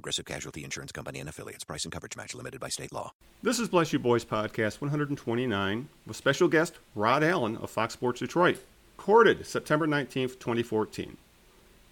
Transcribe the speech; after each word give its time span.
Progressive 0.00 0.24
Casualty 0.24 0.64
Insurance 0.64 0.92
Company 0.92 1.20
and 1.20 1.28
affiliates. 1.28 1.62
Price 1.62 1.84
and 1.84 1.92
coverage 1.92 2.16
match 2.16 2.34
limited 2.34 2.58
by 2.58 2.70
state 2.70 2.90
law. 2.90 3.12
This 3.42 3.58
is 3.58 3.68
Bless 3.68 3.92
You 3.92 3.98
Boys 3.98 4.24
podcast 4.24 4.80
129 4.80 5.88
with 6.06 6.16
special 6.16 6.48
guest 6.48 6.78
Rod 6.94 7.22
Allen 7.22 7.58
of 7.58 7.68
Fox 7.68 7.92
Sports 7.92 8.20
Detroit. 8.20 8.60
Recorded 8.96 9.46
September 9.46 9.86
19th, 9.86 10.38
2014. 10.38 11.18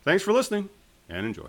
Thanks 0.05 0.23
for 0.23 0.33
listening 0.33 0.71
and 1.11 1.27
enjoy. 1.27 1.49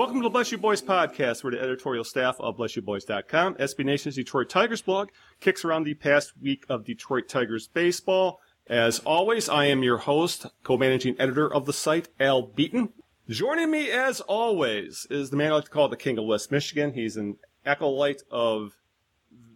Welcome 0.00 0.16
to 0.20 0.22
the 0.22 0.30
Bless 0.30 0.50
You 0.50 0.56
Boys 0.56 0.80
podcast, 0.80 1.44
where 1.44 1.50
the 1.50 1.60
editorial 1.60 2.04
staff 2.04 2.40
of 2.40 2.56
BlessYouBoys.com, 2.56 3.56
SB 3.56 3.84
Nation's 3.84 4.14
Detroit 4.14 4.48
Tigers 4.48 4.80
blog, 4.80 5.10
kicks 5.40 5.62
around 5.62 5.84
the 5.84 5.92
past 5.92 6.32
week 6.40 6.64
of 6.70 6.86
Detroit 6.86 7.28
Tigers 7.28 7.68
baseball. 7.68 8.40
As 8.66 9.00
always, 9.00 9.50
I 9.50 9.66
am 9.66 9.82
your 9.82 9.98
host, 9.98 10.46
co-managing 10.62 11.20
editor 11.20 11.52
of 11.52 11.66
the 11.66 11.74
site, 11.74 12.08
Al 12.18 12.40
Beaton. 12.40 12.94
Joining 13.28 13.70
me, 13.70 13.90
as 13.90 14.22
always, 14.22 15.06
is 15.10 15.28
the 15.28 15.36
man 15.36 15.52
I 15.52 15.56
like 15.56 15.64
to 15.66 15.70
call 15.70 15.90
the 15.90 15.98
King 15.98 16.16
of 16.16 16.24
West 16.24 16.50
Michigan. 16.50 16.94
He's 16.94 17.18
an 17.18 17.36
acolyte 17.66 18.22
of 18.30 18.78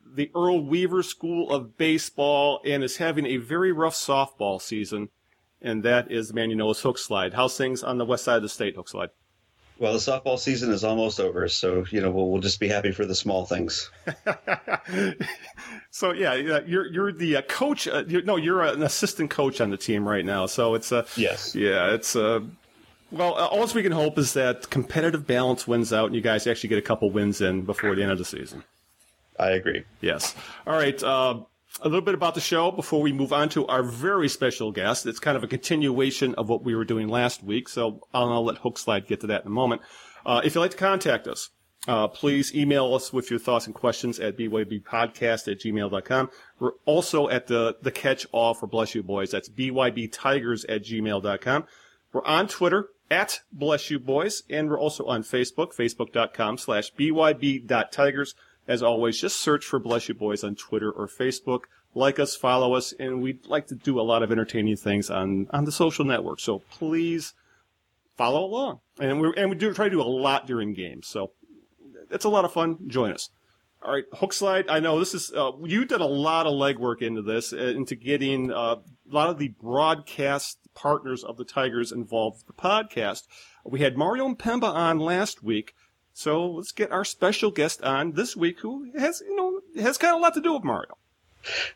the 0.04 0.30
Earl 0.34 0.62
Weaver 0.62 1.02
School 1.02 1.50
of 1.50 1.78
Baseball 1.78 2.60
and 2.66 2.84
is 2.84 2.98
having 2.98 3.24
a 3.24 3.38
very 3.38 3.72
rough 3.72 3.94
softball 3.94 4.60
season. 4.60 5.08
And 5.62 5.82
that 5.84 6.10
is 6.10 6.28
the 6.28 6.34
man 6.34 6.50
you 6.50 6.56
know 6.56 6.68
as 6.68 6.82
Hookslide. 6.82 7.32
How's 7.32 7.56
things 7.56 7.82
on 7.82 7.96
the 7.96 8.04
west 8.04 8.24
side 8.24 8.36
of 8.36 8.42
the 8.42 8.50
state, 8.50 8.76
Hookslide? 8.76 9.08
Well, 9.78 9.92
the 9.92 9.98
softball 9.98 10.38
season 10.38 10.72
is 10.72 10.84
almost 10.84 11.18
over, 11.18 11.48
so 11.48 11.84
you 11.90 12.00
know 12.00 12.10
we'll, 12.10 12.30
we'll 12.30 12.40
just 12.40 12.60
be 12.60 12.68
happy 12.68 12.92
for 12.92 13.04
the 13.06 13.14
small 13.14 13.44
things. 13.44 13.90
So 15.94 16.10
yeah, 16.10 16.34
you're 16.34 16.86
you're 16.92 17.12
the 17.12 17.36
uh, 17.36 17.42
coach. 17.42 17.86
Uh, 17.86 18.02
you're, 18.08 18.22
no, 18.22 18.34
you're 18.34 18.64
an 18.64 18.82
assistant 18.82 19.30
coach 19.30 19.60
on 19.60 19.70
the 19.70 19.76
team 19.76 20.08
right 20.08 20.24
now. 20.24 20.46
So 20.46 20.74
it's 20.74 20.90
a 20.90 21.06
Yes. 21.16 21.54
yeah, 21.54 21.94
it's 21.94 22.16
a. 22.16 22.44
well, 23.12 23.34
uh, 23.38 23.46
all 23.46 23.64
we 23.72 23.80
can 23.84 23.92
hope 23.92 24.18
is 24.18 24.32
that 24.32 24.70
competitive 24.70 25.24
balance 25.24 25.68
wins 25.68 25.92
out, 25.92 26.06
and 26.06 26.16
you 26.16 26.20
guys 26.20 26.48
actually 26.48 26.70
get 26.70 26.78
a 26.78 26.82
couple 26.82 27.12
wins 27.12 27.40
in 27.40 27.62
before 27.62 27.94
the 27.94 28.02
end 28.02 28.10
of 28.10 28.18
the 28.18 28.24
season. 28.24 28.64
I 29.38 29.50
agree. 29.50 29.84
Yes. 30.00 30.34
All 30.66 30.74
right. 30.74 31.00
Uh, 31.00 31.42
a 31.80 31.88
little 31.88 32.04
bit 32.04 32.14
about 32.14 32.34
the 32.34 32.40
show 32.40 32.70
before 32.70 33.02
we 33.02 33.12
move 33.12 33.32
on 33.32 33.48
to 33.50 33.66
our 33.66 33.82
very 33.82 34.28
special 34.28 34.70
guest. 34.72 35.06
It's 35.06 35.18
kind 35.18 35.36
of 35.36 35.42
a 35.42 35.48
continuation 35.48 36.34
of 36.36 36.48
what 36.48 36.62
we 36.62 36.74
were 36.74 36.84
doing 36.84 37.08
last 37.08 37.42
week, 37.42 37.68
so 37.68 38.00
I'll, 38.12 38.32
I'll 38.32 38.44
let 38.44 38.62
Hookslide 38.62 39.06
get 39.06 39.20
to 39.20 39.26
that 39.28 39.42
in 39.42 39.48
a 39.48 39.50
moment. 39.50 39.82
Uh, 40.24 40.40
if 40.44 40.54
you'd 40.54 40.60
like 40.60 40.70
to 40.70 40.76
contact 40.76 41.26
us, 41.26 41.50
uh, 41.86 42.08
please 42.08 42.54
email 42.54 42.94
us 42.94 43.12
with 43.12 43.30
your 43.30 43.38
thoughts 43.38 43.66
and 43.66 43.74
questions 43.74 44.18
at 44.18 44.38
bybpodcast 44.38 45.50
at 45.50 45.60
gmail.com. 45.60 46.30
We're 46.58 46.72
also 46.86 47.28
at 47.28 47.46
the, 47.46 47.76
the 47.82 47.90
catch 47.90 48.26
all 48.32 48.54
for 48.54 48.66
Bless 48.66 48.94
You 48.94 49.02
Boys. 49.02 49.30
That's 49.30 49.48
bybtigers 49.48 50.64
at 50.68 50.84
gmail.com. 50.84 51.64
We're 52.12 52.24
on 52.24 52.48
Twitter 52.48 52.88
at 53.10 53.40
Bless 53.52 53.90
You 53.90 53.98
Boys, 53.98 54.44
and 54.48 54.70
we're 54.70 54.78
also 54.78 55.04
on 55.06 55.22
Facebook, 55.22 55.74
facebook.com 55.74 56.58
slash 56.58 56.92
byb.tigers. 56.94 58.34
As 58.66 58.82
always, 58.82 59.20
just 59.20 59.40
search 59.40 59.64
for 59.64 59.78
Bless 59.78 60.08
You 60.08 60.14
Boys 60.14 60.42
on 60.42 60.54
Twitter 60.54 60.90
or 60.90 61.06
Facebook. 61.06 61.64
Like 61.94 62.18
us, 62.18 62.34
follow 62.34 62.74
us, 62.74 62.92
and 62.98 63.22
we'd 63.22 63.46
like 63.46 63.66
to 63.68 63.74
do 63.74 64.00
a 64.00 64.02
lot 64.02 64.22
of 64.22 64.32
entertaining 64.32 64.76
things 64.76 65.10
on, 65.10 65.46
on 65.50 65.64
the 65.64 65.72
social 65.72 66.04
network. 66.04 66.40
So 66.40 66.60
please 66.70 67.34
follow 68.16 68.44
along. 68.44 68.80
And 68.98 69.20
we 69.20 69.32
and 69.36 69.50
we 69.50 69.56
do 69.56 69.72
try 69.72 69.86
to 69.86 69.90
do 69.90 70.00
a 70.00 70.04
lot 70.04 70.46
during 70.46 70.74
games. 70.74 71.06
So 71.06 71.32
it's 72.10 72.24
a 72.24 72.28
lot 72.28 72.44
of 72.44 72.52
fun. 72.52 72.78
Join 72.88 73.12
us. 73.12 73.30
All 73.82 73.92
right, 73.92 74.04
hook 74.14 74.32
slide. 74.32 74.68
I 74.68 74.80
know 74.80 74.98
this 74.98 75.12
is 75.12 75.30
uh, 75.36 75.52
you 75.62 75.84
did 75.84 76.00
a 76.00 76.06
lot 76.06 76.46
of 76.46 76.54
legwork 76.54 77.02
into 77.02 77.20
this, 77.20 77.52
uh, 77.52 77.56
into 77.56 77.94
getting 77.94 78.50
uh, 78.50 78.76
a 78.76 79.14
lot 79.14 79.28
of 79.28 79.38
the 79.38 79.48
broadcast 79.48 80.58
partners 80.74 81.22
of 81.22 81.36
the 81.36 81.44
Tigers 81.44 81.92
involved 81.92 82.38
with 82.38 82.56
the 82.56 82.62
podcast. 82.62 83.24
We 83.62 83.80
had 83.80 83.98
Mario 83.98 84.26
Impemba 84.26 84.72
on 84.72 84.98
last 84.98 85.42
week, 85.42 85.74
so 86.14 86.46
let's 86.46 86.72
get 86.72 86.92
our 86.92 87.04
special 87.04 87.50
guest 87.50 87.82
on 87.82 88.12
this 88.12 88.36
week, 88.36 88.60
who 88.60 88.90
has 88.96 89.20
you 89.20 89.36
know 89.36 89.82
has 89.82 89.98
kind 89.98 90.14
of 90.14 90.20
a 90.20 90.22
lot 90.22 90.34
to 90.34 90.40
do 90.40 90.54
with 90.54 90.64
Mario. 90.64 90.96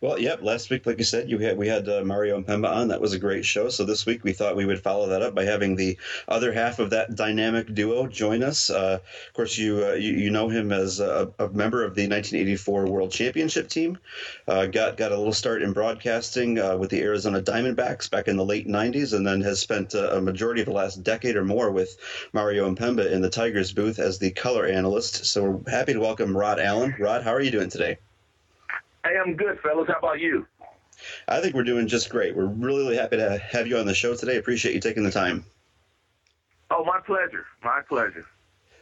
Well, 0.00 0.18
yep. 0.18 0.42
Last 0.42 0.70
week, 0.70 0.86
like 0.86 0.98
you 0.98 1.04
said, 1.04 1.28
you 1.28 1.38
had 1.38 1.56
we 1.56 1.68
had 1.68 1.88
uh, 1.88 2.02
Mario 2.04 2.40
Impemba 2.40 2.70
on. 2.70 2.88
That 2.88 3.00
was 3.00 3.12
a 3.12 3.18
great 3.18 3.44
show. 3.44 3.68
So 3.68 3.84
this 3.84 4.06
week, 4.06 4.24
we 4.24 4.32
thought 4.32 4.56
we 4.56 4.64
would 4.64 4.82
follow 4.82 5.08
that 5.08 5.22
up 5.22 5.34
by 5.34 5.44
having 5.44 5.76
the 5.76 5.98
other 6.26 6.52
half 6.52 6.78
of 6.78 6.90
that 6.90 7.14
dynamic 7.14 7.74
duo 7.74 8.06
join 8.06 8.42
us. 8.42 8.70
Uh, 8.70 8.98
of 9.26 9.34
course, 9.34 9.58
you, 9.58 9.84
uh, 9.84 9.92
you 9.94 10.12
you 10.12 10.30
know 10.30 10.48
him 10.48 10.72
as 10.72 11.00
a, 11.00 11.32
a 11.38 11.48
member 11.48 11.84
of 11.84 11.94
the 11.94 12.02
1984 12.02 12.86
World 12.86 13.10
Championship 13.10 13.68
team. 13.68 13.98
Uh, 14.46 14.66
got 14.66 14.96
got 14.96 15.12
a 15.12 15.16
little 15.16 15.32
start 15.32 15.62
in 15.62 15.72
broadcasting 15.72 16.58
uh, 16.58 16.76
with 16.76 16.90
the 16.90 17.00
Arizona 17.02 17.40
Diamondbacks 17.40 18.10
back 18.10 18.28
in 18.28 18.36
the 18.36 18.44
late 18.44 18.66
90s, 18.66 19.12
and 19.12 19.26
then 19.26 19.40
has 19.40 19.60
spent 19.60 19.94
uh, 19.94 20.10
a 20.12 20.20
majority 20.20 20.60
of 20.60 20.66
the 20.66 20.72
last 20.72 21.02
decade 21.02 21.36
or 21.36 21.44
more 21.44 21.70
with 21.70 21.96
Mario 22.32 22.72
Impemba 22.72 23.10
in 23.10 23.22
the 23.22 23.30
Tigers 23.30 23.72
booth 23.72 23.98
as 23.98 24.18
the 24.18 24.30
color 24.30 24.66
analyst. 24.66 25.26
So 25.26 25.44
we're 25.44 25.70
happy 25.70 25.92
to 25.92 26.00
welcome 26.00 26.36
Rod 26.36 26.58
Allen. 26.60 26.94
Rod, 26.98 27.22
how 27.22 27.32
are 27.32 27.40
you 27.40 27.50
doing 27.50 27.68
today? 27.68 27.98
Hey, 29.04 29.16
I'm 29.16 29.36
good, 29.36 29.58
fellas. 29.60 29.88
How 29.88 29.98
about 29.98 30.20
you? 30.20 30.46
I 31.28 31.40
think 31.40 31.54
we're 31.54 31.64
doing 31.64 31.86
just 31.86 32.10
great. 32.10 32.36
We're 32.36 32.46
really, 32.46 32.82
really 32.82 32.96
happy 32.96 33.16
to 33.16 33.38
have 33.38 33.66
you 33.66 33.78
on 33.78 33.86
the 33.86 33.94
show 33.94 34.16
today. 34.16 34.36
Appreciate 34.36 34.74
you 34.74 34.80
taking 34.80 35.04
the 35.04 35.10
time. 35.10 35.44
Oh, 36.70 36.84
my 36.84 37.00
pleasure. 37.00 37.46
My 37.62 37.80
pleasure. 37.88 38.26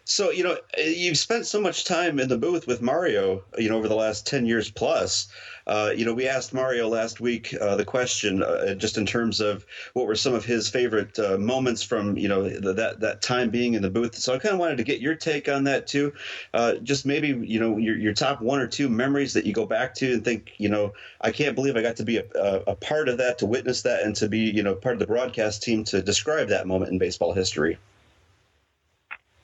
So, 0.05 0.31
you 0.31 0.45
know, 0.45 0.57
you've 0.79 1.19
spent 1.19 1.47
so 1.47 1.61
much 1.61 1.85
time 1.85 2.21
in 2.21 2.29
the 2.29 2.39
booth 2.39 2.67
with 2.67 2.81
Mario, 2.81 3.43
you 3.59 3.69
know, 3.69 3.77
over 3.77 3.89
the 3.89 3.97
last 3.97 4.27
10 4.27 4.47
years 4.47 4.71
plus. 4.71 5.29
Uh, 5.67 5.93
you 5.97 6.05
know, 6.05 6.15
we 6.15 6.29
asked 6.29 6.55
Mario 6.55 6.89
last 6.89 7.21
week 7.21 7.53
uh, 7.61 7.75
the 7.75 7.85
question 7.85 8.43
uh, 8.43 8.73
just 8.75 8.99
in 8.99 9.05
terms 9.05 9.41
of 9.41 9.67
what 9.95 10.07
were 10.07 10.15
some 10.15 10.33
of 10.33 10.45
his 10.45 10.69
favorite 10.69 11.19
uh, 11.19 11.37
moments 11.39 11.83
from, 11.83 12.17
you 12.17 12.29
know, 12.29 12.49
the, 12.49 12.73
that, 12.73 13.01
that 13.01 13.21
time 13.21 13.51
being 13.51 13.75
in 13.75 13.83
the 13.83 13.91
booth. 13.91 14.15
So 14.15 14.33
I 14.33 14.39
kind 14.39 14.53
of 14.53 14.61
wanted 14.61 14.77
to 14.77 14.85
get 14.85 15.01
your 15.01 15.17
take 15.17 15.49
on 15.49 15.65
that 15.65 15.89
too. 15.89 16.13
Uh, 16.55 16.75
just 16.77 17.05
maybe, 17.05 17.29
you 17.29 17.59
know, 17.59 17.79
your, 17.79 17.99
your 17.99 18.15
top 18.15 18.41
one 18.41 18.61
or 18.61 18.69
two 18.69 18.89
memories 18.89 19.35
that 19.35 19.45
you 19.45 19.53
go 19.53 19.67
back 19.67 19.95
to 19.97 20.13
and 20.13 20.25
think, 20.25 20.53
you 20.59 20.69
know, 20.69 20.93
I 21.21 21.33
can't 21.33 21.57
believe 21.57 21.77
I 21.77 21.83
got 21.83 21.97
to 21.97 22.05
be 22.05 22.19
a, 22.19 22.25
a, 22.37 22.63
a 22.69 22.75
part 22.77 23.09
of 23.09 23.19
that, 23.19 23.39
to 23.39 23.47
witness 23.47 23.83
that, 23.83 24.03
and 24.03 24.15
to 24.17 24.29
be, 24.29 24.39
you 24.39 24.63
know, 24.63 24.77
part 24.77 24.95
of 24.95 25.01
the 25.01 25.07
broadcast 25.07 25.65
team 25.65 25.83
to 25.85 26.01
describe 26.01 26.49
that 26.49 26.69
moment 26.69 26.93
in 26.93 26.99
baseball 26.99 27.33
history. 27.33 27.77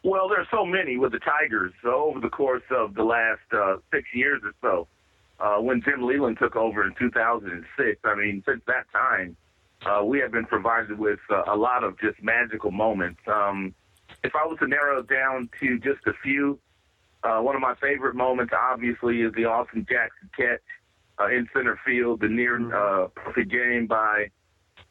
Well, 0.05 0.29
there's 0.29 0.49
so 0.51 0.65
many 0.65 0.97
with 0.97 1.13
the 1.13 1.21
Tigers 1.21 1.73
uh, 1.85 1.95
over 1.95 2.21
the 2.21 2.29
course 2.29 2.63
of 2.71 2.95
the 2.95 3.05
last 3.05 3.41
uh, 3.53 3.77
six 3.93 4.09
years 4.13 4.43
or 4.45 4.53
so. 4.61 4.89
Uh, 5.43 5.57
when 5.57 5.83
Jim 5.83 6.03
Leyland 6.03 6.39
took 6.41 6.55
over 6.55 6.87
in 6.87 6.95
2006, 7.01 8.01
I 8.05 8.15
mean, 8.15 8.45
since 8.47 8.63
that 8.69 8.87
time, 8.93 9.37
uh, 9.85 10.05
we 10.05 10.21
have 10.21 10.31
been 10.31 10.47
provided 10.47 10.97
with 10.97 11.19
uh, 11.31 11.43
a 11.49 11.57
lot 11.57 11.83
of 11.83 11.99
just 11.99 12.23
magical 12.23 12.71
moments. 12.71 13.21
Um, 13.27 13.75
if 14.23 14.33
I 14.37 14.47
was 14.47 14.57
to 14.61 14.69
narrow 14.69 15.01
it 15.01 15.09
down 15.09 15.51
to 15.59 15.79
just 15.81 16.07
a 16.07 16.13
few, 16.23 16.61
uh, 17.25 17.41
one 17.41 17.57
of 17.57 17.61
my 17.61 17.75
favorite 17.81 18.15
moments, 18.15 18.53
obviously, 18.57 19.23
is 19.23 19.33
the 19.35 19.45
Austin 19.47 19.85
Jackson 19.89 20.31
catch 20.37 20.61
uh, 21.21 21.27
in 21.27 21.49
center 21.53 21.79
field, 21.85 22.21
the 22.21 22.29
near 22.29 22.57
uh, 22.73 23.09
perfect 23.09 23.51
game 23.51 23.89
by 23.89 24.27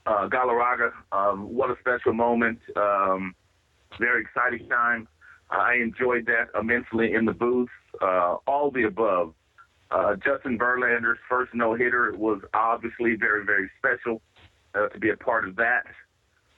uh, 0.06 0.27
Galarraga. 0.27 0.92
Um, 1.13 1.53
what 1.53 1.69
a 1.69 1.75
special 1.80 2.12
moment. 2.12 2.59
Um, 2.75 3.36
very 4.00 4.21
exciting 4.21 4.68
time. 4.68 5.07
I 5.50 5.75
enjoyed 5.75 6.25
that 6.25 6.48
immensely 6.59 7.13
in 7.13 7.24
the 7.24 7.33
booth. 7.33 7.69
Uh, 8.01 8.36
all 8.48 8.69
the 8.69 8.83
above. 8.83 9.33
Uh, 9.91 10.15
Justin 10.15 10.57
Verlander's 10.57 11.19
first 11.29 11.53
no 11.53 11.75
hitter 11.75 12.13
was 12.15 12.41
obviously 12.53 13.15
very, 13.15 13.43
very 13.45 13.69
special 13.77 14.21
uh, 14.73 14.88
to 14.88 14.99
be 14.99 15.09
a 15.09 15.17
part 15.17 15.47
of 15.47 15.55
that. 15.57 15.85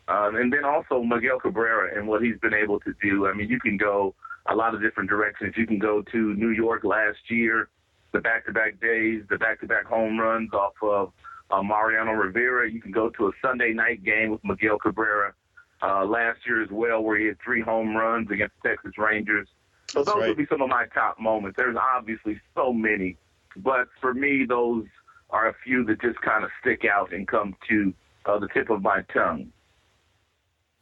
Um, 0.08 0.36
and 0.36 0.54
then 0.54 0.66
also 0.66 1.02
Miguel 1.02 1.40
Cabrera 1.40 1.98
and 1.98 2.08
what 2.08 2.22
he's 2.22 2.38
been 2.40 2.54
able 2.54 2.80
to 2.82 2.94
do. 3.02 3.28
I 3.28 3.34
mean, 3.34 3.50
you 3.50 3.60
can 3.60 3.78
go 3.78 4.14
a 4.46 4.56
lot 4.56 4.76
of 4.76 4.82
different 4.82 5.10
directions. 5.10 5.56
You 5.58 5.66
can 5.66 5.80
go 5.80 6.02
to 6.12 6.34
New 6.36 6.50
York 6.50 6.84
last 6.84 7.20
year, 7.30 7.70
the 8.12 8.20
back-to-back 8.20 8.80
days, 8.80 9.24
the 9.30 9.38
back-to-back 9.38 9.86
home 9.86 10.20
runs 10.20 10.54
off 10.54 10.74
of 10.84 11.14
uh, 11.50 11.64
Mariano 11.64 12.12
Rivera. 12.12 12.70
You 12.70 12.82
can 12.82 12.92
go 12.92 13.10
to 13.10 13.28
a 13.28 13.32
Sunday 13.42 13.74
night 13.74 14.04
game 14.04 14.30
with 14.30 14.44
Miguel 14.44 14.78
Cabrera 14.78 15.34
uh, 15.82 16.06
last 16.06 16.40
year 16.46 16.62
as 16.62 16.70
well, 16.70 17.02
where 17.02 17.18
he 17.18 17.26
had 17.28 17.38
three 17.44 17.62
home 17.62 17.96
runs 17.96 18.30
against 18.30 18.54
the 18.62 18.70
Texas 18.70 18.98
Rangers. 18.98 19.48
So 19.88 20.00
That's 20.00 20.14
those 20.14 20.22
right. 20.22 20.28
would 20.30 20.38
be 20.38 20.46
some 20.48 20.62
of 20.62 20.70
my 20.70 20.86
top 20.94 21.20
moments. 21.20 21.56
There's 21.58 21.78
obviously 21.78 22.40
so 22.56 22.74
many, 22.74 23.18
but 23.58 23.88
for 24.02 24.14
me, 24.14 24.46
those 24.48 24.86
are 25.30 25.50
a 25.50 25.56
few 25.64 25.84
that 25.86 26.02
just 26.02 26.20
kind 26.22 26.44
of 26.44 26.50
stick 26.62 26.84
out 26.86 27.14
and 27.14 27.28
come 27.28 27.56
to 27.70 27.94
uh, 28.26 28.40
the 28.40 28.48
tip 28.54 28.70
of 28.70 28.82
my 28.82 29.02
tongue. 29.14 29.52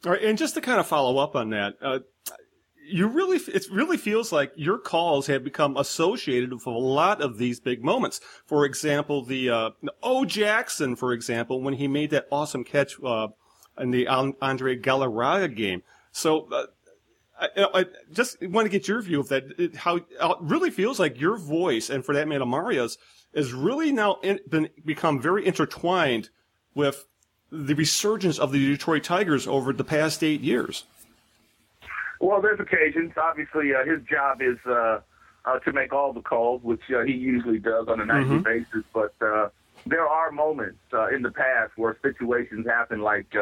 All 0.06 0.12
right, 0.12 0.22
and 0.22 0.38
just 0.38 0.56
to 0.56 0.62
kind 0.62 0.80
of 0.80 0.88
follow 0.88 1.18
up 1.18 1.36
on 1.36 1.52
that, 1.52 1.76
uh, 1.82 2.00
you 2.84 3.08
really, 3.08 3.38
it 3.38 3.66
really 3.72 3.98
feels 3.98 4.32
like 4.32 4.52
your 4.56 4.78
calls 4.78 5.28
have 5.28 5.44
become 5.44 5.78
associated 5.78 6.52
with 6.52 6.66
a 6.66 6.72
lot 6.72 7.22
of 7.22 7.38
these 7.38 7.60
big 7.60 7.84
moments. 7.84 8.20
For 8.46 8.66
example, 8.66 9.24
the 9.24 9.50
uh, 9.50 9.70
O. 10.02 10.26
Jackson, 10.26 10.96
for 10.96 11.14
example, 11.14 11.62
when 11.62 11.76
he 11.76 11.88
made 11.88 12.10
that 12.10 12.28
awesome 12.32 12.64
catch 12.64 12.96
uh, 13.04 13.28
in 13.78 13.92
the 13.92 14.08
Andre 14.08 14.78
Galarraga 14.78 15.56
game. 15.56 15.84
So. 16.12 16.50
I, 17.42 17.48
I 17.74 17.86
just 18.14 18.42
want 18.42 18.66
to 18.66 18.70
get 18.70 18.88
your 18.88 19.02
view 19.02 19.20
of 19.20 19.30
that. 19.30 19.44
It, 19.58 19.76
how 19.76 19.96
it 19.98 20.06
really 20.40 20.70
feels 20.70 21.00
like 21.00 21.20
your 21.20 21.38
voice, 21.38 21.90
and 21.90 22.06
for 22.06 22.14
that 22.14 22.28
matter, 22.28 22.46
Mario's, 22.46 22.98
is 23.34 23.52
really 23.54 23.92
now 23.92 24.20
in, 24.22 24.40
been 24.48 24.70
become 24.86 25.20
very 25.20 25.46
intertwined 25.46 26.30
with 26.76 27.08
the 27.52 27.74
resurgence 27.74 28.40
of 28.40 28.52
the 28.52 28.60
Detroit 28.60 29.04
Tigers 29.04 29.48
over 29.48 29.74
the 29.74 29.84
past 29.84 30.24
eight 30.24 30.42
years. 30.42 30.86
Well, 32.20 32.42
there's 32.42 32.60
occasions. 32.60 33.14
Obviously, 33.18 33.74
uh, 33.74 33.84
his 33.84 34.02
job 34.08 34.42
is 34.42 34.58
uh, 34.66 35.00
uh, 35.46 35.60
to 35.60 35.74
make 35.74 35.92
all 35.92 36.14
the 36.14 36.22
calls, 36.22 36.62
which 36.62 36.82
uh, 36.96 37.02
he 37.02 37.14
usually 37.14 37.60
does 37.60 37.88
on 37.88 38.00
a 38.00 38.06
nightly 38.06 38.38
basis. 38.40 38.84
But 38.94 39.16
uh, 39.22 39.50
there 39.88 40.08
are 40.08 40.32
moments 40.32 40.80
uh, 40.94 41.08
in 41.08 41.24
the 41.24 41.32
past 41.32 41.72
where 41.76 41.98
situations 42.04 42.68
happen, 42.68 43.02
like 43.02 43.34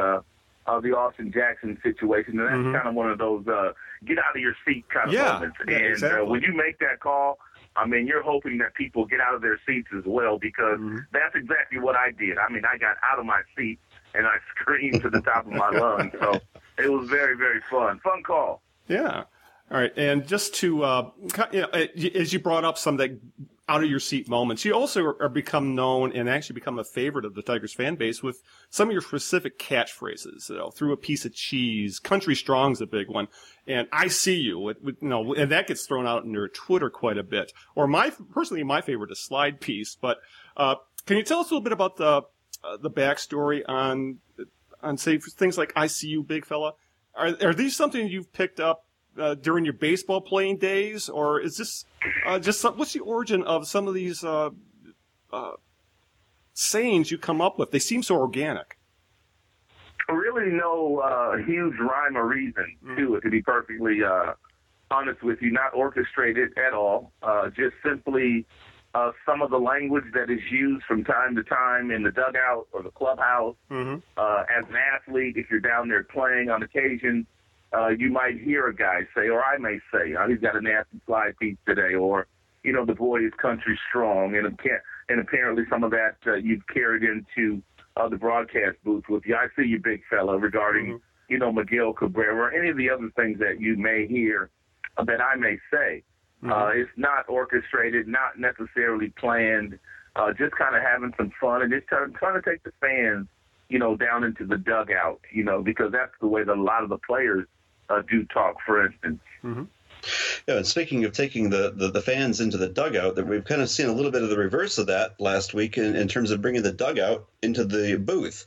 uh, 0.70 0.76
uh, 0.78 0.80
the 0.80 0.96
Austin 0.96 1.32
Jackson 1.32 1.78
situation, 1.84 2.40
and 2.40 2.50
that's 2.74 2.76
kind 2.78 2.88
of 2.90 2.96
one 2.96 3.10
of 3.10 3.18
those 3.18 3.48
uh, 3.48 3.72
get 4.06 4.18
out 4.20 4.36
of 4.36 4.42
your 4.42 4.56
seat 4.66 4.86
kind 4.90 5.08
of 5.08 5.14
Yeah, 5.14 5.34
moments. 5.34 5.58
yeah, 5.68 5.76
and 5.78 5.86
exactly. 5.88 6.22
uh, 6.22 6.26
when 6.26 6.42
you 6.42 6.54
make 6.56 6.80
that 6.80 7.00
call, 7.00 7.40
I 7.76 7.86
mean, 7.86 8.08
you're 8.08 8.24
hoping 8.24 8.58
that 8.60 8.74
people 8.74 9.06
get 9.06 9.20
out 9.22 9.36
of 9.36 9.42
their 9.42 9.60
seats 9.66 9.88
as 9.98 10.04
well, 10.06 10.38
because 10.38 10.80
that's 11.12 11.36
exactly 11.36 11.80
what 11.80 11.96
I 11.96 12.12
did. 12.12 12.38
I 12.38 12.52
mean, 12.52 12.64
I 12.66 12.78
got 12.78 12.98
out 13.10 13.20
of 13.20 13.26
my 13.26 13.42
seat 13.58 13.80
and 14.14 14.26
I 14.26 14.36
screamed 14.60 15.02
to 15.04 15.10
the 15.10 15.22
top 15.22 15.46
of 15.46 15.52
my 15.54 15.70
lungs. 15.80 16.14
So 16.20 16.40
it 16.78 16.92
was 16.92 17.08
very, 17.10 17.38
very 17.38 17.62
fun. 17.70 18.00
Fun 18.04 18.24
call. 18.24 18.62
Yeah. 18.88 19.24
All 19.72 19.78
right. 19.80 19.94
And 19.98 20.28
just 20.28 20.56
to, 20.56 20.84
uh, 20.84 21.10
you 21.54 21.62
know, 21.62 21.68
uh, 21.72 21.86
as 22.16 22.34
you 22.34 22.40
brought 22.40 22.66
up 22.66 22.78
some 22.78 22.96
of 22.96 23.00
that 23.00 23.20
out 23.70 23.84
of 23.84 23.90
your 23.90 24.00
seat 24.00 24.28
moments, 24.28 24.66
you 24.66 24.74
also 24.74 25.16
are, 25.20 25.30
become 25.30 25.76
known 25.76 26.12
and 26.12 26.28
actually 26.28 26.56
become 26.56 26.80
a 26.80 26.84
favorite 26.84 27.24
of 27.24 27.36
the 27.36 27.44
Tigers 27.44 27.72
fan 27.72 27.96
base 27.96 28.24
with 28.24 28.42
some 28.72 28.90
of 28.90 28.92
your 28.92 29.02
specific 29.02 29.60
catchphrases, 29.60 30.50
you 30.50 30.58
know, 30.58 30.72
through 30.72 30.92
a 30.92 30.98
piece 30.98 31.24
of 31.24 31.36
cheese, 31.36 32.00
country 32.00 32.36
strong's 32.36 32.82
a 32.82 32.88
big 32.88 33.08
one. 33.08 33.28
And 33.68 33.88
I 33.92 34.08
see 34.08 34.38
you, 34.38 34.58
with, 34.58 34.78
you 34.84 34.96
know, 35.08 35.36
and 35.36 35.52
that 35.52 35.68
gets 35.68 35.86
thrown 35.86 36.08
out 36.08 36.24
in 36.24 36.32
your 36.32 36.48
Twitter 36.48 36.90
quite 36.90 37.20
a 37.20 37.24
bit. 37.24 37.54
Or 37.76 37.86
my, 37.88 38.12
personally, 38.34 38.64
my 38.64 38.82
favorite 38.82 39.12
is 39.12 39.20
slide 39.20 39.62
piece. 39.62 39.96
But, 39.96 40.18
uh, 40.58 40.76
can 41.06 41.18
you 41.18 41.24
tell 41.24 41.40
us 41.40 41.52
a 41.52 41.54
little 41.54 41.64
bit 41.64 41.74
about 41.74 41.98
the, 41.98 42.24
uh, 42.64 42.78
the 42.82 42.90
backstory 42.90 43.62
on, 43.68 44.18
on 44.82 44.98
say 44.98 45.20
things 45.20 45.60
like 45.60 45.74
I 45.76 45.86
see 45.86 46.08
you, 46.08 46.24
big 46.24 46.44
fella? 46.44 46.74
Are, 47.14 47.36
are 47.42 47.54
these 47.54 47.76
something 47.76 48.08
you've 48.08 48.34
picked 48.34 48.60
up 48.60 48.86
uh, 49.18 49.36
during 49.36 49.66
your 49.66 49.74
baseball 49.74 50.22
playing 50.22 50.58
days, 50.58 51.10
or 51.10 51.40
is 51.40 51.58
this 51.58 51.86
uh, 52.26 52.40
just 52.40 52.62
some, 52.62 52.78
what's 52.78 52.94
the 52.94 53.00
origin 53.00 53.44
of 53.44 53.68
some 53.68 53.88
of 53.88 53.94
these 53.94 54.24
uh, 54.24 54.50
uh, 55.32 55.52
sayings 56.54 57.12
you 57.12 57.18
come 57.18 57.42
up 57.42 57.58
with? 57.58 57.72
They 57.72 57.80
seem 57.80 58.04
so 58.04 58.16
organic. 58.16 58.78
really 60.10 60.52
no 60.52 61.00
uh, 61.00 61.38
huge 61.38 61.76
rhyme 61.80 62.18
or 62.18 62.28
reason 62.28 62.76
to 62.98 63.16
it, 63.16 63.22
to 63.22 63.30
be 63.30 63.42
perfectly 63.42 64.00
uh, 64.04 64.34
honest 64.92 65.22
with 65.24 65.42
you. 65.42 65.52
Not 65.52 65.74
orchestrated 65.74 66.58
at 66.58 66.74
all. 66.74 67.12
Uh, 67.22 67.50
just 67.50 67.76
simply 67.84 68.46
uh, 68.96 69.12
some 69.26 69.42
of 69.42 69.52
the 69.52 69.58
language 69.58 70.06
that 70.14 70.30
is 70.30 70.40
used 70.52 70.84
from 70.86 71.04
time 71.04 71.36
to 71.36 71.44
time 71.44 71.92
in 71.92 72.04
the 72.04 72.12
dugout 72.12 72.68
or 72.72 72.82
the 72.82 72.90
clubhouse. 72.90 73.56
Mm-hmm. 73.70 73.98
Uh, 74.18 74.44
as 74.58 74.66
an 74.70 74.76
athlete, 74.76 75.36
if 75.38 75.50
you're 75.52 75.60
down 75.60 75.90
there 75.90 76.04
playing 76.04 76.50
on 76.50 76.64
occasion, 76.64 77.28
uh, 77.74 77.90
you 77.90 78.10
might 78.12 78.40
hear 78.40 78.68
a 78.68 78.76
guy 78.76 79.02
say, 79.16 79.30
or 79.30 79.44
I 79.44 79.58
may 79.58 79.80
say, 79.92 80.16
oh, 80.20 80.28
he's 80.28 80.40
got 80.40 80.56
a 80.56 80.62
nasty 80.62 81.00
slide 81.06 81.38
piece 81.40 81.58
today, 81.68 81.94
or, 81.94 82.28
you 82.64 82.74
know, 82.74 82.86
the 82.86 82.96
boy 82.96 83.26
is 83.26 83.34
country 83.40 83.80
strong. 83.90 84.36
And, 84.36 84.58
and 85.10 85.20
apparently 85.20 85.64
some 85.70 85.84
of 85.84 85.92
that 85.92 86.16
uh, 86.26 86.36
you've 86.36 86.68
carried 86.68 87.04
into 87.04 87.62
uh, 87.96 88.10
the 88.10 88.18
broadcast 88.18 88.78
booth 88.84 89.04
with 89.10 89.24
you. 89.26 89.36
I 89.36 89.48
see 89.56 89.68
you, 89.68 89.80
big 89.80 90.02
fella, 90.10 90.38
regarding, 90.38 91.00
you 91.28 91.38
know, 91.38 91.52
Miguel 91.52 91.94
Cabrera 91.94 92.36
or 92.36 92.52
any 92.52 92.70
of 92.70 92.78
the 92.78 92.90
other 92.90 93.12
things 93.16 93.40
that 93.40 93.60
you 93.60 93.78
may 93.78 94.08
hear 94.08 94.50
uh, 94.98 95.04
that 95.04 95.22
I 95.22 95.36
may 95.36 95.58
say. 95.72 96.04
Uh, 96.42 96.70
it's 96.74 96.90
not 96.96 97.28
orchestrated, 97.28 98.08
not 98.08 98.40
necessarily 98.40 99.10
planned, 99.20 99.78
uh, 100.16 100.32
just 100.32 100.56
kind 100.56 100.74
of 100.74 100.82
having 100.82 101.14
some 101.18 101.32
fun 101.40 101.62
and 101.62 101.72
just 101.72 101.86
trying, 101.88 102.14
trying 102.14 102.42
to 102.42 102.50
take 102.50 102.64
the 102.64 102.72
fans, 102.80 103.28
you 103.68 103.78
know, 103.78 103.98
down 103.98 104.24
into 104.24 104.46
the 104.46 104.58
dugout, 104.58 105.20
you 105.34 105.44
know, 105.44 105.62
because 105.62 105.92
that's 105.92 106.14
the 106.22 106.28
way 106.28 106.44
that 106.44 106.54
a 106.54 106.62
lot 106.62 106.82
of 106.82 106.90
the 106.90 106.98
players 107.00 107.46
uh, 107.90 108.02
do 108.10 108.26
talk, 108.26 108.58
for 108.66 108.86
instance. 108.86 109.20
Yeah, 110.48 110.58
and 110.58 110.66
speaking 110.66 111.04
of 111.06 111.14
taking 111.14 111.50
the, 111.50 111.74
the, 111.76 111.92
the 111.92 112.02
fans 112.02 112.40
into 112.40 112.58
the 112.58 112.70
dugout, 112.70 113.16
that 113.16 113.28
we've 113.28 113.44
kind 113.44 113.62
of 113.62 113.70
seen 113.70 113.88
a 113.88 113.92
little 113.92 114.12
bit 114.12 114.24
of 114.24 114.30
the 114.30 114.38
reverse 114.38 114.78
of 114.78 114.88
that 114.88 115.20
last 115.20 115.54
week 115.54 115.78
in, 115.78 115.96
in 115.96 116.08
terms 116.08 116.32
of 116.32 116.42
bringing 116.42 116.64
the 116.64 116.72
dugout 116.72 117.28
into 117.42 117.66
the 117.66 117.98
booth. 117.98 118.46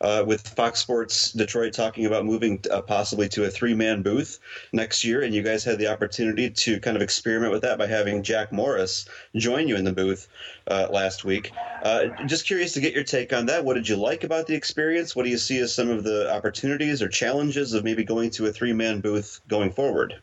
Uh, 0.00 0.24
with 0.26 0.46
Fox 0.46 0.80
Sports 0.80 1.32
Detroit 1.32 1.72
talking 1.72 2.04
about 2.04 2.24
moving 2.24 2.60
uh, 2.70 2.82
possibly 2.82 3.28
to 3.28 3.44
a 3.44 3.50
three 3.50 3.74
man 3.74 4.02
booth 4.02 4.38
next 4.72 5.04
year, 5.04 5.22
and 5.22 5.34
you 5.34 5.42
guys 5.42 5.64
had 5.64 5.78
the 5.78 5.86
opportunity 5.86 6.50
to 6.50 6.80
kind 6.80 6.96
of 6.96 7.02
experiment 7.02 7.52
with 7.52 7.62
that 7.62 7.78
by 7.78 7.86
having 7.86 8.22
Jack 8.22 8.52
Morris 8.52 9.06
join 9.36 9.68
you 9.68 9.76
in 9.76 9.84
the 9.84 9.92
booth 9.92 10.28
uh, 10.68 10.88
last 10.90 11.24
week. 11.24 11.52
Uh, 11.82 12.06
just 12.26 12.46
curious 12.46 12.72
to 12.72 12.80
get 12.80 12.92
your 12.92 13.04
take 13.04 13.32
on 13.32 13.46
that. 13.46 13.64
What 13.64 13.74
did 13.74 13.88
you 13.88 13.96
like 13.96 14.24
about 14.24 14.46
the 14.46 14.54
experience? 14.54 15.14
What 15.14 15.24
do 15.24 15.30
you 15.30 15.38
see 15.38 15.58
as 15.58 15.74
some 15.74 15.90
of 15.90 16.04
the 16.04 16.32
opportunities 16.34 17.00
or 17.00 17.08
challenges 17.08 17.72
of 17.72 17.84
maybe 17.84 18.04
going 18.04 18.30
to 18.30 18.46
a 18.46 18.52
three 18.52 18.72
man 18.72 19.00
booth 19.00 19.40
going 19.48 19.70
forward? 19.70 20.16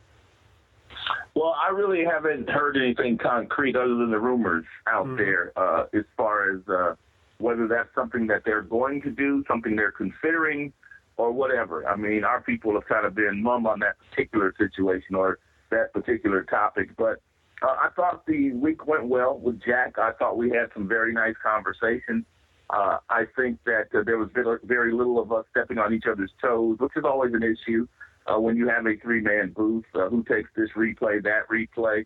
Well, 1.33 1.55
I 1.61 1.69
really 1.69 2.03
haven't 2.03 2.49
heard 2.49 2.75
anything 2.75 3.17
concrete 3.17 3.75
other 3.75 3.95
than 3.95 4.11
the 4.11 4.19
rumors 4.19 4.65
out 4.87 5.17
there 5.17 5.53
uh, 5.55 5.85
as 5.93 6.03
far 6.17 6.51
as 6.51 6.59
uh, 6.67 6.95
whether 7.41 7.67
that's 7.67 7.89
something 7.95 8.27
that 8.27 8.43
they're 8.45 8.62
going 8.62 9.01
to 9.01 9.10
do, 9.10 9.43
something 9.48 9.75
they're 9.75 9.91
considering, 9.91 10.71
or 11.17 11.31
whatever. 11.31 11.88
I 11.88 11.95
mean, 11.95 12.24
our 12.24 12.41
people 12.41 12.74
have 12.74 12.86
kind 12.88 13.05
of 13.05 13.15
been 13.15 13.43
mum 13.43 13.67
on 13.67 13.79
that 13.79 13.95
particular 14.10 14.53
situation 14.57 15.15
or 15.15 15.39
that 15.69 15.93
particular 15.93 16.43
topic. 16.43 16.95
But 16.98 17.21
uh, 17.62 17.75
I 17.79 17.89
thought 17.95 18.25
the 18.25 18.51
week 18.53 18.88
went 18.88 19.07
well 19.07 19.38
with 19.38 19.62
Jack. 19.63 20.00
I 20.00 20.12
thought 20.13 20.38
we 20.38 20.50
had 20.50 20.69
some 20.74 20.88
very 20.88 21.13
nice 21.13 21.36
conversations. 21.43 22.25
Uh, 22.69 22.98
I 23.10 23.25
think 23.36 23.60
that 23.65 23.88
uh, 23.93 24.03
there 24.05 24.17
was 24.17 24.29
very, 24.63 24.93
little 24.93 25.21
of 25.21 25.31
us 25.31 25.45
stepping 25.51 25.77
on 25.77 25.93
each 25.93 26.05
other's 26.10 26.31
toes, 26.41 26.77
which 26.79 26.93
is 26.95 27.03
always 27.03 27.33
an 27.33 27.43
issue 27.43 27.86
uh, 28.27 28.39
when 28.39 28.55
you 28.55 28.67
have 28.69 28.88
a 28.88 28.95
three-man 28.98 29.53
booth. 29.55 29.83
Uh, 29.93 30.10
who 30.10 30.24
takes 30.24 30.50
this 30.55 30.69
replay, 30.75 31.21
that 31.21 31.48
replay, 31.51 32.05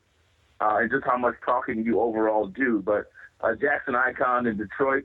uh, 0.60 0.78
and 0.80 0.90
just 0.90 1.06
how 1.06 1.18
much 1.18 1.36
talking 1.46 1.86
you 1.86 2.00
overall 2.02 2.48
do. 2.48 2.82
But 2.84 3.06
Jack's 3.62 3.84
an 3.88 3.96
icon 3.96 4.48
in 4.48 4.58
Detroit, 4.58 5.04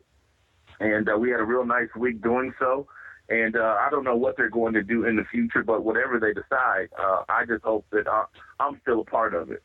and 0.80 1.08
uh, 1.08 1.16
we 1.16 1.30
had 1.30 1.40
a 1.40 1.44
real 1.44 1.64
nice 1.64 1.88
week 1.96 2.22
doing 2.22 2.52
so. 2.58 2.88
And 3.28 3.54
uh, 3.54 3.76
I 3.80 3.88
don't 3.90 4.02
know 4.02 4.16
what 4.16 4.36
they're 4.36 4.50
going 4.50 4.72
to 4.74 4.82
do 4.82 5.04
in 5.04 5.14
the 5.14 5.24
future, 5.24 5.62
but 5.62 5.84
whatever 5.84 6.18
they 6.18 6.32
decide, 6.32 6.88
uh, 6.98 7.22
I 7.28 7.44
just 7.46 7.62
hope 7.62 7.86
that 7.92 8.08
uh, 8.08 8.24
I'm 8.58 8.80
still 8.82 9.02
a 9.02 9.04
part 9.04 9.34
of 9.34 9.52
it. 9.52 9.62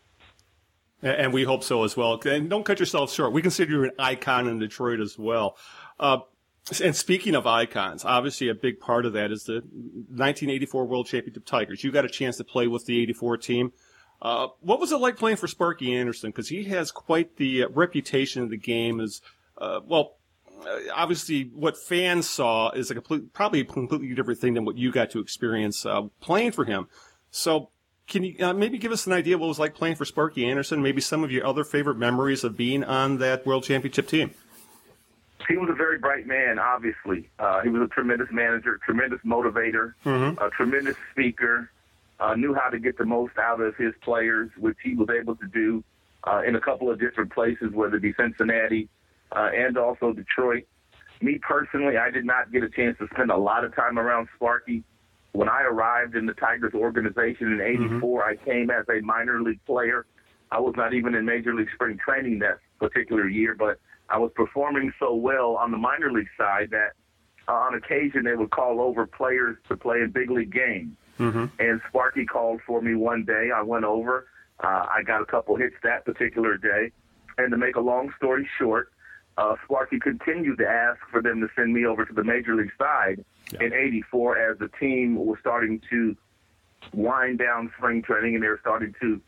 And 1.02 1.34
we 1.34 1.44
hope 1.44 1.64
so 1.64 1.84
as 1.84 1.98
well. 1.98 2.20
And 2.26 2.50
don't 2.50 2.64
cut 2.64 2.80
yourself 2.80 3.12
short. 3.12 3.34
We 3.34 3.42
consider 3.42 3.72
you 3.72 3.84
an 3.86 3.92
icon 3.98 4.48
in 4.48 4.60
Detroit 4.60 5.00
as 5.00 5.18
well. 5.18 5.58
Uh, 6.00 6.20
and 6.84 6.96
speaking 6.96 7.36
of 7.36 7.46
icons, 7.46 8.06
obviously 8.06 8.50
a 8.50 8.56
big 8.56 8.80
part 8.80 9.06
of 9.06 9.14
that 9.14 9.32
is 9.32 9.44
the 9.44 9.54
1984 9.54 10.86
World 10.86 11.08
Championship 11.08 11.46
Tigers. 11.46 11.84
You 11.84 11.92
got 11.92 12.06
a 12.06 12.10
chance 12.10 12.38
to 12.38 12.44
play 12.44 12.68
with 12.68 12.86
the 12.86 13.02
84 13.02 13.38
team. 13.38 13.74
Uh, 14.22 14.48
what 14.62 14.80
was 14.80 14.92
it 14.92 14.98
like 14.98 15.18
playing 15.18 15.38
for 15.38 15.48
Sparky 15.48 15.96
Anderson? 15.96 16.30
Because 16.30 16.50
he 16.50 16.64
has 16.66 16.92
quite 16.92 17.38
the 17.38 17.64
uh, 17.64 17.70
reputation 17.70 18.44
in 18.44 18.50
the 18.50 18.58
game 18.58 19.00
as, 19.00 19.22
uh, 19.58 19.82
well, 19.86 20.18
obviously 20.94 21.44
what 21.54 21.78
fans 21.78 22.30
saw 22.30 22.72
is 22.72 22.92
a 22.92 22.96
complete, 22.96 23.34
probably 23.34 23.62
a 23.62 23.66
completely 23.66 24.14
different 24.16 24.40
thing 24.40 24.54
than 24.54 24.66
what 24.66 24.78
you 24.78 24.92
got 24.92 25.10
to 25.12 25.20
experience 25.20 25.86
uh, 25.86 26.04
playing 26.22 26.52
for 26.52 26.66
him. 26.66 26.88
So 27.32 27.70
can 28.08 28.24
you 28.24 28.36
uh, 28.46 28.54
maybe 28.54 28.78
give 28.78 28.92
us 28.92 29.08
an 29.08 29.14
idea 29.14 29.36
of 29.36 29.42
what 29.42 29.48
it 29.48 29.50
was 29.50 29.60
like 29.60 29.76
playing 29.76 29.96
for 29.96 30.06
Sparky 30.06 30.46
Anderson? 30.46 30.82
Maybe 30.82 31.02
some 31.02 31.24
of 31.24 31.32
your 31.32 31.46
other 31.46 31.64
favorite 31.64 31.98
memories 31.98 32.44
of 32.44 32.56
being 32.56 32.84
on 32.84 33.18
that 33.20 33.46
World 33.46 33.64
Championship 33.64 34.08
team. 34.08 34.32
He 35.48 35.58
was 35.58 35.70
a 35.70 35.74
very 35.76 36.00
bright 36.00 36.26
man. 36.26 36.58
Obviously, 36.58 37.30
uh, 37.38 37.62
he 37.62 37.70
was 37.70 37.82
a 37.84 37.88
tremendous 37.88 38.30
manager, 38.32 38.80
tremendous 38.84 39.20
motivator, 39.26 39.94
Mhm. 40.06 40.42
a 40.42 40.50
tremendous 40.52 40.96
speaker. 41.12 41.70
Uh, 42.20 42.34
knew 42.34 42.54
how 42.54 42.70
to 42.70 42.80
get 42.80 42.98
the 42.98 43.06
most 43.06 43.38
out 43.38 43.60
of 43.60 43.76
his 43.76 43.94
players, 44.02 44.50
which 44.58 44.78
he 44.82 44.96
was 44.96 45.10
able 45.10 45.36
to 45.36 45.48
do 45.48 45.84
uh, 46.24 46.42
in 46.48 46.56
a 46.56 46.60
couple 46.60 46.90
of 46.90 47.00
different 47.00 47.32
places, 47.32 47.72
whether 47.74 47.98
it 47.98 48.02
be 48.02 48.12
Cincinnati 48.14 48.90
uh, 49.36 49.50
and 49.56 49.78
also 49.78 50.14
Detroit. 50.14 50.64
Me 51.22 51.40
personally, 51.42 51.98
I 51.98 52.10
did 52.10 52.26
not 52.26 52.52
get 52.52 52.64
a 52.64 52.70
chance 52.70 52.98
to 53.00 53.08
spend 53.14 53.32
a 53.32 53.38
lot 53.38 53.64
of 53.64 53.76
time 53.76 53.98
around 53.98 54.28
Sparky. 54.36 54.84
When 55.32 55.50
I 55.50 55.64
arrived 55.64 56.16
in 56.16 56.26
the 56.26 56.34
Tigers 56.34 56.74
organization 56.74 57.54
in 57.54 57.62
'84, 57.62 58.26
I 58.26 58.36
came 58.38 58.70
as 58.70 58.86
a 58.90 59.02
minor 59.02 59.42
league 59.42 59.64
player. 59.66 60.06
I 60.52 60.60
was 60.60 60.74
not 60.78 60.94
even 60.94 61.16
in 61.16 61.26
Major 61.26 61.54
League 61.54 61.70
Spring 61.74 61.98
Training 61.98 62.40
that 62.40 62.60
particular 62.80 63.28
year, 63.28 63.56
but 63.58 63.80
I 64.10 64.18
was 64.18 64.32
performing 64.36 64.94
so 65.00 65.16
well 65.16 65.56
on 65.58 65.72
the 65.72 65.78
minor 65.78 66.12
league 66.12 66.30
side 66.38 66.70
that 66.72 66.92
uh, 67.48 67.54
on 67.54 67.76
occasion 67.76 68.24
they 68.24 68.36
would 68.36 68.52
call 68.52 68.80
over 68.80 69.06
players 69.06 69.58
to 69.68 69.76
play 69.76 70.02
in 70.02 70.12
big 70.12 70.30
league 70.30 70.54
games. 70.54 70.96
Mm-hmm. 71.20 71.46
And 71.60 71.82
Sparky 71.90 72.26
called 72.26 72.62
for 72.66 72.82
me 72.82 72.96
one 72.96 73.24
day. 73.26 73.50
I 73.54 73.62
went 73.62 73.86
over. 73.86 74.28
Uh, 74.64 74.86
I 74.90 75.02
got 75.06 75.22
a 75.22 75.26
couple 75.26 75.56
hits 75.56 75.76
that 75.84 76.06
particular 76.06 76.58
day. 76.58 76.92
And 77.38 77.52
to 77.52 77.58
make 77.58 77.76
a 77.76 77.82
long 77.82 78.14
story 78.18 78.48
short, 78.58 78.92
uh, 79.38 79.56
Sparky 79.66 80.00
continued 80.00 80.58
to 80.60 80.68
ask 80.68 81.00
for 81.12 81.22
them 81.22 81.42
to 81.42 81.48
send 81.56 81.74
me 81.74 81.86
over 81.86 82.06
to 82.06 82.14
the 82.14 82.24
major 82.24 82.56
league 82.56 82.72
side 82.78 83.24
in 83.60 83.74
'84 83.74 84.38
as 84.52 84.58
the 84.60 84.70
team 84.80 85.16
was 85.16 85.38
starting 85.42 85.82
to 85.90 86.16
wind 86.94 87.40
down 87.40 87.72
spring 87.78 88.02
training 88.02 88.36
and 88.36 88.44
they 88.44 88.48
were 88.48 88.60
starting 88.62 88.94
to 89.02 89.20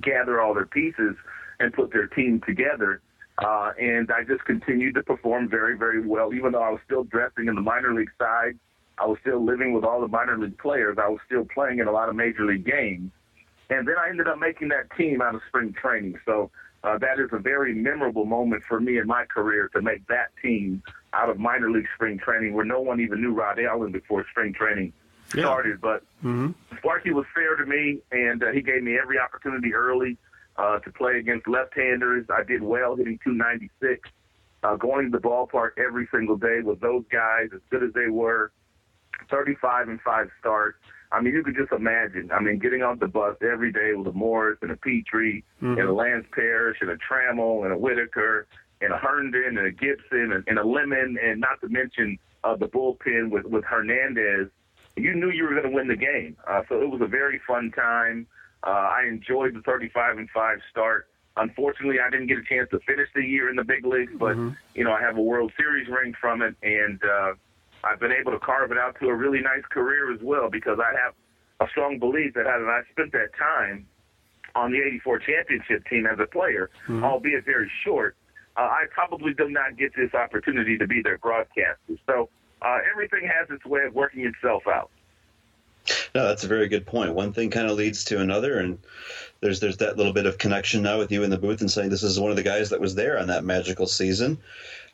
gather 0.00 0.40
all 0.40 0.54
their 0.54 0.66
pieces 0.66 1.16
and 1.58 1.72
put 1.72 1.92
their 1.92 2.06
team 2.06 2.40
together. 2.46 3.00
Uh, 3.38 3.72
and 3.80 4.10
I 4.12 4.22
just 4.24 4.44
continued 4.44 4.94
to 4.96 5.02
perform 5.02 5.48
very, 5.48 5.76
very 5.76 6.06
well, 6.06 6.34
even 6.34 6.52
though 6.52 6.62
I 6.62 6.70
was 6.70 6.80
still 6.84 7.04
dressing 7.04 7.46
in 7.46 7.54
the 7.54 7.62
minor 7.62 7.94
league 7.94 8.10
side. 8.18 8.58
I 8.98 9.06
was 9.06 9.16
still 9.22 9.42
living 9.42 9.72
with 9.72 9.82
all 9.82 10.02
the 10.02 10.08
minor 10.08 10.38
league 10.38 10.58
players. 10.58 10.98
I 11.00 11.08
was 11.08 11.20
still 11.24 11.46
playing 11.46 11.78
in 11.78 11.88
a 11.88 11.92
lot 11.92 12.10
of 12.10 12.16
major 12.16 12.44
league 12.44 12.66
games. 12.66 13.10
And 13.70 13.88
then 13.88 13.94
I 13.98 14.10
ended 14.10 14.28
up 14.28 14.38
making 14.38 14.68
that 14.68 14.94
team 14.96 15.22
out 15.22 15.34
of 15.34 15.40
spring 15.48 15.72
training. 15.72 16.18
So 16.26 16.50
uh, 16.82 16.98
that 16.98 17.18
is 17.18 17.28
a 17.32 17.38
very 17.38 17.74
memorable 17.74 18.24
moment 18.24 18.62
for 18.66 18.80
me 18.80 18.98
in 18.98 19.06
my 19.06 19.24
career 19.26 19.68
to 19.74 19.82
make 19.82 20.06
that 20.08 20.28
team 20.42 20.82
out 21.12 21.28
of 21.28 21.38
minor 21.38 21.70
league 21.70 21.86
spring 21.94 22.18
training 22.18 22.54
where 22.54 22.64
no 22.64 22.80
one 22.80 23.00
even 23.00 23.20
knew 23.20 23.32
Rod 23.32 23.58
Allen 23.60 23.92
before 23.92 24.24
spring 24.30 24.52
training 24.54 24.92
Yeah. 25.34 25.44
started. 25.44 25.80
But 25.80 26.02
Mm-hmm. 26.24 26.50
Sparky 26.78 27.12
was 27.12 27.24
fair 27.34 27.56
to 27.56 27.64
me, 27.64 28.00
and 28.12 28.42
uh, 28.42 28.52
he 28.52 28.60
gave 28.60 28.82
me 28.82 28.98
every 28.98 29.18
opportunity 29.18 29.72
early 29.74 30.18
uh, 30.56 30.78
to 30.80 30.90
play 30.92 31.18
against 31.18 31.48
left-handers. 31.48 32.26
I 32.30 32.42
did 32.42 32.62
well, 32.62 32.94
hitting 32.96 33.18
296, 33.24 34.08
uh, 34.62 34.76
going 34.76 35.10
to 35.10 35.18
the 35.18 35.22
ballpark 35.22 35.70
every 35.78 36.06
single 36.12 36.36
day 36.36 36.60
with 36.62 36.80
those 36.80 37.04
guys, 37.10 37.48
as 37.54 37.60
good 37.70 37.82
as 37.82 37.92
they 37.94 38.08
were, 38.08 38.52
35 39.30 39.88
and 39.88 40.00
five 40.00 40.28
start. 40.38 40.76
I 41.12 41.20
mean, 41.20 41.34
you 41.34 41.42
could 41.42 41.56
just 41.56 41.72
imagine. 41.72 42.30
I 42.32 42.40
mean, 42.40 42.58
getting 42.58 42.82
off 42.82 43.00
the 43.00 43.08
bus 43.08 43.36
every 43.42 43.72
day 43.72 43.94
with 43.94 44.06
a 44.06 44.12
Morris 44.12 44.58
and 44.62 44.70
a 44.70 44.76
Petry 44.76 45.42
and 45.78 45.88
a 45.88 45.92
Lance 45.92 46.26
Parrish 46.32 46.78
and 46.80 46.90
a 46.90 46.96
Trammell 46.96 47.64
and 47.64 47.72
a 47.72 47.76
Whitaker 47.76 48.46
and 48.80 48.92
a 48.92 48.96
Herndon 48.96 49.58
and 49.58 49.66
a 49.66 49.72
Gibson 49.72 50.32
and, 50.32 50.44
and 50.46 50.58
a 50.58 50.64
Lemon, 50.64 51.18
and 51.20 51.40
not 51.40 51.60
to 51.62 51.68
mention 51.68 52.16
uh, 52.44 52.54
the 52.54 52.68
bullpen 52.68 53.30
with 53.30 53.44
with 53.44 53.64
Hernandez 53.64 54.50
you 54.96 55.14
knew 55.14 55.30
you 55.30 55.44
were 55.44 55.50
going 55.50 55.64
to 55.64 55.70
win 55.70 55.88
the 55.88 55.96
game. 55.96 56.36
Uh, 56.46 56.62
so 56.68 56.80
it 56.80 56.90
was 56.90 57.00
a 57.00 57.06
very 57.06 57.40
fun 57.46 57.70
time. 57.72 58.26
Uh, 58.66 58.70
I 58.70 59.04
enjoyed 59.08 59.54
the 59.54 59.62
35 59.62 60.18
and 60.18 60.30
5 60.30 60.58
start. 60.70 61.08
Unfortunately, 61.36 61.96
I 62.04 62.10
didn't 62.10 62.26
get 62.26 62.38
a 62.38 62.42
chance 62.42 62.68
to 62.70 62.80
finish 62.80 63.08
the 63.14 63.22
year 63.22 63.48
in 63.48 63.56
the 63.56 63.64
big 63.64 63.86
leagues, 63.86 64.12
but 64.18 64.36
you 64.74 64.84
know 64.84 64.92
I 64.92 65.00
have 65.00 65.16
a 65.16 65.22
World 65.22 65.52
Series 65.56 65.88
ring 65.88 66.12
from 66.20 66.42
it, 66.42 66.54
and 66.62 67.00
uh, 67.02 67.32
I've 67.84 68.00
been 68.00 68.12
able 68.12 68.32
to 68.32 68.38
carve 68.38 68.72
it 68.72 68.78
out 68.78 68.96
to 69.00 69.08
a 69.08 69.14
really 69.14 69.40
nice 69.40 69.64
career 69.70 70.12
as 70.12 70.20
well 70.22 70.50
because 70.50 70.78
I 70.78 70.92
have 71.02 71.14
a 71.60 71.70
strong 71.70 71.98
belief 71.98 72.34
that 72.34 72.46
had 72.46 72.60
I 72.62 72.82
spent 72.90 73.12
that 73.12 73.30
time 73.38 73.86
on 74.54 74.72
the 74.72 74.78
'84 74.78 75.20
championship 75.20 75.86
team 75.88 76.06
as 76.06 76.18
a 76.18 76.26
player, 76.26 76.70
albeit 77.02 77.44
very 77.44 77.70
short, 77.84 78.16
uh, 78.56 78.62
I 78.62 78.84
probably 78.92 79.32
did 79.34 79.50
not 79.50 79.76
get 79.76 79.94
this 79.94 80.12
opportunity 80.14 80.76
to 80.78 80.86
be 80.86 81.02
their 81.02 81.18
broadcaster. 81.18 81.96
So 82.06 82.28
uh, 82.62 82.78
everything 82.90 83.28
has 83.28 83.48
its 83.50 83.64
way 83.64 83.82
of 83.86 83.94
working 83.94 84.26
itself 84.26 84.64
out. 84.66 84.90
No, 86.14 86.26
that's 86.26 86.44
a 86.44 86.48
very 86.48 86.68
good 86.68 86.86
point. 86.86 87.14
One 87.14 87.32
thing 87.32 87.50
kind 87.50 87.70
of 87.70 87.76
leads 87.76 88.04
to 88.04 88.20
another, 88.20 88.58
and 88.58 88.78
there's 89.40 89.60
there's 89.60 89.78
that 89.78 89.96
little 89.96 90.12
bit 90.12 90.26
of 90.26 90.38
connection 90.38 90.82
now 90.82 90.98
with 90.98 91.10
you 91.10 91.22
in 91.22 91.30
the 91.30 91.38
booth 91.38 91.60
and 91.60 91.70
saying 91.70 91.90
this 91.90 92.02
is 92.02 92.20
one 92.20 92.30
of 92.30 92.36
the 92.36 92.42
guys 92.42 92.70
that 92.70 92.80
was 92.80 92.94
there 92.94 93.18
on 93.18 93.28
that 93.28 93.44
magical 93.44 93.86
season. 93.86 94.38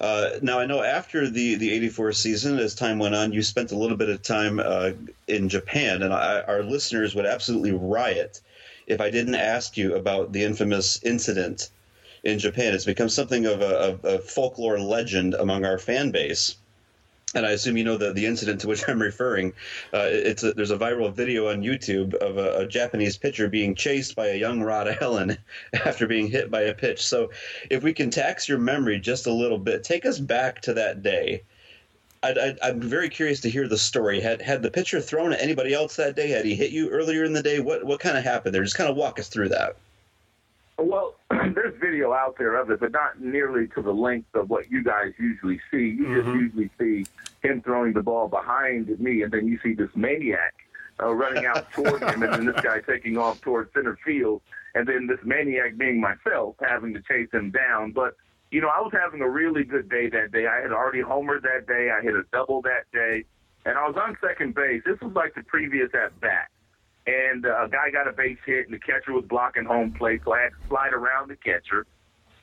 Uh, 0.00 0.31
now 0.43 0.59
I 0.59 0.66
know 0.66 0.83
after 0.83 1.28
the 1.28 1.57
the 1.57 1.73
'84 1.73 2.12
season, 2.12 2.59
as 2.59 2.75
time 2.75 2.99
went 2.99 3.14
on, 3.14 3.33
you 3.33 3.43
spent 3.43 3.73
a 3.73 3.78
little 3.78 3.97
bit 3.97 4.09
of 4.09 4.23
time 4.23 4.61
uh, 4.61 4.93
in 5.26 5.49
Japan, 5.49 6.02
and 6.02 6.12
I, 6.12 6.43
our 6.43 6.62
listeners 6.62 7.14
would 7.14 7.26
absolutely 7.26 7.73
riot 7.73 8.40
if 8.87 9.00
I 9.00 9.11
didn't 9.11 9.35
ask 9.35 9.76
you 9.76 9.95
about 9.97 10.33
the 10.33 10.45
infamous 10.45 11.02
incident 11.02 11.71
in 12.23 12.38
Japan. 12.38 12.75
It's 12.75 12.85
become 12.85 13.09
something 13.09 13.47
of 13.47 13.61
a, 13.61 13.78
of 13.78 14.05
a 14.05 14.19
folklore 14.19 14.78
legend 14.78 15.35
among 15.35 15.64
our 15.64 15.78
fan 15.78 16.11
base 16.11 16.57
and 17.35 17.45
I 17.45 17.50
assume 17.50 17.76
you 17.76 17.85
know 17.85 17.97
the, 17.97 18.12
the 18.12 18.26
incident 18.26 18.61
to 18.61 18.68
which 18.68 18.83
I'm 18.88 19.00
referring. 19.00 19.52
Uh, 19.92 20.06
it's 20.09 20.42
a, 20.42 20.52
there's 20.52 20.71
a 20.71 20.78
viral 20.78 21.12
video 21.12 21.50
on 21.50 21.62
YouTube 21.62 22.14
of 22.14 22.38
a, 22.38 22.59
a 22.61 22.66
Japanese 22.66 23.16
pitcher 23.16 23.49
being 23.49 23.75
chased 23.75 24.14
by 24.14 24.28
a 24.28 24.37
young 24.37 24.62
Rod 24.62 24.88
Allen 25.00 25.37
after 25.85 26.06
being 26.06 26.28
hit 26.28 26.50
by 26.50 26.62
a 26.62 26.75
pitch. 26.75 27.04
So, 27.04 27.30
if 27.71 27.83
we 27.83 27.92
can 27.92 28.11
tax 28.11 28.49
your 28.49 28.59
memory 28.59 28.99
just 29.00 29.26
a 29.26 29.33
little 29.33 29.59
bit, 29.59 29.85
take 29.85 30.06
us 30.06 30.18
back 30.18 30.61
to 30.62 30.75
that 30.75 31.02
day. 31.02 31.42
I'd, 32.23 32.59
I'm 32.62 32.80
very 32.80 33.09
curious 33.09 33.40
to 33.40 33.50
hear 33.50 33.68
the 33.68 33.78
story. 33.78 34.21
Had 34.21 34.40
had 34.40 34.62
the 34.62 34.71
pitcher 34.71 35.00
thrown 35.00 35.33
at 35.33 35.40
anybody 35.40 35.75
else 35.75 35.97
that 35.97 36.16
day? 36.16 36.28
Had 36.28 36.45
he 36.45 36.54
hit 36.54 36.71
you 36.71 36.88
earlier 36.88 37.25
in 37.25 37.33
the 37.33 37.42
day? 37.42 37.61
What 37.61 37.85
what 37.85 38.00
kind 38.00 38.16
of 38.16 38.25
happened 38.25 38.54
there? 38.54 38.64
Just 38.64 38.76
kind 38.76 38.90
of 38.90 38.97
walk 38.97 39.18
us 39.18 39.28
through 39.28 39.50
that. 39.50 39.76
Well, 40.78 41.14
video 41.80 42.12
out 42.12 42.37
there 42.38 42.56
of 42.56 42.71
it, 42.71 42.80
but 42.80 42.92
not 42.92 43.21
nearly 43.21 43.68
to 43.68 43.83
the 43.83 43.92
length 43.92 44.35
of 44.35 44.50
what 44.50 44.71
you 44.71 44.83
guys 44.83 45.12
usually 45.18 45.61
see. 45.71 45.97
You 45.99 46.23
just 46.23 46.28
usually 46.28 46.71
see 46.78 47.06
him 47.42 47.62
throwing 47.62 47.92
the 47.92 48.02
ball 48.02 48.28
behind 48.28 48.88
me, 49.00 49.23
and 49.23 49.33
then 49.33 49.47
you 49.47 49.59
see 49.62 49.75
this 49.75 49.90
maniac 49.95 50.54
uh, 51.00 51.12
running 51.12 51.47
out 51.47 51.71
toward 51.73 52.02
him, 52.02 52.23
and 52.23 52.33
then 52.33 52.47
this 52.47 52.61
guy 52.62 52.80
taking 52.80 53.18
off 53.18 53.40
towards 53.40 53.73
center 53.73 53.99
field, 54.04 54.42
and 54.75 54.87
then 54.87 55.06
this 55.06 55.21
maniac 55.25 55.76
being 55.76 56.00
myself 56.00 56.56
having 56.61 56.95
to 56.95 57.02
chase 57.02 57.28
him 57.33 57.50
down. 57.50 57.92
But 57.92 58.16
you 58.50 58.61
know, 58.61 58.68
I 58.68 58.80
was 58.80 58.92
having 58.92 59.21
a 59.21 59.28
really 59.28 59.64
good 59.64 59.88
day 59.88 60.09
that 60.11 60.33
day. 60.33 60.47
I 60.47 60.61
had 60.61 60.73
already 60.73 61.02
homered 61.02 61.42
that 61.42 61.66
day. 61.66 61.90
I 61.90 62.02
hit 62.02 62.14
a 62.14 62.23
double 62.33 62.62
that 62.62 62.90
day, 62.92 63.25
and 63.64 63.76
I 63.76 63.87
was 63.87 63.97
on 63.97 64.16
second 64.21 64.54
base. 64.54 64.83
This 64.85 65.00
was 65.00 65.12
like 65.14 65.35
the 65.35 65.42
previous 65.42 65.90
at 65.95 66.18
bat 66.21 66.49
and 67.06 67.46
uh, 67.46 67.64
a 67.64 67.68
guy 67.68 67.90
got 67.92 68.08
a 68.08 68.12
base 68.12 68.38
hit, 68.44 68.66
and 68.66 68.75
the 68.75 68.78
catcher 68.78 69.12
was 69.12 69.25
blocking 69.28 69.64
home 69.64 69.92
plate, 69.92 70.22
so 70.25 70.32
I 70.32 70.42
had 70.42 70.48
to 70.50 70.68
slide 70.68 70.92
around 70.92 71.28
the 71.28 71.36
catcher. 71.36 71.86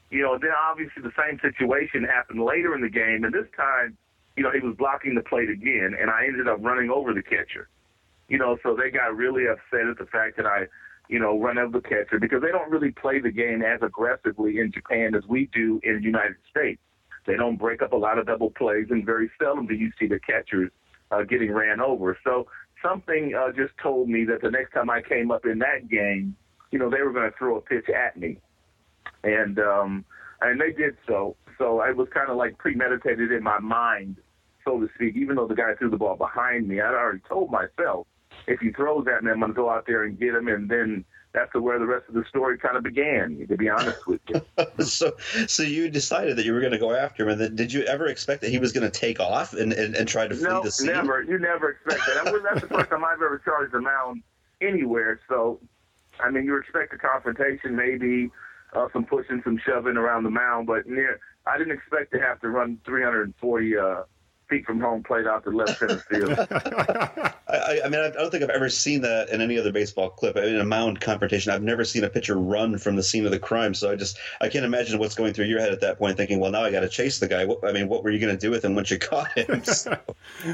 You 0.09 0.21
know, 0.21 0.37
then 0.39 0.51
obviously 0.51 1.03
the 1.03 1.11
same 1.17 1.39
situation 1.41 2.03
happened 2.03 2.43
later 2.43 2.73
in 2.75 2.81
the 2.81 2.89
game, 2.89 3.23
and 3.23 3.33
this 3.33 3.47
time, 3.57 3.97
you 4.37 4.43
know, 4.43 4.51
he 4.51 4.59
was 4.65 4.75
blocking 4.77 5.15
the 5.15 5.21
plate 5.21 5.49
again, 5.49 5.95
and 5.99 6.09
I 6.09 6.25
ended 6.25 6.47
up 6.47 6.59
running 6.61 6.89
over 6.89 7.13
the 7.13 7.21
catcher. 7.21 7.67
You 8.29 8.37
know, 8.37 8.57
so 8.63 8.75
they 8.75 8.89
got 8.89 9.15
really 9.15 9.47
upset 9.47 9.87
at 9.87 9.97
the 9.97 10.05
fact 10.05 10.37
that 10.37 10.45
I, 10.45 10.67
you 11.09 11.19
know, 11.19 11.39
run 11.39 11.57
over 11.57 11.81
the 11.81 11.87
catcher 11.87 12.19
because 12.19 12.41
they 12.41 12.51
don't 12.51 12.71
really 12.71 12.91
play 12.91 13.19
the 13.19 13.31
game 13.31 13.61
as 13.61 13.81
aggressively 13.81 14.59
in 14.59 14.71
Japan 14.71 15.13
as 15.13 15.23
we 15.27 15.49
do 15.53 15.81
in 15.83 15.97
the 15.97 16.03
United 16.03 16.37
States. 16.49 16.79
They 17.25 17.35
don't 17.35 17.57
break 17.57 17.81
up 17.81 17.91
a 17.91 17.97
lot 17.97 18.17
of 18.17 18.27
double 18.27 18.51
plays, 18.51 18.87
and 18.89 19.05
very 19.05 19.29
seldom 19.39 19.67
do 19.67 19.75
you 19.75 19.91
see 19.99 20.07
the 20.07 20.19
catchers 20.19 20.71
uh, 21.11 21.23
getting 21.23 21.51
ran 21.51 21.79
over. 21.81 22.17
So 22.23 22.47
something 22.83 23.33
uh, 23.35 23.51
just 23.51 23.73
told 23.81 24.09
me 24.09 24.25
that 24.25 24.41
the 24.41 24.51
next 24.51 24.73
time 24.73 24.89
I 24.89 25.01
came 25.01 25.31
up 25.31 25.45
in 25.45 25.59
that 25.59 25.89
game, 25.89 26.35
you 26.71 26.79
know, 26.79 26.89
they 26.89 27.01
were 27.01 27.13
going 27.13 27.29
to 27.29 27.37
throw 27.37 27.57
a 27.57 27.61
pitch 27.61 27.85
at 27.89 28.17
me, 28.17 28.37
and 29.23 29.59
um, 29.59 30.05
and 30.41 30.59
they 30.59 30.71
did 30.71 30.95
so. 31.07 31.35
So 31.57 31.81
it 31.83 31.95
was 31.95 32.07
kind 32.13 32.29
of 32.29 32.37
like 32.37 32.57
premeditated 32.57 33.31
in 33.31 33.43
my 33.43 33.59
mind, 33.59 34.17
so 34.65 34.79
to 34.79 34.89
speak. 34.95 35.15
Even 35.15 35.35
though 35.35 35.47
the 35.47 35.55
guy 35.55 35.75
threw 35.77 35.89
the 35.89 35.97
ball 35.97 36.15
behind 36.15 36.67
me, 36.67 36.81
I'd 36.81 36.93
already 36.93 37.21
told 37.27 37.51
myself 37.51 38.07
if 38.47 38.59
he 38.59 38.71
throws 38.71 39.05
at 39.07 39.23
me, 39.23 39.31
I'm 39.31 39.39
going 39.39 39.51
to 39.51 39.55
go 39.55 39.69
out 39.69 39.85
there 39.87 40.03
and 40.03 40.19
get 40.19 40.33
him, 40.35 40.47
and 40.47 40.69
then 40.69 41.05
that's 41.33 41.53
where 41.55 41.79
the 41.79 41.85
rest 41.85 42.07
of 42.07 42.13
the 42.13 42.23
story 42.29 42.57
kind 42.57 42.77
of 42.77 42.83
began. 42.83 43.45
To 43.47 43.57
be 43.57 43.67
honest 43.67 44.05
with 44.05 44.21
you. 44.29 44.41
so 44.85 45.13
so 45.47 45.63
you 45.63 45.89
decided 45.89 46.37
that 46.37 46.45
you 46.45 46.53
were 46.53 46.59
going 46.59 46.73
to 46.73 46.77
go 46.77 46.93
after 46.93 47.23
him, 47.23 47.29
and 47.29 47.41
then 47.41 47.55
did 47.55 47.73
you 47.73 47.83
ever 47.83 48.07
expect 48.07 48.41
that 48.41 48.51
he 48.51 48.59
was 48.59 48.71
going 48.71 48.89
to 48.89 48.99
take 48.99 49.19
off 49.19 49.53
and, 49.53 49.73
and, 49.73 49.95
and 49.95 50.07
try 50.07 50.27
to 50.27 50.35
flee 50.35 50.47
No, 50.47 50.63
the 50.63 50.71
scene? 50.71 50.87
never. 50.87 51.21
You 51.23 51.39
never 51.39 51.71
expect 51.71 52.01
that. 52.07 52.27
I 52.27 52.31
mean, 52.31 52.43
that's 52.43 52.61
the 52.61 52.67
first 52.67 52.89
time 52.89 53.03
I've 53.03 53.21
ever 53.21 53.41
charged 53.43 53.73
a 53.73 53.81
mound 53.81 54.21
anywhere. 54.61 55.19
So, 55.27 55.59
I 56.19 56.29
mean, 56.29 56.45
you 56.45 56.55
expect 56.57 56.93
a 56.93 56.97
confrontation, 56.97 57.75
maybe 57.75 58.29
uh, 58.73 58.87
some 58.93 59.05
pushing, 59.05 59.41
some 59.43 59.59
shoving 59.65 59.97
around 59.97 60.23
the 60.23 60.29
mound, 60.29 60.67
but 60.67 60.87
near, 60.87 61.19
I 61.45 61.57
didn't 61.57 61.73
expect 61.73 62.11
to 62.13 62.19
have 62.19 62.39
to 62.41 62.49
run 62.49 62.79
340 62.85 63.77
uh, 63.77 64.03
feet 64.53 64.65
from 64.65 64.79
home 64.79 65.01
plate 65.01 65.25
out 65.25 65.43
to 65.43 65.49
left 65.49 65.79
center 65.79 65.97
field. 65.97 66.31
I, 67.47 67.81
I 67.85 67.89
mean, 67.89 67.99
I 67.99 68.09
don't 68.09 68.29
think 68.29 68.43
I've 68.43 68.49
ever 68.49 68.69
seen 68.69 69.01
that 69.01 69.29
in 69.29 69.41
any 69.41 69.57
other 69.57 69.71
baseball 69.71 70.09
clip. 70.09 70.37
I 70.37 70.41
mean, 70.41 70.55
in 70.55 70.61
a 70.61 70.65
mound 70.65 71.01
confrontation, 71.01 71.51
I've 71.51 71.63
never 71.63 71.83
seen 71.83 72.03
a 72.03 72.09
pitcher 72.09 72.35
run 72.35 72.77
from 72.77 72.95
the 72.95 73.03
scene 73.03 73.25
of 73.25 73.31
the 73.31 73.39
crime. 73.39 73.73
So 73.73 73.91
I 73.91 73.95
just, 73.95 74.17
I 74.41 74.49
can't 74.49 74.65
imagine 74.65 74.99
what's 74.99 75.15
going 75.15 75.33
through 75.33 75.45
your 75.45 75.59
head 75.59 75.71
at 75.71 75.81
that 75.81 75.97
point, 75.97 76.17
thinking, 76.17 76.39
well, 76.39 76.51
now 76.51 76.63
I 76.63 76.71
got 76.71 76.81
to 76.81 76.89
chase 76.89 77.19
the 77.19 77.27
guy. 77.27 77.45
What, 77.45 77.65
I 77.67 77.71
mean, 77.71 77.87
what 77.89 78.03
were 78.03 78.11
you 78.11 78.19
going 78.19 78.35
to 78.35 78.39
do 78.39 78.51
with 78.51 78.63
him 78.63 78.75
once 78.75 78.91
you 78.91 78.99
caught 78.99 79.37
him? 79.37 79.63
So, 79.73 79.97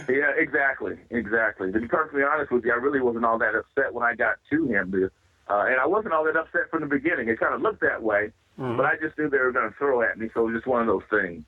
Yeah, 0.08 0.32
exactly, 0.38 0.96
exactly. 1.10 1.72
To 1.72 1.80
be 1.80 1.88
perfectly 1.88 2.24
honest 2.24 2.52
with 2.52 2.64
you, 2.64 2.72
I 2.72 2.76
really 2.76 3.02
wasn't 3.02 3.26
all 3.26 3.38
that 3.40 3.54
upset 3.54 3.94
when 3.94 4.04
I 4.04 4.16
got 4.16 4.36
to 4.50 4.66
him, 4.66 5.10
uh, 5.50 5.66
and 5.68 5.80
I 5.80 5.86
wasn't 5.86 6.14
all 6.14 6.24
that 6.26 6.38
upset 6.38 6.70
from 6.72 6.82
the 6.82 6.88
beginning. 6.88 7.28
It 7.28 7.40
kind 7.40 7.54
of 7.54 7.62
looked 7.62 7.82
that 7.82 8.02
way, 8.02 8.32
but 8.58 8.86
I 8.86 8.96
just 9.02 9.18
knew 9.18 9.30
they 9.30 9.40
were 9.40 9.52
going 9.52 9.70
to 9.70 9.76
throw 9.76 10.02
at 10.04 10.18
me, 10.18 10.30
so 10.34 10.42
it 10.42 10.52
was 10.52 10.56
just 10.56 10.68
one 10.68 10.82
of 10.82 10.88
those 10.88 11.04
things. 11.10 11.44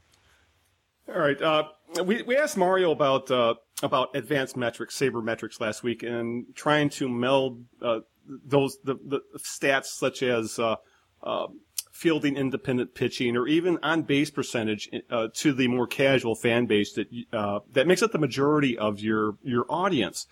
All 1.07 1.19
right. 1.19 1.41
Uh, 1.41 1.63
we 2.03 2.21
we 2.23 2.37
asked 2.37 2.57
Mario 2.57 2.91
about 2.91 3.29
uh, 3.31 3.55
about 3.83 4.15
advanced 4.15 4.55
metrics, 4.57 4.97
sabermetrics 4.97 5.59
last 5.59 5.83
week, 5.83 6.03
and 6.03 6.45
trying 6.55 6.89
to 6.91 7.09
meld 7.09 7.63
uh, 7.81 7.99
those 8.27 8.77
the, 8.83 8.95
the 9.05 9.21
stats 9.37 9.85
such 9.85 10.23
as 10.23 10.59
uh, 10.59 10.75
uh, 11.23 11.47
fielding 11.91 12.35
independent 12.35 12.95
pitching 12.95 13.35
or 13.35 13.47
even 13.47 13.77
on 13.83 14.03
base 14.03 14.29
percentage 14.29 14.89
uh, 15.09 15.27
to 15.33 15.53
the 15.53 15.67
more 15.67 15.87
casual 15.87 16.35
fan 16.35 16.65
base 16.65 16.93
that 16.93 17.07
uh, 17.33 17.59
that 17.71 17.87
makes 17.87 18.01
up 18.01 18.11
the 18.11 18.17
majority 18.17 18.77
of 18.77 18.99
your 18.99 19.37
your 19.43 19.65
audience. 19.69 20.27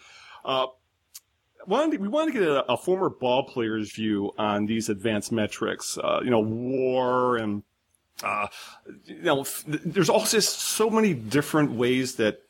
Uh, 0.46 0.68
wanted, 1.68 2.00
we 2.02 2.08
want 2.08 2.34
to 2.34 2.40
get 2.40 2.48
a, 2.48 2.72
a 2.72 2.78
former 2.78 3.10
ball 3.10 3.44
player's 3.44 3.92
view 3.92 4.32
on 4.38 4.66
these 4.66 4.90
advanced 4.90 5.32
metrics. 5.32 5.98
Uh, 5.98 6.22
you 6.24 6.30
know, 6.30 6.40
WAR 6.40 7.38
and 7.38 7.64
uh, 8.24 8.48
you 9.06 9.22
know, 9.22 9.46
there's 9.66 10.10
also 10.10 10.40
so 10.40 10.90
many 10.90 11.14
different 11.14 11.72
ways 11.72 12.16
that 12.16 12.42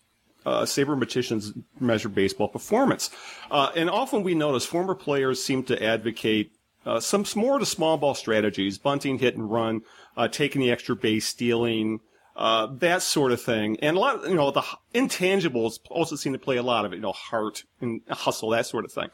uh, 0.46 0.62
sabermetricians 0.62 1.64
measure 1.80 2.10
baseball 2.10 2.48
performance. 2.48 3.10
Uh, 3.52 3.72
and 3.76 3.90
often 3.90 4.24
we 4.24 4.34
notice 4.34 4.66
former 4.66 4.96
players 4.96 5.44
seem 5.44 5.64
to 5.64 5.84
advocate 5.84 6.52
uh, 6.86 7.00
some 7.00 7.26
more 7.36 7.60
to 7.60 7.66
small 7.66 7.98
ball 7.98 8.16
strategies, 8.16 8.78
bunting, 8.78 9.20
hit 9.20 9.36
and 9.36 9.52
run, 9.52 9.82
uh, 10.16 10.28
taking 10.28 10.62
the 10.62 10.72
extra 10.72 10.96
base, 10.96 11.28
stealing, 11.28 12.00
uh, 12.36 12.68
that 12.78 13.02
sort 13.02 13.32
of 13.34 13.42
thing. 13.42 13.78
And 13.82 13.98
a 13.98 14.00
lot, 14.00 14.28
you 14.28 14.36
know, 14.36 14.50
the 14.50 14.64
intangibles 14.96 15.80
also 15.90 16.16
seem 16.16 16.34
to 16.34 16.40
play 16.40 16.58
a 16.58 16.64
lot 16.64 16.86
of 16.86 16.94
it, 16.94 16.96
you 16.96 17.02
know, 17.02 17.12
heart 17.12 17.64
and 17.82 18.02
hustle, 18.10 18.52
that 18.52 18.66
sort 18.66 18.86
of 18.86 18.94
thing. 18.94 19.10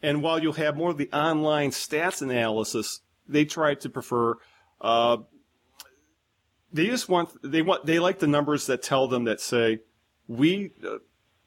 And 0.00 0.22
while 0.22 0.40
you'll 0.40 0.52
have 0.52 0.76
more 0.76 0.90
of 0.90 0.96
the 0.96 1.10
online 1.12 1.70
stats 1.70 2.22
analysis, 2.22 3.00
they 3.26 3.44
try 3.44 3.74
to 3.74 3.88
prefer, 3.88 4.36
uh, 4.80 5.18
they 6.72 6.86
just 6.86 7.08
want 7.08 7.30
they 7.42 7.62
want 7.62 7.86
they 7.86 7.98
like 7.98 8.18
the 8.18 8.26
numbers 8.26 8.66
that 8.66 8.82
tell 8.82 9.08
them 9.08 9.24
that 9.24 9.40
say 9.40 9.80
we 10.26 10.72
uh, 10.84 10.98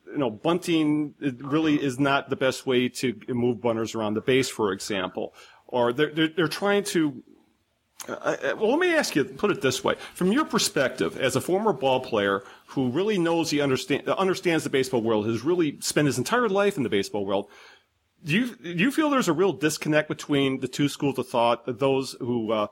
you 0.07 0.17
know 0.17 0.29
bunting 0.29 1.13
really 1.19 1.81
is 1.81 1.99
not 1.99 2.29
the 2.29 2.35
best 2.35 2.65
way 2.65 2.89
to 2.89 3.19
move 3.27 3.61
bunters 3.61 3.95
around 3.95 4.13
the 4.15 4.21
base 4.21 4.49
for 4.49 4.71
example 4.71 5.33
or 5.67 5.93
they're 5.93 6.11
they're, 6.11 6.27
they're 6.27 6.47
trying 6.47 6.83
to 6.83 7.23
uh, 8.09 8.13
uh, 8.13 8.55
well, 8.57 8.71
let 8.71 8.79
me 8.79 8.95
ask 8.95 9.15
you, 9.15 9.23
put 9.23 9.51
it 9.51 9.61
this 9.61 9.83
way. 9.83 9.95
From 10.15 10.31
your 10.31 10.45
perspective, 10.45 11.19
as 11.19 11.35
a 11.35 11.41
former 11.41 11.71
ball 11.71 11.99
player 11.99 12.43
who 12.67 12.89
really 12.89 13.19
knows 13.19 13.51
he 13.51 13.61
understand, 13.61 14.07
understands 14.09 14.63
the 14.63 14.71
baseball 14.71 15.01
world, 15.01 15.27
has 15.27 15.43
really 15.43 15.79
spent 15.81 16.07
his 16.07 16.17
entire 16.17 16.49
life 16.49 16.77
in 16.77 16.83
the 16.83 16.89
baseball 16.89 17.25
world, 17.25 17.47
do 18.23 18.33
you, 18.33 18.55
do 18.55 18.69
you 18.69 18.91
feel 18.91 19.09
there's 19.09 19.27
a 19.27 19.33
real 19.33 19.53
disconnect 19.53 20.07
between 20.07 20.61
the 20.61 20.67
two 20.67 20.89
schools 20.89 21.19
of 21.19 21.27
thought, 21.27 21.63
those 21.79 22.15
who 22.19 22.51
uh, 22.51 22.67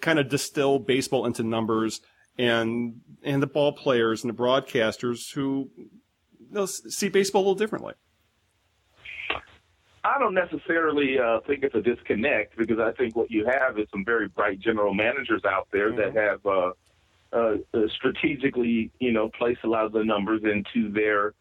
kind 0.00 0.18
of 0.18 0.28
distill 0.28 0.78
baseball 0.78 1.26
into 1.26 1.42
numbers 1.42 2.00
and 2.38 3.00
and 3.22 3.42
the 3.42 3.46
ball 3.46 3.72
players 3.72 4.24
and 4.24 4.32
the 4.32 4.36
broadcasters 4.36 5.32
who 5.34 5.70
you 5.76 5.88
know, 6.50 6.62
s- 6.62 6.82
see 6.88 7.08
baseball 7.08 7.42
a 7.42 7.44
little 7.44 7.54
differently? 7.54 7.94
I 10.04 10.18
don't 10.18 10.34
necessarily 10.34 11.18
uh, 11.18 11.40
think 11.46 11.62
it's 11.62 11.74
a 11.76 11.80
disconnect 11.80 12.56
because 12.56 12.80
I 12.80 12.90
think 12.92 13.14
what 13.14 13.30
you 13.30 13.46
have 13.46 13.78
is 13.78 13.86
some 13.92 14.04
very 14.04 14.26
bright 14.28 14.58
general 14.58 14.94
managers 14.94 15.42
out 15.44 15.68
there 15.72 15.92
that 15.92 16.16
have 16.16 16.44
uh, 16.44 16.72
uh, 17.32 17.56
uh, 17.72 17.86
strategically, 17.96 18.90
you 18.98 19.12
know, 19.12 19.30
placed 19.38 19.60
a 19.64 19.68
lot 19.68 19.84
of 19.84 19.92
the 19.92 20.04
numbers 20.04 20.42
into 20.44 20.90
their 20.92 21.34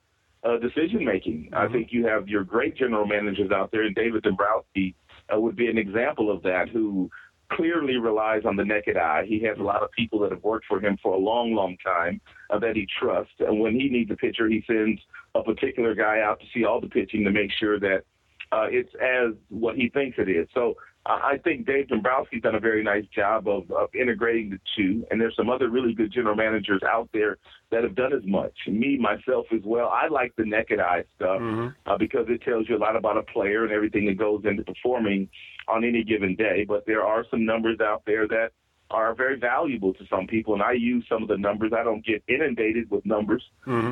uh, 0.43 0.57
decision 0.57 1.03
making. 1.03 1.49
I 1.53 1.67
think 1.67 1.91
you 1.91 2.05
have 2.05 2.27
your 2.27 2.43
great 2.43 2.77
general 2.77 3.05
managers 3.05 3.51
out 3.51 3.71
there, 3.71 3.83
and 3.83 3.95
David 3.95 4.23
Dombrowski 4.23 4.95
uh, 5.33 5.39
would 5.39 5.55
be 5.55 5.67
an 5.67 5.77
example 5.77 6.31
of 6.31 6.43
that, 6.43 6.69
who 6.69 7.09
clearly 7.51 7.97
relies 7.97 8.43
on 8.45 8.55
the 8.55 8.65
naked 8.65 8.97
eye. 8.97 9.25
He 9.27 9.41
has 9.43 9.57
a 9.57 9.63
lot 9.63 9.83
of 9.83 9.91
people 9.91 10.19
that 10.19 10.31
have 10.31 10.43
worked 10.43 10.65
for 10.65 10.79
him 10.79 10.97
for 11.01 11.13
a 11.13 11.17
long, 11.17 11.53
long 11.53 11.77
time 11.83 12.21
uh, 12.49 12.59
that 12.59 12.75
he 12.75 12.87
trusts, 12.99 13.33
and 13.39 13.59
when 13.59 13.73
he 13.73 13.89
needs 13.89 14.11
a 14.11 14.15
pitcher, 14.15 14.47
he 14.47 14.63
sends 14.65 15.01
a 15.35 15.43
particular 15.43 15.93
guy 15.95 16.21
out 16.21 16.39
to 16.39 16.45
see 16.53 16.65
all 16.65 16.81
the 16.81 16.89
pitching 16.89 17.23
to 17.23 17.31
make 17.31 17.51
sure 17.51 17.79
that 17.79 18.03
uh, 18.51 18.67
it's 18.69 18.93
as 19.01 19.33
what 19.49 19.75
he 19.75 19.89
thinks 19.89 20.17
it 20.17 20.29
is. 20.29 20.47
So 20.53 20.75
uh, 21.05 21.19
I 21.23 21.37
think 21.43 21.65
Dave 21.65 21.87
Dombrowski's 21.87 22.43
done 22.43 22.55
a 22.55 22.59
very 22.59 22.83
nice 22.83 23.05
job 23.07 23.47
of, 23.47 23.71
of 23.71 23.89
integrating 23.95 24.51
the 24.51 24.59
two, 24.75 25.05
and 25.09 25.19
there's 25.19 25.35
some 25.35 25.49
other 25.49 25.69
really 25.69 25.93
good 25.93 26.11
general 26.11 26.35
managers 26.35 26.81
out 26.83 27.09
there 27.11 27.37
that 27.71 27.83
have 27.83 27.95
done 27.95 28.13
as 28.13 28.23
much. 28.25 28.53
Me, 28.67 28.97
myself 28.97 29.47
as 29.51 29.61
well, 29.63 29.87
I 29.87 30.09
like 30.09 30.35
the 30.35 30.45
naked 30.45 30.79
eye 30.79 31.05
stuff 31.15 31.41
uh, 31.87 31.97
because 31.97 32.27
it 32.29 32.43
tells 32.43 32.69
you 32.69 32.77
a 32.77 32.77
lot 32.77 32.95
about 32.95 33.17
a 33.17 33.23
player 33.23 33.63
and 33.63 33.71
everything 33.71 34.05
that 34.07 34.17
goes 34.17 34.43
into 34.45 34.63
performing 34.63 35.27
on 35.67 35.83
any 35.83 36.03
given 36.03 36.35
day. 36.35 36.65
But 36.67 36.85
there 36.85 37.03
are 37.03 37.25
some 37.29 37.45
numbers 37.45 37.79
out 37.79 38.03
there 38.05 38.27
that 38.27 38.51
are 38.89 39.13
very 39.15 39.37
valuable 39.39 39.93
to 39.93 40.05
some 40.07 40.27
people, 40.27 40.53
and 40.53 40.61
I 40.61 40.73
use 40.73 41.05
some 41.07 41.21
of 41.23 41.29
the 41.29 41.37
numbers. 41.37 41.71
I 41.73 41.83
don't 41.83 42.05
get 42.05 42.23
inundated 42.27 42.91
with 42.91 43.05
numbers 43.05 43.43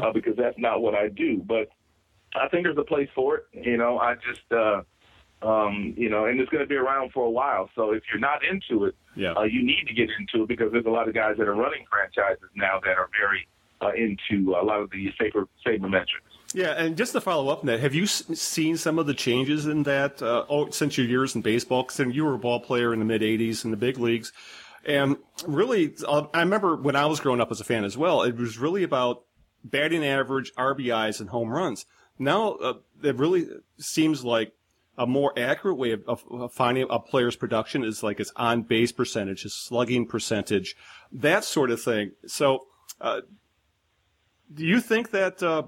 uh, 0.04 0.12
because 0.12 0.36
that's 0.36 0.58
not 0.58 0.82
what 0.82 0.94
I 0.94 1.08
do, 1.08 1.38
but 1.46 1.70
I 2.36 2.48
think 2.50 2.64
there's 2.66 2.78
a 2.78 2.84
place 2.84 3.10
for 3.16 3.38
it. 3.38 3.46
You 3.54 3.78
know, 3.78 3.98
I 3.98 4.16
just, 4.16 4.52
uh, 4.52 4.82
um, 5.42 5.94
you 5.98 6.10
know, 6.10 6.26
and 6.26 6.40
it's 6.40 6.50
going 6.50 6.64
to 6.64 6.68
be 6.68 6.76
around 6.76 7.12
for 7.14 7.24
a 7.26 7.30
while. 7.30 7.70
So 7.76 7.92
if 7.92 8.04
you're 8.12 8.20
not 8.20 8.44
into 8.44 8.86
it, 8.86 8.96
Yeah. 9.16 9.32
uh, 9.34 9.44
you 9.44 9.64
need 9.64 9.86
to 9.88 9.94
get 9.94 10.10
into 10.20 10.44
it 10.44 10.48
because 10.48 10.72
there's 10.72 10.86
a 10.86 10.90
lot 10.90 11.08
of 11.08 11.14
guys 11.14 11.38
that 11.38 11.48
are 11.48 11.56
running 11.56 11.86
franchises 11.90 12.50
now 12.56 12.80
that 12.84 12.98
are 12.98 13.10
very 13.20 13.48
uh, 13.82 13.92
into 13.94 14.52
a 14.56 14.64
lot 14.64 14.82
of 14.82 14.90
the 14.92 15.12
saber 15.20 15.48
metrics. 15.88 16.26
Yeah, 16.54 16.72
and 16.72 16.98
just 16.98 17.12
to 17.14 17.22
follow 17.22 17.50
up 17.50 17.60
on 17.60 17.68
that, 17.68 17.80
have 17.80 17.94
you 17.94 18.08
seen 18.08 18.76
some 18.76 18.98
of 18.98 19.06
the 19.06 19.14
changes 19.14 19.68
in 19.68 19.84
that 19.84 20.22
uh, 20.22 20.46
oh, 20.50 20.70
since 20.72 20.98
your 20.98 21.06
years 21.06 21.36
in 21.36 21.42
baseball? 21.42 21.84
Considering 21.84 22.16
you 22.16 22.26
were 22.26 22.34
a 22.34 22.40
ball 22.40 22.60
player 22.60 22.92
in 22.92 23.00
the 23.00 23.06
mid 23.06 23.22
'80s 23.22 23.64
in 23.64 23.72
the 23.72 23.78
big 23.78 24.00
leagues, 24.00 24.34
and 24.86 25.18
really, 25.46 25.94
uh, 26.08 26.26
I 26.34 26.40
remember 26.40 26.76
when 26.76 26.96
I 26.96 27.06
was 27.06 27.20
growing 27.20 27.40
up 27.40 27.52
as 27.52 27.62
a 27.62 27.64
fan 27.64 27.84
as 27.84 27.98
well. 27.98 28.24
It 28.24 28.36
was 28.36 28.58
really 28.58 28.84
about 28.84 29.24
batting 29.64 30.04
average, 30.04 30.52
RBIs, 30.56 31.20
and 31.20 31.30
home 31.30 31.50
runs. 31.50 31.86
Now 32.18 32.54
uh, 32.54 32.74
it 33.04 33.16
really 33.16 33.48
seems 33.78 34.24
like 34.26 34.54
a 34.98 35.08
more 35.08 35.32
accurate 35.38 35.78
way 35.78 35.92
of, 35.92 36.04
of, 36.08 36.24
of 36.30 36.54
finding 36.54 36.86
a 36.90 37.00
player's 37.00 37.38
production 37.38 37.86
is 37.86 38.04
like 38.04 38.18
his 38.18 38.34
on 38.36 38.64
base 38.64 38.92
percentage, 38.92 39.44
his 39.44 39.56
slugging 39.56 40.06
percentage, 40.06 40.76
that 41.12 41.46
sort 41.46 41.72
of 41.72 41.82
thing. 41.82 42.12
So, 42.28 42.68
uh, 43.00 43.22
do 44.54 44.66
you 44.66 44.80
think 44.82 45.12
that? 45.12 45.42
Uh, 45.42 45.64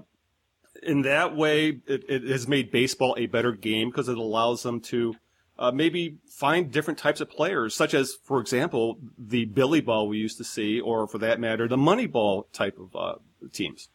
in 0.82 1.02
that 1.02 1.36
way, 1.36 1.80
it, 1.86 2.04
it 2.08 2.22
has 2.24 2.48
made 2.48 2.72
baseball 2.72 3.14
a 3.16 3.26
better 3.26 3.52
game 3.52 3.90
because 3.90 4.08
it 4.08 4.18
allows 4.18 4.62
them 4.62 4.80
to 4.80 5.14
uh, 5.58 5.70
maybe 5.70 6.18
find 6.26 6.72
different 6.72 6.98
types 6.98 7.20
of 7.20 7.30
players, 7.30 7.74
such 7.74 7.94
as, 7.94 8.14
for 8.24 8.40
example, 8.40 8.98
the 9.16 9.44
Billy 9.44 9.80
Ball 9.80 10.08
we 10.08 10.18
used 10.18 10.38
to 10.38 10.44
see, 10.44 10.80
or 10.80 11.06
for 11.06 11.18
that 11.18 11.38
matter, 11.38 11.68
the 11.68 11.76
Money 11.76 12.06
Ball 12.06 12.48
type 12.52 12.78
of 12.78 12.96
uh, 12.96 13.18
teams. 13.52 13.90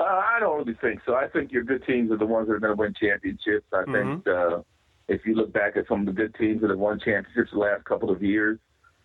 Uh, 0.00 0.04
I 0.04 0.38
don't 0.40 0.58
really 0.58 0.76
think 0.80 1.00
so. 1.06 1.14
I 1.14 1.28
think 1.28 1.52
your 1.52 1.64
good 1.64 1.84
teams 1.86 2.10
are 2.10 2.18
the 2.18 2.26
ones 2.26 2.48
that 2.48 2.54
are 2.54 2.60
going 2.60 2.76
to 2.76 2.80
win 2.80 2.94
championships. 3.00 3.66
I 3.72 3.84
think 3.90 4.26
uh, 4.28 4.60
if 5.08 5.24
you 5.24 5.34
look 5.34 5.52
back 5.52 5.76
at 5.76 5.88
some 5.88 6.00
of 6.00 6.06
the 6.06 6.12
good 6.12 6.34
teams 6.34 6.60
that 6.60 6.70
have 6.70 6.78
won 6.78 7.00
championships 7.00 7.50
the 7.52 7.58
last 7.58 7.84
couple 7.84 8.10
of 8.10 8.22
years, 8.22 8.58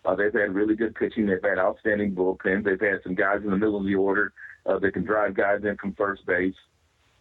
uh, 0.04 0.14
they've 0.14 0.32
had 0.32 0.54
really 0.54 0.76
good 0.76 0.94
pitching. 0.94 1.26
They've 1.26 1.42
had 1.42 1.58
outstanding 1.58 2.14
bullpens. 2.14 2.64
They've 2.64 2.78
had 2.78 3.00
some 3.02 3.14
guys 3.14 3.40
in 3.42 3.50
the 3.50 3.56
middle 3.56 3.78
of 3.78 3.86
the 3.86 3.94
order 3.94 4.32
uh, 4.66 4.78
that 4.78 4.92
can 4.92 5.04
drive 5.04 5.34
guys 5.34 5.60
in 5.64 5.76
from 5.76 5.94
first 5.94 6.26
base. 6.26 6.54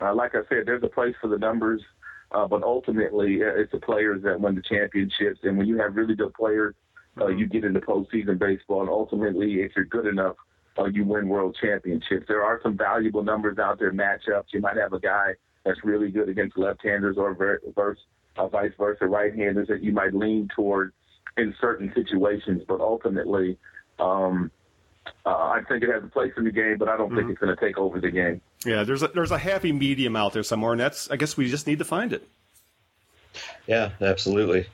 Uh, 0.01 0.13
like 0.13 0.35
I 0.35 0.41
said, 0.49 0.65
there's 0.65 0.83
a 0.83 0.87
place 0.87 1.15
for 1.21 1.27
the 1.27 1.37
numbers, 1.37 1.81
uh, 2.31 2.47
but 2.47 2.63
ultimately 2.63 3.41
uh, 3.43 3.55
it's 3.55 3.71
the 3.71 3.79
players 3.79 4.23
that 4.23 4.39
win 4.39 4.55
the 4.55 4.61
championships. 4.61 5.39
And 5.43 5.57
when 5.57 5.67
you 5.67 5.77
have 5.79 5.95
really 5.95 6.15
good 6.15 6.33
players, 6.33 6.75
uh, 7.19 7.27
you 7.27 7.45
get 7.47 7.63
into 7.63 7.79
postseason 7.79 8.39
baseball. 8.39 8.81
And 8.81 8.89
ultimately, 8.89 9.61
if 9.61 9.73
you're 9.75 9.85
good 9.85 10.07
enough, 10.07 10.35
uh, 10.77 10.85
you 10.85 11.05
win 11.05 11.27
world 11.27 11.55
championships. 11.61 12.25
There 12.27 12.43
are 12.43 12.59
some 12.63 12.75
valuable 12.75 13.23
numbers 13.23 13.59
out 13.59 13.79
there, 13.79 13.93
matchups. 13.93 14.45
You 14.51 14.61
might 14.61 14.77
have 14.77 14.93
a 14.93 14.99
guy 14.99 15.33
that's 15.63 15.83
really 15.83 16.09
good 16.09 16.29
against 16.29 16.57
left-handers 16.57 17.17
or 17.17 17.33
ver- 17.35 17.61
verse, 17.75 17.99
uh, 18.37 18.47
vice 18.47 18.71
versa, 18.77 19.05
right-handers 19.05 19.67
that 19.67 19.83
you 19.83 19.91
might 19.91 20.13
lean 20.13 20.49
toward 20.55 20.91
in 21.37 21.53
certain 21.61 21.91
situations. 21.95 22.63
But 22.67 22.81
ultimately, 22.81 23.57
um, 23.99 24.51
uh, 25.25 25.29
I 25.29 25.61
think 25.67 25.83
it 25.83 25.89
has 25.89 26.03
a 26.03 26.07
place 26.07 26.31
in 26.37 26.43
the 26.43 26.51
game, 26.51 26.77
but 26.77 26.89
I 26.89 26.97
don't 26.97 27.15
think 27.15 27.29
it's 27.29 27.39
going 27.39 27.55
to 27.55 27.61
take 27.61 27.77
over 27.77 27.99
the 27.99 28.11
game. 28.11 28.41
Yeah, 28.65 28.83
there's 28.83 29.03
a, 29.03 29.07
there's 29.09 29.31
a 29.31 29.37
happy 29.37 29.71
medium 29.71 30.15
out 30.15 30.33
there 30.33 30.43
somewhere, 30.43 30.71
and 30.71 30.79
that's 30.79 31.09
I 31.11 31.15
guess 31.15 31.37
we 31.37 31.49
just 31.49 31.67
need 31.67 31.79
to 31.79 31.85
find 31.85 32.13
it. 32.13 32.27
Yeah, 33.67 33.91
absolutely. 34.01 34.67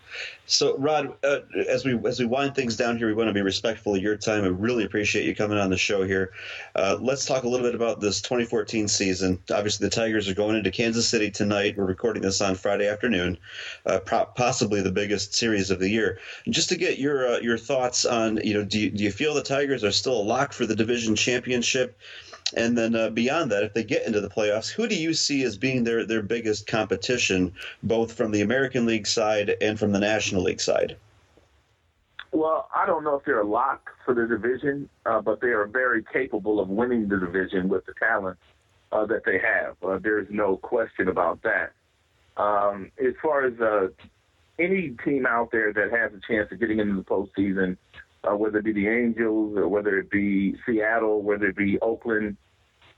So, 0.47 0.75
Rod, 0.77 1.13
uh, 1.23 1.41
as 1.67 1.85
we 1.85 1.99
as 2.07 2.19
we 2.19 2.25
wind 2.25 2.55
things 2.55 2.75
down 2.75 2.97
here, 2.97 3.05
we 3.05 3.13
want 3.13 3.27
to 3.27 3.33
be 3.33 3.41
respectful 3.41 3.95
of 3.95 4.01
your 4.01 4.17
time. 4.17 4.43
I 4.43 4.47
really 4.47 4.83
appreciate 4.83 5.25
you 5.25 5.35
coming 5.35 5.59
on 5.59 5.69
the 5.69 5.77
show 5.77 6.03
here. 6.03 6.31
Uh, 6.75 6.97
let's 6.99 7.25
talk 7.25 7.43
a 7.43 7.47
little 7.47 7.67
bit 7.67 7.75
about 7.75 8.01
this 8.01 8.19
2014 8.21 8.87
season. 8.87 9.39
Obviously, 9.53 9.87
the 9.87 9.95
Tigers 9.95 10.27
are 10.27 10.33
going 10.33 10.55
into 10.55 10.71
Kansas 10.71 11.07
City 11.07 11.29
tonight. 11.29 11.77
We're 11.77 11.85
recording 11.85 12.23
this 12.23 12.41
on 12.41 12.55
Friday 12.55 12.87
afternoon, 12.87 13.37
uh, 13.85 13.99
pro- 13.99 14.25
possibly 14.25 14.81
the 14.81 14.91
biggest 14.91 15.35
series 15.35 15.69
of 15.69 15.79
the 15.79 15.89
year. 15.89 16.17
Just 16.49 16.69
to 16.69 16.77
get 16.77 16.97
your 16.97 17.27
uh, 17.27 17.39
your 17.41 17.57
thoughts 17.59 18.05
on, 18.05 18.37
you 18.37 18.55
know, 18.55 18.63
do 18.63 18.79
you, 18.79 18.89
do 18.89 19.03
you 19.03 19.11
feel 19.11 19.35
the 19.35 19.43
Tigers 19.43 19.83
are 19.83 19.91
still 19.91 20.19
a 20.19 20.23
lock 20.23 20.53
for 20.53 20.65
the 20.65 20.75
division 20.75 21.15
championship? 21.15 21.95
And 22.55 22.77
then 22.77 22.95
uh, 22.95 23.09
beyond 23.09 23.51
that, 23.51 23.63
if 23.63 23.73
they 23.73 23.83
get 23.83 24.07
into 24.07 24.21
the 24.21 24.29
playoffs, 24.29 24.69
who 24.69 24.87
do 24.87 24.95
you 24.95 25.13
see 25.13 25.43
as 25.43 25.57
being 25.57 25.83
their, 25.83 26.05
their 26.05 26.23
biggest 26.23 26.67
competition, 26.67 27.53
both 27.83 28.13
from 28.13 28.31
the 28.31 28.41
American 28.41 28.85
League 28.85 29.07
side 29.07 29.55
and 29.61 29.77
from 29.77 29.91
the 29.91 29.99
National 29.99 30.43
League 30.43 30.61
side? 30.61 30.97
Well, 32.31 32.69
I 32.75 32.85
don't 32.85 33.03
know 33.03 33.15
if 33.15 33.25
they're 33.25 33.41
a 33.41 33.47
lock 33.47 33.89
for 34.05 34.13
the 34.13 34.27
division, 34.27 34.89
uh, 35.05 35.21
but 35.21 35.41
they 35.41 35.49
are 35.49 35.65
very 35.65 36.03
capable 36.11 36.59
of 36.59 36.69
winning 36.69 37.07
the 37.07 37.17
division 37.17 37.69
with 37.69 37.85
the 37.85 37.93
talent 37.99 38.37
uh, 38.91 39.05
that 39.05 39.23
they 39.25 39.39
have. 39.39 39.75
Uh, 39.83 39.99
there's 40.01 40.27
no 40.29 40.57
question 40.57 41.07
about 41.07 41.41
that. 41.43 41.71
Um, 42.37 42.91
as 42.99 43.13
far 43.21 43.45
as 43.45 43.59
uh, 43.59 43.87
any 44.59 44.95
team 45.03 45.25
out 45.25 45.51
there 45.51 45.73
that 45.73 45.91
has 45.91 46.11
a 46.13 46.21
chance 46.27 46.51
of 46.51 46.59
getting 46.59 46.79
into 46.79 46.95
the 46.95 47.03
postseason, 47.03 47.77
uh, 48.23 48.35
whether 48.35 48.59
it 48.59 48.65
be 48.65 48.73
the 48.73 48.87
Angels 48.87 49.57
or 49.57 49.67
whether 49.67 49.97
it 49.97 50.09
be 50.09 50.55
Seattle, 50.65 51.21
whether 51.21 51.47
it 51.47 51.55
be 51.57 51.79
Oakland. 51.79 52.37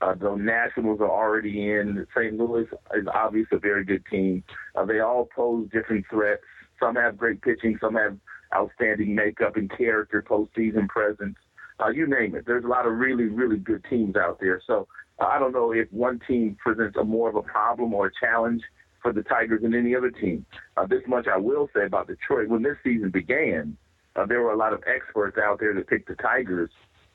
Uh, 0.00 0.14
the 0.14 0.34
Nationals 0.34 1.00
are 1.00 1.10
already 1.10 1.70
in. 1.70 2.04
St. 2.16 2.36
Louis 2.36 2.66
is 2.94 3.06
obviously 3.14 3.56
a 3.56 3.60
very 3.60 3.84
good 3.84 4.04
team. 4.10 4.42
Uh, 4.74 4.84
they 4.84 4.98
all 4.98 5.28
pose 5.34 5.68
different 5.72 6.04
threats. 6.10 6.42
Some 6.80 6.96
have 6.96 7.16
great 7.16 7.40
pitching. 7.40 7.78
Some 7.80 7.94
have 7.94 8.16
outstanding 8.54 9.14
makeup 9.14 9.56
and 9.56 9.70
character, 9.70 10.24
postseason 10.28 10.88
presence. 10.88 11.36
Uh, 11.78 11.88
you 11.88 12.06
name 12.06 12.34
it. 12.34 12.44
There's 12.46 12.64
a 12.64 12.68
lot 12.68 12.86
of 12.86 12.94
really, 12.94 13.24
really 13.24 13.58
good 13.58 13.84
teams 13.88 14.16
out 14.16 14.38
there. 14.40 14.60
So 14.66 14.88
uh, 15.20 15.26
I 15.26 15.38
don't 15.38 15.52
know 15.52 15.72
if 15.72 15.90
one 15.92 16.20
team 16.26 16.56
presents 16.62 16.96
a 16.96 17.04
more 17.04 17.28
of 17.28 17.36
a 17.36 17.42
problem 17.42 17.94
or 17.94 18.06
a 18.06 18.10
challenge 18.20 18.62
for 19.02 19.12
the 19.12 19.22
Tigers 19.22 19.62
than 19.62 19.74
any 19.74 19.94
other 19.94 20.10
team. 20.10 20.46
Uh, 20.76 20.86
this 20.86 21.02
much 21.06 21.26
I 21.26 21.36
will 21.36 21.68
say 21.74 21.86
about 21.86 22.06
Detroit. 22.06 22.48
When 22.48 22.62
this 22.62 22.76
season 22.84 23.10
began, 23.10 23.76
uh, 24.16 24.26
there 24.26 24.42
were 24.42 24.52
a 24.52 24.56
lot 24.56 24.72
of 24.72 24.82
experts 24.86 25.38
out 25.38 25.58
there 25.60 25.74
that 25.74 25.88
picked 25.88 26.08
the 26.08 26.16
Tigers 26.16 26.70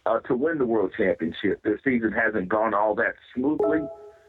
uh, 0.06 0.20
to 0.22 0.36
win 0.36 0.58
the 0.58 0.66
World 0.66 0.94
Championship. 0.98 1.62
Their 1.64 1.80
season 1.84 2.12
hasn't 2.12 2.50
gone 2.50 2.74
all 2.74 2.96
that 2.96 3.16
smoothly, 3.36 3.82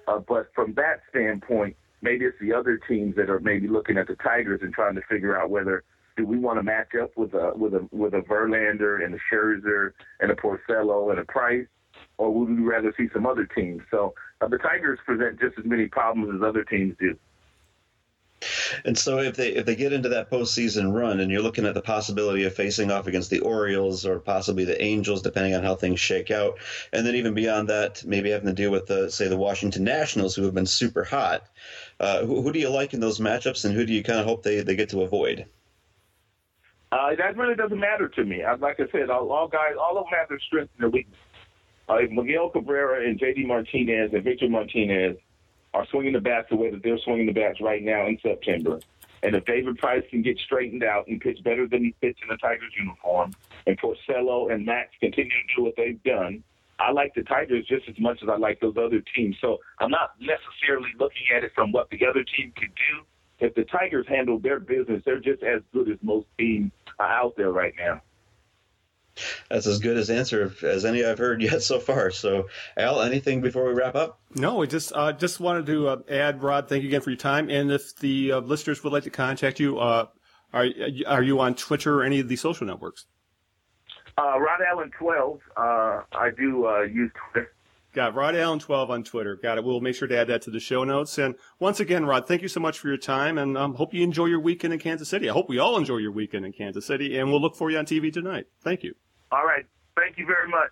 uh, 0.07 0.19
but 0.29 0.51
from 0.55 0.75
that 0.75 1.01
standpoint, 1.11 1.77
maybe 2.03 2.25
it's 2.25 2.39
the 2.41 2.53
other 2.53 2.79
teams 2.89 3.17
that 3.17 3.31
are 3.31 3.41
maybe 3.41 3.69
looking 3.69 3.97
at 3.97 4.07
the 4.07 4.17
Tigers 4.17 4.61
and 4.63 4.73
trying 4.73 4.95
to 4.97 5.03
figure 5.09 5.39
out 5.39 5.51
whether 5.51 5.85
do 6.17 6.27
we 6.27 6.39
want 6.39 6.59
to 6.59 6.65
match 6.65 6.91
up 7.01 7.17
with 7.17 7.33
a 7.35 7.53
with 7.55 7.75
a 7.75 7.89
with 7.93 8.13
a 8.15 8.21
Verlander 8.23 9.05
and 9.05 9.15
a 9.15 9.19
Scherzer 9.33 9.93
and 10.21 10.33
a 10.33 10.35
Porcello 10.35 11.11
and 11.11 11.21
a 11.21 11.25
Price, 11.25 11.67
or 12.19 12.35
would 12.35 12.49
we 12.49 12.65
rather 12.65 12.93
see 12.97 13.07
some 13.15 13.25
other 13.25 13.47
teams? 13.47 13.83
So 13.91 14.15
uh, 14.41 14.49
the 14.49 14.59
Tigers 14.59 14.99
present 15.07 15.39
just 15.41 15.57
as 15.59 15.65
many 15.65 15.87
problems 15.87 16.35
as 16.35 16.43
other 16.47 16.65
teams 16.65 16.97
do. 16.99 17.17
And 18.85 18.97
so 18.97 19.19
if 19.19 19.37
they 19.37 19.49
if 19.49 19.67
they 19.67 19.77
get 19.77 19.93
into 19.93 20.09
that 20.11 20.31
postseason 20.31 20.93
run, 20.93 21.21
and 21.21 21.31
you're 21.31 21.43
looking 21.43 21.67
at 21.67 21.75
the 21.75 21.83
possibility 21.83 22.45
of 22.45 22.55
facing 22.55 22.91
off 22.91 23.07
against 23.07 23.31
the 23.31 23.41
Orioles 23.41 24.07
or 24.07 24.19
possibly 24.19 24.65
the 24.65 24.81
Angels, 24.83 25.23
depending 25.23 25.55
on 25.55 25.63
how 25.63 25.75
things 25.75 26.01
shake 26.01 26.31
out, 26.31 26.59
and 26.93 27.07
then 27.07 27.15
even 27.15 27.35
beyond 27.35 27.69
that, 27.69 28.05
maybe 28.05 28.31
having 28.31 28.49
to 28.49 28.53
deal 28.53 28.71
with 28.71 28.87
the 28.87 29.11
say 29.11 29.29
the 29.29 29.37
Washington 29.37 29.85
Nationals, 29.85 30.35
who 30.35 30.45
have 30.45 30.55
been 30.55 30.67
super 30.67 31.05
hot. 31.05 31.45
Uh, 32.01 32.25
who, 32.25 32.43
who, 32.43 32.53
do 32.53 32.61
you 32.61 32.69
like 32.69 32.95
in 32.95 33.01
those 33.01 33.19
matchups, 33.19 33.65
and 33.65 33.75
who 33.75 33.85
do 33.85 33.93
you 33.93 34.05
kind 34.05 34.21
of 34.21 34.27
hope 34.27 34.43
they, 34.43 34.61
they 34.61 34.77
get 34.77 34.91
to 34.91 35.03
avoid? 35.03 35.47
Uh, 36.93 37.15
that 37.17 37.37
really 37.37 37.55
doesn't 37.55 37.79
matter 37.79 38.09
to 38.09 38.25
me. 38.25 38.43
Like 38.61 38.81
I 38.81 38.85
said, 38.93 39.11
all, 39.11 39.31
all 39.31 39.49
guys, 39.49 39.75
all 39.79 39.99
of 39.99 40.05
them 40.05 40.19
have 40.19 40.29
their 40.29 40.39
strengths 40.39 40.73
and 40.77 40.85
their 40.85 40.91
weaknesses. 40.91 41.21
Uh, 41.89 41.99
Miguel 42.11 42.51
Cabrera 42.51 43.07
and 43.07 43.19
J.D. 43.19 43.47
Martinez 43.47 44.13
and 44.13 44.23
Victor 44.23 44.49
Martinez 44.49 45.17
are 45.75 45.87
swinging 45.87 46.13
the 46.13 46.21
bats 46.21 46.49
the 46.51 46.57
way 46.57 46.71
that 46.71 46.83
they're 46.83 46.99
swinging 46.99 47.27
the 47.27 47.33
bats 47.33 47.61
right 47.61 47.83
now 47.83 48.07
in 48.07 48.19
September. 48.23 48.81
And 49.23 49.35
if 49.35 49.45
David 49.45 49.79
Price 49.79 50.05
can 50.11 50.23
get 50.23 50.39
straightened 50.39 50.85
out 50.85 51.09
and 51.09 51.21
pitch 51.21 51.43
better 51.43 51.67
than 51.67 51.85
he 51.85 51.95
pitched 52.01 52.23
in 52.23 52.29
the 52.29 52.37
Tigers 52.37 52.73
uniform, 52.79 53.33
and 53.67 53.79
Porcello 53.79 54.53
and 54.53 54.65
Max 54.65 54.91
continue 55.01 55.31
to 55.31 55.57
do 55.57 55.65
what 55.65 55.75
they've 55.77 56.03
done, 56.05 56.43
I 56.79 56.93
like 56.93 57.15
the 57.15 57.23
Tigers 57.25 57.67
just 57.67 57.89
as 57.89 57.99
much 57.99 58.23
as 58.23 58.29
I 58.29 58.37
like 58.37 58.61
those 58.61 58.77
other 58.77 59.03
teams. 59.15 59.37
So 59.41 59.59
I'm 59.81 59.91
not 59.91 60.13
necessarily 60.21 60.91
looking 60.99 61.27
at 61.35 61.43
it 61.43 61.53
from 61.55 61.73
what 61.73 61.91
the 61.91 62.07
other 62.07 62.23
team 62.23 62.53
could 62.57 62.75
do. 62.75 63.05
If 63.41 63.55
the 63.55 63.65
Tigers 63.65 64.07
handle 64.09 64.39
their 64.39 64.61
business, 64.61 65.03
they're 65.05 65.21
just 65.21 65.43
as 65.43 65.63
good 65.73 65.91
as 65.91 65.99
most 66.03 66.27
teams 66.39 66.71
out 67.01 67.35
there 67.37 67.51
right 67.51 67.75
now. 67.77 68.03
That's 69.51 69.67
as 69.67 69.79
good 69.79 69.97
as 69.97 70.11
answer 70.11 70.53
as 70.63 70.85
any 70.85 71.05
I've 71.05 71.19
heard 71.19 71.43
yet 71.43 71.63
so 71.63 71.79
far. 71.79 72.11
So, 72.11 72.49
Al, 72.77 73.03
anything 73.03 73.41
before 73.41 73.67
we 73.67 73.75
wrap 73.75 73.95
up? 73.95 74.21
No, 74.35 74.63
I 74.63 74.67
just 74.67 74.93
uh, 74.95 75.13
just 75.13 75.41
wanted 75.41 75.67
to 75.67 75.89
uh, 75.89 75.97
add, 76.09 76.43
Rod. 76.43 76.69
Thank 76.69 76.83
you 76.83 76.89
again 76.89 77.01
for 77.01 77.11
your 77.11 77.19
time. 77.19 77.51
And 77.51 77.71
if 77.71 77.97
the 77.97 78.33
uh, 78.33 78.41
listeners 78.41 78.83
would 78.85 78.93
like 78.93 79.05
to 79.05 79.11
contact 79.11 79.61
you, 79.61 79.79
uh, 79.79 80.07
are 80.53 80.67
are 81.07 81.23
you 81.23 81.41
on 81.41 81.55
Twitter 81.55 82.01
or 82.01 82.05
any 82.05 82.21
of 82.21 82.29
the 82.29 82.37
social 82.37 82.67
networks? 82.67 83.07
Uh, 84.17 84.39
Rod 84.39 84.61
Allen 84.69 84.91
twelve. 84.97 85.41
Uh, 85.57 86.03
I 86.13 86.31
do 86.37 86.67
use 86.93 87.11
Twitter. 87.33 87.53
Got 87.95 88.15
Rod 88.15 88.37
Allen 88.37 88.59
twelve 88.59 88.91
on 88.91 89.03
Twitter. 89.03 89.37
Got 89.37 89.59
it. 89.59 89.65
We'll 89.65 89.81
make 89.81 89.95
sure 89.95 90.09
to 90.09 90.17
add 90.17 90.29
that 90.29 90.43
to 90.43 90.51
the 90.51 90.61
show 90.61 90.85
notes. 90.85 91.19
And 91.19 91.35
once 91.59 91.81
again, 91.81 92.05
Rod, 92.05 92.29
thank 92.29 92.43
you 92.43 92.49
so 92.49 92.61
much 92.61 92.79
for 92.79 92.89
your 92.89 92.99
time, 92.99 93.39
and 93.39 93.57
um, 93.57 93.75
hope 93.75 93.95
you 93.95 94.03
enjoy 94.03 94.27
your 94.27 94.41
weekend 94.41 94.75
in 94.75 94.79
Kansas 94.81 95.09
City. 95.09 95.29
I 95.29 95.33
hope 95.33 95.49
we 95.49 95.59
all 95.59 95.77
enjoy 95.77 95.97
your 95.97 96.13
weekend 96.13 96.45
in 96.45 96.53
Kansas 96.53 96.85
City, 96.87 97.19
and 97.19 97.31
we'll 97.31 97.41
look 97.41 97.57
for 97.57 97.71
you 97.71 97.79
on 97.79 97.87
TV 97.87 98.13
tonight. 98.13 98.47
Thank 98.63 98.83
you. 98.83 98.95
All 99.31 99.45
right. 99.45 99.65
Thank 99.97 100.19
you 100.19 100.27
very 100.27 100.49
much. 100.49 100.71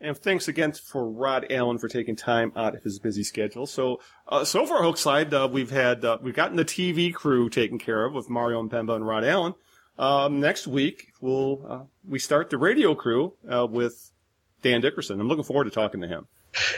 And 0.00 0.16
thanks 0.16 0.46
again 0.46 0.72
for 0.72 1.08
Rod 1.08 1.46
Allen 1.50 1.78
for 1.78 1.88
taking 1.88 2.16
time 2.16 2.52
out 2.54 2.74
of 2.74 2.82
his 2.82 2.98
busy 2.98 3.22
schedule. 3.22 3.66
So, 3.66 4.00
uh, 4.28 4.44
so 4.44 4.66
far, 4.66 4.82
Hookslide, 4.82 5.32
uh, 5.32 5.48
we've 5.48 5.70
had, 5.70 6.04
uh, 6.04 6.18
we've 6.20 6.34
gotten 6.34 6.56
the 6.56 6.66
TV 6.66 7.12
crew 7.14 7.48
taken 7.48 7.78
care 7.78 8.04
of 8.04 8.12
with 8.12 8.28
Mario 8.28 8.62
Impemba 8.62 8.94
and 8.94 9.06
Rod 9.06 9.24
Allen. 9.24 9.54
Um, 9.98 10.40
next 10.40 10.66
week, 10.66 11.12
we'll, 11.22 11.64
uh, 11.66 11.80
we 12.06 12.18
start 12.18 12.50
the 12.50 12.58
radio 12.58 12.94
crew, 12.94 13.32
uh, 13.50 13.66
with 13.66 14.12
Dan 14.60 14.82
Dickerson. 14.82 15.18
I'm 15.18 15.28
looking 15.28 15.44
forward 15.44 15.64
to 15.64 15.70
talking 15.70 16.02
to 16.02 16.08
him. 16.08 16.26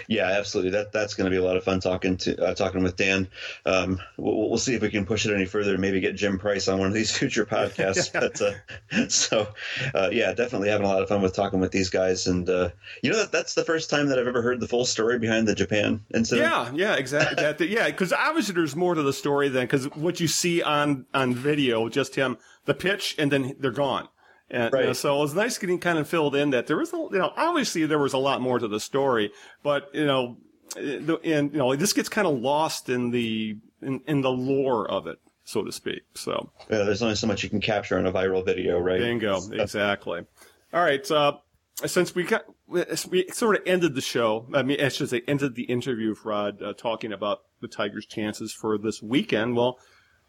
Yeah, 0.07 0.27
absolutely. 0.27 0.73
That 0.73 0.93
that's 0.93 1.15
going 1.15 1.27
to 1.27 1.31
be 1.31 1.37
a 1.37 1.45
lot 1.45 1.57
of 1.57 1.65
fun 1.65 1.81
talking 1.81 2.17
to 2.19 2.43
uh, 2.43 2.55
talking 2.55 2.83
with 2.83 2.97
Dan. 2.97 3.29
Um, 3.67 4.01
we'll, 4.17 4.49
we'll, 4.51 4.59
see 4.59 4.75
if 4.75 4.83
we 4.83 4.91
can 4.91 5.07
push 5.07 5.27
it 5.27 5.35
any 5.35 5.45
further. 5.45 5.73
And 5.73 5.81
maybe 5.81 6.01
get 6.01 6.17
Jim 6.17 6.39
Price 6.39 6.69
on 6.69 6.79
one 6.79 6.89
of 6.89 6.95
these 6.95 7.11
future 7.17 7.47
podcasts. 7.47 8.13
but, 8.13 8.41
uh, 8.41 9.09
so, 9.09 9.49
uh, 9.95 10.11
yeah, 10.13 10.33
definitely 10.33 10.69
having 10.69 10.87
a 10.87 10.89
lot 10.89 11.03
of 11.03 11.09
fun 11.09 11.23
with 11.23 11.35
talking 11.35 11.61
with 11.61 11.73
these 11.73 11.91
guys. 11.91 12.27
And 12.27 12.49
uh, 12.49 12.71
you 13.03 13.11
know 13.11 13.19
that 13.19 13.33
that's 13.33 13.55
the 13.55 13.65
first 13.65 13.91
time 13.91 14.09
that 14.09 14.19
I've 14.19 14.27
ever 14.27 14.43
heard 14.43 14.61
the 14.61 14.69
full 14.69 14.85
story 14.85 15.19
behind 15.19 15.47
the 15.47 15.55
Japan 15.55 16.05
incident. 16.15 16.49
Yeah, 16.49 16.71
yeah, 16.75 16.97
exactly. 16.97 17.43
that, 17.43 17.61
yeah, 17.61 17.87
because 17.87 18.13
obviously 18.13 18.55
there's 18.55 18.77
more 18.77 18.95
to 18.95 19.03
the 19.03 19.13
story 19.13 19.49
than 19.49 19.65
because 19.65 19.85
what 19.95 20.21
you 20.21 20.29
see 20.29 20.63
on 20.63 21.07
on 21.15 21.35
video, 21.35 21.89
just 21.89 22.15
him 22.15 22.39
the 22.65 22.75
pitch, 22.75 23.17
and 23.19 23.33
then 23.33 23.57
they're 23.59 23.71
gone. 23.71 24.09
And, 24.51 24.73
right. 24.73 24.81
You 24.81 24.87
know, 24.87 24.93
so 24.95 25.19
it 25.19 25.21
was 25.21 25.35
nice 25.35 25.59
getting 25.59 25.79
kind 25.79 25.99
of 25.99 26.09
filled 26.09 26.35
in 26.35 26.51
that 26.51 26.67
there 26.67 26.79
was, 26.79 26.93
a, 26.93 26.97
you 26.97 27.19
know, 27.19 27.33
obviously 27.37 27.85
there 27.85 27.99
was 27.99 28.15
a 28.15 28.19
lot 28.19 28.41
more 28.41 28.59
to 28.59 28.67
the 28.67 28.81
story, 28.81 29.31
but, 29.63 29.91
you 29.93 30.07
know, 30.07 30.39
and, 30.77 31.53
you 31.53 31.59
know, 31.59 31.77
this 31.77 31.93
gets 31.93 32.09
kind 32.09 32.27
of 32.27 32.39
lost 32.39 32.89
in 32.89 33.11
the, 33.11 33.59
in, 33.83 34.01
in 34.07 34.23
the 34.23 34.31
lore 34.31 34.91
of 34.91 35.07
it, 35.07 35.19
so 35.45 35.63
to 35.65 35.73
speak. 35.73 36.03
So. 36.15 36.51
Yeah, 36.71 36.85
there's 36.85 37.03
only 37.03 37.15
so 37.15 37.27
much 37.27 37.43
you 37.43 37.51
can 37.51 37.61
capture 37.61 37.99
in 37.99 38.07
a 38.07 38.13
viral 38.13 38.45
video, 38.45 38.79
right? 38.79 39.01
Bingo. 39.01 39.39
Exactly. 39.53 40.25
All 40.73 40.83
right. 40.83 41.11
Uh, 41.11 41.39
since 41.85 42.15
we 42.15 42.25
got, 42.25 42.45
we 42.67 43.27
sort 43.33 43.57
of 43.57 43.63
ended 43.67 43.95
the 43.95 44.01
show, 44.01 44.47
I 44.55 44.63
mean, 44.63 44.81
I 44.81 44.89
should 44.89 45.11
say 45.11 45.23
ended 45.29 45.55
the 45.55 45.65
interview 45.65 46.11
with 46.11 46.25
Rod, 46.25 46.63
uh, 46.63 46.73
talking 46.73 47.13
about 47.13 47.43
the 47.61 47.69
Tigers' 47.69 48.07
chances 48.07 48.53
for 48.53 48.79
this 48.79 49.03
weekend. 49.03 49.57
Well, 49.57 49.79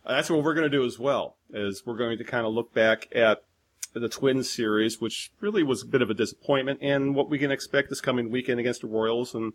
that's 0.05 0.29
what 0.29 0.43
we're 0.43 0.53
going 0.53 0.69
to 0.69 0.77
do 0.77 0.86
as 0.86 0.99
well, 0.99 1.38
is 1.51 1.84
we're 1.86 1.97
going 1.97 2.17
to 2.17 2.23
kind 2.23 2.45
of 2.45 2.53
look 2.53 2.73
back 2.73 3.08
at 3.13 3.43
the 3.93 4.10
Twins 4.10 4.49
series, 4.49 5.02
which 5.02 5.32
really 5.39 5.63
was 5.63 5.84
a 5.84 5.88
bit 5.88 6.02
of 6.02 6.10
a 6.10 6.13
disappointment, 6.13 6.80
and 6.82 7.15
what 7.15 7.30
we 7.30 7.39
can 7.39 7.52
expect 7.52 7.89
this 7.89 8.02
coming 8.02 8.30
weekend 8.30 8.60
against 8.60 8.82
the 8.82 8.88
Royals. 8.88 9.34
And 9.34 9.54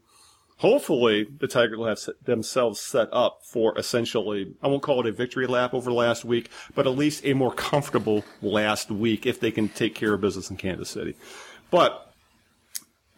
hopefully 0.59 1.27
the 1.38 1.49
Tigers 1.49 1.79
will 1.79 1.87
have 1.87 2.01
themselves 2.25 2.81
set 2.81 3.09
up 3.12 3.40
for 3.44 3.77
essentially, 3.79 4.55
I 4.62 4.68
won't 4.68 4.83
call 4.83 5.01
it 5.01 5.07
a 5.07 5.12
victory 5.12 5.47
lap 5.47 5.75
over 5.75 5.92
last 5.92 6.25
week, 6.25 6.51
but 6.75 6.87
at 6.87 6.97
least 6.97 7.25
a 7.25 7.35
more 7.35 7.53
comfortable 7.53 8.25
last 8.42 8.90
week 8.90 9.27
if 9.27 9.40
they 9.40 9.51
can 9.51 9.68
take 9.68 9.94
care 9.94 10.14
of 10.14 10.20
business 10.20 10.51
in 10.51 10.57
Kansas 10.57 10.90
City. 10.90 11.14
But 11.70 12.12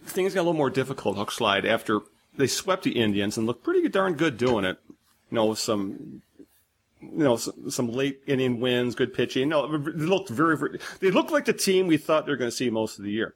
things 0.05 0.35
got 0.35 0.40
a 0.40 0.42
little 0.42 0.55
more 0.55 0.70
difficult, 0.70 1.16
Hook 1.16 1.31
Slide, 1.31 1.66
after 1.66 2.00
they 2.37 2.46
swept 2.46 2.85
the 2.85 2.92
Indians 2.92 3.37
and 3.37 3.46
looked 3.46 3.64
pretty 3.64 3.88
darn 3.88 4.14
good 4.14 4.37
doing 4.37 4.64
it. 4.64 4.79
You 5.31 5.37
know, 5.37 5.46
with 5.46 5.59
some 5.59 6.22
you 7.12 7.25
know, 7.25 7.37
some, 7.37 7.71
some, 7.71 7.88
late 7.88 8.21
inning 8.27 8.61
wins, 8.61 8.95
good 8.95 9.14
pitching. 9.14 9.49
No, 9.49 9.77
they 9.79 10.05
looked 10.05 10.29
very, 10.29 10.57
very, 10.57 10.79
they 11.01 11.11
looked 11.11 11.31
like 11.31 11.45
the 11.45 11.53
team 11.53 11.87
we 11.87 11.97
thought 11.97 12.27
they 12.27 12.33
were 12.33 12.37
going 12.37 12.51
to 12.51 12.57
see 12.57 12.71
most 12.71 12.99
of 12.99 13.05
the 13.05 13.11
year. 13.11 13.35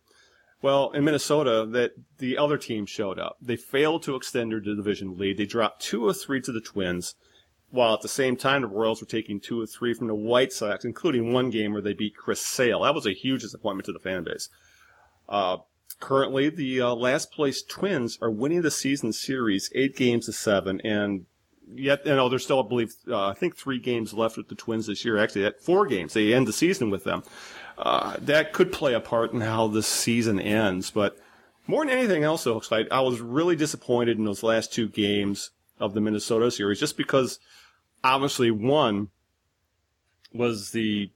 Well, 0.62 0.90
in 0.90 1.04
Minnesota, 1.04 1.66
that 1.70 1.92
the 2.18 2.36
other 2.36 2.58
team 2.58 2.84
showed 2.84 3.18
up. 3.18 3.36
They 3.40 3.56
failed 3.56 4.02
to 4.02 4.14
extend 4.14 4.52
their 4.52 4.60
division 4.60 5.16
lead. 5.16 5.38
They 5.38 5.46
dropped 5.46 5.82
two 5.82 6.06
or 6.06 6.12
three 6.12 6.40
to 6.42 6.52
the 6.52 6.60
Twins. 6.60 7.14
while 7.70 7.94
at 7.94 8.02
the 8.02 8.08
same 8.08 8.36
time 8.36 8.62
the 8.62 8.68
Royals 8.68 9.00
were 9.00 9.06
taking 9.06 9.40
two 9.40 9.60
or 9.60 9.66
three 9.66 9.94
from 9.94 10.08
the 10.08 10.14
White 10.14 10.52
Sox, 10.52 10.84
including 10.84 11.32
one 11.32 11.50
game 11.50 11.72
where 11.72 11.82
they 11.82 11.94
beat 11.94 12.16
Chris 12.16 12.44
Sale. 12.44 12.82
That 12.82 12.94
was 12.94 13.06
a 13.06 13.14
huge 13.14 13.42
disappointment 13.42 13.86
to 13.86 13.92
the 13.92 13.98
fan 13.98 14.24
base. 14.24 14.48
Uh, 15.28 15.58
currently, 16.00 16.50
the 16.50 16.80
uh, 16.80 16.94
last 16.94 17.30
place 17.32 17.62
Twins 17.62 18.18
are 18.20 18.30
winning 18.30 18.62
the 18.62 18.70
season 18.70 19.12
series 19.12 19.70
eight 19.74 19.96
games 19.96 20.26
to 20.26 20.32
seven, 20.32 20.80
and 20.82 21.26
yet 21.74 22.04
you 22.06 22.14
know 22.14 22.28
there's 22.28 22.44
still, 22.44 22.62
I 22.64 22.68
believe, 22.68 22.94
uh, 23.08 23.28
I 23.28 23.34
think 23.34 23.56
three 23.56 23.78
games 23.78 24.12
left 24.14 24.36
with 24.36 24.48
the 24.48 24.54
Twins 24.54 24.86
this 24.86 25.04
year. 25.04 25.18
Actually, 25.18 25.46
at 25.46 25.60
four 25.60 25.86
games, 25.86 26.14
they 26.14 26.32
end 26.34 26.46
the 26.46 26.52
season 26.52 26.90
with 26.90 27.04
them. 27.04 27.22
Uh, 27.78 28.16
that 28.20 28.52
could 28.52 28.72
play 28.72 28.92
a 28.94 29.00
part 29.00 29.32
in 29.32 29.40
how 29.40 29.66
this 29.66 29.86
season 29.86 30.38
ends, 30.38 30.90
but 30.90 31.18
more 31.66 31.84
than 31.84 31.96
anything 31.96 32.24
else, 32.24 32.44
though, 32.44 32.60
I, 32.72 32.84
I 32.90 33.00
was 33.00 33.20
really 33.20 33.54
disappointed 33.56 34.18
in 34.18 34.24
those 34.24 34.42
last 34.42 34.72
two 34.72 34.88
games 34.88 35.50
of 35.78 35.94
the 35.94 36.00
Minnesota 36.00 36.50
series, 36.50 36.80
just 36.80 36.96
because 36.96 37.38
obviously 38.04 38.50
one 38.50 39.08
was 40.32 40.72
the 40.72 41.10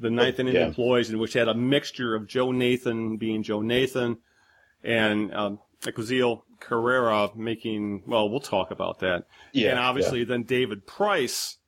the 0.00 0.10
ninth 0.10 0.40
inning 0.40 0.54
Yeah. 0.54 0.66
employees, 0.66 1.10
in 1.10 1.18
which 1.18 1.34
had 1.34 1.48
a 1.48 1.54
mixture 1.54 2.14
of 2.14 2.26
Joe 2.26 2.50
Nathan 2.50 3.16
being 3.18 3.42
Joe 3.42 3.60
Nathan 3.60 4.18
and 4.82 5.32
um, 5.34 5.58
Ezequiel 5.82 6.42
Carrera 6.60 7.30
making. 7.34 8.02
Well, 8.06 8.28
we'll 8.28 8.40
talk 8.40 8.70
about 8.70 9.00
that. 9.00 9.24
Yeah, 9.52 9.70
and 9.70 9.78
obviously 9.78 10.24
then 10.24 10.44
David 10.44 10.86
Price, 10.86 11.58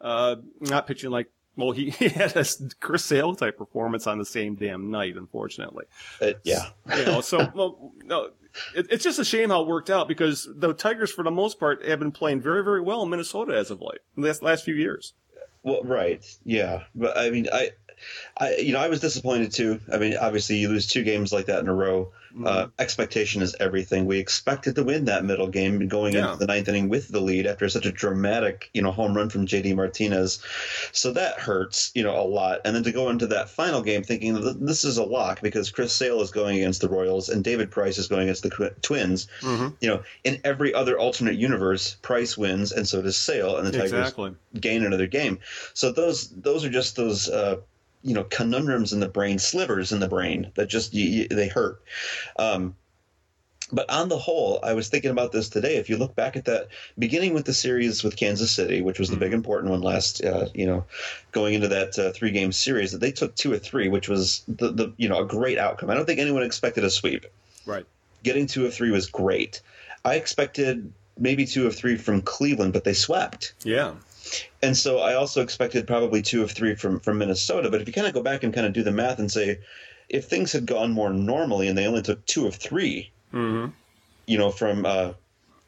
uh, 0.00 0.36
not 0.60 0.86
pitching 0.86 1.10
like. 1.10 1.28
Well, 1.56 1.72
he, 1.72 1.90
he 1.98 2.08
had 2.08 2.36
a 2.36 2.44
Chris 2.78 3.04
Sale 3.04 3.34
type 3.34 3.58
performance 3.58 4.06
on 4.06 4.18
the 4.18 4.24
same 4.24 4.54
damn 4.54 4.92
night, 4.92 5.16
unfortunately. 5.16 5.86
Uh, 6.22 6.34
yeah. 6.44 6.66
You 6.96 7.04
know, 7.04 7.20
so 7.20 7.50
well, 7.54 7.92
no, 8.04 8.30
it, 8.76 8.86
it's 8.90 9.02
just 9.02 9.18
a 9.18 9.24
shame 9.24 9.50
how 9.50 9.62
it 9.62 9.66
worked 9.66 9.90
out 9.90 10.06
because 10.06 10.48
the 10.54 10.72
Tigers, 10.72 11.10
for 11.10 11.24
the 11.24 11.32
most 11.32 11.58
part, 11.58 11.84
have 11.84 11.98
been 11.98 12.12
playing 12.12 12.40
very, 12.40 12.62
very 12.62 12.80
well 12.80 13.02
in 13.02 13.10
Minnesota 13.10 13.56
as 13.56 13.72
of 13.72 13.80
late, 13.80 13.98
in 14.16 14.22
the 14.22 14.28
last, 14.28 14.42
last 14.42 14.64
few 14.64 14.74
years. 14.74 15.14
Well, 15.64 15.82
right, 15.82 16.24
yeah, 16.44 16.84
but 16.94 17.18
I 17.18 17.30
mean, 17.30 17.48
I, 17.52 17.72
I, 18.36 18.56
you 18.56 18.72
know, 18.72 18.78
I 18.80 18.88
was 18.88 19.00
disappointed 19.00 19.52
too. 19.52 19.80
I 19.92 19.98
mean, 19.98 20.16
obviously, 20.20 20.56
you 20.56 20.68
lose 20.68 20.86
two 20.86 21.02
games 21.04 21.32
like 21.32 21.46
that 21.46 21.60
in 21.60 21.68
a 21.68 21.74
row. 21.74 22.12
Uh, 22.44 22.68
expectation 22.78 23.42
is 23.42 23.56
everything. 23.58 24.06
We 24.06 24.18
expected 24.18 24.76
to 24.76 24.84
win 24.84 25.06
that 25.06 25.24
middle 25.24 25.48
game 25.48 25.88
going 25.88 26.14
Yeah. 26.14 26.26
into 26.26 26.36
the 26.38 26.46
ninth 26.46 26.68
inning 26.68 26.88
with 26.88 27.08
the 27.08 27.20
lead 27.20 27.46
after 27.46 27.68
such 27.68 27.84
a 27.86 27.90
dramatic, 27.90 28.70
you 28.74 28.80
know, 28.82 28.92
home 28.92 29.16
run 29.16 29.28
from 29.28 29.46
JD 29.46 29.74
Martinez. 29.74 30.38
So 30.92 31.10
that 31.14 31.40
hurts, 31.40 31.90
you 31.94 32.04
know, 32.04 32.14
a 32.16 32.22
lot. 32.22 32.60
And 32.64 32.76
then 32.76 32.84
to 32.84 32.92
go 32.92 33.08
into 33.10 33.26
that 33.28 33.50
final 33.50 33.82
game 33.82 34.04
thinking 34.04 34.34
that 34.34 34.64
this 34.64 34.84
is 34.84 34.98
a 34.98 35.04
lock 35.04 35.40
because 35.42 35.70
Chris 35.70 35.92
Sale 35.92 36.20
is 36.20 36.30
going 36.30 36.58
against 36.58 36.80
the 36.80 36.88
Royals 36.88 37.28
and 37.28 37.42
David 37.42 37.72
Price 37.72 37.98
is 37.98 38.06
going 38.06 38.24
against 38.24 38.42
the 38.44 38.50
Twi- 38.50 38.70
Twins. 38.82 39.26
You 39.42 39.72
know, 39.82 40.02
in 40.22 40.40
every 40.44 40.72
other 40.74 40.96
alternate 40.98 41.36
universe, 41.36 41.96
Price 42.02 42.36
wins 42.38 42.70
and 42.70 42.86
so 42.86 43.02
does 43.02 43.16
Sale, 43.18 43.56
and 43.56 43.66
the 43.66 43.72
Tigers 43.72 43.92
Exactly. 43.92 44.34
gain 44.60 44.84
another 44.84 45.06
game. 45.08 45.40
So 45.74 45.90
those 45.90 46.28
those 46.28 46.64
are 46.64 46.70
just 46.70 46.94
those 46.94 47.28
uh, 47.28 47.56
you 48.02 48.14
know 48.14 48.24
conundrums 48.24 48.92
in 48.92 49.00
the 49.00 49.08
brain, 49.08 49.38
slivers 49.38 49.92
in 49.92 50.00
the 50.00 50.08
brain 50.08 50.50
that 50.54 50.68
just 50.68 50.94
you, 50.94 51.04
you, 51.04 51.28
they 51.28 51.48
hurt. 51.48 51.80
Um, 52.38 52.74
but 53.70 53.90
on 53.90 54.08
the 54.08 54.16
whole, 54.18 54.60
I 54.62 54.72
was 54.72 54.88
thinking 54.88 55.10
about 55.10 55.32
this 55.32 55.48
today. 55.50 55.76
If 55.76 55.90
you 55.90 55.98
look 55.98 56.14
back 56.14 56.36
at 56.36 56.46
that, 56.46 56.68
beginning 56.98 57.34
with 57.34 57.44
the 57.44 57.52
series 57.52 58.02
with 58.02 58.16
Kansas 58.16 58.50
City, 58.50 58.80
which 58.80 58.98
was 58.98 59.10
the 59.10 59.16
big 59.16 59.34
important 59.34 59.70
one 59.70 59.82
last, 59.82 60.24
uh, 60.24 60.48
you 60.54 60.64
know, 60.64 60.86
going 61.32 61.52
into 61.52 61.68
that 61.68 61.98
uh, 61.98 62.10
three 62.12 62.30
game 62.30 62.50
series, 62.50 62.92
that 62.92 63.02
they 63.02 63.12
took 63.12 63.34
two 63.34 63.52
or 63.52 63.58
three, 63.58 63.88
which 63.88 64.08
was 64.08 64.42
the, 64.48 64.70
the 64.72 64.94
you 64.96 65.08
know 65.08 65.20
a 65.20 65.26
great 65.26 65.58
outcome. 65.58 65.90
I 65.90 65.94
don't 65.94 66.06
think 66.06 66.20
anyone 66.20 66.42
expected 66.42 66.84
a 66.84 66.90
sweep 66.90 67.26
Right. 67.66 67.84
getting 68.22 68.46
two 68.46 68.64
of 68.64 68.72
three 68.72 68.90
was 68.90 69.06
great. 69.06 69.60
I 70.04 70.14
expected 70.14 70.90
maybe 71.18 71.44
two 71.44 71.66
of 71.66 71.76
three 71.76 71.96
from 71.96 72.22
Cleveland, 72.22 72.72
but 72.72 72.84
they 72.84 72.94
swept. 72.94 73.52
Yeah. 73.64 73.94
And 74.62 74.76
so 74.76 74.98
I 74.98 75.14
also 75.14 75.42
expected 75.42 75.86
probably 75.86 76.22
two 76.22 76.42
of 76.42 76.50
three 76.50 76.74
from, 76.74 77.00
from 77.00 77.18
Minnesota. 77.18 77.70
But 77.70 77.80
if 77.80 77.86
you 77.86 77.92
kind 77.92 78.06
of 78.06 78.14
go 78.14 78.22
back 78.22 78.42
and 78.42 78.52
kind 78.52 78.66
of 78.66 78.72
do 78.72 78.82
the 78.82 78.90
math 78.92 79.18
and 79.18 79.30
say, 79.30 79.60
if 80.08 80.24
things 80.24 80.52
had 80.52 80.66
gone 80.66 80.92
more 80.92 81.12
normally 81.12 81.68
and 81.68 81.76
they 81.76 81.86
only 81.86 82.02
took 82.02 82.24
two 82.26 82.46
of 82.46 82.54
3 82.54 83.10
you 84.26 84.38
know, 84.38 84.50
from 84.50 84.84
uh, 84.86 85.12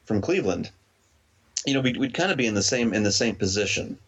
from 0.05 0.21
Cleveland, 0.21 0.71
you 1.67 1.75
know, 1.75 1.81
we'd, 1.81 1.97
we'd 1.99 2.15
kind 2.15 2.31
of 2.31 2.37
be 2.39 2.47
in 2.47 2.55
the 2.55 2.63
same 2.63 2.95
in 2.95 3.03
the 3.03 3.13
same 3.13 3.37
position 3.37 3.99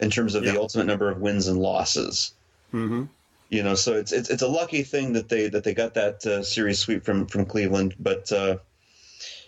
in 0.00 0.10
terms 0.10 0.34
of 0.34 0.44
Yeah. 0.44 0.52
the 0.52 0.60
ultimate 0.60 0.86
number 0.86 1.10
of 1.10 1.20
wins 1.20 1.48
and 1.48 1.58
losses. 1.58 2.32
Mm-hmm. 2.72 3.04
You 3.50 3.62
know, 3.62 3.74
so 3.74 3.94
it's 3.94 4.12
it's 4.12 4.30
it's 4.30 4.42
a 4.42 4.48
lucky 4.48 4.82
thing 4.82 5.12
that 5.14 5.28
they 5.28 5.48
that 5.48 5.64
they 5.64 5.74
got 5.74 5.94
that 5.94 6.24
uh, 6.26 6.42
series 6.42 6.78
sweep 6.78 7.04
from 7.04 7.26
from 7.26 7.44
Cleveland, 7.46 7.94
but 7.98 8.30
uh, 8.30 8.58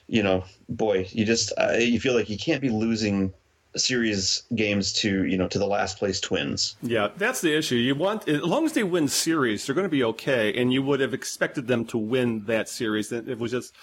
you 0.08 0.22
know, 0.22 0.44
boy, 0.68 1.06
you 1.12 1.24
just 1.24 1.52
uh, 1.58 1.74
you 1.78 2.00
feel 2.00 2.14
like 2.14 2.30
you 2.30 2.38
can't 2.38 2.60
be 2.62 2.70
losing 2.70 3.32
series 3.76 4.42
games 4.54 4.92
to 4.92 5.24
you 5.24 5.36
know 5.36 5.48
to 5.48 5.58
the 5.58 5.66
last 5.66 5.98
place 5.98 6.20
Twins. 6.20 6.76
Yeah, 6.82 7.08
that's 7.16 7.40
the 7.40 7.56
issue. 7.56 7.76
You 7.76 7.94
want 7.94 8.28
as 8.28 8.42
long 8.42 8.64
as 8.64 8.72
they 8.72 8.82
win 8.82 9.08
series, 9.08 9.66
they're 9.66 9.74
going 9.74 9.84
to 9.84 9.88
be 9.88 10.04
okay, 10.04 10.52
and 10.54 10.72
you 10.72 10.82
would 10.82 11.00
have 11.00 11.14
expected 11.14 11.66
them 11.66 11.84
to 11.86 11.98
win 11.98 12.44
that 12.46 12.68
series. 12.68 13.12
It 13.12 13.38
was 13.38 13.52
just, 13.52 13.74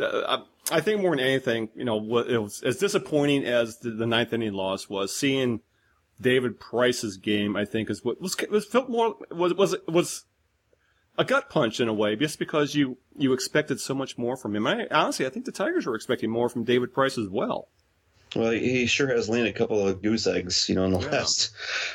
uh, 0.00 0.38
I 0.70 0.80
think 0.80 1.02
more 1.02 1.10
than 1.10 1.24
anything, 1.24 1.68
you 1.74 1.84
know, 1.84 1.98
it 2.18 2.38
was 2.38 2.62
as 2.62 2.78
disappointing 2.78 3.44
as 3.44 3.78
the, 3.78 3.90
the 3.90 4.06
ninth 4.06 4.32
inning 4.32 4.54
loss 4.54 4.88
was. 4.88 5.14
Seeing 5.14 5.60
David 6.20 6.58
Price's 6.58 7.16
game, 7.16 7.56
I 7.56 7.64
think, 7.64 7.90
is 7.90 8.04
what 8.04 8.20
was 8.20 8.36
was 8.50 8.64
felt 8.64 8.88
more 8.88 9.16
was 9.30 9.54
was 9.54 9.76
was 9.86 10.24
a 11.18 11.24
gut 11.24 11.50
punch 11.50 11.80
in 11.80 11.88
a 11.88 11.94
way, 11.94 12.16
just 12.16 12.38
because 12.38 12.74
you 12.74 12.98
you 13.16 13.32
expected 13.32 13.80
so 13.80 13.94
much 13.94 14.16
more 14.16 14.36
from 14.36 14.56
him. 14.56 14.66
I 14.66 14.86
honestly, 14.90 15.26
I 15.26 15.30
think 15.30 15.44
the 15.44 15.52
Tigers 15.52 15.86
were 15.86 15.94
expecting 15.94 16.30
more 16.30 16.48
from 16.48 16.64
David 16.64 16.92
Price 16.94 17.18
as 17.18 17.28
well. 17.28 17.68
Well, 18.36 18.50
he 18.52 18.86
sure 18.86 19.08
has 19.08 19.28
laid 19.28 19.46
a 19.46 19.52
couple 19.52 19.86
of 19.86 20.02
goose 20.02 20.26
eggs, 20.26 20.68
you 20.68 20.74
know, 20.74 20.84
in 20.84 20.92
the 20.92 20.98
last 20.98 21.50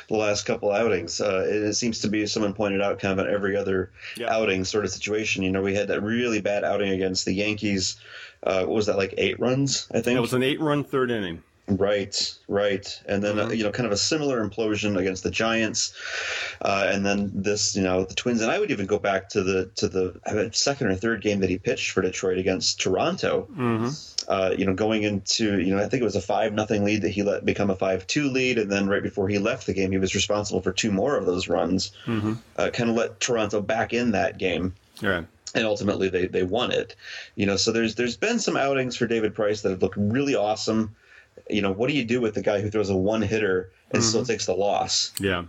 the 0.08 0.16
last 0.16 0.44
couple 0.44 0.70
outings. 0.72 1.20
Uh, 1.20 1.46
it, 1.48 1.62
it 1.62 1.74
seems 1.74 2.00
to 2.00 2.08
be, 2.08 2.22
as 2.22 2.32
someone 2.32 2.52
pointed 2.54 2.82
out, 2.82 2.98
kind 2.98 3.18
of 3.18 3.26
an 3.26 3.32
every 3.32 3.56
other 3.56 3.90
Yeah. 4.16 4.34
outing 4.34 4.64
sort 4.64 4.84
of 4.84 4.90
situation. 4.90 5.42
You 5.42 5.52
know, 5.52 5.62
we 5.62 5.74
had 5.74 5.88
that 5.88 6.02
really 6.02 6.40
bad 6.40 6.64
outing 6.64 6.90
against 6.90 7.24
the 7.24 7.32
Yankees. 7.32 7.96
Uh, 8.42 8.60
what 8.64 8.74
was 8.74 8.86
that 8.86 8.96
like? 8.96 9.14
Eight 9.18 9.38
runs, 9.38 9.86
I 9.92 10.00
think. 10.00 10.16
It 10.16 10.20
was 10.20 10.34
an 10.34 10.42
eight-run 10.42 10.82
third 10.84 11.10
inning. 11.12 11.42
Right, 11.68 12.34
right, 12.48 13.00
and 13.06 13.22
then 13.22 13.38
uh, 13.38 13.44
Mm-hmm. 13.44 13.54
you 13.54 13.62
know, 13.64 13.70
kind 13.70 13.86
of 13.86 13.92
a 13.92 13.96
similar 13.96 14.46
implosion 14.46 14.98
against 14.98 15.22
the 15.22 15.30
Giants, 15.30 15.94
uh, 16.60 16.88
and 16.92 17.06
then 17.06 17.30
this, 17.34 17.76
you 17.76 17.82
know, 17.82 18.04
the 18.04 18.14
Twins. 18.14 18.40
And 18.42 18.50
I 18.50 18.58
would 18.58 18.70
even 18.72 18.86
go 18.86 18.98
back 18.98 19.28
to 19.30 19.42
the 19.44 19.66
to 19.76 19.88
the 19.88 20.50
second 20.52 20.88
or 20.88 20.96
third 20.96 21.22
game 21.22 21.38
that 21.40 21.48
he 21.50 21.58
pitched 21.58 21.92
for 21.92 22.02
Detroit 22.02 22.38
against 22.38 22.80
Toronto. 22.80 23.46
Mm-hmm. 23.52 23.88
Uh, 24.28 24.54
you 24.58 24.66
know, 24.66 24.74
going 24.74 25.04
into 25.04 25.60
you 25.60 25.74
know, 25.74 25.82
I 25.82 25.88
think 25.88 26.00
it 26.00 26.04
was 26.04 26.16
a 26.16 26.20
five 26.20 26.52
nothing 26.52 26.84
lead 26.84 27.02
that 27.02 27.10
he 27.10 27.22
let 27.22 27.44
become 27.44 27.70
a 27.70 27.76
five 27.76 28.06
two 28.08 28.28
lead, 28.28 28.58
and 28.58 28.70
then 28.70 28.88
right 28.88 29.02
before 29.02 29.28
he 29.28 29.38
left 29.38 29.66
the 29.66 29.72
game, 29.72 29.92
he 29.92 29.98
was 29.98 30.16
responsible 30.16 30.60
for 30.62 30.72
two 30.72 30.90
more 30.90 31.16
of 31.16 31.26
those 31.26 31.48
runs. 31.48 31.92
Mm-hmm. 32.06 32.34
Uh, 32.56 32.70
kind 32.70 32.90
of 32.90 32.96
let 32.96 33.20
Toronto 33.20 33.60
back 33.60 33.92
in 33.92 34.10
that 34.12 34.36
game 34.36 34.74
Yeah. 35.00 35.22
and 35.54 35.64
ultimately 35.64 36.08
they, 36.08 36.26
they 36.26 36.42
won 36.42 36.72
it. 36.72 36.96
You 37.36 37.46
know, 37.46 37.56
so 37.56 37.70
there's 37.70 37.94
there's 37.94 38.16
been 38.16 38.40
some 38.40 38.56
outings 38.56 38.96
for 38.96 39.06
David 39.06 39.32
Price 39.34 39.62
that 39.62 39.70
have 39.70 39.80
looked 39.82 39.96
really 39.96 40.34
awesome. 40.34 40.94
You 41.50 41.62
know, 41.62 41.72
what 41.72 41.88
do 41.88 41.96
you 41.96 42.04
do 42.04 42.20
with 42.20 42.34
the 42.34 42.42
guy 42.42 42.60
who 42.60 42.70
throws 42.70 42.90
a 42.90 42.96
one 42.96 43.22
hitter 43.22 43.72
and 43.90 44.02
still 44.02 44.24
takes 44.24 44.46
the 44.46 44.54
loss? 44.54 45.12
Yeah. 45.20 45.44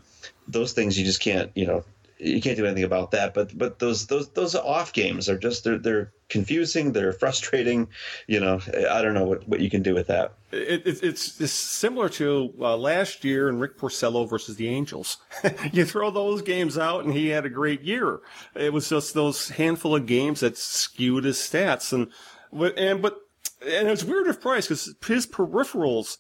Those 0.48 0.74
things 0.74 0.98
you 0.98 1.06
just 1.06 1.22
can't, 1.22 1.52
you 1.56 1.66
know, 1.66 1.84
you 2.24 2.42
can't 2.42 2.58
do 2.58 2.66
anything 2.66 2.84
about 2.84 3.12
that. 3.12 3.34
But 3.34 3.58
but 3.58 3.80
those 3.80 4.08
those 4.08 4.30
those 4.30 4.56
off 4.56 4.94
games 4.94 5.30
are 5.30 5.38
just 5.38 5.64
they're 5.64 5.78
they're 5.78 6.12
confusing, 6.30 6.94
they're 6.94 7.14
frustrating. 7.24 7.88
You 8.28 8.40
know, 8.40 8.60
I 8.90 9.02
don't 9.02 9.14
know 9.14 9.26
what, 9.26 9.48
what 9.48 9.60
you 9.60 9.70
can 9.70 9.84
do 9.84 9.94
with 9.94 10.08
that. 10.08 10.34
It, 10.52 10.86
it, 10.86 11.04
it's, 11.04 11.42
it's 11.42 11.52
similar 11.52 12.10
to 12.10 12.54
uh, 12.60 12.78
last 12.78 13.24
year 13.24 13.50
in 13.50 13.60
Rick 13.60 13.78
Porcello 13.78 14.30
versus 14.30 14.56
the 14.56 14.68
Angels. 14.70 15.18
you 15.72 15.84
throw 15.84 16.12
those 16.12 16.42
games 16.42 16.78
out, 16.78 17.04
and 17.04 17.14
he 17.14 17.30
had 17.30 17.46
a 17.46 17.50
great 17.50 17.82
year. 17.82 18.22
It 18.56 18.72
was 18.72 18.90
just 18.90 19.14
those 19.14 19.50
handful 19.50 19.96
of 19.96 20.06
games 20.06 20.42
that 20.42 20.58
skewed 20.58 21.26
his 21.26 21.38
stats, 21.38 21.92
and 21.92 22.12
and 22.78 23.02
but 23.02 23.23
and 23.66 23.88
it's 23.88 24.04
weird 24.04 24.28
with 24.28 24.42
Price 24.42 24.68
because 24.68 24.96
his 25.06 25.28
peripherals 25.28 26.18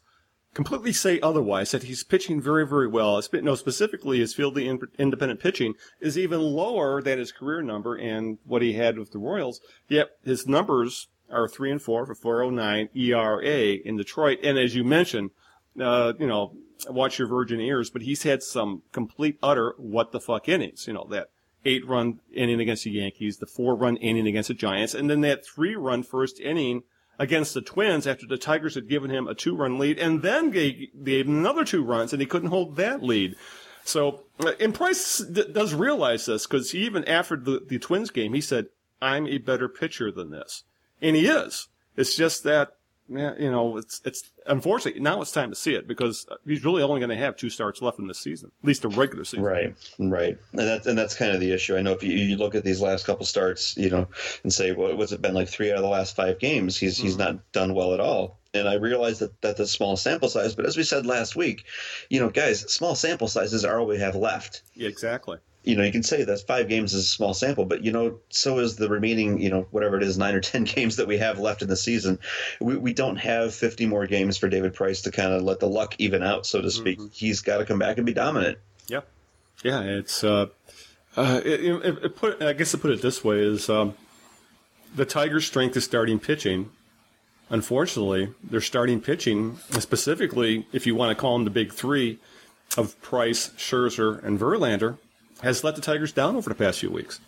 completely 0.53 0.93
say 0.93 1.19
otherwise. 1.19 1.71
That 1.71 1.83
he's 1.83 2.03
pitching 2.03 2.41
very 2.41 2.67
very 2.67 2.87
well. 2.87 3.21
No, 3.33 3.55
specifically 3.55 4.19
his 4.19 4.33
fielding 4.33 4.67
in- 4.67 4.87
independent 4.97 5.39
pitching 5.39 5.73
is 5.99 6.17
even 6.17 6.41
lower 6.41 7.01
than 7.01 7.19
his 7.19 7.31
career 7.31 7.61
number 7.61 7.95
and 7.95 8.37
what 8.45 8.61
he 8.61 8.73
had 8.73 8.97
with 8.97 9.11
the 9.11 9.19
Royals. 9.19 9.61
Yet 9.87 10.11
his 10.23 10.47
numbers 10.47 11.07
are 11.29 11.47
three 11.47 11.71
and 11.71 11.81
four 11.81 12.05
for 12.05 12.15
409 12.15 12.89
ERA 12.93 13.73
in 13.83 13.97
Detroit. 13.97 14.39
And 14.43 14.57
as 14.57 14.75
you 14.75 14.83
mentioned, 14.83 15.31
uh, 15.79 16.13
you 16.19 16.27
know, 16.27 16.55
watch 16.89 17.17
your 17.17 17.27
virgin 17.27 17.59
ears, 17.59 17.89
but 17.89 18.03
he's 18.03 18.23
had 18.23 18.43
some 18.43 18.83
complete 18.91 19.37
utter 19.41 19.73
what 19.77 20.11
the 20.11 20.19
fuck 20.19 20.47
innings. 20.47 20.85
You 20.87 20.93
know, 20.93 21.07
that 21.09 21.29
eight 21.65 21.87
run 21.87 22.19
inning 22.33 22.59
against 22.59 22.83
the 22.83 22.91
Yankees, 22.91 23.37
the 23.37 23.45
four 23.45 23.75
run 23.75 23.97
inning 23.97 24.27
against 24.27 24.49
the 24.49 24.53
Giants, 24.53 24.93
and 24.93 25.09
then 25.09 25.21
that 25.21 25.45
three 25.45 25.75
run 25.75 26.03
first 26.03 26.39
inning 26.39 26.83
against 27.19 27.53
the 27.53 27.61
Twins 27.61 28.07
after 28.07 28.25
the 28.25 28.37
Tigers 28.37 28.75
had 28.75 28.89
given 28.89 29.11
him 29.11 29.27
a 29.27 29.35
two 29.35 29.55
run 29.55 29.77
lead 29.77 29.99
and 29.99 30.21
then 30.21 30.49
gave, 30.49 30.89
gave 31.03 31.27
him 31.27 31.37
another 31.37 31.63
two 31.63 31.83
runs 31.83 32.13
and 32.13 32.21
he 32.21 32.25
couldn't 32.25 32.49
hold 32.49 32.75
that 32.75 33.03
lead. 33.03 33.35
So, 33.85 34.23
uh, 34.39 34.53
and 34.59 34.73
Price 34.73 35.19
d- 35.19 35.51
does 35.51 35.73
realize 35.73 36.25
this 36.25 36.47
because 36.47 36.73
even 36.73 37.03
after 37.05 37.35
the, 37.35 37.61
the 37.67 37.79
Twins 37.79 38.09
game, 38.09 38.33
he 38.33 38.41
said, 38.41 38.67
I'm 39.01 39.27
a 39.27 39.37
better 39.37 39.67
pitcher 39.67 40.11
than 40.11 40.31
this. 40.31 40.63
And 41.01 41.15
he 41.15 41.27
is. 41.27 41.67
It's 41.97 42.15
just 42.15 42.43
that 42.43 42.77
yeah, 43.09 43.33
you 43.37 43.51
know, 43.51 43.77
it's 43.77 44.01
it's 44.05 44.31
unfortunately 44.45 45.01
now 45.01 45.21
it's 45.21 45.31
time 45.31 45.49
to 45.49 45.55
see 45.55 45.75
it 45.75 45.87
because 45.87 46.25
he's 46.45 46.63
really 46.63 46.81
only 46.81 46.99
going 46.99 47.09
to 47.09 47.17
have 47.17 47.35
two 47.35 47.49
starts 47.49 47.81
left 47.81 47.99
in 47.99 48.07
this 48.07 48.19
season, 48.19 48.51
at 48.61 48.67
least 48.67 48.85
a 48.85 48.87
regular 48.87 49.25
season. 49.25 49.43
Right, 49.43 49.75
right, 49.99 50.37
and 50.51 50.59
that's 50.59 50.87
and 50.87 50.97
that's 50.97 51.15
kind 51.15 51.31
of 51.31 51.41
the 51.41 51.51
issue. 51.51 51.75
I 51.75 51.81
know 51.81 51.91
if 51.91 52.01
you, 52.01 52.13
you 52.13 52.37
look 52.37 52.55
at 52.55 52.63
these 52.63 52.81
last 52.81 53.05
couple 53.05 53.25
starts, 53.25 53.75
you 53.75 53.89
know, 53.89 54.07
and 54.43 54.53
say, 54.53 54.71
what 54.71 54.97
what's 54.97 55.11
it 55.11 55.21
been 55.21 55.33
like 55.33 55.49
three 55.49 55.69
out 55.69 55.77
of 55.77 55.83
the 55.83 55.89
last 55.89 56.15
five 56.15 56.39
games? 56.39 56.77
He's 56.77 56.97
he's 56.97 57.17
mm-hmm. 57.17 57.35
not 57.35 57.51
done 57.51 57.73
well 57.73 57.93
at 57.93 57.99
all. 57.99 58.39
And 58.53 58.69
I 58.69 58.75
realize 58.75 59.19
that 59.19 59.41
that's 59.41 59.59
a 59.59 59.67
small 59.67 59.97
sample 59.97 60.29
size, 60.29 60.55
but 60.55 60.65
as 60.65 60.77
we 60.77 60.83
said 60.83 61.05
last 61.05 61.35
week, 61.35 61.65
you 62.09 62.19
know, 62.19 62.29
guys, 62.29 62.61
small 62.71 62.93
sample 62.93 63.27
sizes 63.27 63.65
are 63.65 63.79
all 63.79 63.87
we 63.87 63.97
have 63.97 64.15
left. 64.15 64.61
Yeah, 64.75 64.89
exactly. 64.89 65.39
You 65.63 65.75
know, 65.77 65.83
you 65.83 65.91
can 65.91 66.03
say 66.03 66.23
that 66.23 66.45
five 66.45 66.67
games 66.67 66.93
is 66.93 67.05
a 67.05 67.07
small 67.07 67.33
sample, 67.33 67.65
but 67.65 67.83
you 67.83 67.91
know, 67.91 68.19
so 68.29 68.59
is 68.59 68.75
the 68.75 68.89
remaining, 68.89 69.39
you 69.39 69.49
know, 69.49 69.65
whatever 69.71 69.97
it 69.97 70.03
is, 70.03 70.17
nine 70.17 70.35
or 70.35 70.39
ten 70.41 70.63
games 70.65 70.97
that 70.97 71.07
we 71.07 71.17
have 71.17 71.39
left 71.39 71.61
in 71.61 71.69
the 71.69 71.77
season. 71.77 72.19
We, 72.59 72.75
we 72.75 72.93
don't 72.93 73.15
have 73.17 73.53
fifty 73.53 73.85
more 73.85 74.05
games 74.05 74.37
for 74.37 74.49
David 74.49 74.73
Price 74.73 75.01
to 75.03 75.11
kind 75.11 75.31
of 75.31 75.43
let 75.43 75.59
the 75.59 75.67
luck 75.67 75.95
even 75.97 76.21
out, 76.21 76.45
so 76.45 76.61
to 76.61 76.69
speak. 76.69 76.99
He's 77.11 77.41
got 77.41 77.57
to 77.57 77.65
come 77.65 77.79
back 77.79 77.97
and 77.97 78.05
be 78.05 78.13
dominant. 78.13 78.59
Yeah, 78.87 79.01
yeah. 79.63 79.81
It's 79.81 80.23
uh, 80.23 80.47
uh, 81.15 81.41
it, 81.45 81.63
it, 81.63 82.03
it 82.03 82.15
put. 82.15 82.41
I 82.41 82.53
guess 82.53 82.71
to 82.71 82.77
put 82.77 82.91
it 82.91 83.01
this 83.01 83.23
way 83.23 83.39
is 83.39 83.69
um, 83.69 83.95
the 84.93 85.05
Tigers' 85.05 85.45
strength 85.45 85.77
is 85.77 85.85
starting 85.85 86.19
pitching. 86.19 86.71
Unfortunately, 87.49 88.33
their 88.43 88.61
starting 88.61 88.99
pitching, 88.99 89.57
specifically, 89.71 90.65
if 90.71 90.87
you 90.87 90.95
want 90.95 91.15
to 91.15 91.21
call 91.21 91.33
them 91.33 91.43
the 91.43 91.51
big 91.51 91.71
three 91.71 92.17
of 92.77 92.99
Price, 93.01 93.49
Scherzer, 93.49 94.23
and 94.23 94.39
Verlander, 94.39 94.97
has 95.41 95.63
let 95.63 95.75
the 95.75 95.81
Tigers 95.81 96.11
down 96.11 96.35
over 96.35 96.49
the 96.49 96.55
past 96.55 96.79
few 96.79 96.91
weeks. 96.91 97.19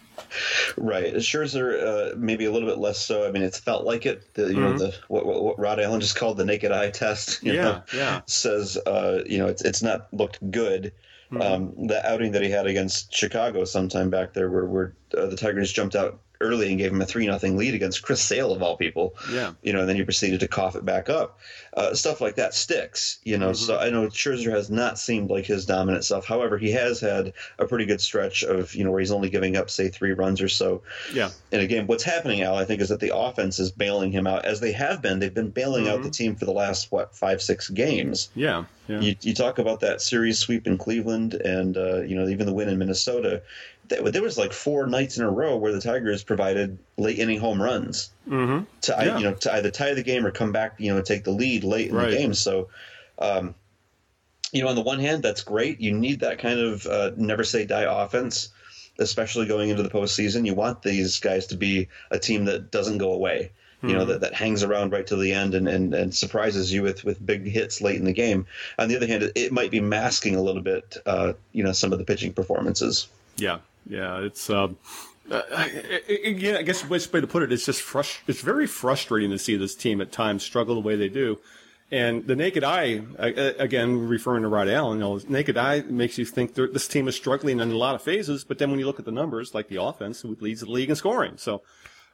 Right. 0.78 1.14
Scherzer, 1.16 2.14
uh, 2.14 2.16
maybe 2.18 2.46
a 2.46 2.52
little 2.52 2.70
bit 2.70 2.78
less 2.78 3.00
so. 3.00 3.28
I 3.28 3.32
mean, 3.32 3.44
it's 3.44 3.60
felt 3.60 3.86
like 3.86 4.06
it. 4.06 4.34
The, 4.34 4.48
you 4.48 4.60
know, 4.60 4.78
the 4.78 4.96
what, 5.08 5.26
what, 5.26 5.44
what 5.44 5.60
Rod 5.60 5.80
Allen 5.80 6.00
just 6.00 6.16
called 6.16 6.38
the 6.38 6.46
naked 6.46 6.72
eye 6.72 6.90
test. 6.90 7.44
You 7.44 7.54
Yeah, 7.54 7.64
know, 7.64 7.84
yeah. 7.94 8.22
Says, 8.26 8.78
uh, 8.86 9.24
you 9.26 9.38
know, 9.38 9.48
it's 9.48 9.64
it's 9.64 9.84
not 9.84 10.08
looked 10.14 10.40
good. 10.52 10.94
Um, 11.42 11.88
the 11.88 12.06
outing 12.10 12.32
that 12.32 12.44
he 12.44 12.50
had 12.50 12.66
against 12.66 13.14
Chicago 13.14 13.66
sometime 13.66 14.10
back 14.10 14.32
there, 14.34 14.50
where 14.50 14.66
where 14.66 14.96
uh, 15.18 15.26
the 15.26 15.36
Tigers 15.36 15.74
jumped 15.74 15.94
out 15.96 16.22
early 16.46 16.70
and 16.70 16.78
gave 16.78 16.92
him 16.92 17.02
a 17.02 17.06
three 17.06 17.28
nothing 17.28 17.58
lead 17.58 17.74
against 17.74 18.04
Chris 18.04 18.22
Sale 18.22 18.54
of 18.54 18.62
all 18.62 18.78
people. 18.78 19.16
Yeah. 19.32 19.54
You 19.64 19.74
know, 19.74 19.82
and 19.82 19.90
then 19.90 19.96
he 19.96 20.04
proceeded 20.04 20.40
to 20.42 20.48
cough 20.48 20.76
it 20.76 20.86
back 20.86 21.10
up. 21.10 21.40
Uh, 21.76 21.94
stuff 21.94 22.22
like 22.22 22.36
that 22.36 22.54
sticks. 22.54 23.20
You 23.24 23.38
know, 23.38 23.52
so 23.52 23.78
I 23.78 23.90
know 23.90 24.08
Scherzer 24.08 24.52
has 24.52 24.70
not 24.70 24.98
seemed 24.98 25.30
like 25.30 25.46
his 25.46 25.66
dominant 25.66 26.06
self. 26.06 26.26
However, 26.26 26.58
he 26.58 26.72
has 26.72 27.02
had 27.02 27.34
a 27.60 27.66
pretty 27.66 27.86
good 27.86 28.00
stretch 28.00 28.44
of 28.44 28.74
you 28.74 28.84
know 28.86 28.92
where 28.92 29.02
he's 29.02 29.12
only 29.12 29.30
giving 29.30 29.58
up 29.58 29.70
say 29.70 29.90
three 29.90 30.14
runs 30.14 30.42
or 30.42 30.48
so 30.48 30.84
Yeah, 31.14 31.32
in 31.52 31.60
a 31.60 31.68
game. 31.68 31.88
What's 31.88 32.04
happening, 32.04 32.44
Al, 32.44 32.56
I 32.56 32.64
think, 32.64 32.80
is 32.82 32.90
that 32.90 33.02
the 33.02 33.16
offense 33.16 33.60
is 33.60 33.72
bailing 33.72 34.12
him 34.12 34.26
out 34.26 34.46
as 34.46 34.62
they 34.62 34.72
have 34.72 35.02
been. 35.02 35.20
They've 35.20 35.34
been 35.34 35.50
bailing 35.50 35.90
out 35.90 36.02
the 36.04 36.10
team 36.10 36.36
for 36.36 36.46
the 36.46 36.54
last 36.54 36.92
what 36.92 37.14
five, 37.16 37.42
six 37.42 37.70
games. 37.70 38.30
yeah, 38.36 38.64
yeah. 38.88 39.02
You, 39.02 39.16
you 39.22 39.34
talk 39.34 39.60
about 39.60 39.82
that 39.82 40.00
series 40.02 40.40
sweep 40.40 40.68
in 40.68 40.78
Cleveland, 40.78 41.34
and 41.34 41.76
uh, 41.76 42.02
you 42.04 42.16
know 42.16 42.28
even 42.30 42.46
the 42.46 42.54
win 42.54 42.70
in 42.70 42.78
Minnesota. 42.78 43.42
There, 43.88 44.22
was 44.22 44.38
like 44.38 44.54
four 44.54 44.88
nights 44.88 45.18
in 45.18 45.24
a 45.24 45.30
row 45.30 45.58
where 45.58 45.72
the 45.72 45.82
Tigers 45.82 46.24
provided 46.24 46.78
late 46.98 47.20
inning 47.20 47.40
home 47.40 47.62
runs 47.62 48.10
mm-hmm. 48.28 48.64
to 48.82 48.92
Yeah. 48.92 49.18
you 49.18 49.24
know 49.24 49.34
to 49.34 49.54
either 49.54 49.72
tie 49.72 49.94
the 49.94 50.04
game 50.04 50.26
or 50.26 50.32
come 50.32 50.52
back 50.52 50.76
you 50.80 50.94
know 50.94 51.02
take 51.02 51.24
the 51.24 51.32
lead 51.32 51.64
late 51.64 51.90
in 51.90 51.96
Right. 51.96 52.12
the 52.12 52.18
game. 52.18 52.34
So, 52.34 52.70
um, 53.20 53.56
you 54.52 54.64
know, 54.64 54.70
on 54.70 54.76
the 54.76 54.82
one 54.82 55.00
hand, 55.00 55.22
that's 55.24 55.44
great. 55.44 55.82
You 55.82 55.92
need 55.92 56.22
that 56.22 56.40
kind 56.40 56.60
of 56.60 56.86
uh, 56.86 57.12
never 57.18 57.44
say 57.44 57.66
die 57.66 58.04
offense, 58.04 58.50
especially 59.00 59.46
going 59.48 59.70
into 59.70 59.84
the 59.84 59.90
postseason. 59.90 60.46
You 60.46 60.54
want 60.54 60.82
these 60.82 61.20
guys 61.20 61.48
to 61.48 61.58
be 61.58 61.90
a 62.12 62.20
team 62.20 62.46
that 62.46 62.72
doesn't 62.72 63.00
go 63.00 63.12
away. 63.14 63.52
You 63.82 63.94
know 63.94 64.06
that, 64.06 64.22
that 64.22 64.34
hangs 64.34 64.64
around 64.64 64.94
right 64.94 65.06
till 65.06 65.20
the 65.20 65.32
end 65.32 65.54
and, 65.54 65.68
and, 65.68 65.94
and 65.94 66.16
surprises 66.16 66.74
you 66.74 66.82
with, 66.82 67.04
with 67.04 67.24
big 67.24 67.46
hits 67.46 67.82
late 67.82 67.98
in 67.98 68.06
the 68.06 68.14
game. 68.14 68.48
On 68.80 68.88
the 68.88 68.96
other 68.96 69.06
hand, 69.06 69.22
it, 69.22 69.34
it 69.36 69.52
might 69.52 69.70
be 69.70 69.80
masking 69.80 70.36
a 70.36 70.42
little 70.42 70.64
bit, 70.64 70.98
uh, 71.06 71.34
you 71.52 71.64
know, 71.64 71.72
some 71.72 71.94
of 71.94 72.00
the 72.00 72.06
pitching 72.06 72.34
performances. 72.34 73.08
Yeah, 73.38 73.60
yeah, 73.88 74.20
it's 74.20 74.50
um, 74.50 74.78
uh, 75.30 75.42
again. 76.08 76.56
I 76.56 76.62
guess 76.62 76.82
the 76.82 76.88
best 76.88 77.12
way 77.14 77.22
to 77.22 77.28
put 77.28 77.44
it 77.44 77.52
is 77.52 77.66
just 77.66 77.82
frust- 77.82 78.20
It's 78.28 78.42
very 78.42 78.68
frustrating 78.68 79.32
to 79.32 79.40
see 79.40 79.56
this 79.56 79.76
team 79.76 80.02
at 80.02 80.12
times 80.12 80.44
struggle 80.44 80.76
the 80.76 80.82
way 80.82 80.96
they 80.96 81.10
do, 81.10 81.40
and 81.92 82.26
the 82.26 82.36
naked 82.36 82.64
eye, 82.64 83.02
again 83.18 84.08
referring 84.08 84.44
to 84.44 84.50
Rod 84.50 84.68
Allen, 84.68 84.98
you 84.98 85.04
know, 85.04 85.20
naked 85.28 85.58
eye 85.58 85.82
makes 85.82 86.18
you 86.18 86.26
think 86.26 86.56
this 86.56 86.88
team 86.88 87.08
is 87.08 87.16
struggling 87.16 87.60
in 87.60 87.72
a 87.72 87.76
lot 87.76 87.96
of 87.96 88.02
phases. 88.02 88.44
But 88.44 88.58
then 88.58 88.72
when 88.72 88.80
you 88.80 88.86
look 88.86 89.00
at 89.00 89.06
the 89.06 89.12
numbers, 89.12 89.54
like 89.54 89.68
the 89.68 89.82
offense, 89.82 90.22
who 90.22 90.36
leads 90.40 90.62
the 90.62 90.72
league 90.72 90.90
in 90.90 90.96
scoring, 90.96 91.38
so. 91.38 91.62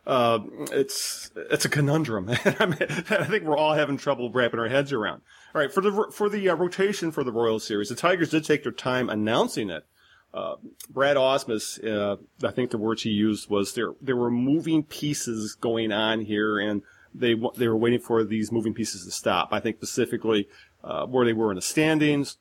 Uh, 0.08 0.40
it's 0.72 1.30
it's 1.36 1.64
a 1.64 1.70
conundrum. 1.70 2.28
I, 2.46 2.66
mean, 2.66 2.78
I 2.82 3.26
think 3.26 3.44
we're 3.44 3.56
all 3.56 3.76
having 3.76 3.98
trouble 3.98 4.32
wrapping 4.32 4.60
our 4.60 4.68
heads 4.68 4.92
around. 4.92 5.22
All 5.54 5.62
right, 5.62 5.72
for 5.72 5.82
the 5.82 6.08
for 6.12 6.28
the 6.28 6.50
uh, 6.50 6.56
rotation 6.56 7.12
for 7.12 7.24
the 7.24 7.32
Royals 7.32 7.68
series, 7.68 7.90
the 7.90 7.96
Tigers 7.96 8.32
did 8.32 8.44
take 8.44 8.64
their 8.64 8.72
time 8.72 9.12
announcing 9.12 9.70
it. 9.70 9.86
Brad 10.34 11.18
Ausmus, 11.18 11.84
uh, 11.86 12.18
I 12.46 12.52
think 12.52 12.72
the 12.72 12.78
words 12.78 13.04
he 13.04 13.10
used 13.10 13.50
was 13.50 13.74
there. 13.74 13.94
There 14.02 14.16
were 14.16 14.32
moving 14.32 14.84
pieces 14.84 15.56
going 15.56 15.92
on 15.92 16.22
here, 16.22 16.60
and 16.60 16.82
they 17.14 17.36
they 17.56 17.68
were 17.68 17.78
waiting 17.78 18.00
for 18.00 18.24
these 18.24 18.52
moving 18.52 18.74
pieces 18.74 19.06
to 19.06 19.12
stop. 19.12 19.50
I 19.52 19.60
think 19.60 19.78
specifically 19.78 20.48
uh, 20.84 21.06
where 21.06 21.26
they 21.26 21.34
were 21.34 21.52
in 21.52 21.56
the 21.56 21.62
standings. 21.62 22.38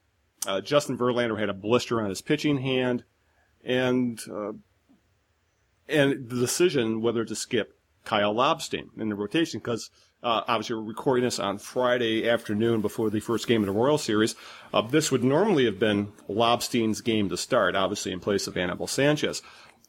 Uh, 0.46 0.60
Justin 0.60 0.96
Verlander 0.96 1.38
had 1.38 1.50
a 1.50 1.54
blister 1.54 2.00
on 2.00 2.08
his 2.08 2.22
pitching 2.22 2.58
hand, 2.58 3.04
and 3.64 4.20
uh, 4.30 4.52
and 5.88 6.28
the 6.28 6.36
decision 6.36 7.02
whether 7.02 7.24
to 7.24 7.34
skip 7.34 7.78
Kyle 8.04 8.34
Lobstein 8.34 8.88
in 8.98 9.08
the 9.08 9.14
rotation 9.14 9.60
because 9.60 9.90
uh, 10.22 10.42
obviously 10.46 10.76
we're 10.76 10.82
recording 10.82 11.24
this 11.24 11.38
on 11.38 11.58
Friday 11.58 12.28
afternoon 12.28 12.80
before 12.80 13.10
the 13.10 13.20
first 13.20 13.46
game 13.46 13.62
of 13.62 13.66
the 13.66 13.72
Royal 13.72 13.98
Series. 13.98 14.34
Uh, 14.72 14.82
this 14.82 15.10
would 15.10 15.24
normally 15.24 15.64
have 15.64 15.78
been 15.78 16.12
Lobstein's 16.28 17.00
game 17.00 17.28
to 17.30 17.36
start, 17.36 17.74
obviously 17.74 18.12
in 18.12 18.20
place 18.20 18.46
of 18.46 18.56
Anibal 18.56 18.86
Sanchez. 18.86 19.42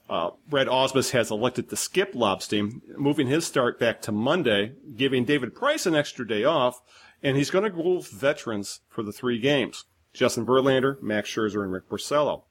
Uh, 0.10 0.32
Brad 0.48 0.68
Ausmus 0.68 1.12
has 1.12 1.32
elected 1.32 1.70
to 1.70 1.76
skip 1.76 2.14
Lobstein, 2.14 2.82
moving 2.98 3.28
his 3.28 3.46
start 3.46 3.80
back 3.80 4.02
to 4.04 4.12
Monday, 4.12 4.74
giving 4.96 5.26
David 5.26 5.56
Price 5.56 5.86
an 5.86 5.96
extra 5.96 6.28
day 6.28 6.44
off, 6.44 6.82
and 7.24 7.38
he's 7.38 7.50
going 7.50 7.64
to 7.64 7.70
go 7.70 7.98
with 7.98 8.10
veterans 8.10 8.82
for 8.90 9.04
the 9.04 9.14
three 9.14 9.40
games. 9.40 9.86
Justin 10.14 10.46
Verlander, 10.46 11.02
Max 11.02 11.30
Scherzer, 11.30 11.64
and 11.64 11.72
Rick 11.72 11.90
Porcello 11.90 12.44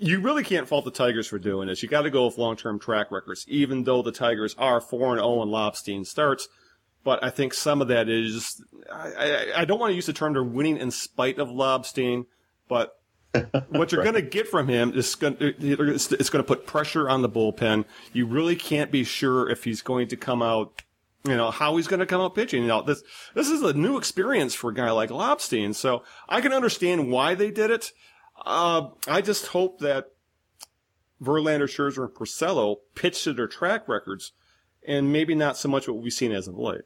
you 0.00 0.20
really 0.20 0.42
can't 0.42 0.66
fault 0.66 0.86
the 0.86 0.90
Tigers 0.90 1.26
for 1.26 1.38
doing 1.38 1.68
this. 1.68 1.82
You 1.82 1.88
got 1.88 2.02
to 2.02 2.10
go 2.10 2.24
with 2.24 2.38
long-term 2.38 2.78
track 2.78 3.10
records, 3.10 3.44
even 3.48 3.84
though 3.84 4.02
the 4.02 4.12
Tigers 4.12 4.54
are 4.58 4.80
four 4.80 5.12
and 5.12 5.20
oh 5.20 5.34
zero 5.34 5.42
in 5.42 5.48
Lobstein 5.50 6.06
starts. 6.06 6.48
But 7.04 7.22
I 7.22 7.30
think 7.30 7.54
some 7.54 7.80
of 7.82 7.88
that 7.88 8.08
is 8.08 8.62
I, 8.90 9.12
I, 9.12 9.60
I 9.60 9.64
don't 9.64 9.78
want 9.78 9.90
to 9.90 9.94
use 9.94 10.06
the 10.06 10.12
term 10.12 10.32
they're 10.32 10.42
winning 10.42 10.78
in 10.78 10.90
spite 10.90 11.38
of 11.38 11.48
Lobstein, 11.48 12.26
but 12.66 12.98
what 13.68 13.92
you're 13.92 14.02
going 14.02 14.14
to 14.14 14.22
get 14.22 14.48
from 14.48 14.68
him 14.68 14.92
is 14.94 15.14
going 15.14 15.36
it's 15.38 16.08
going 16.08 16.42
to 16.42 16.46
put 16.46 16.66
pressure 16.66 17.08
on 17.08 17.22
the 17.22 17.28
bullpen. 17.28 17.84
You 18.12 18.26
really 18.26 18.56
can't 18.56 18.90
be 18.90 19.04
sure 19.04 19.48
if 19.48 19.64
he's 19.64 19.82
going 19.82 20.08
to 20.08 20.16
come 20.16 20.42
out, 20.42 20.82
you 21.24 21.36
know, 21.36 21.50
how 21.50 21.76
he's 21.76 21.86
going 21.86 22.00
to 22.00 22.06
come 22.06 22.20
out 22.20 22.34
pitching. 22.34 22.62
You 22.62 22.68
know, 22.68 22.82
this 22.82 23.02
this 23.34 23.48
is 23.48 23.62
a 23.62 23.72
new 23.72 23.98
experience 23.98 24.54
for 24.54 24.70
a 24.70 24.74
guy 24.74 24.90
like 24.90 25.10
Lobstein, 25.10 25.74
so 25.74 26.02
I 26.28 26.40
can 26.40 26.52
understand 26.52 27.10
why 27.10 27.34
they 27.34 27.50
did 27.50 27.70
it. 27.70 27.92
Uh, 28.44 28.88
I 29.06 29.20
just 29.20 29.48
hope 29.48 29.80
that 29.80 30.06
Verlander, 31.22 31.64
Scherzer, 31.64 32.04
and 32.06 32.14
Porcello 32.14 32.76
pitch 32.94 33.22
to 33.24 33.32
their 33.32 33.46
track 33.46 33.88
records, 33.88 34.32
and 34.86 35.12
maybe 35.12 35.34
not 35.34 35.56
so 35.56 35.68
much 35.68 35.86
what 35.86 35.98
we've 35.98 36.12
seen 36.12 36.32
as 36.32 36.48
of 36.48 36.56
late. 36.56 36.82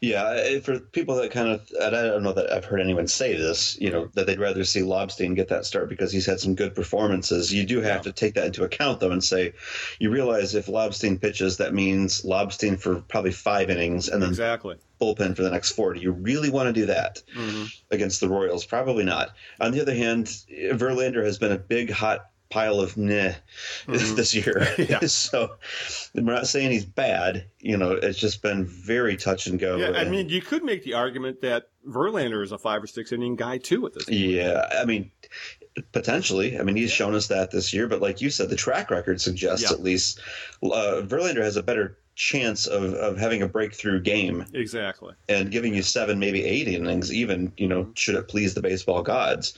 Yeah, 0.00 0.60
for 0.60 0.78
people 0.78 1.16
that 1.16 1.30
kind 1.30 1.48
of, 1.48 1.68
and 1.80 1.96
I 1.96 2.02
don't 2.02 2.22
know 2.22 2.32
that 2.32 2.52
I've 2.52 2.64
heard 2.64 2.80
anyone 2.80 3.08
say 3.08 3.36
this, 3.36 3.78
you 3.80 3.90
know, 3.90 4.08
that 4.14 4.26
they'd 4.26 4.38
rather 4.38 4.64
see 4.64 4.80
Lobstein 4.80 5.34
get 5.34 5.48
that 5.48 5.64
start 5.64 5.88
because 5.88 6.12
he's 6.12 6.26
had 6.26 6.40
some 6.40 6.54
good 6.54 6.74
performances. 6.74 7.52
You 7.52 7.64
do 7.64 7.80
have 7.80 8.02
to 8.02 8.12
take 8.12 8.34
that 8.34 8.46
into 8.46 8.64
account, 8.64 9.00
though, 9.00 9.10
and 9.10 9.22
say, 9.22 9.52
you 9.98 10.10
realize 10.10 10.54
if 10.54 10.66
Lobstein 10.66 11.20
pitches, 11.20 11.56
that 11.56 11.74
means 11.74 12.22
Lobstein 12.22 12.78
for 12.78 13.00
probably 13.02 13.32
five 13.32 13.70
innings 13.70 14.08
and 14.08 14.22
then 14.22 14.28
Exactly. 14.30 14.76
bullpen 15.00 15.34
for 15.36 15.42
the 15.42 15.50
next 15.50 15.72
four. 15.72 15.94
Do 15.94 16.00
you 16.00 16.12
really 16.12 16.50
want 16.50 16.68
to 16.68 16.72
do 16.72 16.86
that 16.86 17.22
mm-hmm. 17.34 17.64
against 17.90 18.20
the 18.20 18.28
Royals? 18.28 18.64
Probably 18.64 19.04
not. 19.04 19.30
On 19.60 19.72
the 19.72 19.80
other 19.80 19.94
hand, 19.94 20.26
Verlander 20.50 21.24
has 21.24 21.38
been 21.38 21.52
a 21.52 21.58
big, 21.58 21.90
hot 21.90 22.30
pile 22.50 22.80
of 22.80 22.96
meh 22.96 23.34
this 23.86 24.34
year. 24.34 24.66
so 25.06 25.56
we're 26.14 26.22
not 26.22 26.46
saying 26.46 26.70
he's 26.70 26.84
bad. 26.84 27.44
You 27.60 27.76
know, 27.76 27.92
it's 27.92 28.18
just 28.18 28.42
been 28.42 28.64
very 28.66 29.16
touch 29.16 29.46
and 29.46 29.58
go. 29.58 29.76
Yeah, 29.76 29.88
I 29.90 30.02
and- 30.02 30.10
mean, 30.10 30.28
you 30.28 30.40
could 30.40 30.64
make 30.64 30.82
the 30.84 30.94
argument 30.94 31.40
that 31.42 31.68
Verlander 31.86 32.42
is 32.42 32.52
a 32.52 32.58
five 32.58 32.82
or 32.82 32.86
six 32.86 33.12
inning 33.12 33.36
guy 33.36 33.58
too 33.58 33.86
at 33.86 33.94
this 33.94 34.04
point. 34.04 34.18
Yeah, 34.18 34.66
I 34.78 34.84
mean, 34.84 35.10
potentially. 35.92 36.58
I 36.58 36.62
mean, 36.62 36.76
he's 36.76 36.90
shown 36.92 37.14
us 37.14 37.28
that 37.28 37.50
this 37.50 37.72
year, 37.72 37.86
but 37.86 38.00
like 38.00 38.20
you 38.20 38.30
said, 38.30 38.50
the 38.50 38.56
track 38.56 38.90
record 38.90 39.20
suggests 39.20 39.70
Yeah. 39.70 39.76
at 39.76 39.82
least 39.82 40.20
uh, 40.62 41.02
Verlander 41.04 41.42
has 41.42 41.56
a 41.56 41.62
better 41.62 41.98
chance 42.14 42.66
of, 42.66 42.94
of 42.94 43.16
having 43.16 43.42
a 43.42 43.48
breakthrough 43.48 44.00
game 44.00 44.44
Exactly. 44.52 45.14
and 45.28 45.52
giving 45.52 45.72
you 45.72 45.82
seven, 45.82 46.18
maybe 46.18 46.44
eight 46.44 46.66
innings, 46.66 47.12
even, 47.12 47.52
you 47.56 47.68
know, 47.68 47.88
should 47.94 48.16
it 48.16 48.26
please 48.26 48.54
the 48.54 48.60
baseball 48.60 49.02
gods, 49.02 49.54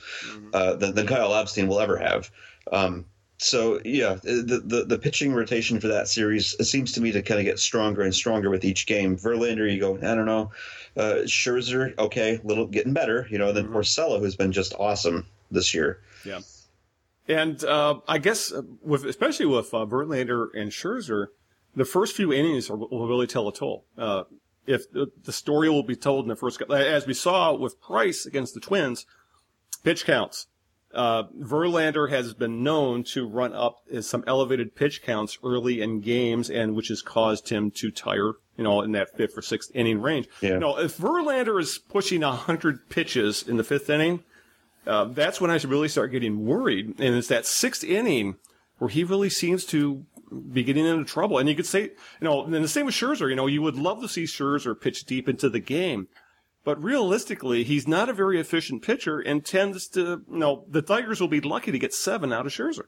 uh, 0.53 0.75
than, 0.75 0.93
than 0.93 1.07
Kyle 1.07 1.31
Lobstein 1.31 1.67
will 1.67 1.79
ever 1.79 1.97
have. 1.97 2.29
Um, 2.71 3.05
so 3.37 3.81
yeah, 3.83 4.17
the, 4.21 4.61
the 4.63 4.85
the 4.85 4.99
pitching 4.99 5.33
rotation 5.33 5.79
for 5.79 5.87
that 5.87 6.07
series 6.07 6.55
it 6.59 6.65
seems 6.65 6.91
to 6.91 7.01
me 7.01 7.11
to 7.11 7.23
kind 7.23 7.39
of 7.39 7.45
get 7.45 7.57
stronger 7.57 8.03
and 8.03 8.13
stronger 8.13 8.51
with 8.51 8.63
each 8.63 8.85
game. 8.85 9.17
Verlander, 9.17 9.71
you 9.71 9.79
go, 9.79 9.95
I 9.97 10.15
don't 10.15 10.25
know. 10.27 10.51
Uh, 10.95 11.23
Scherzer, 11.25 11.97
okay, 11.97 12.39
little 12.43 12.67
getting 12.67 12.93
better, 12.93 13.27
you 13.31 13.39
know. 13.39 13.47
And 13.47 13.57
then 13.57 13.65
Mm-hmm. 13.65 13.77
Porcello, 13.77 14.19
who's 14.19 14.35
been 14.35 14.51
just 14.51 14.75
awesome 14.77 15.25
this 15.49 15.73
year. 15.73 16.01
Yeah. 16.23 16.41
And 17.27 17.63
uh, 17.63 17.99
I 18.07 18.17
guess 18.17 18.51
uh, 18.51 18.61
with 18.81 19.05
especially 19.05 19.45
with 19.47 19.73
uh, 19.73 19.85
Verlander 19.85 20.47
and 20.53 20.71
Scherzer, 20.71 21.27
the 21.75 21.85
first 21.85 22.15
few 22.15 22.31
innings 22.31 22.69
are, 22.69 22.77
will 22.77 23.07
really 23.07 23.27
tell 23.27 23.47
a 23.47 23.53
toll. 23.53 23.85
Uh, 23.97 24.23
if 24.67 24.91
the, 24.91 25.07
the 25.23 25.33
story 25.33 25.69
will 25.69 25.83
be 25.83 25.95
told 25.95 26.25
in 26.25 26.29
the 26.29 26.35
first, 26.35 26.61
as 26.61 27.07
we 27.07 27.13
saw 27.13 27.53
with 27.53 27.81
Price 27.81 28.25
against 28.25 28.53
the 28.53 28.59
Twins, 28.59 29.05
pitch 29.83 30.05
counts. 30.05 30.47
Uh, 30.93 31.23
Verlander 31.39 32.09
has 32.09 32.33
been 32.33 32.63
known 32.63 33.03
to 33.03 33.27
run 33.27 33.53
up 33.53 33.79
some 34.01 34.23
elevated 34.27 34.75
pitch 34.75 35.01
counts 35.01 35.37
early 35.43 35.81
in 35.81 36.01
games, 36.01 36.49
and 36.49 36.75
which 36.75 36.89
has 36.89 37.01
caused 37.01 37.49
him 37.49 37.71
to 37.71 37.91
tire, 37.91 38.33
you 38.57 38.63
know, 38.63 38.81
in 38.81 38.91
that 38.91 39.15
fifth 39.15 39.37
or 39.37 39.41
sixth 39.41 39.71
inning 39.73 40.01
range. 40.01 40.27
Yeah. 40.41 40.51
You 40.51 40.59
know, 40.59 40.77
if 40.79 40.97
Verlander 40.97 41.59
is 41.59 41.77
pushing 41.77 42.21
hundred 42.21 42.89
pitches 42.89 43.47
in 43.47 43.57
the 43.57 43.63
fifth 43.63 43.89
inning, 43.89 44.23
uh, 44.85 45.05
that's 45.05 45.39
when 45.39 45.51
I 45.51 45.57
should 45.57 45.69
really 45.69 45.87
start 45.87 46.11
getting 46.11 46.45
worried. 46.45 46.99
And 46.99 47.15
it's 47.15 47.27
that 47.29 47.45
sixth 47.45 47.83
inning 47.83 48.35
where 48.79 48.89
he 48.89 49.03
really 49.03 49.29
seems 49.29 49.63
to 49.65 50.05
be 50.51 50.63
getting 50.63 50.85
into 50.85 51.05
trouble. 51.05 51.37
And 51.37 51.47
you 51.47 51.55
could 51.55 51.65
say, 51.65 51.83
you 51.83 51.91
know, 52.21 52.43
and 52.43 52.53
the 52.53 52.67
same 52.67 52.85
with 52.85 52.95
Scherzer, 52.95 53.29
you 53.29 53.35
know, 53.35 53.47
you 53.47 53.61
would 53.61 53.75
love 53.75 54.01
to 54.01 54.07
see 54.07 54.23
Scherzer 54.23 54.79
pitch 54.79 55.05
deep 55.05 55.29
into 55.29 55.49
the 55.49 55.59
game. 55.59 56.07
But 56.63 56.81
realistically, 56.83 57.63
he's 57.63 57.87
not 57.87 58.09
a 58.09 58.13
very 58.13 58.39
efficient 58.39 58.83
pitcher 58.83 59.19
and 59.19 59.43
tends 59.43 59.87
to, 59.89 60.23
you 60.31 60.37
know, 60.37 60.65
the 60.69 60.81
Tigers 60.81 61.19
will 61.19 61.27
be 61.27 61.41
lucky 61.41 61.71
to 61.71 61.79
get 61.79 61.93
seven 61.93 62.31
out 62.31 62.45
of 62.45 62.51
Scherzer. 62.51 62.85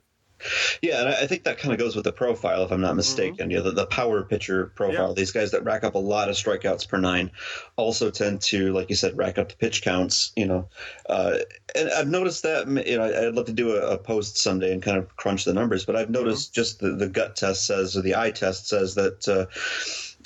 Yeah, 0.82 1.00
and 1.00 1.10
I 1.10 1.26
think 1.26 1.46
that 1.46 1.58
kind 1.58 1.72
of 1.72 1.80
goes 1.80 1.96
with 1.96 2.04
the 2.04 2.12
profile, 2.12 2.64
if 2.64 2.72
I'm 2.72 2.82
not 2.82 2.98
mistaken. 2.98 3.50
You 3.50 3.58
know, 3.58 3.64
the, 3.64 3.72
the 3.72 3.86
power 3.86 4.24
pitcher 4.24 4.74
profile. 4.76 5.06
Mm-hmm. 5.06 5.10
Yeah. 5.12 5.16
These 5.16 5.32
guys 5.32 5.52
that 5.52 5.64
rack 5.64 5.86
up 5.86 5.96
a 5.96 6.00
lot 6.00 6.28
of 6.28 6.36
strikeouts 6.36 6.90
per 6.90 6.98
nine 6.98 7.32
also 7.78 8.12
tend 8.12 8.42
to, 8.42 8.74
like 8.74 8.90
you 8.90 8.96
said, 8.98 9.18
rack 9.18 9.38
up 9.38 9.50
the 9.50 9.56
pitch 9.56 9.84
counts. 9.84 10.34
You 10.36 10.48
know, 10.48 10.70
uh, 11.08 11.38
and 11.76 11.90
I've 11.90 12.10
noticed 12.10 12.44
that. 12.44 12.68
You 12.68 12.98
know, 12.98 13.06
I'd 13.06 13.36
love 13.36 13.46
to 13.46 13.54
do 13.54 13.78
a, 13.78 13.94
a 13.94 13.98
post 13.98 14.38
someday 14.38 14.74
and 14.74 14.84
kind 14.84 14.98
of 14.98 15.16
crunch 15.16 15.46
the 15.46 15.54
numbers, 15.54 15.86
but 15.86 15.96
I've 15.96 16.08
Mm-hmm. 16.08 16.14
noticed 16.26 16.54
just 16.54 16.80
the, 16.80 16.92
the 16.92 17.08
gut 17.08 17.38
test 17.38 17.66
says, 17.66 17.96
or 17.96 18.02
the 18.02 18.16
eye 18.16 18.32
test 18.32 18.68
says 18.68 18.96
that 18.96 19.26
uh, 19.30 19.46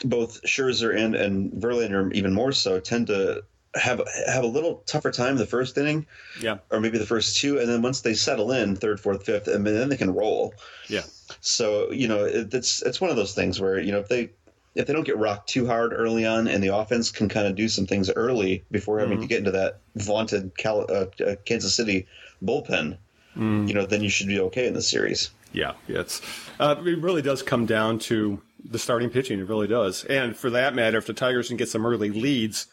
both 0.06 0.41
Scherzer 0.43 0.95
and 0.95 1.16
and 1.16 1.52
Verlander, 1.54 2.14
even 2.14 2.34
more 2.34 2.52
so, 2.52 2.80
tend 2.80 3.08
to 3.08 3.43
have 3.76 4.02
have 4.28 4.43
a 4.43 4.48
little 4.48 4.84
tougher 4.88 5.12
time 5.12 5.32
in 5.34 5.38
the 5.38 5.45
first 5.45 5.78
inning 5.78 6.06
Yeah. 6.41 6.58
or 6.72 6.80
maybe 6.80 6.98
the 6.98 7.06
first 7.06 7.38
two, 7.38 7.60
and 7.60 7.70
then 7.70 7.82
once 7.82 8.02
they 8.02 8.14
settle 8.14 8.52
in, 8.52 8.76
third, 8.76 9.00
fourth, 9.00 9.26
fifth, 9.26 9.48
and 9.48 9.66
then 9.66 9.89
they 9.89 9.98
can 9.98 10.14
roll. 10.14 10.54
Yeah. 10.88 11.04
So 11.41 11.91
you 11.91 12.08
know, 12.08 12.24
it, 12.26 12.54
it's 12.54 12.82
it's 12.82 13.00
one 13.02 13.10
of 13.10 13.16
those 13.18 13.34
things 13.36 13.60
where 13.60 13.80
you 13.80 13.91
know 13.91 14.00
if 14.00 14.08
they 14.08 14.30
if 14.76 14.86
they 14.86 14.93
don't 14.93 15.06
get 15.06 15.18
rocked 15.18 15.50
too 15.50 15.66
hard 15.66 15.91
early 15.93 16.26
on, 16.26 16.48
and 16.48 16.64
the 16.64 16.76
offense 16.76 17.10
can 17.12 17.28
kind 17.30 17.48
of 17.48 17.56
do 17.56 17.68
some 17.68 17.86
things 17.88 18.12
early 18.12 18.64
before 18.70 19.00
having 19.00 19.20
to 19.22 19.28
get 19.28 19.39
into 19.39 19.50
that 19.52 19.80
vaunted 19.95 20.56
Cal- 20.58 20.86
uh, 20.89 21.06
uh, 21.26 21.36
Kansas 21.45 21.74
City 21.76 22.06
bullpen, 22.45 22.95
you 23.36 23.74
know, 23.74 23.88
then 23.88 24.04
you 24.04 24.10
should 24.10 24.28
be 24.28 24.39
okay 24.39 24.68
in 24.68 24.74
the 24.76 24.82
series. 24.84 25.32
Yeah, 25.52 25.74
yeah, 25.88 26.02
it's 26.02 26.22
uh, 26.60 26.76
it 26.86 27.00
really 27.02 27.24
does 27.24 27.41
come 27.41 27.66
down 27.66 27.98
to 28.00 28.39
the 28.70 28.80
starting 28.80 29.09
pitching. 29.09 29.39
It 29.39 29.47
really 29.47 29.68
does, 29.68 30.03
and 30.05 30.36
for 30.36 30.49
that 30.49 30.76
matter, 30.76 30.97
if 30.97 31.07
the 31.07 31.13
Tigers 31.13 31.47
can 31.47 31.57
get 31.57 31.70
some 31.70 31.86
early 31.86 32.09
leads, 32.09 32.68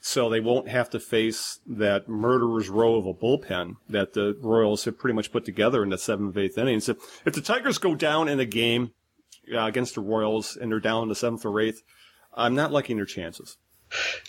so 0.00 0.28
they 0.28 0.40
won't 0.40 0.68
have 0.68 0.88
to 0.90 1.00
face 1.00 1.60
that 1.66 2.08
murderer's 2.08 2.68
row 2.68 2.96
of 2.96 3.06
a 3.06 3.14
bullpen 3.14 3.76
that 3.88 4.14
the 4.14 4.36
Royals 4.40 4.84
have 4.84 4.98
pretty 4.98 5.14
much 5.14 5.30
put 5.30 5.44
together 5.44 5.82
in 5.82 5.90
the 5.90 5.98
seventh, 5.98 6.36
eighth 6.36 6.56
innings. 6.56 6.88
If, 6.88 6.96
if 7.26 7.34
the 7.34 7.42
Tigers 7.42 7.78
go 7.78 7.94
down 7.94 8.28
in 8.28 8.40
a 8.40 8.46
game 8.46 8.92
uh, 9.52 9.60
against 9.66 9.94
the 9.96 10.00
Royals 10.00 10.56
and 10.56 10.72
they're 10.72 10.80
down 10.80 11.02
in 11.02 11.08
the 11.10 11.14
seventh 11.14 11.44
or 11.44 11.60
eighth, 11.60 11.82
I'm 12.34 12.54
not 12.54 12.72
liking 12.72 12.96
their 12.96 13.04
chances. 13.04 13.58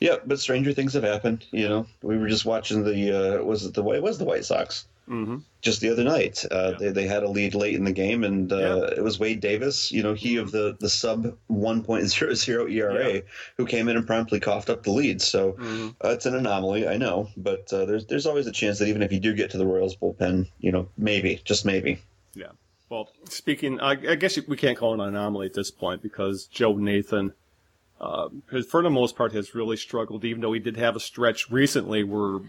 Yeah, 0.01 0.15
but 0.25 0.39
stranger 0.39 0.73
things 0.73 0.93
have 0.93 1.03
happened. 1.03 1.45
You 1.51 1.69
know, 1.69 1.87
we 2.01 2.17
were 2.17 2.27
just 2.27 2.45
watching 2.45 2.83
the 2.83 3.39
uh, 3.39 3.43
was 3.43 3.63
it 3.63 3.73
the 3.73 3.87
it 3.91 4.03
was 4.03 4.17
the 4.17 4.25
White 4.25 4.43
Sox 4.43 4.87
Mm-hmm. 5.11 5.37
just 5.61 5.81
the 5.81 5.89
other 5.89 6.03
night. 6.05 6.45
Uh, 6.49 6.71
they 6.79 6.89
they 6.89 7.05
had 7.05 7.23
a 7.23 7.29
lead 7.29 7.53
late 7.53 7.75
in 7.75 7.83
the 7.83 7.91
game, 7.91 8.23
and 8.23 8.51
uh, 8.51 8.57
Yeah. 8.57 8.95
it 8.97 9.03
was 9.03 9.19
Wade 9.19 9.41
Davis. 9.41 9.91
You 9.91 10.03
know, 10.03 10.13
he 10.13 10.37
of 10.37 10.51
the 10.51 10.77
the 10.79 10.89
sub 10.89 11.37
one 11.47 11.83
point 11.83 12.07
zero 12.07 12.33
zero 12.33 12.65
ERA, 12.67 13.13
Yeah. 13.15 13.19
who 13.57 13.65
came 13.65 13.89
in 13.89 13.97
and 13.97 14.07
promptly 14.07 14.39
coughed 14.39 14.69
up 14.69 14.83
the 14.83 14.91
lead. 14.91 15.21
So 15.21 15.53
Mm-hmm. 15.53 15.89
uh, 16.03 16.09
it's 16.09 16.25
an 16.25 16.35
anomaly, 16.35 16.87
I 16.87 16.95
know, 16.97 17.27
but 17.35 17.71
uh, 17.73 17.85
there's 17.85 18.05
there's 18.05 18.25
always 18.25 18.47
a 18.47 18.51
chance 18.53 18.79
that 18.79 18.87
even 18.87 19.01
if 19.03 19.11
you 19.11 19.19
do 19.19 19.33
get 19.33 19.51
to 19.51 19.57
the 19.57 19.65
Royals 19.67 19.95
bullpen, 19.97 20.47
you 20.59 20.71
know, 20.71 20.87
maybe 20.97 21.41
just 21.43 21.65
maybe. 21.65 21.99
Yeah. 22.33 22.51
Well, 22.89 23.09
speaking, 23.29 23.79
I, 23.81 23.91
I 23.91 24.15
guess 24.15 24.37
we 24.47 24.55
can't 24.57 24.77
call 24.77 24.93
it 24.93 24.99
an 25.03 25.15
anomaly 25.15 25.45
at 25.47 25.53
this 25.53 25.71
point 25.71 26.01
because 26.01 26.45
Joe 26.45 26.75
Nathan, 26.75 27.33
uh, 27.99 28.29
for 28.69 28.81
the 28.83 28.89
most 28.89 29.15
part, 29.15 29.33
has 29.33 29.53
really 29.55 29.77
struggled. 29.77 30.25
Even 30.25 30.41
though 30.41 30.53
he 30.53 30.59
did 30.59 30.77
have 30.77 30.95
a 30.95 30.99
stretch 30.99 31.49
recently 31.49 32.03
where, 32.03 32.39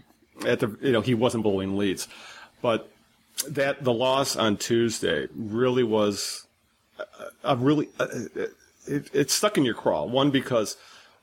at 0.45 0.59
the 0.59 0.75
you 0.81 0.91
know, 0.91 0.99
he 1.01 1.13
wasn't 1.13 1.43
bowling 1.43 1.77
leads, 1.77 2.07
but 2.63 2.89
that 3.49 3.83
the 3.83 3.93
loss 3.93 4.37
on 4.37 4.55
Tuesday 4.55 5.27
really 5.35 5.83
was 5.83 6.47
a, 6.97 7.03
a 7.43 7.55
really 7.57 7.89
uh, 7.99 8.07
it, 8.87 9.09
it 9.13 9.29
stuck 9.29 9.57
in 9.57 9.65
your 9.65 9.75
craw. 9.75 10.05
One 10.05 10.31
because 10.31 10.77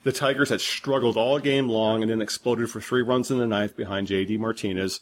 the 0.04 0.12
Tigers 0.12 0.50
had 0.50 0.60
struggled 0.60 1.16
all 1.16 1.38
game 1.38 1.68
long 1.68 2.02
and 2.02 2.10
then 2.10 2.20
exploded 2.20 2.70
for 2.70 2.80
three 2.80 3.02
runs 3.02 3.30
in 3.30 3.38
the 3.38 3.46
ninth 3.46 3.74
behind 3.74 4.06
J.D. 4.06 4.36
Martinez, 4.36 5.00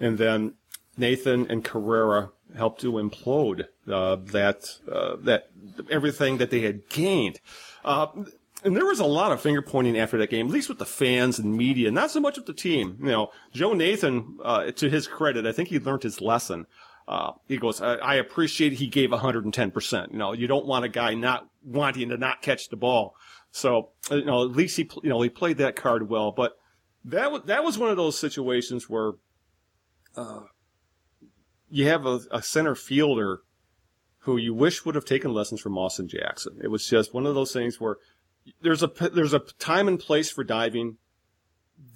and 0.00 0.18
then 0.18 0.54
Nathan 0.96 1.50
and 1.50 1.64
Carrera 1.64 2.30
helped 2.56 2.80
to 2.82 2.92
implode 2.92 3.66
uh, 3.90 4.16
that 4.16 4.78
uh, 4.90 5.16
that 5.22 5.48
everything 5.90 6.38
that 6.38 6.50
they 6.50 6.60
had 6.60 6.88
gained. 6.88 7.40
Uh, 7.84 8.06
and 8.64 8.76
there 8.76 8.86
was 8.86 9.00
a 9.00 9.04
lot 9.04 9.32
of 9.32 9.40
finger 9.40 9.62
pointing 9.62 9.98
after 9.98 10.18
that 10.18 10.30
game, 10.30 10.46
at 10.46 10.52
least 10.52 10.68
with 10.68 10.78
the 10.78 10.86
fans 10.86 11.38
and 11.38 11.56
media, 11.56 11.90
not 11.90 12.10
so 12.10 12.20
much 12.20 12.36
with 12.36 12.46
the 12.46 12.52
team. 12.52 12.96
You 13.00 13.06
know, 13.06 13.30
Joe 13.52 13.74
Nathan, 13.74 14.38
uh, 14.44 14.70
to 14.72 14.88
his 14.88 15.06
credit, 15.06 15.46
I 15.46 15.52
think 15.52 15.68
he 15.68 15.78
learned 15.78 16.02
his 16.02 16.20
lesson. 16.20 16.66
Uh, 17.08 17.32
he 17.48 17.56
goes, 17.56 17.80
I, 17.80 17.94
I 17.96 18.14
appreciate 18.14 18.74
he 18.74 18.86
gave 18.86 19.10
110%. 19.10 20.12
You 20.12 20.18
know, 20.18 20.32
you 20.32 20.46
don't 20.46 20.66
want 20.66 20.84
a 20.84 20.88
guy 20.88 21.14
not 21.14 21.48
wanting 21.64 22.10
to 22.10 22.16
not 22.16 22.42
catch 22.42 22.68
the 22.68 22.76
ball. 22.76 23.14
So, 23.50 23.90
uh, 24.10 24.16
you 24.16 24.24
know, 24.24 24.44
at 24.44 24.52
least 24.52 24.76
he, 24.76 24.88
you 25.02 25.10
know, 25.10 25.20
he 25.20 25.28
played 25.28 25.58
that 25.58 25.76
card 25.76 26.08
well, 26.08 26.30
but 26.30 26.52
that 27.04 27.32
was, 27.32 27.42
that 27.46 27.64
was 27.64 27.78
one 27.78 27.90
of 27.90 27.96
those 27.96 28.18
situations 28.18 28.88
where, 28.88 29.12
uh, 30.16 30.40
you 31.68 31.88
have 31.88 32.06
a, 32.06 32.20
a 32.30 32.42
center 32.42 32.74
fielder 32.74 33.40
who 34.22 34.36
you 34.36 34.54
wish 34.54 34.84
would 34.84 34.94
have 34.94 35.04
taken 35.04 35.32
lessons 35.32 35.60
from 35.60 35.76
Austin 35.76 36.06
Jackson. 36.06 36.60
It 36.62 36.68
was 36.68 36.86
just 36.86 37.12
one 37.12 37.26
of 37.26 37.34
those 37.34 37.52
things 37.52 37.80
where 37.80 37.96
there's 38.60 38.82
a 38.82 38.90
there's 39.12 39.34
a 39.34 39.40
time 39.58 39.88
and 39.88 39.98
place 39.98 40.30
for 40.30 40.44
diving. 40.44 40.98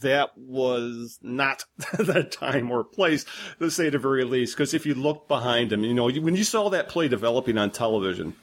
That 0.01 0.37
was 0.37 1.19
not 1.23 1.65
that 1.99 2.33
time 2.33 2.71
or 2.71 2.83
place, 2.85 3.25
to 3.61 3.71
say 3.71 3.89
the 3.89 3.99
very 3.99 4.25
least. 4.25 4.57
Because 4.57 4.75
if 4.75 4.85
you 4.85 4.95
look 4.95 5.29
behind 5.29 5.73
him, 5.73 5.85
you 5.85 5.95
know 5.95 6.11
when 6.11 6.37
you 6.37 6.45
saw 6.45 6.69
that 6.71 6.89
play 6.89 7.09
developing 7.09 7.57
on 7.57 7.71
television, 7.71 8.35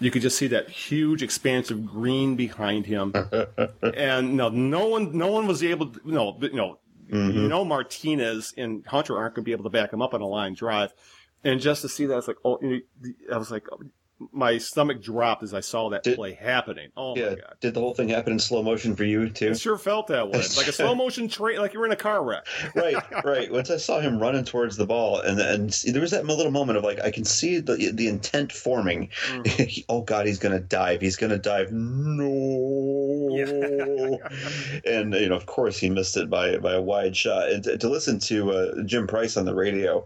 you 0.00 0.10
could 0.10 0.22
just 0.22 0.36
see 0.36 0.48
that 0.48 0.68
huge 0.68 1.22
expanse 1.22 1.70
of 1.70 1.86
green 1.86 2.36
behind 2.36 2.86
him, 2.86 3.14
and 3.96 4.36
no, 4.36 4.48
no 4.48 4.88
one, 4.88 5.16
no 5.16 5.30
one 5.30 5.46
was 5.46 5.62
able. 5.62 5.88
To, 5.88 6.00
no, 6.04 6.36
you 6.40 6.52
know, 6.52 6.78
you 7.08 7.14
mm-hmm. 7.14 7.48
know 7.48 7.64
Martinez 7.64 8.52
and 8.56 8.84
Hunter 8.86 9.16
aren't 9.16 9.34
going 9.34 9.44
to 9.44 9.48
be 9.48 9.52
able 9.52 9.64
to 9.64 9.70
back 9.70 9.92
him 9.92 10.02
up 10.02 10.14
on 10.14 10.20
a 10.20 10.26
line 10.26 10.54
drive, 10.54 10.92
and 11.44 11.60
just 11.60 11.82
to 11.82 11.88
see 11.88 12.06
that, 12.06 12.14
oh, 12.14 12.16
I 12.16 12.16
was 12.16 12.28
like, 12.28 12.36
oh, 12.44 12.58
I 13.32 13.38
was 13.38 13.50
like, 13.50 13.66
my 14.32 14.58
stomach 14.58 15.02
dropped 15.02 15.42
as 15.42 15.54
I 15.54 15.60
saw 15.60 15.88
that 15.90 16.02
Did- 16.02 16.16
play 16.16 16.32
happening. 16.32 16.90
Oh 16.96 17.16
yeah. 17.16 17.30
my 17.30 17.34
god. 17.36 17.54
Did 17.60 17.74
the 17.74 17.80
whole 17.80 17.94
thing 17.94 18.08
happen 18.08 18.32
in 18.32 18.38
slow 18.38 18.62
motion 18.62 18.94
for 18.96 19.04
you 19.04 19.28
too? 19.28 19.48
It 19.50 19.58
sure 19.58 19.78
felt 19.78 20.06
that 20.08 20.30
way. 20.30 20.38
Like 20.56 20.66
a 20.68 20.72
slow 20.80 20.94
motion 20.94 21.28
train, 21.28 21.58
like 21.58 21.72
you 21.72 21.80
were 21.80 21.86
in 21.86 21.92
a 21.92 21.96
car 21.96 22.22
wreck. 22.24 22.46
right, 22.74 22.96
right. 23.24 23.50
Once 23.50 23.70
I 23.70 23.76
saw 23.76 24.00
him 24.00 24.18
running 24.18 24.44
towards 24.44 24.76
the 24.76 24.86
ball, 24.86 25.20
and 25.20 25.40
and 25.40 25.70
there 25.92 26.00
was 26.00 26.10
that 26.12 26.24
little 26.26 26.52
moment 26.52 26.78
of 26.78 26.84
like 26.84 27.00
I 27.00 27.10
can 27.10 27.24
see 27.24 27.58
the 27.60 27.92
the 27.92 28.08
intent 28.08 28.52
forming. 28.52 29.10
oh 29.88 30.02
God, 30.02 30.26
he's 30.26 30.38
gonna 30.38 30.60
dive. 30.60 31.00
He's 31.00 31.16
gonna 31.16 31.38
dive. 31.38 31.72
No. 31.72 32.34
and 34.84 35.14
you 35.14 35.28
know, 35.28 35.36
of 35.36 35.46
course, 35.46 35.78
he 35.78 35.90
missed 35.90 36.16
it 36.16 36.28
by 36.30 36.56
by 36.58 36.74
a 36.74 36.82
wide 36.82 37.16
shot. 37.16 37.50
And 37.50 37.64
to, 37.64 37.78
to 37.78 37.88
listen 37.88 38.18
to 38.20 38.52
uh, 38.52 38.82
Jim 38.84 39.06
Price 39.06 39.36
on 39.36 39.44
the 39.44 39.54
radio, 39.54 40.04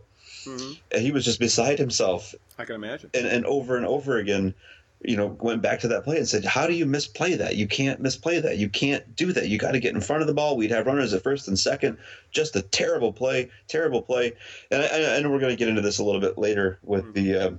and 0.92 1.02
he 1.02 1.10
was 1.10 1.24
just 1.24 1.40
beside 1.40 1.78
himself, 1.78 2.34
I 2.58 2.64
can 2.64 2.76
imagine. 2.76 3.10
and 3.14 3.26
and 3.26 3.44
over 3.46 3.76
and 3.76 3.86
over 3.86 4.16
again. 4.18 4.54
You 5.00 5.16
know, 5.16 5.28
went 5.40 5.62
back 5.62 5.78
to 5.80 5.88
that 5.88 6.02
play 6.02 6.16
and 6.16 6.26
said, 6.26 6.44
"How 6.44 6.66
do 6.66 6.72
you 6.72 6.84
misplay 6.84 7.36
that? 7.36 7.54
You 7.54 7.68
can't 7.68 8.00
misplay 8.00 8.40
that. 8.40 8.58
You 8.58 8.68
can't 8.68 9.14
do 9.14 9.32
that. 9.32 9.48
You 9.48 9.56
got 9.56 9.70
to 9.70 9.78
get 9.78 9.94
in 9.94 10.00
front 10.00 10.22
of 10.22 10.26
the 10.26 10.34
ball. 10.34 10.56
We'd 10.56 10.72
have 10.72 10.88
runners 10.88 11.14
at 11.14 11.22
first 11.22 11.46
and 11.46 11.56
second. 11.56 11.98
Just 12.32 12.56
a 12.56 12.62
terrible 12.62 13.12
play, 13.12 13.48
terrible 13.68 14.02
play." 14.02 14.32
And 14.72 14.82
I, 14.82 14.86
I 14.86 15.16
I 15.16 15.20
know 15.20 15.30
we're 15.30 15.38
going 15.38 15.52
to 15.52 15.56
get 15.56 15.68
into 15.68 15.82
this 15.82 15.98
a 16.00 16.04
little 16.04 16.20
bit 16.20 16.36
later 16.36 16.80
with 16.82 17.14
the, 17.14 17.36
uh, 17.36 17.50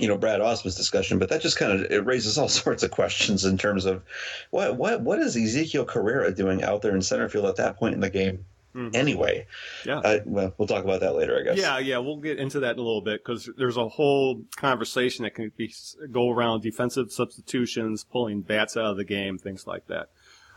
you 0.00 0.08
know, 0.08 0.18
Brad 0.18 0.40
Ausmus 0.40 0.76
discussion, 0.76 1.20
but 1.20 1.28
that 1.28 1.40
just 1.40 1.56
kind 1.56 1.70
of 1.70 1.88
it 1.88 2.04
raises 2.04 2.36
all 2.36 2.48
sorts 2.62 2.82
of 2.82 2.90
questions 2.90 3.44
in 3.44 3.56
terms 3.56 3.84
of 3.84 4.02
what 4.50 4.76
what 4.76 5.02
what 5.02 5.20
is 5.20 5.36
Ezekiel 5.36 5.84
Carrera 5.84 6.34
doing 6.34 6.64
out 6.64 6.82
there 6.82 6.96
in 6.96 7.02
center 7.02 7.28
field 7.28 7.46
at 7.46 7.54
that 7.56 7.76
point 7.78 7.94
in 7.94 8.00
the 8.00 8.10
game? 8.10 8.44
Anyway. 8.74 9.46
Yeah. 9.86 9.98
Uh, 9.98 10.18
well, 10.24 10.54
we'll 10.58 10.68
talk 10.68 10.84
about 10.84 11.00
that 11.00 11.14
later, 11.14 11.38
I 11.38 11.44
guess. 11.44 11.58
Yeah, 11.58 11.78
yeah, 11.78 11.98
we'll 11.98 12.16
get 12.16 12.38
into 12.38 12.60
that 12.60 12.72
in 12.72 12.78
a 12.78 12.82
little 12.82 13.02
bit 13.02 13.24
because 13.24 13.48
there's 13.56 13.76
a 13.76 13.88
whole 13.88 14.42
conversation 14.56 15.22
that 15.24 15.34
can 15.34 15.52
be 15.56 15.72
go 16.10 16.30
around 16.30 16.62
defensive 16.62 17.12
substitutions, 17.12 18.04
pulling 18.04 18.40
bats 18.40 18.76
out 18.76 18.86
of 18.86 18.96
the 18.96 19.04
game, 19.04 19.38
things 19.38 19.66
like 19.66 19.86
that. 19.86 20.08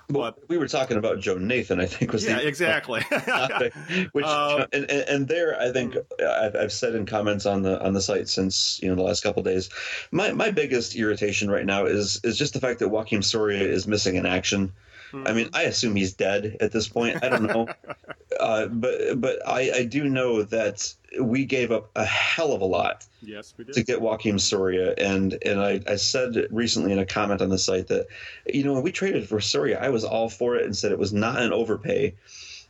But 0.09 0.39
we 0.47 0.57
were 0.57 0.69
talking 0.69 0.95
about 0.95 1.19
Joe 1.19 1.37
Nathan, 1.37 1.81
I 1.81 1.85
think 1.85 2.13
was 2.13 2.23
Yeah, 2.23 2.37
the 2.37 2.47
exactly. 2.47 3.01
topic, 3.09 3.73
which 4.13 4.25
Uh, 4.25 4.65
and, 4.71 4.89
and, 4.89 5.27
there 5.27 5.59
I 5.59 5.71
think 5.73 5.97
I've, 6.25 6.55
I've 6.55 6.71
said 6.71 6.95
in 6.95 7.05
comments 7.05 7.45
on 7.45 7.61
the 7.61 7.83
on 7.83 7.91
the 7.91 8.01
site 8.01 8.29
since 8.29 8.79
you 8.81 8.87
know 8.87 8.95
the 8.95 9.01
last 9.01 9.21
couple 9.21 9.41
of 9.41 9.45
days, 9.45 9.69
my 10.11 10.31
my 10.31 10.49
biggest 10.51 10.95
irritation 10.95 11.51
right 11.51 11.65
now 11.65 11.85
is 11.85 12.21
is 12.23 12.37
just 12.37 12.53
the 12.53 12.61
fact 12.61 12.79
that 12.79 12.89
Joakim 12.89 13.21
Soria 13.21 13.63
is 13.63 13.85
missing 13.85 14.15
in 14.15 14.25
action. 14.25 14.71
I 15.13 15.33
mean, 15.33 15.49
I 15.53 15.63
assume 15.63 15.95
he's 15.95 16.13
dead 16.13 16.57
at 16.59 16.71
this 16.71 16.87
point. 16.87 17.23
I 17.23 17.29
don't 17.29 17.43
know, 17.43 17.67
uh, 18.39 18.67
but 18.67 19.19
but 19.21 19.47
I, 19.47 19.71
I 19.75 19.83
do 19.83 20.09
know 20.09 20.43
that 20.43 20.93
we 21.19 21.45
gave 21.45 21.71
up 21.71 21.89
a 21.95 22.03
hell 22.03 22.53
of 22.53 22.61
a 22.61 22.65
lot 22.65 23.05
yes, 23.21 23.53
we 23.57 23.63
did. 23.63 23.73
to 23.75 23.83
get 23.83 23.99
Joakim 23.99 24.39
Soria, 24.39 24.93
and 24.97 25.37
and 25.45 25.59
I, 25.59 25.81
I 25.87 25.95
said 25.95 26.47
recently 26.51 26.91
in 26.91 26.99
a 26.99 27.05
comment 27.05 27.41
on 27.41 27.49
the 27.49 27.57
site 27.57 27.87
that 27.87 28.07
you 28.45 28.63
know 28.63 28.73
when 28.73 28.83
we 28.83 28.91
traded 28.91 29.27
for 29.27 29.39
Soria, 29.39 29.79
I 29.79 29.89
was 29.89 30.03
all 30.03 30.29
for 30.29 30.55
it 30.55 30.65
and 30.65 30.75
said 30.75 30.91
it 30.91 30.99
was 30.99 31.13
not 31.13 31.41
an 31.41 31.53
overpay 31.53 32.15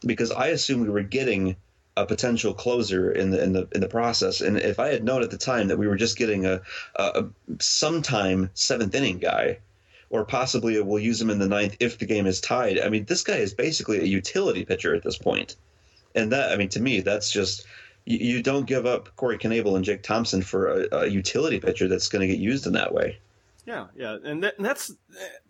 because 0.06 0.32
I 0.32 0.48
assumed 0.48 0.84
we 0.84 0.94
were 0.94 1.02
getting 1.02 1.56
a 1.96 2.06
potential 2.06 2.54
closer 2.54 3.12
in 3.12 3.32
the 3.32 3.44
in 3.44 3.54
the 3.54 3.68
in 3.74 3.82
the 3.82 3.88
process, 3.88 4.42
and 4.42 4.58
if 4.58 4.80
I 4.80 4.90
had 4.90 5.04
known 5.04 5.24
at 5.24 5.32
the 5.32 5.38
time 5.38 5.68
that 5.68 5.78
we 5.78 5.88
were 5.88 5.96
just 5.96 6.18
getting 6.18 6.46
a, 6.46 6.62
a, 6.96 7.04
a 7.04 7.26
sometime 7.60 8.52
seventh 8.54 8.94
inning 8.94 9.18
guy. 9.18 9.60
Or 10.10 10.24
possibly 10.24 10.80
we'll 10.82 11.00
use 11.00 11.22
him 11.22 11.30
in 11.30 11.40
the 11.40 11.48
ninth 11.48 11.76
if 11.80 11.98
the 11.98 12.06
game 12.06 12.28
is 12.28 12.40
tied. 12.40 12.80
I 12.80 12.90
mean, 12.90 13.06
this 13.06 13.24
guy 13.24 13.38
is 13.38 13.54
basically 13.54 14.00
a 14.00 14.06
utility 14.06 14.64
pitcher 14.64 14.96
at 14.96 15.04
this 15.04 15.18
point, 15.18 15.58
and 16.16 16.32
that 16.32 16.52
I 16.52 16.56
mean 16.56 16.70
to 16.70 16.80
me 16.80 17.02
that's 17.02 17.30
just 17.30 17.66
you, 18.06 18.18
you 18.18 18.44
don't 18.44 18.66
give 18.66 18.86
up 18.86 19.14
Corey 19.18 19.38
Knebel 19.38 19.76
and 19.76 19.84
Jake 19.84 20.04
Thompson 20.04 20.42
for 20.42 20.68
a, 20.68 20.88
a 21.00 21.08
utility 21.08 21.60
pitcher 21.60 21.90
that's 21.90 22.08
going 22.08 22.22
to 22.22 22.28
get 22.28 22.40
used 22.40 22.66
in 22.66 22.74
that 22.74 22.94
way. 22.94 23.18
Yeah, 23.68 23.88
yeah, 23.98 24.16
and, 24.24 24.42
that, 24.44 24.56
and 24.56 24.66
that's 24.66 24.94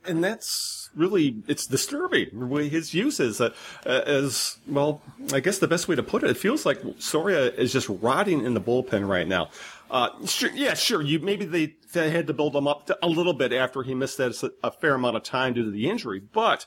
and 0.04 0.24
that's 0.24 0.90
really 0.96 1.38
it's 1.48 1.68
disturbing 1.68 2.50
his 2.68 2.92
use 2.92 3.20
is. 3.20 3.40
Uh, 3.40 3.54
as 3.86 4.58
well, 4.66 5.04
I 5.32 5.40
guess 5.40 5.60
the 5.60 5.68
best 5.68 5.88
way 5.88 5.96
to 5.96 6.02
put 6.02 6.24
it, 6.24 6.32
it 6.32 6.38
feels 6.38 6.66
like 6.66 6.82
Soria 6.98 7.52
is 7.52 7.72
just 7.72 7.88
rotting 7.90 8.44
in 8.44 8.56
the 8.56 8.60
bullpen 8.60 9.08
right 9.08 9.28
now. 9.28 9.52
Uh, 9.90 10.10
sure, 10.26 10.52
yeah, 10.54 10.74
sure. 10.74 11.02
You 11.02 11.20
maybe 11.20 11.46
they, 11.46 11.76
they 11.94 12.10
had 12.10 12.28
to 12.28 12.34
build 12.34 12.56
him 12.56 12.68
up 12.68 12.88
to, 12.88 12.98
a 13.02 13.08
little 13.08 13.34
bit 13.34 13.54
after 13.54 13.84
he 13.84 13.94
missed 13.94 14.18
that 14.18 14.52
a 14.64 14.72
fair 14.72 14.96
amount 14.96 15.16
of 15.16 15.24
time 15.24 15.54
due 15.54 15.64
to 15.64 15.72
the 15.72 15.90
injury, 15.90 16.20
but 16.20 16.66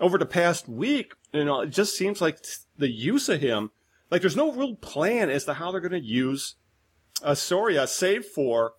over 0.00 0.18
the 0.18 0.26
past 0.26 0.68
week, 0.68 1.14
you 1.32 1.44
know, 1.44 1.60
it 1.60 1.70
just 1.70 1.96
seems 1.96 2.20
like 2.20 2.38
the 2.76 2.90
use 2.90 3.28
of 3.28 3.40
him, 3.40 3.70
like 4.10 4.22
there's 4.22 4.36
no 4.36 4.52
real 4.52 4.74
plan 4.76 5.30
as 5.30 5.44
to 5.44 5.54
how 5.54 5.70
they're 5.70 5.80
going 5.80 5.92
to 5.92 6.00
use 6.00 6.56
uh, 7.22 7.34
Soria, 7.34 7.86
save 7.86 8.24
for 8.24 8.72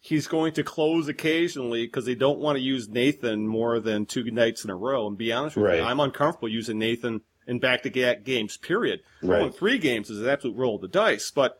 he's 0.00 0.26
going 0.26 0.52
to 0.52 0.62
close 0.62 1.08
occasionally 1.08 1.86
because 1.86 2.06
they 2.06 2.14
don't 2.14 2.38
want 2.38 2.56
to 2.56 2.62
use 2.62 2.88
Nathan 2.88 3.46
more 3.46 3.78
than 3.80 4.06
two 4.06 4.30
nights 4.30 4.64
in 4.64 4.70
a 4.70 4.76
row. 4.76 5.06
And 5.06 5.18
be 5.18 5.32
honest 5.32 5.56
with 5.56 5.66
Right. 5.66 5.78
you, 5.78 5.84
I'm 5.84 6.00
uncomfortable 6.00 6.48
using 6.48 6.78
Nathan 6.78 7.20
in 7.46 7.58
back-to-back 7.58 8.24
games. 8.24 8.56
Period. 8.56 9.00
Right. 9.22 9.40
Going 9.40 9.52
three 9.52 9.78
games 9.78 10.08
is 10.10 10.20
an 10.20 10.28
absolute 10.28 10.56
roll 10.56 10.76
of 10.76 10.82
the 10.82 10.88
dice, 10.88 11.30
but 11.30 11.58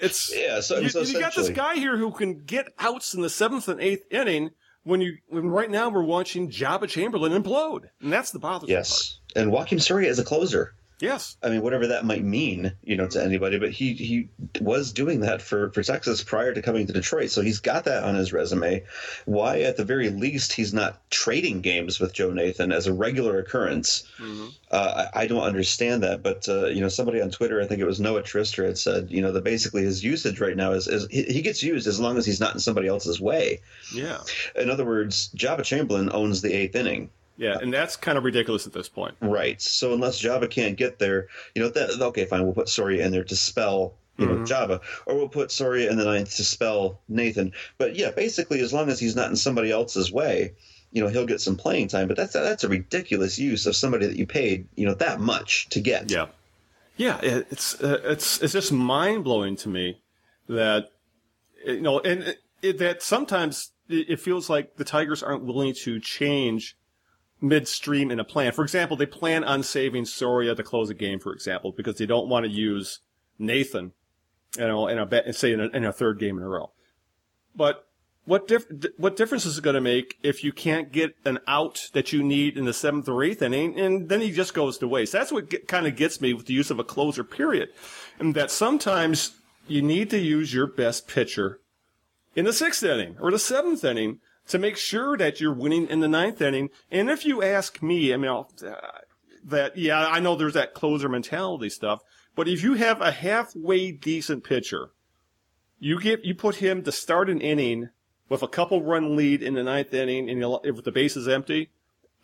it's 0.00 0.34
Yeah, 0.34 0.60
so- 0.60 0.78
you, 0.78 0.88
so 0.88 1.02
you 1.02 1.18
got 1.20 1.34
this 1.34 1.48
guy 1.50 1.74
here 1.74 1.96
who 1.96 2.10
can 2.12 2.44
get 2.44 2.66
outs 2.78 3.14
in 3.14 3.22
the 3.22 3.30
seventh 3.30 3.68
and 3.68 3.80
eighth 3.80 4.04
inning. 4.10 4.50
When 4.84 5.00
you 5.00 5.18
when 5.28 5.46
right 5.48 5.70
now 5.70 5.90
we're 5.90 6.02
watching 6.02 6.50
Joba 6.50 6.88
Chamberlain 6.88 7.30
implode, 7.40 7.82
and 8.00 8.12
that's 8.12 8.32
the 8.32 8.40
bothersome 8.40 8.66
part. 8.66 8.70
Yes, 8.80 9.20
and 9.36 9.52
Joakim 9.52 9.80
Soria 9.80 10.10
is 10.10 10.18
a 10.18 10.24
closer. 10.24 10.74
Yes. 11.02 11.36
I 11.42 11.48
mean, 11.48 11.62
whatever 11.62 11.88
that 11.88 12.04
might 12.04 12.22
mean, 12.22 12.74
you 12.84 12.96
know, 12.96 13.08
to 13.08 13.20
anybody, 13.20 13.58
but 13.58 13.72
he 13.72 13.94
he 13.94 14.28
was 14.60 14.92
doing 14.92 15.18
that 15.22 15.42
for 15.42 15.72
for 15.72 15.82
Texas 15.82 16.22
prior 16.22 16.54
to 16.54 16.62
coming 16.62 16.86
to 16.86 16.92
Detroit, 16.92 17.30
so 17.30 17.42
he's 17.42 17.58
got 17.58 17.86
that 17.86 18.04
on 18.04 18.14
his 18.14 18.32
resume. 18.32 18.84
Why, 19.24 19.62
at 19.62 19.76
the 19.76 19.84
very 19.84 20.10
least, 20.10 20.52
he's 20.52 20.72
not 20.72 21.10
trading 21.10 21.60
games 21.60 21.98
with 21.98 22.12
Joe 22.12 22.30
Nathan 22.30 22.70
as 22.70 22.86
a 22.86 22.92
regular 22.92 23.40
occurrence? 23.40 24.04
Uh, 24.70 25.08
I, 25.12 25.22
I 25.22 25.26
don't 25.26 25.42
understand 25.42 26.04
that, 26.04 26.22
but 26.22 26.48
uh, 26.48 26.66
you 26.66 26.80
know, 26.80 26.88
somebody 26.88 27.20
on 27.20 27.32
Twitter, 27.32 27.60
I 27.60 27.66
think 27.66 27.80
it 27.80 27.86
was 27.86 27.98
Noah 27.98 28.22
Trister, 28.22 28.64
had 28.64 28.78
said, 28.78 29.10
you 29.10 29.22
know, 29.22 29.32
that 29.32 29.42
basically 29.42 29.82
his 29.82 30.04
usage 30.04 30.40
right 30.40 30.56
now 30.56 30.70
is, 30.70 30.86
is 30.86 31.08
he, 31.10 31.24
he 31.24 31.42
gets 31.42 31.64
used 31.64 31.88
as 31.88 31.98
long 31.98 32.16
as 32.16 32.24
he's 32.24 32.38
not 32.38 32.54
in 32.54 32.60
somebody 32.60 32.86
else's 32.86 33.20
way. 33.20 33.60
Yeah. 33.92 34.18
In 34.54 34.70
other 34.70 34.84
words, 34.84 35.30
Joba 35.34 35.64
Chamberlain 35.64 36.10
owns 36.12 36.42
the 36.42 36.52
eighth 36.52 36.76
inning. 36.76 37.10
Yeah, 37.42 37.58
and 37.60 37.74
that's 37.74 37.96
kind 37.96 38.16
of 38.16 38.22
ridiculous 38.22 38.68
at 38.68 38.72
this 38.72 38.88
point. 38.88 39.16
Right. 39.20 39.60
So 39.60 39.92
unless 39.92 40.22
Joba 40.22 40.48
can't 40.48 40.76
get 40.76 41.00
there, 41.00 41.26
you 41.56 41.62
know, 41.62 41.70
that, 41.70 42.00
okay, 42.00 42.24
fine, 42.24 42.44
we'll 42.44 42.52
put 42.52 42.68
Soria 42.68 43.04
in 43.04 43.10
there 43.10 43.24
to 43.24 43.34
spell, 43.34 43.94
you 44.16 44.26
know, 44.26 44.36
Joba, 44.44 44.80
or 45.06 45.16
we'll 45.16 45.28
put 45.28 45.50
Soria 45.50 45.90
in 45.90 45.96
the 45.96 46.04
ninth 46.04 46.36
to 46.36 46.44
spell 46.44 47.00
Nathan. 47.08 47.52
But 47.78 47.96
yeah, 47.96 48.12
basically, 48.12 48.60
as 48.60 48.72
long 48.72 48.88
as 48.90 49.00
he's 49.00 49.16
not 49.16 49.28
in 49.28 49.34
somebody 49.34 49.72
else's 49.72 50.12
way, 50.12 50.52
you 50.92 51.02
know, 51.02 51.08
he'll 51.08 51.26
get 51.26 51.40
some 51.40 51.56
playing 51.56 51.88
time. 51.88 52.06
But 52.06 52.16
that's 52.16 52.34
that's 52.34 52.62
a 52.62 52.68
ridiculous 52.68 53.40
use 53.40 53.66
of 53.66 53.74
somebody 53.74 54.06
that 54.06 54.16
you 54.16 54.24
paid, 54.24 54.68
you 54.76 54.86
know, 54.86 54.94
that 54.94 55.18
much 55.18 55.68
to 55.70 55.80
get. 55.80 56.12
Yeah, 56.12 56.26
yeah. 56.96 57.18
It's 57.22 57.74
uh, 57.82 58.02
it's 58.04 58.40
it's 58.40 58.52
just 58.52 58.70
mind 58.70 59.24
blowing 59.24 59.56
to 59.56 59.68
me 59.68 60.00
that 60.48 60.90
you 61.66 61.80
know, 61.80 61.98
and 61.98 62.22
it, 62.22 62.38
it, 62.62 62.78
that 62.78 63.02
sometimes 63.02 63.72
it 63.88 64.20
feels 64.20 64.48
like 64.48 64.76
the 64.76 64.84
Tigers 64.84 65.24
aren't 65.24 65.42
willing 65.42 65.74
to 65.82 65.98
change 65.98 66.76
midstream 67.42 68.10
in 68.10 68.20
a 68.20 68.24
plan. 68.24 68.52
For 68.52 68.62
example, 68.62 68.96
they 68.96 69.06
plan 69.06 69.44
on 69.44 69.62
saving 69.62 70.06
Soria 70.06 70.54
to 70.54 70.62
close 70.62 70.88
a 70.88 70.94
game, 70.94 71.18
for 71.18 71.32
example, 71.32 71.72
because 71.76 71.98
they 71.98 72.06
don't 72.06 72.28
want 72.28 72.46
to 72.46 72.50
use 72.50 73.00
Nathan, 73.38 73.92
you 74.56 74.66
know, 74.66 74.86
in 74.86 74.98
a 74.98 75.32
say 75.32 75.52
in 75.52 75.60
a, 75.60 75.68
in 75.68 75.84
a 75.84 75.92
third 75.92 76.18
game 76.18 76.38
in 76.38 76.44
a 76.44 76.48
row. 76.48 76.72
But 77.54 77.86
what 78.24 78.46
diff- 78.46 78.66
what 78.96 79.16
difference 79.16 79.44
is 79.44 79.58
it 79.58 79.64
going 79.64 79.74
to 79.74 79.80
make 79.80 80.16
if 80.22 80.44
you 80.44 80.52
can't 80.52 80.92
get 80.92 81.16
an 81.24 81.40
out 81.48 81.90
that 81.92 82.12
you 82.12 82.22
need 82.22 82.56
in 82.56 82.64
the 82.64 82.72
seventh 82.72 83.08
or 83.08 83.24
eighth 83.24 83.42
inning, 83.42 83.78
and 83.78 84.08
then 84.08 84.20
he 84.20 84.30
just 84.30 84.54
goes 84.54 84.78
to 84.78 84.88
waste? 84.88 85.12
That's 85.12 85.32
what 85.32 85.50
get, 85.50 85.66
kind 85.66 85.86
of 85.86 85.96
gets 85.96 86.20
me 86.20 86.32
with 86.32 86.46
the 86.46 86.54
use 86.54 86.70
of 86.70 86.78
a 86.78 86.84
closer 86.84 87.24
period, 87.24 87.70
and 88.18 88.34
that 88.34 88.50
sometimes 88.50 89.32
you 89.66 89.82
need 89.82 90.10
to 90.10 90.18
use 90.18 90.54
your 90.54 90.66
best 90.66 91.08
pitcher 91.08 91.60
in 92.36 92.44
the 92.44 92.52
sixth 92.52 92.82
inning 92.82 93.16
or 93.20 93.30
the 93.30 93.38
seventh 93.38 93.84
inning 93.84 94.20
to 94.48 94.58
make 94.58 94.76
sure 94.76 95.16
that 95.16 95.40
you're 95.40 95.52
winning 95.54 95.86
in 95.88 96.00
the 96.00 96.08
ninth 96.08 96.40
inning. 96.40 96.70
And 96.90 97.08
if 97.10 97.24
you 97.24 97.42
ask 97.42 97.82
me, 97.82 98.12
I 98.12 98.16
mean, 98.16 98.30
I'll, 98.30 98.50
uh, 98.66 98.74
that 99.44 99.76
yeah, 99.76 100.06
I 100.06 100.20
know 100.20 100.36
there's 100.36 100.54
that 100.54 100.74
closer 100.74 101.08
mentality 101.08 101.68
stuff, 101.68 102.00
but 102.34 102.48
if 102.48 102.62
you 102.62 102.74
have 102.74 103.00
a 103.00 103.10
halfway 103.12 103.92
decent 103.92 104.44
pitcher, 104.44 104.90
you 105.78 106.00
get 106.00 106.24
you 106.24 106.34
put 106.34 106.56
him 106.56 106.82
to 106.84 106.92
start 106.92 107.28
an 107.28 107.40
inning 107.40 107.90
with 108.28 108.42
a 108.42 108.48
couple 108.48 108.82
run 108.82 109.16
lead 109.16 109.42
in 109.42 109.54
the 109.54 109.62
ninth 109.62 109.92
inning, 109.92 110.30
and 110.30 110.38
you'll- 110.38 110.60
if 110.64 110.82
the 110.84 110.92
base 110.92 111.16
is 111.16 111.28
empty, 111.28 111.70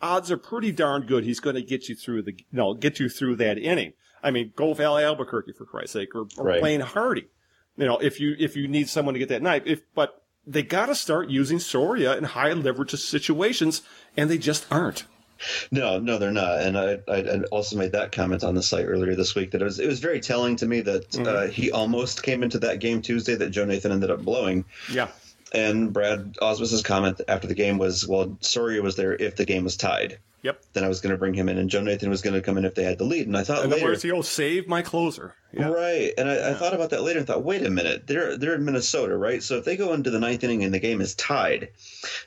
odds 0.01 0.31
are 0.31 0.37
pretty 0.37 0.71
darn 0.71 1.05
good 1.05 1.23
he's 1.25 1.39
going 1.41 1.55
to 1.55 1.61
get 1.61 1.89
you 1.89 1.95
through 1.95 2.21
the 2.21 2.31
you 2.31 2.45
know 2.51 2.73
get 2.73 2.99
you 2.99 3.09
through 3.09 3.35
that 3.35 3.57
inning. 3.57 3.93
I 4.23 4.31
mean, 4.31 4.53
go 4.55 4.73
Valley 4.73 5.03
Alburquerque 5.03 5.53
for 5.57 5.65
Christ's 5.65 5.93
sake, 5.93 6.15
or, 6.15 6.25
or 6.37 6.45
Right. 6.45 6.81
Hardy. 6.81 7.27
You 7.77 7.85
know, 7.85 7.97
if 7.97 8.19
you 8.19 8.35
if 8.39 8.55
you 8.55 8.67
need 8.67 8.89
someone 8.89 9.13
to 9.13 9.19
get 9.19 9.29
that 9.29 9.41
night, 9.41 9.63
if 9.65 9.81
but 9.93 10.18
they 10.49 10.63
got 10.63 10.87
to 10.87 10.95
start 10.95 11.29
using 11.29 11.59
Soria 11.59 12.17
in 12.17 12.23
high 12.23 12.53
leverage 12.53 12.91
situations, 12.91 13.81
and 14.17 14.29
they 14.29 14.37
just 14.37 14.65
aren't. 14.71 15.05
No, 15.71 15.99
no, 15.99 16.17
they're 16.17 16.31
not. 16.31 16.59
And 16.59 16.77
I, 16.77 16.99
I, 17.07 17.41
also 17.51 17.77
made 17.77 17.93
that 17.93 18.11
comment 18.11 18.43
on 18.43 18.55
the 18.55 18.63
site 18.63 18.85
earlier 18.85 19.15
this 19.15 19.35
week 19.35 19.51
that 19.51 19.61
it 19.61 19.65
was 19.65 19.79
it 19.79 19.87
was 19.87 19.99
very 19.99 20.19
telling 20.19 20.57
to 20.57 20.65
me 20.65 20.81
that 20.81 21.17
uh, 21.17 21.47
he 21.47 21.71
almost 21.71 22.23
came 22.23 22.43
into 22.43 22.59
that 22.59 22.79
game 22.79 23.01
Tuesday 23.01 23.35
that 23.35 23.51
Joe 23.51 23.63
Nathan 23.63 23.91
ended 23.91 24.11
up 24.11 24.21
blowing. 24.21 24.65
Yeah, 24.91 25.07
And 25.53 25.93
Brad 25.93 26.35
Ausmus's 26.41 26.83
comment 26.83 27.21
after 27.29 27.47
the 27.47 27.55
game 27.55 27.77
was, 27.77 28.05
"Well, 28.05 28.37
Soria 28.41 28.81
was 28.81 28.97
there 28.97 29.15
if 29.15 29.37
the 29.37 29.45
game 29.45 29.63
was 29.63 29.77
tied. 29.77 30.19
Yep. 30.41 30.63
Then 30.73 30.83
I 30.83 30.87
was 30.87 31.01
going 31.01 31.11
to 31.11 31.17
bring 31.17 31.33
him 31.33 31.49
in, 31.49 31.57
and 31.57 31.69
Joe 31.69 31.81
Nathan 31.81 32.09
was 32.09 32.21
going 32.21 32.33
to 32.33 32.41
come 32.41 32.57
in 32.57 32.65
if 32.65 32.75
they 32.75 32.83
had 32.83 32.97
the 32.97 33.03
lead." 33.03 33.27
And 33.27 33.37
I 33.37 33.43
thought 33.43 33.59
other 33.59 33.75
later, 33.75 33.85
words, 33.85 34.03
he'll 34.03 34.23
save 34.23 34.67
my 34.67 34.81
closer. 34.81 35.35
Yeah. 35.51 35.69
right? 35.69 36.13
And 36.17 36.29
I, 36.29 36.51
I 36.51 36.53
thought 36.53 36.73
about 36.73 36.91
that 36.91 37.01
later 37.01 37.19
and 37.19 37.27
thought, 37.27 37.43
wait 37.43 37.65
a 37.65 37.69
minute, 37.69 38.07
they're 38.07 38.37
they're 38.37 38.55
in 38.55 38.65
Minnesota, 38.65 39.17
right? 39.17 39.41
So 39.41 39.57
if 39.57 39.65
they 39.65 39.75
go 39.75 39.93
into 39.93 40.11
the 40.11 40.19
ninth 40.19 40.43
inning 40.43 40.63
and 40.63 40.73
the 40.73 40.79
game 40.79 41.01
is 41.01 41.15
tied, 41.15 41.69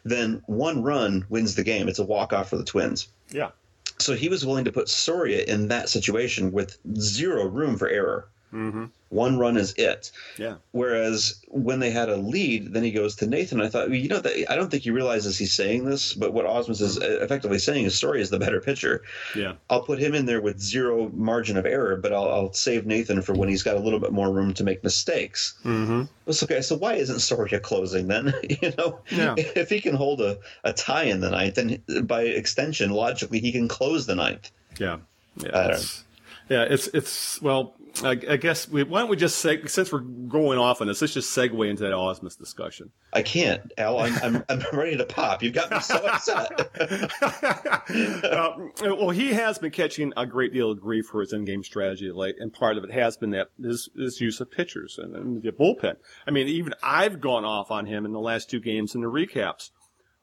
then 0.04 0.42
one 0.46 0.82
run 0.82 1.24
wins 1.28 1.54
the 1.54 1.64
game. 1.64 1.88
It's 1.88 1.98
a 1.98 2.04
walk 2.04 2.32
off 2.32 2.50
for 2.50 2.56
the 2.56 2.64
Twins. 2.64 3.08
Yeah. 3.30 3.50
So 3.98 4.14
he 4.14 4.28
was 4.28 4.44
willing 4.44 4.64
to 4.64 4.72
put 4.72 4.88
Soria 4.88 5.44
in 5.44 5.68
that 5.68 5.88
situation 5.88 6.50
with 6.50 6.78
zero 6.98 7.46
room 7.46 7.78
for 7.78 7.88
error. 7.88 8.28
Mm-hmm. 8.52 8.84
One 9.08 9.38
run 9.38 9.56
is 9.58 9.74
it. 9.74 10.10
Yeah. 10.38 10.54
Whereas 10.70 11.42
when 11.48 11.80
they 11.80 11.90
had 11.90 12.08
a 12.08 12.16
lead, 12.16 12.72
then 12.72 12.82
he 12.82 12.90
goes 12.90 13.14
to 13.16 13.26
Nathan. 13.26 13.60
I 13.60 13.68
thought, 13.68 13.90
you 13.90 14.08
know, 14.08 14.20
that 14.20 14.50
I 14.50 14.56
don't 14.56 14.70
think 14.70 14.84
he 14.84 14.90
realizes 14.90 15.36
he's 15.36 15.52
saying 15.52 15.84
this, 15.84 16.14
but 16.14 16.32
what 16.32 16.46
Ausmus 16.46 16.80
is 16.80 16.96
effectively 16.96 17.58
saying 17.58 17.84
is 17.84 17.98
Soria 17.98 18.22
is 18.22 18.30
the 18.30 18.38
better 18.38 18.58
pitcher. 18.60 19.02
Yeah. 19.36 19.54
I'll 19.68 19.82
put 19.82 19.98
him 19.98 20.14
in 20.14 20.24
there 20.24 20.40
with 20.40 20.58
zero 20.60 21.10
margin 21.14 21.58
of 21.58 21.66
error, 21.66 21.96
but 21.96 22.12
I'll, 22.14 22.28
I'll 22.30 22.52
save 22.54 22.86
Nathan 22.86 23.20
for 23.20 23.34
when 23.34 23.50
he's 23.50 23.62
got 23.62 23.76
a 23.76 23.80
little 23.80 24.00
bit 24.00 24.12
more 24.12 24.32
room 24.32 24.54
to 24.54 24.64
make 24.64 24.82
mistakes. 24.82 25.54
Mm-hmm. 25.64 26.04
It's 26.26 26.42
okay. 26.42 26.62
So 26.62 26.76
why 26.76 26.94
isn't 26.94 27.20
Soria 27.20 27.60
closing 27.60 28.08
then? 28.08 28.32
you 28.62 28.72
know, 28.78 29.00
Yeah. 29.10 29.34
if 29.36 29.68
he 29.68 29.80
can 29.82 29.94
hold 29.94 30.22
a, 30.22 30.38
a 30.64 30.72
tie 30.72 31.04
in 31.04 31.20
the 31.20 31.30
ninth, 31.30 31.56
then 31.56 31.82
by 32.06 32.22
extension, 32.22 32.90
logically, 32.90 33.40
he 33.40 33.52
can 33.52 33.68
close 33.68 34.06
the 34.06 34.14
ninth. 34.14 34.50
Yeah. 34.78 34.98
Yeah, 35.36 35.68
it's, 35.68 36.04
yeah, 36.50 36.62
it's 36.64 36.88
it's 36.88 37.40
well. 37.40 37.74
I, 38.02 38.10
I 38.10 38.36
guess 38.36 38.68
we, 38.68 38.82
why 38.84 39.00
don't 39.00 39.10
we 39.10 39.16
just 39.16 39.44
seg- 39.44 39.68
since 39.68 39.92
we're 39.92 40.00
going 40.00 40.58
off 40.58 40.80
on 40.80 40.86
this, 40.86 41.00
let's 41.00 41.14
just 41.14 41.36
segue 41.36 41.68
into 41.68 41.82
that 41.82 41.92
Ausmus 41.92 42.38
discussion. 42.38 42.90
I 43.12 43.22
can't, 43.22 43.72
Al. 43.76 43.98
I'm, 43.98 44.14
I'm, 44.22 44.44
I'm 44.48 44.62
ready 44.72 44.96
to 44.96 45.04
pop. 45.04 45.42
You've 45.42 45.54
got 45.54 45.70
me 45.70 45.80
so 45.80 45.96
upset. 45.96 46.70
uh, 48.24 48.52
well, 48.80 49.10
he 49.10 49.32
has 49.32 49.58
been 49.58 49.70
catching 49.70 50.12
a 50.16 50.26
great 50.26 50.52
deal 50.52 50.70
of 50.70 50.80
grief 50.80 51.06
for 51.06 51.20
his 51.20 51.32
in-game 51.32 51.62
strategy 51.62 52.10
late, 52.10 52.36
and 52.38 52.52
part 52.52 52.78
of 52.78 52.84
it 52.84 52.92
has 52.92 53.16
been 53.16 53.30
that 53.30 53.48
his, 53.62 53.88
his 53.96 54.20
use 54.20 54.40
of 54.40 54.50
pitchers 54.50 54.98
and, 54.98 55.14
and 55.14 55.42
the 55.42 55.52
bullpen. 55.52 55.96
I 56.26 56.30
mean, 56.30 56.48
even 56.48 56.74
I've 56.82 57.20
gone 57.20 57.44
off 57.44 57.70
on 57.70 57.86
him 57.86 58.04
in 58.06 58.12
the 58.12 58.20
last 58.20 58.48
two 58.50 58.60
games 58.60 58.94
in 58.94 59.02
the 59.02 59.10
recaps, 59.10 59.70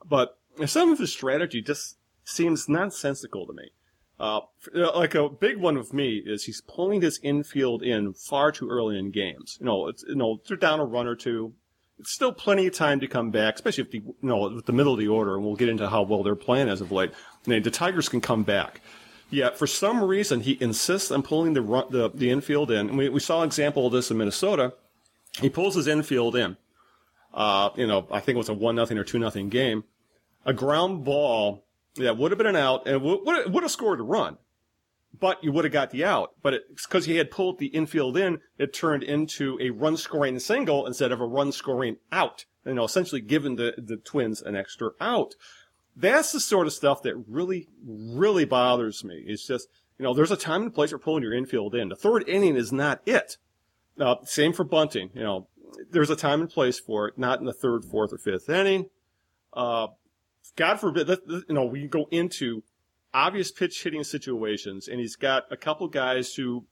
but 0.08 0.38
some 0.66 0.92
of 0.92 1.00
his 1.00 1.12
strategy 1.12 1.62
just 1.62 1.98
seems 2.24 2.68
nonsensical 2.68 3.46
to 3.48 3.54
me. 3.54 3.72
Uh, 4.20 4.42
like 4.74 5.16
a 5.16 5.30
big 5.30 5.58
one 5.58 5.78
with 5.78 5.94
me 5.94 6.22
is 6.26 6.44
he's 6.44 6.62
pulling 6.62 7.02
his 7.02 7.20
infield 7.24 7.82
in 7.82 8.14
far 8.14 8.52
too 8.52 8.70
early 8.70 9.00
in 9.00 9.12
games. 9.12 9.58
You 9.60 9.66
know, 9.66 9.88
it's, 9.88 10.04
you 10.08 10.16
know, 10.16 10.42
they're 10.46 10.58
down 10.58 10.82
a 10.82 10.86
run 10.86 11.08
or 11.08 11.16
two. 11.16 11.54
It's 12.00 12.12
still 12.12 12.34
plenty 12.34 12.68
of 12.68 12.74
time 12.74 13.00
to 13.00 13.08
come 13.08 13.32
back, 13.32 13.56
especially 13.56 13.84
if 13.84 13.92
the, 13.92 13.98
you 14.00 14.16
know, 14.22 14.50
with 14.50 14.66
the 14.66 14.74
middle 14.74 14.94
of 14.94 15.00
the 15.00 15.08
order, 15.08 15.36
and 15.36 15.46
we'll 15.46 15.56
get 15.56 15.70
into 15.70 15.88
how 15.88 16.02
well 16.04 16.24
they're 16.24 16.36
playing 16.36 16.70
as 16.70 16.82
of 16.82 16.92
late. 16.92 17.12
And 17.46 17.64
the 17.64 17.72
Tigers 17.72 18.10
can 18.10 18.22
come 18.22 18.44
back. 18.44 18.82
Yet, 19.30 19.58
for 19.58 19.68
some 19.68 20.04
reason, 20.04 20.42
he 20.42 20.58
insists 20.60 21.12
on 21.12 21.24
pulling 21.24 21.54
the 21.54 21.62
run, 21.62 21.86
the, 21.90 22.10
the 22.10 22.32
infield 22.32 22.72
in. 22.72 22.90
And 22.90 22.98
we, 22.98 23.10
we 23.10 23.20
saw 23.20 23.42
an 23.42 23.48
example 23.48 23.86
of 23.86 23.94
this 23.94 24.10
in 24.10 24.18
Minnesota. 24.18 24.74
He 25.40 25.50
pulls 25.50 25.76
his 25.76 25.88
infield 25.88 26.36
in. 26.36 26.58
Uh, 27.34 27.70
you 27.76 27.86
know, 27.86 28.08
I 28.12 28.20
think 28.20 28.36
it 28.36 28.40
was 28.40 28.50
a 28.50 28.54
one 28.54 28.76
nothing 28.76 28.98
or 28.98 29.04
two 29.04 29.20
nothing 29.20 29.50
game. 29.50 29.84
A 30.46 30.54
ground 30.54 31.06
ball 31.06 31.64
that 31.96 32.18
would 32.18 32.32
have 32.32 32.38
been 32.38 32.48
an 32.48 32.56
out 32.56 32.88
and 32.88 33.02
would, 33.02 33.52
would, 33.52 33.64
have 33.64 33.72
scored 33.72 34.00
a 34.00 34.04
run, 34.04 34.38
but 35.18 35.44
you 35.44 35.52
would 35.52 35.66
have 35.66 35.74
got 35.74 35.92
the 35.92 36.06
out. 36.06 36.34
But 36.42 36.62
because 36.76 37.06
he 37.06 37.18
had 37.18 37.32
pulled 37.32 37.60
the 37.60 37.68
infield 37.68 38.18
in, 38.18 38.40
it 38.58 38.74
turned 38.74 39.04
into 39.04 39.58
a 39.62 39.70
run 39.72 39.98
scoring 39.98 40.40
single 40.40 40.86
instead 40.86 41.12
of 41.12 41.22
a 41.22 41.26
run 41.26 41.52
scoring 41.52 41.98
out. 42.12 42.46
You 42.66 42.74
know, 42.74 42.84
essentially 42.84 43.22
giving 43.22 43.56
the, 43.56 43.74
the 43.78 43.98
Twins 43.98 44.42
an 44.42 44.56
extra 44.56 44.92
out. 45.00 45.36
That's 45.96 46.32
the 46.32 46.40
sort 46.40 46.68
of 46.68 46.74
stuff 46.74 47.02
that 47.04 47.16
really, 47.28 47.68
really 47.84 48.46
bothers 48.46 49.04
me. 49.04 49.24
It's 49.26 49.46
just, 49.46 49.68
you 49.98 50.04
know, 50.04 50.14
there's 50.14 50.32
a 50.32 50.38
time 50.38 50.62
and 50.64 50.74
place 50.74 50.92
for 50.92 51.00
pulling 51.00 51.24
your 51.24 51.34
infield 51.34 51.76
in. 51.76 51.90
The 51.90 51.96
third 51.96 52.28
inning 52.28 52.56
is 52.56 52.72
not 52.72 53.02
it. 53.06 53.38
Uh, 54.00 54.16
same 54.24 54.54
for 54.54 54.64
bunting. 54.64 55.10
You 55.14 55.24
know, 55.24 55.48
there's 55.92 56.10
a 56.10 56.16
time 56.16 56.42
and 56.42 56.50
place 56.50 56.80
for 56.80 57.08
it, 57.08 57.18
not 57.18 57.40
in 57.40 57.46
the 57.46 57.54
third, 57.54 57.84
fourth, 57.86 58.14
or 58.14 58.18
fifth 58.18 58.50
inning. 58.50 58.90
Uh, 59.54 59.88
God 60.56 60.80
forbid, 60.80 61.08
you 61.28 61.44
know, 61.50 61.66
we 61.66 61.88
go 61.88 62.08
into 62.12 62.64
obvious 63.14 63.52
pitch 63.52 63.84
hitting 63.84 64.04
situations, 64.04 64.88
and 64.88 65.00
he's 65.00 65.16
got 65.16 65.44
a 65.52 65.58
couple 65.58 65.88
guys 65.88 66.36
who, 66.36 66.66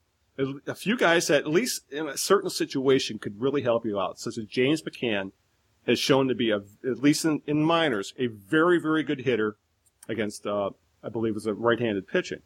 a 0.67 0.75
few 0.75 0.97
guys 0.97 1.27
that 1.27 1.39
at 1.39 1.47
least 1.47 1.91
in 1.91 2.07
a 2.07 2.17
certain 2.17 2.49
situation 2.49 3.17
could 3.17 3.41
really 3.41 3.63
help 3.63 3.85
you 3.85 3.99
out, 3.99 4.19
such 4.19 4.37
as 4.37 4.45
James 4.45 4.81
McCann 4.81 5.31
has 5.87 5.97
shown 5.99 6.27
to 6.27 6.35
be 6.35 6.51
a, 6.51 6.57
at 6.89 6.99
least 7.01 7.25
in, 7.25 7.41
in 7.47 7.63
minors, 7.63 8.13
a 8.17 8.27
very, 8.27 8.79
very 8.79 9.03
good 9.03 9.21
hitter 9.21 9.57
against, 10.09 10.45
uh, 10.45 10.69
I 11.01 11.09
believe 11.09 11.33
was 11.33 11.45
a 11.45 11.53
right-handed 11.53 12.07
pitching. 12.07 12.41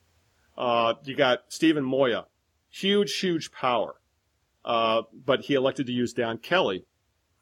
Uh, 0.57 0.93
you 1.03 1.15
got 1.15 1.45
Steven 1.49 1.84
Moya, 1.84 2.27
huge, 2.69 3.17
huge 3.19 3.51
power. 3.51 3.95
Uh, 4.63 5.01
but 5.25 5.41
he 5.41 5.55
elected 5.55 5.88
to 5.88 5.91
use 5.91 6.13
Don 6.13 6.38
Kelly 6.38 6.86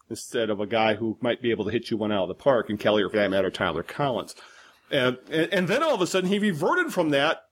instead 0.09 0.49
of 0.49 0.59
a 0.59 0.67
guy 0.67 0.95
who 0.95 1.17
might 1.21 1.41
be 1.41 1.51
able 1.51 1.65
to 1.65 1.71
hit 1.71 1.91
you 1.91 1.97
one 1.97 2.11
out 2.11 2.23
of 2.23 2.27
the 2.29 2.35
park, 2.35 2.69
and 2.69 2.79
Kelly, 2.79 3.03
or 3.03 3.09
for 3.09 3.17
that 3.17 3.31
matter, 3.31 3.49
Tyler 3.49 3.83
Collins. 3.83 4.35
And, 4.91 5.17
and, 5.29 5.53
and 5.53 5.67
then 5.67 5.83
all 5.83 5.93
of 5.93 6.01
a 6.01 6.07
sudden 6.07 6.29
he 6.29 6.39
reverted 6.39 6.91
from 6.91 7.09
that 7.09 7.43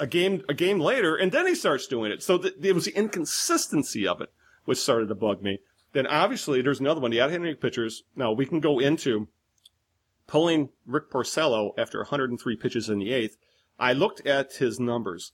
a 0.00 0.06
game, 0.06 0.42
a 0.48 0.54
game 0.54 0.80
later, 0.80 1.14
and 1.14 1.30
then 1.30 1.46
he 1.46 1.54
starts 1.54 1.86
doing 1.86 2.10
it. 2.10 2.22
So 2.22 2.38
th- 2.38 2.54
it 2.60 2.74
was 2.74 2.86
the 2.86 2.96
inconsistency 2.96 4.06
of 4.06 4.20
it 4.20 4.30
which 4.64 4.78
started 4.78 5.08
to 5.08 5.14
bug 5.14 5.42
me. 5.42 5.60
Then 5.92 6.06
obviously 6.06 6.60
there's 6.60 6.80
another 6.80 7.00
one, 7.00 7.10
the 7.10 7.20
out-handing 7.20 7.56
pitchers. 7.56 8.02
Now 8.14 8.32
we 8.32 8.44
can 8.44 8.60
go 8.60 8.78
into 8.78 9.28
pulling 10.26 10.70
Rick 10.84 11.10
Porcello 11.10 11.72
after 11.78 11.98
103 11.98 12.56
pitches 12.56 12.90
in 12.90 12.98
the 12.98 13.12
eighth. 13.12 13.36
I 13.78 13.92
looked 13.92 14.26
at 14.26 14.54
his 14.54 14.78
numbers. 14.78 15.32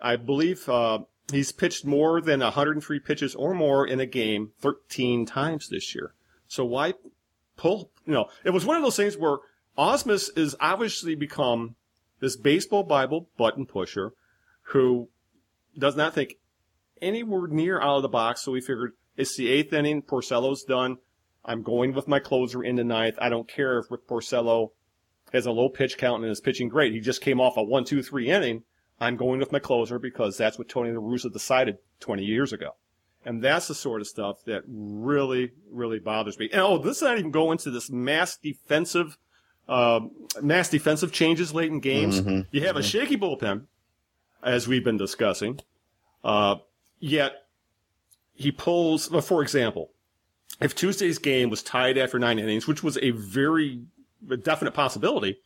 I 0.00 0.16
believe, 0.16 0.68
uh, 0.68 1.00
he's 1.30 1.52
pitched 1.52 1.84
more 1.84 2.20
than 2.20 2.40
103 2.40 2.98
pitches 3.00 3.34
or 3.34 3.54
more 3.54 3.86
in 3.86 4.00
a 4.00 4.06
game 4.06 4.52
13 4.60 5.26
times 5.26 5.68
this 5.68 5.94
year. 5.94 6.14
So 6.48 6.64
why 6.64 6.94
pull, 7.56 7.90
you 8.04 8.12
know, 8.12 8.26
it 8.44 8.50
was 8.50 8.64
one 8.64 8.76
of 8.76 8.82
those 8.82 8.96
things 8.96 9.16
where 9.16 9.38
Ausmus 9.76 10.30
is 10.36 10.56
obviously 10.60 11.14
become 11.14 11.74
this 12.20 12.36
baseball 12.36 12.82
Bible 12.82 13.28
button 13.36 13.66
pusher 13.66 14.12
who 14.70 15.08
does 15.78 15.96
not 15.96 16.14
think 16.14 16.36
anywhere 17.02 17.46
near 17.48 17.80
out 17.80 17.96
of 17.96 18.02
the 18.02 18.08
box. 18.08 18.42
So 18.42 18.52
we 18.52 18.60
figured 18.60 18.92
it's 19.16 19.36
the 19.36 19.48
eighth 19.48 19.72
inning. 19.72 20.02
Porcello's 20.02 20.64
done. 20.64 20.98
I'm 21.44 21.62
going 21.62 21.94
with 21.94 22.08
my 22.08 22.18
closer 22.18 22.62
in 22.62 22.76
the 22.76 22.84
ninth. 22.84 23.16
I 23.20 23.28
don't 23.28 23.48
care 23.48 23.78
if 23.78 23.90
Rick 23.90 24.08
Porcello 24.08 24.70
has 25.32 25.46
a 25.46 25.52
low 25.52 25.68
pitch 25.68 25.98
count 25.98 26.22
and 26.22 26.30
is 26.30 26.40
pitching 26.40 26.68
great. 26.68 26.92
He 26.92 27.00
just 27.00 27.20
came 27.20 27.40
off 27.40 27.56
a 27.56 27.62
one, 27.62 27.84
two, 27.84 28.02
three 28.02 28.28
inning. 28.28 28.64
I'm 29.00 29.16
going 29.16 29.40
with 29.40 29.52
my 29.52 29.58
closer 29.58 29.98
because 29.98 30.36
that's 30.36 30.58
what 30.58 30.68
Tony 30.68 30.90
La 30.90 31.00
Russa 31.00 31.32
decided 31.32 31.78
20 32.00 32.24
years 32.24 32.52
ago. 32.52 32.70
And 33.24 33.42
that's 33.42 33.68
the 33.68 33.74
sort 33.74 34.00
of 34.00 34.06
stuff 34.06 34.44
that 34.44 34.62
really, 34.66 35.50
really 35.70 35.98
bothers 35.98 36.38
me. 36.38 36.48
And 36.52 36.60
oh, 36.60 36.78
this 36.78 36.98
is 36.98 37.02
not 37.02 37.18
even 37.18 37.30
go 37.32 37.50
into 37.52 37.70
this 37.70 37.90
mass 37.90 38.36
defensive, 38.36 39.18
um, 39.68 40.12
mass 40.40 40.68
defensive 40.68 41.12
changes 41.12 41.52
late 41.52 41.70
in 41.70 41.80
games. 41.80 42.20
You 42.52 42.62
have 42.66 42.76
a 42.76 42.82
shaky 42.82 43.16
bullpen, 43.16 43.64
as 44.42 44.68
we've 44.68 44.84
been 44.84 44.96
discussing. 44.96 45.58
Uh, 46.22 46.56
yet 47.00 47.46
he 48.32 48.52
pulls, 48.52 49.10
well, 49.10 49.22
for 49.22 49.42
example, 49.42 49.90
if 50.60 50.74
Tuesday's 50.74 51.18
game 51.18 51.50
was 51.50 51.62
tied 51.62 51.98
after 51.98 52.18
nine 52.18 52.38
innings, 52.38 52.66
which 52.68 52.82
was 52.82 52.96
a 53.02 53.10
very 53.10 53.82
definite 54.42 54.72
possibility, 54.72 55.38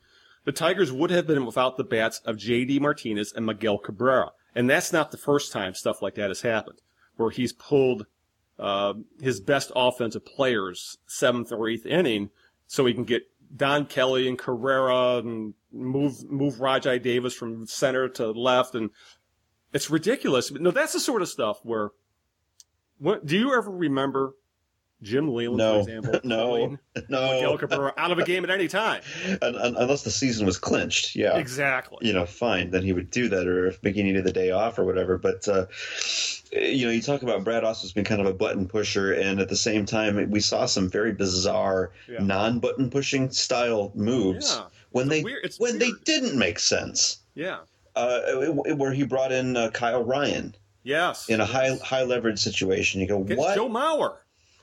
the 0.44 0.52
Tigers 0.52 0.92
would 0.92 1.10
have 1.10 1.26
been 1.26 1.44
without 1.46 1.76
the 1.76 1.84
bats 1.84 2.20
of 2.24 2.38
J.D. 2.38 2.78
Martinez 2.78 3.32
and 3.32 3.46
Miguel 3.46 3.78
Cabrera. 3.78 4.30
And 4.54 4.68
that's 4.68 4.92
not 4.92 5.10
the 5.10 5.16
first 5.16 5.52
time 5.52 5.74
stuff 5.74 6.02
like 6.02 6.14
that 6.14 6.30
has 6.30 6.42
happened, 6.42 6.80
where 7.16 7.30
he's 7.30 7.52
pulled 7.52 8.06
uh, 8.58 8.94
his 9.20 9.40
best 9.40 9.70
offensive 9.74 10.24
players 10.24 10.98
seventh 11.06 11.52
or 11.52 11.68
eighth 11.68 11.86
inning 11.86 12.30
so 12.66 12.84
he 12.86 12.94
can 12.94 13.04
get 13.04 13.22
Don 13.54 13.86
Kelly 13.86 14.28
and 14.28 14.38
Carrera 14.38 15.18
and 15.18 15.54
move 15.72 16.30
move 16.30 16.56
Rajai 16.56 17.02
Davis 17.02 17.34
from 17.34 17.66
center 17.66 18.08
to 18.10 18.30
left, 18.30 18.74
and 18.74 18.90
it's 19.72 19.90
ridiculous. 19.90 20.50
No, 20.52 20.70
that's 20.70 20.92
the 20.92 21.00
sort 21.00 21.22
of 21.22 21.28
stuff 21.28 21.60
where. 21.62 21.90
What, 22.98 23.24
do 23.24 23.38
you 23.38 23.54
ever 23.54 23.70
remember 23.70 24.34
Jim 25.02 25.28
Leyland, 25.32 25.56
No. 25.58 25.82
for 25.84 25.88
example, 25.90 26.20
No. 26.24 26.78
No. 27.08 27.32
Miguel 27.34 27.58
Cabrera 27.58 27.94
out 27.96 28.10
of 28.10 28.18
a 28.18 28.24
game 28.24 28.44
at 28.44 28.50
any 28.50 28.68
time? 28.68 29.00
Un- 29.42 29.56
un- 29.56 29.76
unless 29.78 30.02
the 30.02 30.10
season 30.10 30.44
was 30.46 30.58
clinched, 30.58 31.16
yeah. 31.16 31.36
Exactly. 31.38 31.98
you 32.06 32.12
know, 32.12 32.26
fine, 32.26 32.70
then 32.70 32.82
he 32.82 32.92
would 32.92 33.10
do 33.10 33.28
that, 33.28 33.46
or 33.46 33.66
if 33.66 33.80
Miggy 33.82 34.02
needed 34.04 34.24
the 34.24 34.32
day 34.32 34.50
off 34.50 34.78
or 34.78 34.84
whatever. 34.84 35.16
But 35.18 35.46
uh, 35.48 35.66
you 36.52 36.86
know, 36.86 36.92
you 36.92 37.00
talk 37.02 37.22
about 37.22 37.44
Brad 37.44 37.62
Ausmus's 37.62 37.92
been 37.92 38.04
kind 38.04 38.20
of 38.20 38.26
a 38.26 38.34
button 38.34 38.66
pusher, 38.68 39.12
and 39.12 39.40
at 39.40 39.48
the 39.48 39.56
same 39.56 39.86
time, 39.86 40.30
we 40.30 40.40
saw 40.40 40.66
some 40.66 40.88
very 40.90 41.12
bizarre 41.12 41.92
Yeah. 42.08 42.22
non-button 42.22 42.90
pushing 42.90 43.30
style 43.30 43.92
moves 43.94 44.54
Yeah. 44.56 44.64
when 44.90 45.06
It's 45.06 45.10
they 45.10 45.22
weird- 45.22 45.54
when 45.58 45.78
they 45.78 45.92
didn't 46.04 46.38
make 46.38 46.58
sense. 46.58 47.18
Yeah. 47.34 47.58
Uh, 47.96 48.20
where 48.76 48.92
he 48.92 49.02
brought 49.04 49.32
in 49.32 49.56
uh, 49.56 49.70
Kyle 49.70 50.02
Ryan 50.04 50.54
Yes. 50.82 51.28
in 51.28 51.40
a 51.40 51.44
high 51.44 51.76
high 51.82 52.02
leverage 52.04 52.38
situation. 52.38 53.00
You 53.00 53.06
go, 53.08 53.20
Against 53.22 53.38
what 53.40 53.54
Joe 53.56 53.68
Mauer. 53.68 54.16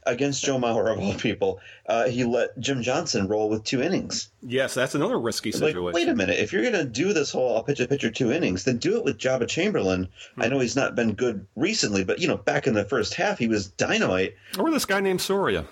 Against 0.08 0.44
Joe 0.44 0.58
Mauer 0.58 0.92
of 0.92 1.00
all 1.00 1.14
people? 1.16 1.60
Uh, 1.88 2.08
he 2.08 2.24
let 2.24 2.58
Jim 2.60 2.82
Johnson 2.82 3.28
roll 3.28 3.50
with 3.50 3.64
two 3.64 3.82
innings. 3.82 4.30
Yes, 4.42 4.74
that's 4.74 4.96
another 4.96 5.20
risky 5.20 5.52
Like, 5.52 5.60
situation. 5.60 5.94
wait 5.94 6.08
a 6.08 6.16
minute. 6.16 6.40
If 6.40 6.52
you're 6.54 6.62
going 6.62 6.74
to 6.74 6.86
do 6.86 7.14
this 7.14 7.32
whole 7.32 7.56
I'll 7.56 7.64
pitch 7.64 7.80
a 7.80 7.88
pitcher 7.88 8.10
two 8.10 8.32
innings, 8.32 8.64
then 8.64 8.78
do 8.78 8.98
it 8.98 9.04
with 9.04 9.18
Joba 9.18 9.48
Chamberlain. 9.48 10.08
Hmm. 10.36 10.42
I 10.44 10.48
know 10.48 10.60
he's 10.60 10.76
not 10.76 10.96
been 10.96 11.14
good 11.14 11.46
recently, 11.56 12.04
but 12.04 12.20
you 12.20 12.28
know, 12.28 12.38
back 12.38 12.68
in 12.68 12.74
the 12.74 12.86
first 12.86 13.14
half, 13.16 13.38
he 13.38 13.48
was 13.48 13.68
dynamite, 13.68 14.36
Or 14.58 14.72
this 14.72 14.86
guy 14.86 15.00
named 15.02 15.22
Soria. 15.22 15.66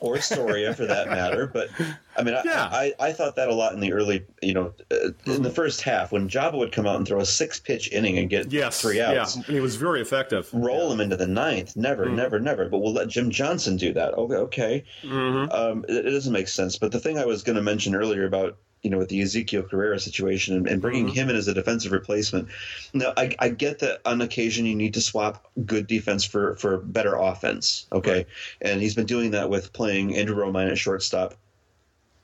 Or 0.00 0.20
Soria 0.20 0.74
for 0.74 0.86
that 0.86 1.08
matter. 1.08 1.46
But 1.46 1.68
I 2.16 2.22
mean, 2.22 2.34
I, 2.34 2.42
Yeah. 2.44 2.68
I, 2.70 2.94
I 3.00 3.12
thought 3.12 3.36
that 3.36 3.48
a 3.48 3.54
lot 3.54 3.72
in 3.74 3.80
the 3.80 3.92
early, 3.92 4.24
you 4.42 4.54
know, 4.54 4.72
uh, 4.90 5.10
in 5.26 5.42
the 5.42 5.50
first 5.50 5.82
half 5.82 6.12
when 6.12 6.28
Joba 6.28 6.58
would 6.58 6.72
come 6.72 6.86
out 6.86 6.96
and 6.96 7.06
throw 7.06 7.20
a 7.20 7.26
six 7.26 7.58
pitch 7.60 7.90
inning 7.92 8.18
and 8.18 8.30
get 8.30 8.52
Yes. 8.52 8.80
three 8.80 9.00
outs. 9.00 9.36
Yeah. 9.36 9.42
And 9.46 9.54
he 9.54 9.60
was 9.60 9.76
very 9.76 10.00
effective. 10.00 10.48
Roll 10.52 10.92
him 10.92 11.00
into 11.00 11.16
the 11.16 11.26
ninth. 11.26 11.76
Never, 11.76 12.06
Mm-hmm. 12.06 12.16
never, 12.16 12.40
never. 12.40 12.68
But 12.68 12.78
we'll 12.78 12.92
let 12.92 13.08
Jim 13.08 13.30
Johnson 13.30 13.76
do 13.76 13.92
that. 13.92 14.14
Okay, 14.14 14.34
okay. 14.36 14.84
Mm-hmm. 15.02 15.50
Um, 15.52 15.84
it, 15.88 16.06
it 16.06 16.10
doesn't 16.10 16.32
make 16.32 16.48
sense. 16.48 16.78
But 16.78 16.92
the 16.92 17.00
thing 17.00 17.18
I 17.18 17.24
was 17.24 17.42
going 17.42 17.56
to 17.56 17.62
mention 17.62 17.94
earlier 17.94 18.24
about 18.26 18.56
you 18.82 18.90
know 18.90 18.98
with 18.98 19.08
the 19.08 19.20
Ezekiel 19.20 19.62
Carrera 19.64 19.98
situation 19.98 20.56
and, 20.56 20.66
and 20.68 20.80
bringing 20.82 21.06
Mm-hmm. 21.06 21.14
him 21.14 21.30
in 21.30 21.36
as 21.36 21.48
a 21.48 21.54
defensive 21.54 21.92
replacement. 21.92 22.48
Now 22.94 23.12
I, 23.16 23.34
I 23.38 23.48
get 23.50 23.78
that 23.80 24.00
on 24.04 24.20
occasion 24.20 24.66
you 24.66 24.74
need 24.76 24.94
to 24.94 25.00
swap 25.00 25.50
good 25.66 25.86
defense 25.86 26.24
for 26.24 26.56
for 26.56 26.78
better 26.78 27.14
offense. 27.16 27.86
Okay, 27.92 28.26
and 28.60 28.80
he's 28.80 28.94
been 28.94 29.06
doing 29.06 29.32
that 29.32 29.50
with 29.50 29.72
playing 29.72 30.16
Andrew 30.16 30.36
Romine 30.36 30.70
at 30.70 30.78
shortstop. 30.78 31.34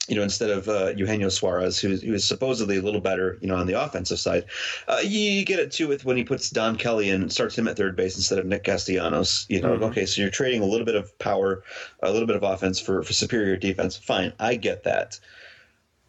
you 0.06 0.16
know, 0.16 0.22
instead 0.22 0.50
of 0.50 0.68
uh, 0.68 0.92
Eugenio 0.94 1.30
Suarez, 1.30 1.78
who, 1.80 1.96
who 1.96 2.12
is 2.12 2.28
supposedly 2.28 2.76
a 2.76 2.82
little 2.82 3.00
better, 3.00 3.38
you 3.40 3.48
know, 3.48 3.56
on 3.56 3.66
the 3.66 3.72
offensive 3.82 4.18
side. 4.18 4.44
Uh, 4.86 5.00
you 5.02 5.42
get 5.46 5.58
it 5.58 5.72
too 5.72 5.88
with 5.88 6.04
when 6.04 6.18
he 6.18 6.24
puts 6.24 6.50
Don 6.50 6.76
Kelly 6.76 7.08
and 7.08 7.32
starts 7.32 7.56
him 7.56 7.66
at 7.68 7.76
third 7.78 7.96
base 7.96 8.14
instead 8.14 8.38
of 8.38 8.44
Nick 8.44 8.64
Castellanos. 8.64 9.46
You 9.48 9.62
know, 9.62 9.74
Mm-hmm. 9.76 9.84
okay, 9.84 10.04
so 10.04 10.20
you're 10.20 10.30
trading 10.30 10.60
a 10.60 10.66
little 10.66 10.84
bit 10.84 10.94
of 10.94 11.18
power, 11.18 11.62
a 12.02 12.12
little 12.12 12.26
bit 12.26 12.36
of 12.36 12.42
offense 12.42 12.78
for, 12.78 13.02
for 13.02 13.14
superior 13.14 13.56
defense. 13.56 13.96
Fine, 13.96 14.34
I 14.38 14.56
get 14.56 14.84
that. 14.84 15.18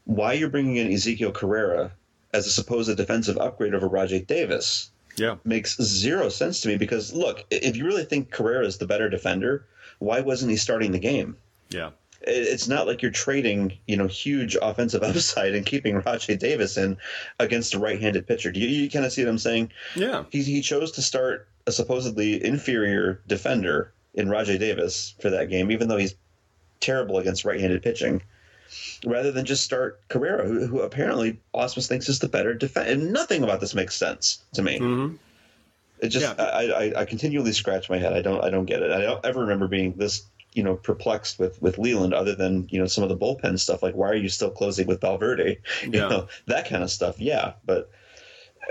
Why 0.06 0.34
you're 0.34 0.50
bringing 0.50 0.78
in 0.78 0.92
Ezekiel 0.92 1.32
Carrera 1.32 1.92
as 2.34 2.48
a 2.48 2.52
supposed 2.52 2.96
defensive 2.98 3.38
upgrade 3.38 3.74
over 3.76 3.90
Rajai 3.90 4.26
Davis 4.26 4.90
Yeah. 5.18 5.36
makes 5.44 5.82
zero 5.82 6.30
sense 6.30 6.62
to 6.62 6.68
me 6.68 6.78
because 6.78 7.14
look, 7.14 7.44
if 7.52 7.76
you 7.76 7.86
really 7.86 8.06
think 8.06 8.32
Carrera 8.32 8.66
is 8.66 8.78
the 8.78 8.88
better 8.88 9.10
defender, 9.10 9.66
why 10.00 10.22
wasn't 10.22 10.52
he 10.52 10.58
starting 10.58 10.92
the 10.92 11.00
game? 11.00 11.38
Yeah. 11.70 11.92
it's 12.28 12.68
not 12.68 12.88
like 12.88 13.02
you're 13.04 13.12
trading, 13.12 13.78
you 13.88 13.96
know, 13.96 14.08
huge 14.08 14.58
offensive 14.62 15.04
upside 15.10 15.54
and 15.54 15.66
keeping 15.66 16.02
Rajai 16.02 16.38
Davis 16.40 16.76
in 16.78 16.98
against 17.40 17.74
a 17.76 17.80
right-handed 17.80 18.26
pitcher. 18.28 18.52
Do 18.52 18.60
you, 18.60 18.68
you 18.68 18.90
kind 18.90 19.06
of 19.06 19.12
see 19.14 19.24
what 19.24 19.30
I'm 19.30 19.38
saying? 19.38 19.72
Yeah. 19.96 20.24
He, 20.32 20.42
he 20.42 20.62
chose 20.62 20.92
to 20.94 21.02
start 21.04 21.48
a 21.68 21.72
supposedly 21.72 22.44
inferior 22.44 23.22
defender 23.28 23.92
in 24.16 24.28
Rajai 24.28 24.58
Davis 24.60 25.14
for 25.22 25.30
that 25.30 25.50
game, 25.50 25.72
even 25.72 25.88
though 25.88 25.98
he's 25.98 26.16
terrible 26.80 27.18
against 27.20 27.46
right-handed 27.46 27.84
pitching, 27.84 28.22
rather 29.06 29.32
than 29.32 29.46
just 29.46 29.64
start 29.64 30.00
Carrera, 30.10 30.46
who, 30.48 30.66
who 30.68 30.82
apparently 30.82 31.40
Ausmus 31.54 31.88
thinks 31.88 32.10
is 32.10 32.20
the 32.20 32.28
better 32.30 32.54
defense. 32.54 32.90
And 32.90 33.12
nothing 33.14 33.44
about 33.44 33.60
this 33.60 33.76
makes 33.76 33.96
sense 33.96 34.44
to 34.54 34.62
me. 34.62 34.80
Mhm. 34.80 35.18
It 36.00 36.10
just 36.10 36.38
Yeah. 36.38 36.44
I, 36.44 36.66
I 36.68 37.02
I 37.02 37.06
continually 37.06 37.52
scratch 37.54 37.90
my 37.90 37.98
head. 37.98 38.14
I 38.14 38.22
don't 38.22 38.44
I 38.44 38.50
don't 38.50 38.66
get 38.66 38.82
it. 38.82 38.92
I 38.92 39.02
don't 39.02 39.24
ever 39.26 39.42
remember 39.42 39.68
being 39.68 39.94
this 39.94 40.24
you 40.54 40.64
know 40.64 40.76
perplexed 40.76 41.40
with 41.40 41.62
with 41.62 41.78
Leyland, 41.78 42.14
other 42.14 42.36
than 42.36 42.68
you 42.70 42.80
know 42.80 42.88
some 42.88 43.04
of 43.04 43.10
the 43.10 43.18
bullpen 43.18 43.60
stuff. 43.60 43.82
Like 43.84 43.96
why 43.96 44.10
are 44.10 44.16
you 44.16 44.30
still 44.30 44.52
closing 44.52 44.88
with 44.88 45.02
Valverde? 45.02 45.58
You 45.84 45.90
Yeah. 45.94 46.08
know 46.10 46.28
that 46.48 46.68
kind 46.70 46.84
of 46.84 46.92
stuff. 46.92 47.20
Yeah, 47.20 47.54
but 47.66 47.90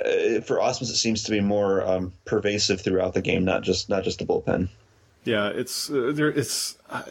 uh, 0.04 0.40
for 0.40 0.56
Ausmus, 0.58 0.90
it 0.90 0.96
seems 0.96 1.22
to 1.24 1.30
be 1.30 1.40
more 1.40 1.86
um, 1.86 2.12
pervasive 2.24 2.80
throughout 2.80 3.14
the 3.14 3.22
game, 3.22 3.44
not 3.44 3.62
just 3.62 3.88
not 3.88 4.02
just 4.04 4.18
the 4.18 4.26
bullpen. 4.26 4.68
Yeah, 5.24 5.48
it's 5.48 5.88
uh, 5.90 6.10
there. 6.14 6.28
It's 6.28 6.76
uh, 6.90 7.02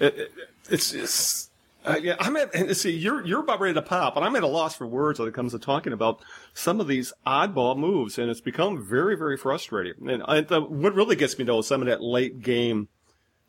it, 0.00 0.18
it, 0.18 0.32
it's 0.68 0.92
it's. 0.92 1.50
Uh, 1.84 1.98
yeah, 2.02 2.16
I'm 2.18 2.36
at. 2.36 2.54
And 2.54 2.74
see, 2.76 2.92
you're 2.96 3.24
you're 3.26 3.40
about 3.40 3.60
ready 3.60 3.74
to 3.74 3.82
pop, 3.82 4.16
and 4.16 4.24
I'm 4.24 4.34
at 4.36 4.42
a 4.42 4.46
loss 4.48 4.74
for 4.74 4.86
words 4.86 5.18
when 5.18 5.28
it 5.28 5.34
comes 5.34 5.52
to 5.52 5.58
talking 5.58 5.92
about 5.92 6.22
some 6.54 6.80
of 6.80 6.88
these 6.88 7.12
oddball 7.26 7.76
moves, 7.76 8.18
and 8.18 8.30
it's 8.30 8.40
become 8.40 8.82
very, 8.82 9.16
very 9.16 9.36
frustrating. 9.36 10.08
And 10.08 10.22
I, 10.26 10.40
the, 10.40 10.62
what 10.62 10.94
really 10.94 11.14
gets 11.16 11.38
me 11.38 11.44
though 11.44 11.58
is 11.58 11.66
some 11.66 11.82
of 11.82 11.86
that 11.86 12.00
late 12.02 12.40
game 12.40 12.88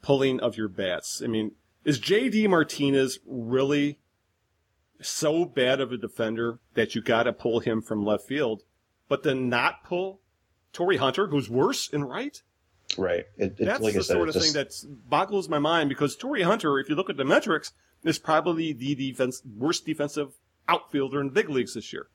pulling 0.02 0.40
of 0.42 0.58
your 0.58 0.68
bats. 0.68 1.22
I 1.24 1.28
mean, 1.28 1.52
is 1.86 2.00
JD 2.00 2.50
Martinez 2.50 3.20
really 3.26 4.00
so 5.02 5.46
bad 5.46 5.80
of 5.80 5.92
a 5.92 5.98
defender 5.98 6.60
that 6.74 6.94
you 6.94 7.02
got 7.02 7.24
to 7.24 7.34
pull 7.34 7.60
him 7.62 7.82
from 7.82 8.06
left 8.06 8.28
field, 8.28 8.64
but 9.08 9.24
then 9.24 9.50
not 9.50 9.84
pull 9.84 10.20
Torii 10.74 10.98
Hunter, 10.98 11.28
who's 11.28 11.50
worse 11.50 11.88
in 11.88 12.04
right? 12.04 12.42
Right. 12.98 13.26
It, 13.38 13.56
it, 13.60 13.66
That's 13.66 13.82
like 13.82 13.94
the 13.94 14.04
said, 14.04 14.14
sort 14.14 14.28
of 14.30 14.36
just- 14.36 14.54
thing 14.54 14.62
that 14.62 14.74
boggles 15.10 15.48
my 15.48 15.60
mind 15.60 15.90
because 15.90 16.16
Torii 16.16 16.44
Hunter, 16.44 16.80
if 16.80 16.90
you 16.90 16.96
look 16.96 17.10
at 17.10 17.18
the 17.18 17.26
metrics, 17.26 17.72
is 18.04 18.20
probably 18.20 18.74
the 18.74 18.96
defense 18.96 19.42
worst 19.58 19.86
defensive 19.86 20.34
outfielder 20.68 21.20
in 21.22 21.28
the 21.28 21.34
big 21.34 21.50
leagues 21.50 21.74
this 21.74 21.92
year. 21.94 22.08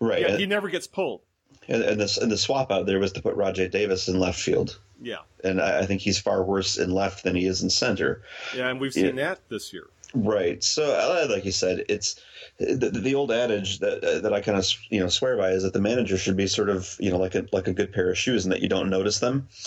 right. 0.00 0.22
Yeah, 0.22 0.36
he 0.36 0.46
never 0.46 0.68
gets 0.68 0.86
pulled. 0.86 1.20
and, 1.68 1.82
and 1.82 2.00
this 2.00 2.16
and 2.18 2.30
the 2.30 2.36
swap 2.36 2.70
out 2.72 2.86
there 2.86 2.98
was 2.98 3.12
to 3.12 3.22
put 3.22 3.36
Rajai 3.36 3.70
Davis 3.70 4.08
in 4.08 4.18
left 4.18 4.40
field, 4.40 4.78
Yeah, 5.00 5.18
and 5.44 5.60
I, 5.60 5.80
I 5.80 5.86
think 5.86 6.00
he's 6.00 6.18
far 6.18 6.42
worse 6.42 6.76
in 6.78 6.90
left 6.90 7.24
than 7.24 7.36
he 7.36 7.46
is 7.46 7.62
in 7.62 7.70
center. 7.70 8.22
yeah, 8.56 8.68
and 8.68 8.80
we've 8.80 8.94
Yeah. 8.96 9.02
seen 9.04 9.16
that 9.16 9.40
this 9.48 9.72
year. 9.72 9.86
Right. 10.14 10.62
So, 10.64 10.84
uh, 10.84 11.26
like 11.30 11.44
you 11.44 11.52
said, 11.52 11.84
it's 11.88 12.20
the, 12.58 12.90
the 12.90 13.14
old 13.14 13.30
adage 13.30 13.78
that 13.80 14.02
uh, 14.02 14.20
that 14.20 14.32
I 14.32 14.40
kind 14.40 14.58
of 14.58 14.66
you 14.88 15.00
know 15.00 15.08
swear 15.08 15.36
by 15.36 15.50
is 15.50 15.62
that 15.62 15.74
the 15.74 15.80
manager 15.80 16.16
should 16.16 16.36
be 16.36 16.46
sort 16.46 16.70
of 16.70 16.96
you 16.98 17.10
know 17.10 17.18
like 17.18 17.34
a 17.34 17.46
like 17.52 17.68
a 17.68 17.72
good 17.72 17.92
pair 17.92 18.10
of 18.10 18.18
shoes, 18.18 18.44
and 18.44 18.52
that 18.52 18.62
you 18.62 18.68
don't 18.68 18.90
notice 18.90 19.20
them. 19.20 19.48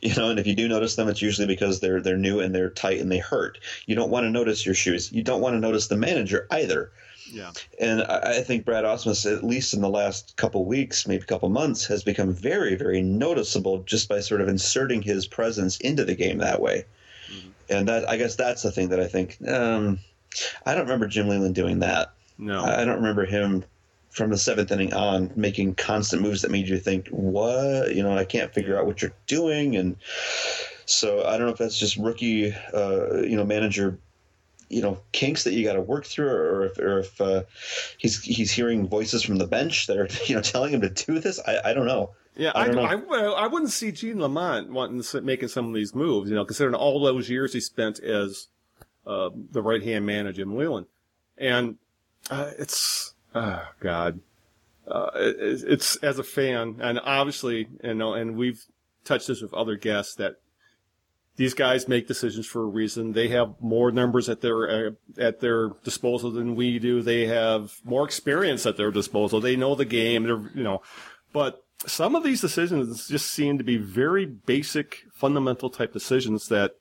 You 0.00 0.14
know, 0.14 0.30
and 0.30 0.38
if 0.38 0.46
you 0.46 0.54
do 0.54 0.68
notice 0.68 0.94
them, 0.96 1.08
it's 1.08 1.22
usually 1.22 1.46
because 1.46 1.80
they're 1.80 2.00
they're 2.00 2.16
new 2.16 2.40
and 2.40 2.54
they're 2.54 2.70
tight 2.70 3.00
and 3.00 3.10
they 3.10 3.18
hurt. 3.18 3.58
You 3.86 3.96
don't 3.96 4.10
want 4.10 4.24
to 4.24 4.30
notice 4.30 4.64
your 4.64 4.74
shoes. 4.74 5.10
You 5.10 5.22
don't 5.22 5.40
want 5.40 5.54
to 5.54 5.60
notice 5.60 5.88
the 5.88 5.96
manager 5.96 6.46
either. 6.50 6.92
Yeah, 7.30 7.52
And 7.78 8.02
I, 8.02 8.38
I 8.38 8.42
think 8.42 8.64
Brad 8.64 8.84
Ausmus, 8.84 9.30
at 9.30 9.44
least 9.44 9.74
in 9.74 9.82
the 9.82 9.90
last 9.90 10.36
couple 10.36 10.64
weeks, 10.64 11.06
maybe 11.06 11.22
a 11.22 11.26
couple 11.26 11.48
months, 11.50 11.84
has 11.86 12.02
become 12.02 12.32
very, 12.32 12.74
very 12.74 13.02
noticeable 13.02 13.82
just 13.82 14.08
by 14.08 14.20
sort 14.20 14.40
of 14.40 14.48
inserting 14.48 15.02
his 15.02 15.26
presence 15.26 15.76
into 15.78 16.04
the 16.04 16.14
game 16.14 16.38
that 16.38 16.62
way. 16.62 16.84
And 17.70 17.88
that 17.88 18.08
I 18.08 18.16
guess 18.16 18.36
that's 18.36 18.62
the 18.62 18.72
thing 18.72 18.88
that 18.88 19.00
I 19.00 19.06
think. 19.06 19.38
Um, 19.46 19.98
I 20.64 20.74
don't 20.74 20.84
remember 20.84 21.06
Jim 21.06 21.28
Leyland 21.28 21.54
doing 21.54 21.80
that. 21.80 22.12
no, 22.38 22.64
I 22.64 22.84
don't 22.84 22.96
remember 22.96 23.24
him 23.24 23.64
from 24.10 24.30
the 24.30 24.38
seventh 24.38 24.72
inning 24.72 24.92
on 24.94 25.30
making 25.36 25.74
constant 25.74 26.22
moves 26.22 26.42
that 26.42 26.50
made 26.50 26.68
you 26.68 26.78
think, 26.78 27.08
"What? 27.08 27.94
You 27.94 28.02
know, 28.02 28.16
I 28.16 28.24
can't 28.24 28.52
figure 28.52 28.78
out 28.78 28.86
what 28.86 29.02
you're 29.02 29.12
doing." 29.26 29.76
And 29.76 29.96
so 30.86 31.24
I 31.26 31.36
don't 31.36 31.46
know 31.46 31.52
if 31.52 31.58
that's 31.58 31.78
just 31.78 31.96
rookie, 31.96 32.54
uh, 32.72 33.22
you 33.22 33.36
know, 33.36 33.44
manager, 33.44 33.98
you 34.70 34.82
know, 34.82 34.98
kinks 35.12 35.44
that 35.44 35.52
you 35.52 35.64
got 35.64 35.74
to 35.74 35.80
work 35.80 36.06
through, 36.06 36.28
or 36.28 36.66
if, 36.66 36.78
or 36.78 36.98
if 37.00 37.20
uh, 37.20 37.42
he's 37.98 38.22
he's 38.22 38.50
hearing 38.50 38.88
voices 38.88 39.22
from 39.22 39.36
the 39.36 39.46
bench 39.46 39.86
that 39.86 39.98
are 39.98 40.08
you 40.26 40.34
know 40.34 40.42
telling 40.42 40.72
him 40.72 40.80
to 40.80 40.90
do 40.90 41.18
this. 41.18 41.40
I, 41.46 41.70
I 41.70 41.74
don't 41.74 41.86
know. 41.86 42.10
Yeah. 42.38 42.52
I 42.54 42.68
I, 42.70 42.94
I, 42.94 43.24
I 43.44 43.46
wouldn't 43.48 43.72
see 43.72 43.90
Gene 43.90 44.20
Lamont 44.20 44.70
wanting 44.70 45.02
to, 45.02 45.20
making 45.20 45.48
some 45.48 45.68
of 45.68 45.74
these 45.74 45.94
moves. 45.94 46.30
You 46.30 46.36
know, 46.36 46.44
considering 46.44 46.74
all 46.74 47.02
those 47.02 47.28
years 47.28 47.52
he 47.52 47.60
spent 47.60 47.98
as 47.98 48.46
uh, 49.06 49.30
the 49.50 49.60
right 49.60 49.82
hand 49.82 50.06
man 50.06 50.26
of 50.26 50.36
Jim 50.36 50.56
Leyland, 50.56 50.86
and 51.36 51.76
uh, 52.30 52.52
it's 52.56 53.14
oh 53.34 53.66
god, 53.80 54.20
uh, 54.86 55.10
it, 55.16 55.64
it's 55.66 55.96
as 55.96 56.18
a 56.18 56.24
fan, 56.24 56.76
and 56.80 57.00
obviously, 57.02 57.68
you 57.82 57.94
know, 57.94 58.14
and 58.14 58.36
we've 58.36 58.64
touched 59.04 59.26
this 59.26 59.42
with 59.42 59.52
other 59.52 59.74
guests 59.76 60.14
that 60.14 60.36
these 61.36 61.54
guys 61.54 61.88
make 61.88 62.06
decisions 62.06 62.46
for 62.46 62.62
a 62.62 62.66
reason. 62.66 63.12
They 63.12 63.28
have 63.28 63.54
more 63.60 63.90
numbers 63.90 64.28
at 64.28 64.42
their 64.42 64.88
uh, 64.88 64.90
at 65.18 65.40
their 65.40 65.70
disposal 65.82 66.30
than 66.30 66.54
we 66.54 66.78
do. 66.78 67.02
They 67.02 67.26
have 67.26 67.72
more 67.84 68.04
experience 68.04 68.64
at 68.64 68.76
their 68.76 68.90
disposal. 68.90 69.40
They 69.40 69.56
know 69.56 69.74
the 69.74 69.84
game. 69.84 70.24
They're 70.24 70.50
you 70.54 70.62
know, 70.62 70.82
but 71.32 71.64
some 71.86 72.14
of 72.14 72.24
these 72.24 72.40
decisions 72.40 73.08
just 73.08 73.30
seem 73.30 73.58
to 73.58 73.64
be 73.64 73.76
very 73.76 74.26
basic, 74.26 75.04
fundamental 75.12 75.70
type 75.70 75.92
decisions 75.92 76.48
that 76.48 76.76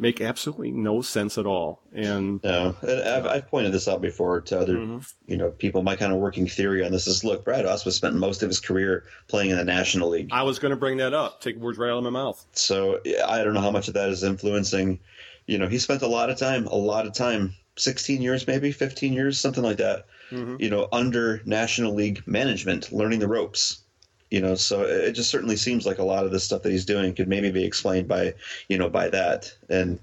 make 0.00 0.20
absolutely 0.20 0.70
no 0.70 1.02
sense 1.02 1.36
at 1.36 1.46
all. 1.46 1.82
And 1.92 2.42
No, 2.42 2.74
and 2.82 3.00
I've, 3.02 3.26
I've 3.26 3.48
pointed 3.48 3.72
this 3.72 3.86
out 3.86 4.00
before 4.00 4.40
to 4.42 4.58
other, 4.58 4.76
mm-hmm. 4.76 4.98
you 5.26 5.36
know, 5.36 5.50
people. 5.50 5.82
My 5.82 5.96
kind 5.96 6.12
of 6.12 6.18
working 6.18 6.46
theory 6.46 6.84
on 6.84 6.90
this 6.90 7.06
is: 7.06 7.22
look, 7.22 7.44
Brad 7.44 7.64
Ausmus 7.64 7.92
spent 7.92 8.16
most 8.16 8.42
of 8.42 8.48
his 8.48 8.60
career 8.60 9.04
playing 9.28 9.50
in 9.50 9.56
the 9.56 9.64
National 9.64 10.08
League. 10.08 10.30
I 10.32 10.42
was 10.42 10.58
going 10.58 10.70
to 10.70 10.76
bring 10.76 10.96
that 10.98 11.14
up. 11.14 11.40
Take 11.40 11.56
words 11.56 11.78
right 11.78 11.90
out 11.90 11.98
of 11.98 12.04
my 12.04 12.10
mouth. 12.10 12.44
So 12.52 13.00
I 13.26 13.44
don't 13.44 13.54
know 13.54 13.60
how 13.60 13.70
much 13.70 13.88
of 13.88 13.94
that 13.94 14.08
is 14.08 14.24
influencing. 14.24 15.00
You 15.46 15.58
know, 15.58 15.68
he 15.68 15.78
spent 15.78 16.02
a 16.02 16.06
lot 16.06 16.30
of 16.30 16.38
time, 16.38 16.66
a 16.66 16.76
lot 16.76 17.06
of 17.06 17.12
time, 17.12 17.54
16 17.76 18.22
years, 18.22 18.46
maybe 18.46 18.72
15 18.72 19.12
years, 19.12 19.40
something 19.40 19.64
like 19.64 19.78
that. 19.78 20.06
Mm-hmm. 20.30 20.56
You 20.60 20.70
know, 20.70 20.88
under 20.92 21.42
National 21.44 21.94
League 21.94 22.22
management, 22.26 22.92
learning 22.92 23.18
the 23.18 23.28
ropes. 23.28 23.82
You 24.30 24.40
know, 24.40 24.54
so 24.54 24.82
it 24.82 25.12
just 25.12 25.28
certainly 25.30 25.56
seems 25.56 25.86
like 25.86 25.98
a 25.98 26.04
lot 26.04 26.24
of 26.24 26.30
the 26.30 26.38
stuff 26.38 26.62
that 26.62 26.70
he's 26.70 26.84
doing 26.84 27.14
could 27.14 27.26
maybe 27.28 27.50
be 27.50 27.64
explained 27.64 28.06
by, 28.06 28.34
you 28.68 28.78
know, 28.78 28.88
by 28.88 29.08
that. 29.08 29.52
And 29.68 29.98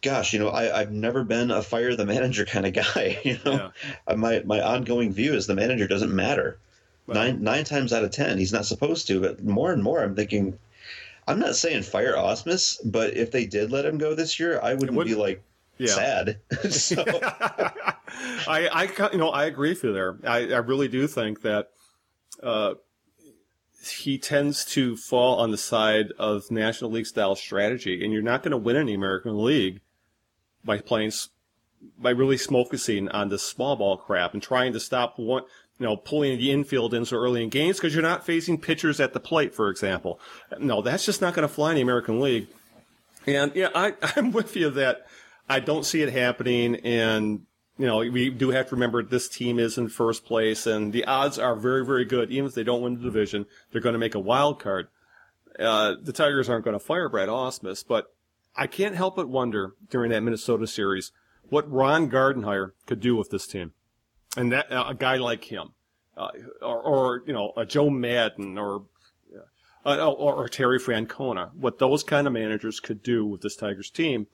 gosh, 0.00 0.32
you 0.32 0.38
know, 0.38 0.48
I, 0.48 0.80
I've 0.80 0.92
never 0.92 1.24
been 1.24 1.50
a 1.50 1.60
fire 1.62 1.96
the 1.96 2.06
manager 2.06 2.44
kind 2.54 2.66
of 2.66 2.72
guy. 2.72 3.18
You 3.24 3.38
know, 3.44 3.72
Uh, 4.06 4.16
my 4.16 4.42
my 4.44 4.60
ongoing 4.60 5.12
view 5.12 5.34
is 5.34 5.46
the 5.46 5.54
manager 5.56 5.88
doesn't 5.88 6.14
matter. 6.14 6.58
Nine 7.08 7.42
nine 7.42 7.64
times 7.64 7.92
out 7.92 8.04
of 8.04 8.10
ten, 8.12 8.38
he's 8.38 8.52
not 8.52 8.64
supposed 8.64 9.06
to. 9.08 9.20
But 9.20 9.42
more 9.44 9.72
and 9.72 9.82
more, 9.82 10.02
I'm 10.02 10.14
thinking, 10.14 10.56
I'm 11.26 11.40
not 11.40 11.56
saying 11.56 11.82
fire 11.82 12.14
Ausmus, 12.14 12.78
but 12.84 13.16
if 13.16 13.32
they 13.32 13.44
did 13.44 13.72
let 13.72 13.84
him 13.84 13.98
go 13.98 14.14
this 14.14 14.38
year, 14.40 14.60
I 14.62 14.74
wouldn't 14.74 14.94
would- 14.96 15.08
be 15.08 15.14
like 15.16 15.42
Yeah. 15.78 15.94
sad. 15.94 16.38
so, 16.70 17.02
I, 18.46 18.68
I, 18.72 19.08
you 19.12 19.18
know, 19.18 19.30
I 19.30 19.44
agree 19.46 19.70
with 19.70 19.82
you 19.84 19.92
there. 19.92 20.16
I, 20.24 20.52
I 20.54 20.58
really 20.58 20.88
do 20.88 21.06
think 21.06 21.42
that, 21.42 21.70
uh, 22.42 22.74
he 23.90 24.18
tends 24.18 24.64
to 24.64 24.96
fall 24.96 25.38
on 25.38 25.50
the 25.50 25.58
side 25.58 26.12
of 26.18 26.50
National 26.50 26.90
League 26.90 27.06
style 27.06 27.34
strategy, 27.34 28.04
and 28.04 28.12
you're 28.12 28.22
not 28.22 28.42
going 28.42 28.52
to 28.52 28.56
win 28.56 28.76
in 28.76 28.86
the 28.86 28.94
American 28.94 29.42
League 29.42 29.80
by 30.64 30.78
playing, 30.78 31.12
by 31.98 32.10
really 32.10 32.36
focusing 32.36 33.08
on 33.08 33.28
this 33.28 33.42
small 33.42 33.76
ball 33.76 33.96
crap 33.96 34.34
and 34.34 34.42
trying 34.42 34.72
to 34.72 34.80
stop 34.80 35.18
one, 35.18 35.42
you 35.78 35.86
know, 35.86 35.96
pulling 35.96 36.38
the 36.38 36.52
infield 36.52 36.94
in 36.94 37.04
so 37.04 37.16
early 37.16 37.42
in 37.42 37.48
games 37.48 37.76
because 37.76 37.94
you're 37.94 38.02
not 38.02 38.24
facing 38.24 38.58
pitchers 38.58 39.00
at 39.00 39.12
the 39.12 39.20
plate, 39.20 39.54
for 39.54 39.68
example. 39.68 40.20
No, 40.58 40.82
that's 40.82 41.04
just 41.04 41.20
not 41.20 41.34
going 41.34 41.46
to 41.46 41.52
fly 41.52 41.70
in 41.70 41.76
the 41.76 41.82
American 41.82 42.20
League. 42.20 42.48
And 43.26 43.54
yeah, 43.54 43.70
I, 43.74 43.94
I'm 44.16 44.32
with 44.32 44.56
you 44.56 44.70
that 44.70 45.06
I 45.48 45.60
don't 45.60 45.84
see 45.84 46.02
it 46.02 46.12
happening. 46.12 46.76
And, 46.76 47.46
you 47.82 47.88
know, 47.88 47.96
we 47.96 48.30
do 48.30 48.50
have 48.50 48.68
to 48.68 48.76
remember 48.76 49.02
this 49.02 49.28
team 49.28 49.58
is 49.58 49.76
in 49.76 49.88
first 49.88 50.24
place 50.24 50.68
and 50.68 50.92
the 50.92 51.04
odds 51.04 51.36
are 51.36 51.56
very, 51.56 51.84
very 51.84 52.04
good. 52.04 52.30
Even 52.30 52.46
if 52.46 52.54
they 52.54 52.62
don't 52.62 52.80
win 52.80 52.94
the 52.94 53.02
division, 53.02 53.44
they're 53.72 53.80
going 53.80 53.94
to 53.94 53.98
make 53.98 54.14
a 54.14 54.20
wild 54.20 54.60
card. 54.60 54.86
Uh, 55.58 55.96
the 56.00 56.12
Tigers 56.12 56.48
aren't 56.48 56.64
going 56.64 56.78
to 56.78 56.84
fire 56.84 57.08
Brad 57.08 57.28
Ausmus, 57.28 57.84
but 57.84 58.14
I 58.54 58.68
can't 58.68 58.94
help 58.94 59.16
but 59.16 59.28
wonder 59.28 59.74
during 59.90 60.12
that 60.12 60.22
Minnesota 60.22 60.68
series 60.68 61.10
what 61.48 61.68
Ron 61.68 62.08
Gardenhire 62.08 62.70
could 62.86 63.00
do 63.00 63.16
with 63.16 63.30
this 63.30 63.48
team, 63.48 63.72
and 64.36 64.52
that 64.52 64.70
uh, 64.70 64.84
a 64.90 64.94
guy 64.94 65.16
like 65.16 65.50
him, 65.50 65.70
uh, 66.16 66.28
or, 66.62 66.82
or 66.82 67.22
you 67.26 67.32
know 67.32 67.52
a 67.56 67.66
Joe 67.66 67.90
Maddon, 67.90 68.58
or, 68.58 68.84
uh, 69.84 70.08
or 70.08 70.34
or 70.34 70.48
Terry 70.48 70.78
Francona, 70.78 71.52
what 71.52 71.80
those 71.80 72.04
kind 72.04 72.28
of 72.28 72.32
managers 72.32 72.78
could 72.78 73.02
do 73.02 73.26
with 73.26 73.40
this 73.40 73.56
Tigers 73.56 73.90
team. 73.90 74.28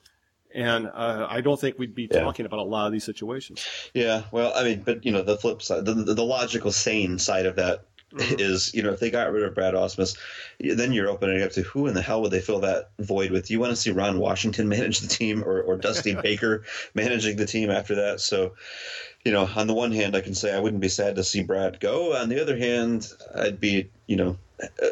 And 0.53 0.87
uh, 0.87 1.27
I 1.29 1.41
don't 1.41 1.59
think 1.59 1.77
we'd 1.77 1.93
be 1.95 2.07
Yeah. 2.11 2.21
talking 2.21 2.45
about 2.45 2.59
a 2.59 2.63
lot 2.63 2.87
of 2.87 2.91
these 2.91 3.03
situations. 3.03 3.65
Yeah, 3.93 4.23
well, 4.31 4.51
I 4.55 4.63
mean, 4.63 4.81
but 4.83 5.05
you 5.05 5.11
know, 5.11 5.21
the 5.21 5.37
flip 5.37 5.61
side, 5.61 5.85
the, 5.85 5.93
the, 5.93 6.13
the 6.15 6.23
logical, 6.25 6.71
sane 6.71 7.19
side 7.19 7.45
of 7.45 7.55
that 7.57 7.83
is, 8.17 8.73
you 8.73 8.81
know, 8.81 8.91
if 8.91 8.99
they 8.99 9.11
got 9.11 9.31
rid 9.31 9.43
of 9.43 9.53
Brad 9.53 9.75
Ausmus, 9.75 10.17
then 10.59 10.91
you're 10.93 11.07
opening 11.09 11.43
up 11.43 11.51
to 11.51 11.61
who 11.61 11.85
in 11.85 11.93
the 11.93 12.01
hell 12.01 12.23
would 12.23 12.31
they 12.31 12.39
fill 12.41 12.59
that 12.61 12.89
void 12.97 13.29
with? 13.29 13.45
Do 13.45 13.53
you 13.53 13.59
want 13.59 13.71
to 13.71 13.75
see 13.75 13.91
Ron 13.91 14.17
Washington 14.17 14.67
manage 14.75 14.99
the 15.01 15.07
team 15.07 15.43
or, 15.43 15.61
or 15.61 15.77
Dusty 15.77 16.15
Baker 16.23 16.63
managing 16.95 17.37
the 17.37 17.45
team 17.45 17.69
after 17.69 17.93
that? 17.95 18.19
So, 18.19 18.55
you 19.23 19.31
know, 19.31 19.47
on 19.55 19.67
the 19.67 19.75
one 19.75 19.91
hand, 19.91 20.15
I 20.15 20.21
can 20.21 20.33
say 20.33 20.51
I 20.55 20.59
wouldn't 20.59 20.81
be 20.81 20.89
sad 20.89 21.17
to 21.17 21.23
see 21.23 21.43
Brad 21.43 21.79
go. 21.79 22.15
On 22.15 22.29
the 22.29 22.41
other 22.41 22.57
hand, 22.57 23.07
I'd 23.35 23.59
be, 23.59 23.91
you 24.07 24.15
know, 24.15 24.37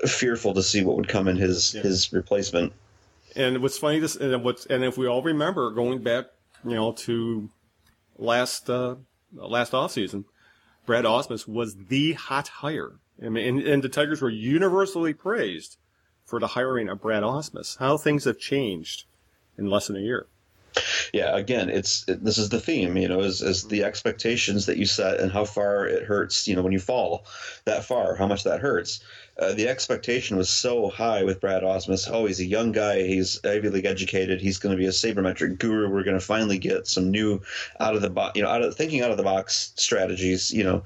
fearful 0.05 0.53
to 0.53 0.61
see 0.61 0.83
what 0.83 0.95
would 0.97 1.07
come 1.07 1.27
in 1.27 1.37
his 1.37 1.71
his 1.71 2.13
replacement. 2.13 2.71
And 3.37 3.61
what's 3.61 3.77
funny 3.77 3.99
this 3.99 4.15
and 4.15 4.43
what's 4.43 4.65
and 4.65 4.83
if 4.83 4.97
we 4.97 5.07
all 5.07 5.21
remember 5.21 5.69
going 5.71 6.01
back, 6.01 6.25
you 6.65 6.73
know, 6.73 6.91
to 6.93 7.49
last 8.17 8.67
uh, 8.67 8.95
last 9.31 9.75
off 9.75 9.91
season, 9.91 10.25
Brad 10.87 11.05
Ausmus 11.05 11.47
was 11.47 11.75
the 11.75 12.13
hot 12.13 12.47
hire. 12.47 12.93
I 13.23 13.29
mean, 13.29 13.47
and, 13.47 13.67
and 13.67 13.83
the 13.83 13.89
Tigers 13.89 14.21
were 14.21 14.29
universally 14.29 15.13
praised 15.13 15.77
for 16.25 16.39
the 16.39 16.47
hiring 16.47 16.89
of 16.89 17.01
Brad 17.01 17.21
Ausmus. 17.21 17.77
How 17.77 17.95
things 17.95 18.25
have 18.25 18.39
changed 18.39 19.05
in 19.55 19.69
less 19.69 19.87
than 19.87 19.97
a 19.97 20.01
year. 20.01 20.27
Yeah 21.17 21.35
again 21.35 21.69
it's 21.69 22.07
it, 22.07 22.23
this 22.23 22.37
is 22.37 22.49
the 22.49 22.59
theme 22.59 22.95
you 22.95 23.07
know 23.07 23.21
is, 23.21 23.41
is 23.41 23.63
the 23.63 23.83
expectations 23.83 24.67
that 24.67 24.77
you 24.77 24.85
set 24.85 25.19
and 25.19 25.31
how 25.31 25.45
far 25.45 25.87
it 25.87 26.03
hurts 26.03 26.47
you 26.47 26.55
know 26.55 26.61
when 26.61 26.73
you 26.73 26.79
fall 26.79 27.25
that 27.65 27.85
far 27.85 28.15
how 28.15 28.27
much 28.27 28.43
that 28.43 28.59
hurts. 28.61 28.99
Uh, 29.39 29.53
the 29.53 29.67
expectation 29.67 30.35
was 30.37 30.49
so 30.49 30.89
high 30.89 31.23
with 31.23 31.41
brad 31.41 31.63
ausmus. 31.63 32.07
Oh 32.11 32.25
he's 32.25 32.39
a 32.39 32.45
young 32.45 32.71
guy. 32.71 33.01
He's 33.01 33.43
ivy 33.43 33.69
league 33.69 33.85
educated. 33.85 34.41
He's 34.41 34.59
going 34.59 34.75
to 34.75 34.79
be 34.79 34.87
a 34.87 34.91
sabermetric 34.91 35.57
guru. 35.57 35.89
We're 35.89 36.03
going 36.03 36.19
to 36.19 36.25
finally 36.25 36.59
get 36.59 36.87
some 36.87 37.09
new 37.09 37.41
out 37.79 37.95
of 37.95 38.01
the 38.01 38.09
box 38.11 38.35
you 38.35 38.43
know 38.43 38.49
out 38.49 38.61
of 38.61 38.75
thinking 38.75 39.01
out 39.01 39.11
of 39.11 39.17
the 39.17 39.23
box 39.23 39.73
strategies 39.75 40.53
you 40.53 40.63
know 40.63 40.83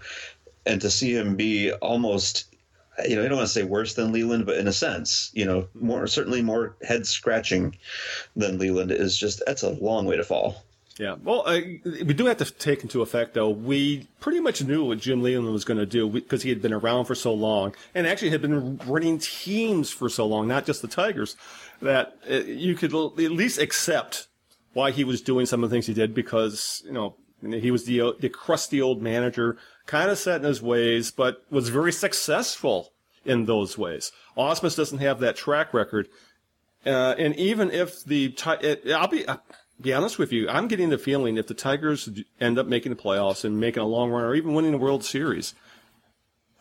and 0.65 0.79
to 0.81 0.89
see 0.89 1.13
him 1.15 1.35
be 1.35 1.71
almost 1.73 2.50
you 3.07 3.15
know, 3.15 3.23
I 3.23 3.27
don't 3.27 3.37
want 3.37 3.47
to 3.47 3.53
say 3.53 3.63
worse 3.63 3.93
than 3.93 4.11
Leyland, 4.11 4.45
but 4.45 4.57
in 4.57 4.67
a 4.67 4.73
sense, 4.73 5.31
you 5.33 5.45
know, 5.45 5.67
more 5.73 6.07
certainly 6.07 6.41
more 6.41 6.75
head 6.83 7.05
scratching 7.05 7.75
than 8.35 8.57
Leyland 8.57 8.91
is 8.91 9.17
just 9.17 9.43
that's 9.45 9.63
a 9.63 9.69
long 9.69 10.05
way 10.05 10.17
to 10.17 10.23
fall. 10.23 10.63
Yeah. 10.97 11.15
Well, 11.23 11.43
uh, 11.47 11.61
we 11.83 12.13
do 12.13 12.25
have 12.25 12.37
to 12.37 12.51
take 12.51 12.83
into 12.83 13.01
effect, 13.01 13.33
though, 13.33 13.49
we 13.49 14.07
pretty 14.19 14.39
much 14.39 14.63
knew 14.63 14.83
what 14.83 14.99
Jim 14.99 15.23
Leyland 15.23 15.51
was 15.51 15.65
going 15.65 15.79
to 15.79 15.85
do 15.85 16.07
because 16.07 16.43
he 16.43 16.49
had 16.49 16.61
been 16.61 16.73
around 16.73 17.05
for 17.05 17.15
so 17.15 17.33
long 17.33 17.73
and 17.95 18.05
actually 18.05 18.29
had 18.29 18.41
been 18.41 18.77
running 18.85 19.17
teams 19.17 19.89
for 19.89 20.09
so 20.09 20.27
long, 20.27 20.47
not 20.47 20.65
just 20.65 20.81
the 20.81 20.87
Tigers, 20.87 21.37
that 21.81 22.17
uh, 22.29 22.35
you 22.35 22.75
could 22.75 22.93
l- 22.93 23.13
at 23.17 23.31
least 23.31 23.59
accept 23.59 24.27
why 24.73 24.91
he 24.91 25.03
was 25.03 25.21
doing 25.21 25.45
some 25.45 25.63
of 25.63 25.69
the 25.69 25.73
things 25.73 25.87
he 25.87 25.93
did 25.93 26.13
because, 26.13 26.83
you 26.85 26.91
know, 26.91 27.15
he 27.41 27.71
was 27.71 27.85
the, 27.85 28.15
the 28.19 28.29
crusty 28.29 28.81
old 28.81 29.01
manager, 29.01 29.57
kind 29.85 30.09
of 30.09 30.17
set 30.17 30.41
in 30.41 30.47
his 30.47 30.61
ways, 30.61 31.11
but 31.11 31.43
was 31.49 31.69
very 31.69 31.91
successful 31.91 32.93
in 33.25 33.45
those 33.45 33.77
ways. 33.77 34.11
Ausmus 34.37 34.75
doesn't 34.75 34.99
have 34.99 35.19
that 35.19 35.35
track 35.35 35.73
record. 35.73 36.07
Uh, 36.85 37.15
and 37.17 37.35
even 37.35 37.69
if 37.71 38.03
the, 38.03 38.35
it, 38.61 38.91
I'll 38.91 39.07
be, 39.07 39.25
be 39.79 39.93
honest 39.93 40.17
with 40.17 40.31
you, 40.31 40.49
I'm 40.49 40.67
getting 40.67 40.89
the 40.89 40.97
feeling 40.97 41.37
if 41.37 41.47
the 41.47 41.53
Tigers 41.53 42.09
end 42.39 42.57
up 42.57 42.67
making 42.67 42.91
the 42.91 43.01
playoffs 43.01 43.43
and 43.43 43.59
making 43.59 43.83
a 43.83 43.87
long 43.87 44.09
run 44.11 44.23
or 44.23 44.35
even 44.35 44.53
winning 44.53 44.71
the 44.71 44.77
World 44.77 45.03
Series, 45.03 45.53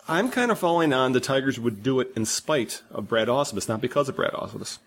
I'm 0.08 0.30
kind 0.30 0.50
of 0.50 0.58
falling 0.58 0.92
on 0.92 1.12
the 1.12 1.20
Tigers 1.20 1.60
would 1.60 1.82
do 1.82 2.00
it 2.00 2.12
in 2.16 2.24
spite 2.24 2.82
of 2.90 3.08
Brad 3.08 3.28
Ausmus, 3.28 3.68
not 3.68 3.80
because 3.80 4.08
of 4.08 4.16
Brad 4.16 4.32
Ausmus. 4.32 4.78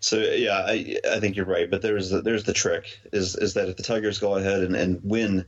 So 0.00 0.18
yeah, 0.18 0.64
I, 0.66 0.96
I 1.10 1.20
think 1.20 1.36
you're 1.36 1.44
right, 1.46 1.70
but 1.70 1.82
there's 1.82 2.10
the, 2.10 2.20
there's 2.22 2.44
the 2.44 2.52
trick 2.52 2.98
is 3.12 3.34
is 3.36 3.54
that 3.54 3.68
if 3.68 3.76
the 3.76 3.82
Tigers 3.82 4.18
go 4.18 4.34
ahead 4.34 4.62
and, 4.62 4.74
and 4.76 5.00
win, 5.02 5.44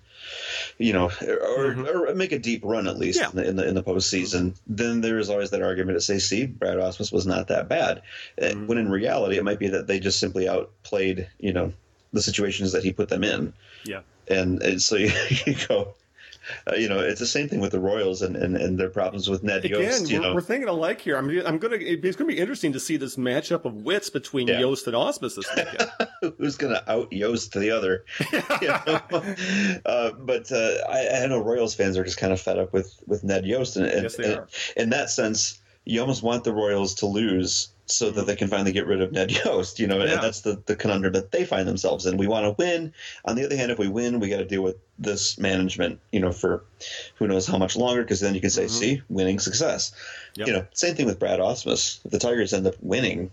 you 0.78 0.92
know, 0.92 1.10
or, 1.22 2.08
or 2.10 2.14
make 2.14 2.32
a 2.32 2.38
deep 2.38 2.62
run 2.64 2.86
at 2.86 2.98
least 2.98 3.20
Yeah. 3.20 3.30
in, 3.30 3.36
the, 3.36 3.48
in 3.48 3.56
the 3.56 3.68
in 3.68 3.74
the 3.74 3.82
postseason, 3.82 4.56
then 4.66 5.00
there 5.00 5.18
is 5.18 5.30
always 5.30 5.50
that 5.50 5.62
argument 5.62 5.96
to 5.96 6.00
say, 6.00 6.18
see, 6.18 6.46
Brad 6.46 6.78
Ausmus 6.78 7.12
was 7.12 7.26
not 7.26 7.48
that 7.48 7.68
bad, 7.68 8.02
Uh, 8.40 8.50
when 8.54 8.78
in 8.78 8.90
reality 8.90 9.36
it 9.36 9.44
might 9.44 9.58
be 9.58 9.68
that 9.68 9.86
they 9.86 10.00
just 10.00 10.18
simply 10.20 10.48
outplayed, 10.48 11.28
you 11.38 11.52
know, 11.52 11.72
the 12.12 12.22
situations 12.22 12.72
that 12.72 12.82
he 12.84 12.92
put 12.92 13.08
them 13.08 13.24
in, 13.24 13.52
Yeah. 13.84 14.00
and, 14.28 14.62
and 14.62 14.82
so 14.82 14.96
you, 14.96 15.10
you 15.46 15.54
go. 15.68 15.94
Uh, 16.70 16.74
you 16.76 16.88
know, 16.88 16.98
it's 16.98 17.20
the 17.20 17.26
same 17.26 17.48
thing 17.48 17.60
with 17.60 17.72
the 17.72 17.80
Royals 17.80 18.22
and, 18.22 18.36
and, 18.36 18.56
and 18.56 18.78
their 18.78 18.90
problems 18.90 19.28
with 19.28 19.42
Ned 19.42 19.64
Again, 19.64 19.82
Yost. 19.82 20.10
You 20.10 20.20
we're, 20.20 20.26
know, 20.28 20.34
we're 20.34 20.40
thinking 20.40 20.68
alike 20.68 21.00
here. 21.00 21.16
I'm, 21.16 21.28
I'm 21.46 21.58
gonna. 21.58 21.76
It's 21.80 22.16
gonna 22.16 22.28
be 22.28 22.38
interesting 22.38 22.72
to 22.72 22.80
see 22.80 22.96
this 22.96 23.16
matchup 23.16 23.64
of 23.64 23.74
wits 23.74 24.10
between 24.10 24.48
Yeah. 24.48 24.60
Yost 24.60 24.86
and 24.86 24.96
Ausmus 24.96 25.36
this 25.36 25.46
weekend. 25.56 25.90
who's 26.38 26.56
going 26.56 26.72
to 26.74 26.90
out 26.90 27.12
Yost 27.12 27.52
to 27.52 27.58
the 27.58 27.70
other. 27.70 28.04
You 28.60 28.68
know? 28.68 29.00
uh, 29.86 30.12
but 30.12 30.50
uh, 30.52 30.76
I, 30.88 31.22
I 31.22 31.26
know 31.26 31.42
Royals 31.42 31.74
fans 31.74 31.96
are 31.96 32.04
just 32.04 32.18
kind 32.18 32.32
of 32.32 32.40
fed 32.40 32.58
up 32.58 32.72
with, 32.72 33.00
with 33.06 33.24
Ned 33.24 33.46
Yost. 33.46 33.76
And, 33.76 33.86
and, 33.86 34.02
Yes, 34.02 34.16
they 34.16 34.24
and 34.24 34.40
are. 34.40 34.48
in 34.76 34.90
that 34.90 35.10
sense, 35.10 35.60
you 35.84 36.00
almost 36.00 36.22
want 36.22 36.44
the 36.44 36.52
Royals 36.52 36.94
to 36.96 37.06
lose 37.06 37.68
so 37.90 38.10
that 38.10 38.26
they 38.26 38.36
can 38.36 38.48
finally 38.48 38.72
get 38.72 38.86
rid 38.86 39.00
of 39.00 39.12
Ned 39.12 39.30
Yost. 39.44 39.78
You 39.78 39.86
know, 39.86 39.98
Yeah. 40.04 40.12
and 40.14 40.22
that's 40.22 40.40
the, 40.42 40.62
the 40.66 40.76
conundrum 40.76 41.12
that 41.14 41.30
they 41.32 41.44
find 41.44 41.66
themselves 41.66 42.06
in. 42.06 42.16
We 42.16 42.26
want 42.26 42.44
to 42.46 42.54
win. 42.62 42.92
On 43.24 43.36
the 43.36 43.44
other 43.44 43.56
hand, 43.56 43.70
if 43.70 43.78
we 43.78 43.88
win, 43.88 44.20
we 44.20 44.28
got 44.28 44.38
to 44.38 44.44
deal 44.44 44.62
with 44.62 44.76
this 44.98 45.38
management, 45.38 46.00
you 46.12 46.20
know, 46.20 46.32
for 46.32 46.64
who 47.16 47.26
knows 47.26 47.46
how 47.46 47.58
much 47.58 47.76
longer, 47.76 48.02
because 48.02 48.20
then 48.20 48.34
you 48.34 48.40
can 48.40 48.50
say, 48.50 48.68
see, 48.68 49.02
winning 49.08 49.38
success. 49.38 49.92
Yep. 50.36 50.46
You 50.46 50.52
know, 50.54 50.66
same 50.72 50.94
thing 50.94 51.06
with 51.06 51.18
Brad 51.18 51.40
Ausmus. 51.40 52.04
If 52.04 52.10
the 52.10 52.18
Tigers 52.18 52.52
end 52.52 52.66
up 52.66 52.74
winning, 52.80 53.30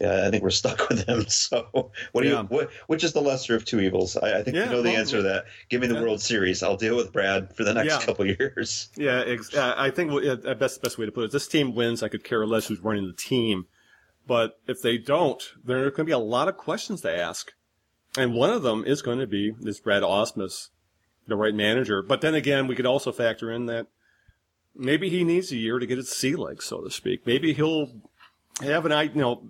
yeah, 0.00 0.26
I 0.26 0.30
think 0.30 0.42
we're 0.42 0.50
stuck 0.50 0.88
with 0.88 1.06
him. 1.06 1.24
So, 1.28 1.90
what 2.10 2.22
do 2.22 2.28
Yeah. 2.28 2.40
you? 2.42 2.46
What, 2.48 2.70
which 2.88 3.04
is 3.04 3.12
the 3.12 3.20
lesser 3.20 3.54
of 3.54 3.64
two 3.64 3.78
evils? 3.80 4.16
I, 4.16 4.38
I 4.38 4.42
think 4.42 4.56
Yeah, 4.56 4.64
you 4.64 4.70
know 4.70 4.82
the 4.82 4.90
well, 4.90 4.98
answer 4.98 5.16
to 5.18 5.22
that. 5.24 5.44
Give 5.68 5.80
me 5.80 5.86
the 5.86 5.94
yeah. 5.94 6.02
World 6.02 6.20
Series. 6.20 6.60
I'll 6.62 6.76
deal 6.76 6.96
with 6.96 7.12
Brad 7.12 7.54
for 7.54 7.62
the 7.62 7.72
next 7.72 7.92
Yeah. 8.00 8.04
couple 8.04 8.26
years. 8.26 8.88
Yeah, 8.96 9.22
ex- 9.26 9.54
I 9.54 9.90
think 9.90 10.10
uh, 10.12 10.54
best 10.54 10.82
best 10.82 10.98
way 10.98 11.06
to 11.06 11.12
put 11.12 11.24
it. 11.24 11.30
This 11.32 11.46
team 11.46 11.74
wins. 11.76 12.02
I 12.02 12.08
could 12.08 12.24
care 12.24 12.44
less 12.46 12.66
who's 12.66 12.80
running 12.80 13.06
the 13.06 13.12
team, 13.12 13.66
but 14.26 14.60
if 14.66 14.80
they 14.82 14.98
don't, 14.98 15.42
there 15.64 15.78
are 15.78 15.90
going 15.90 15.98
to 15.98 16.04
be 16.04 16.12
a 16.12 16.18
lot 16.18 16.48
of 16.48 16.56
questions 16.56 17.00
to 17.02 17.16
ask, 17.16 17.52
and 18.16 18.34
one 18.34 18.50
of 18.50 18.62
them 18.62 18.84
is 18.84 19.02
going 19.02 19.18
to 19.18 19.26
be: 19.26 19.52
Is 19.62 19.80
Brad 19.80 20.02
Ausmus 20.02 20.68
the 21.26 21.36
right 21.36 21.54
manager? 21.54 22.02
But 22.02 22.20
then 22.20 22.34
again, 22.34 22.66
we 22.66 22.74
could 22.74 22.86
also 22.86 23.12
factor 23.12 23.50
in 23.50 23.66
that 23.66 23.86
maybe 24.74 25.08
he 25.08 25.24
needs 25.24 25.52
a 25.52 25.56
year 25.56 25.78
to 25.78 25.86
get 25.86 25.98
his 25.98 26.10
sea 26.10 26.34
legs, 26.36 26.64
so 26.64 26.80
to 26.82 26.90
speak. 26.90 27.26
Maybe 27.26 27.52
he'll 27.52 27.90
have 28.60 28.86
an 28.86 28.92
idea, 28.92 29.14
you 29.14 29.20
know, 29.20 29.42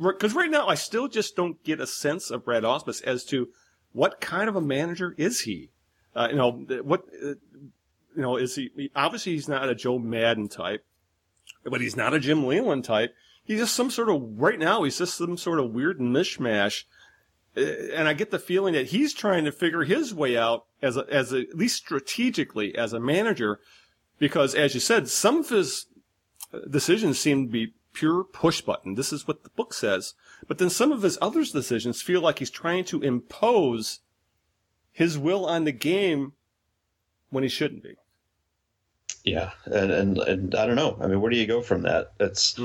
because 0.00 0.34
right 0.34 0.50
now 0.50 0.66
I 0.68 0.74
still 0.74 1.08
just 1.08 1.36
don't 1.36 1.62
get 1.64 1.80
a 1.80 1.86
sense 1.86 2.30
of 2.30 2.44
Brad 2.44 2.62
Ausmus 2.62 3.02
as 3.02 3.24
to 3.26 3.48
what 3.92 4.20
kind 4.20 4.48
of 4.48 4.56
a 4.56 4.60
manager 4.60 5.14
is 5.18 5.40
he. 5.40 5.70
Uh, 6.14 6.28
you 6.30 6.36
know, 6.36 6.52
what 6.82 7.04
uh, 7.22 7.34
you 8.16 8.22
know, 8.22 8.36
is 8.36 8.56
he, 8.56 8.90
obviously 8.94 9.32
he's 9.32 9.48
not 9.48 9.68
a 9.68 9.74
Joe 9.74 9.98
Maddon 9.98 10.48
type, 10.48 10.84
but 11.64 11.80
he's 11.80 11.96
not 11.96 12.14
a 12.14 12.20
Jim 12.20 12.46
Leyland 12.46 12.84
type. 12.84 13.14
He's 13.50 13.58
just 13.58 13.74
some 13.74 13.90
sort 13.90 14.08
of, 14.08 14.22
right 14.40 14.60
now, 14.60 14.84
he's 14.84 14.98
just 14.98 15.16
some 15.16 15.36
sort 15.36 15.58
of 15.58 15.72
weird 15.72 15.98
mishmash. 15.98 16.84
Uh, 17.56 17.62
And 17.92 18.06
I 18.06 18.12
get 18.12 18.30
the 18.30 18.38
feeling 18.38 18.74
that 18.74 18.90
he's 18.90 19.12
trying 19.12 19.44
to 19.44 19.50
figure 19.50 19.82
his 19.82 20.14
way 20.14 20.38
out 20.38 20.66
as 20.80 20.96
a, 20.96 21.04
as 21.10 21.32
a, 21.32 21.40
at 21.40 21.56
least 21.56 21.74
strategically 21.74 22.76
as 22.76 22.92
a 22.92 23.00
manager, 23.00 23.58
because 24.20 24.54
as 24.54 24.74
you 24.74 24.78
said, 24.78 25.08
some 25.08 25.38
of 25.38 25.48
his 25.48 25.86
uh, 26.54 26.60
decisions 26.70 27.18
seem 27.18 27.46
to 27.46 27.52
be 27.52 27.74
pure 27.92 28.22
push 28.22 28.60
button. 28.60 28.94
This 28.94 29.12
is 29.12 29.26
what 29.26 29.42
the 29.42 29.50
book 29.50 29.74
says. 29.74 30.14
But 30.46 30.58
then 30.58 30.70
some 30.70 30.92
of 30.92 31.02
his 31.02 31.18
other 31.20 31.44
decisions 31.44 32.00
feel 32.02 32.20
like 32.20 32.38
he's 32.38 32.50
trying 32.50 32.84
to 32.84 33.02
impose 33.02 33.98
his 34.92 35.18
will 35.18 35.44
on 35.44 35.64
the 35.64 35.72
game 35.72 36.34
when 37.30 37.42
he 37.42 37.48
shouldn't 37.48 37.82
be. 37.82 37.96
Yeah, 39.24 39.50
and, 39.66 39.90
and 39.90 40.18
and 40.18 40.54
I 40.54 40.66
don't 40.66 40.76
know. 40.76 40.96
I 41.00 41.08
mean, 41.08 41.20
where 41.20 41.32
do 41.32 41.36
you 41.36 41.48
go 41.48 41.62
from 41.62 41.82
that? 41.82 42.12
It's 42.20 42.56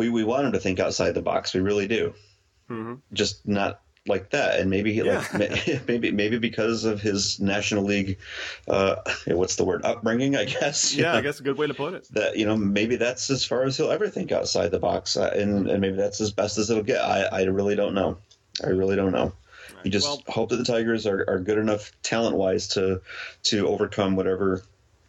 we 0.00 0.08
we 0.08 0.24
want 0.24 0.46
him 0.46 0.52
to 0.52 0.58
think 0.58 0.80
outside 0.80 1.12
the 1.12 1.20
box. 1.22 1.52
We 1.52 1.60
really 1.60 1.86
do. 1.86 2.14
Just 3.12 3.46
not 3.46 3.80
like 4.06 4.30
that. 4.30 4.60
And 4.60 4.70
maybe 4.70 4.92
he 4.94 5.02
like 5.02 5.28
maybe 5.88 6.10
maybe 6.10 6.38
because 6.38 6.84
of 6.84 7.02
his 7.02 7.38
National 7.40 7.84
League, 7.84 8.18
uh, 8.68 8.96
what's 9.26 9.56
the 9.56 9.64
word? 9.64 9.84
Upbringing, 9.84 10.36
I 10.36 10.44
guess. 10.46 10.94
Yeah, 11.02 11.16
I 11.16 11.20
guess 11.20 11.40
a 11.40 11.42
good 11.42 11.58
way 11.58 11.66
to 11.66 11.74
put 11.74 11.92
it. 11.94 12.08
that 12.12 12.36
you 12.38 12.46
know 12.46 12.56
maybe 12.56 12.96
that's 12.96 13.28
as 13.28 13.44
far 13.44 13.64
as 13.64 13.76
he'll 13.76 13.90
ever 13.90 14.08
think 14.08 14.32
outside 14.32 14.70
the 14.70 14.78
box, 14.78 15.16
uh, 15.16 15.32
and 15.36 15.68
and 15.68 15.80
maybe 15.80 15.96
that's 15.96 16.20
as 16.20 16.30
best 16.32 16.56
as 16.58 16.70
it'll 16.70 16.82
get. 16.82 17.02
I 17.02 17.24
I 17.24 17.42
really 17.44 17.76
don't 17.76 17.94
know. 17.94 18.16
I 18.64 18.68
really 18.68 18.96
don't 18.96 19.12
know. 19.12 19.32
You 19.84 19.90
just 19.90 20.06
Well- 20.06 20.22
hope 20.28 20.48
that 20.50 20.56
the 20.56 20.64
Tigers 20.64 21.06
are, 21.06 21.24
are 21.28 21.38
good 21.40 21.58
enough 21.58 21.92
talent 22.02 22.36
wise 22.36 22.68
to 22.68 23.00
to 23.44 23.66
overcome 23.68 24.14
whatever 24.16 24.62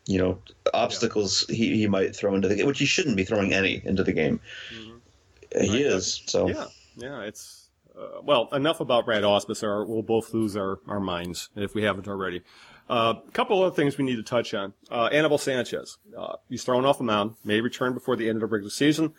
you 0.05 0.17
know 0.17 0.39
obstacles 0.73 1.45
he, 1.47 1.77
he 1.77 1.87
might 1.87 2.15
throw 2.15 2.35
into 2.35 2.47
the 2.47 2.55
game, 2.55 2.67
which 2.67 2.79
he 2.79 2.85
shouldn't 2.85 3.17
be 3.17 3.23
throwing 3.23 3.53
any 3.53 3.81
into 3.85 4.03
the 4.03 4.13
game. 4.13 4.39
He 4.69 5.69
Right, 5.69 5.81
is 5.81 6.23
so. 6.27 6.47
Yeah, 6.47 6.65
yeah, 6.95 7.21
it's 7.21 7.69
uh, 7.97 8.21
well, 8.23 8.47
enough 8.53 8.79
about 8.79 9.05
Brad 9.05 9.23
Ausmus, 9.23 9.63
or 9.63 9.85
we'll 9.85 10.01
both 10.01 10.33
lose 10.33 10.55
our, 10.55 10.79
our 10.87 10.99
minds 10.99 11.49
if 11.55 11.75
we 11.75 11.83
haven't 11.83 12.07
already. 12.07 12.41
A 12.89 12.93
uh, 12.93 13.19
couple 13.33 13.61
other 13.61 13.75
things 13.75 13.97
we 13.97 14.03
need 14.03 14.17
to 14.17 14.23
touch 14.23 14.53
on. 14.53 14.73
Uh, 14.89 15.05
Anibal 15.05 15.37
Sanchez, 15.37 15.97
uh, 16.17 16.35
he's 16.49 16.63
thrown 16.63 16.85
off 16.85 16.97
the 16.97 17.03
mound, 17.03 17.35
may 17.43 17.61
return 17.61 17.93
before 17.93 18.15
the 18.15 18.27
end 18.27 18.37
of 18.37 18.41
the 18.41 18.53
regular 18.53 18.69
season. 18.69 19.13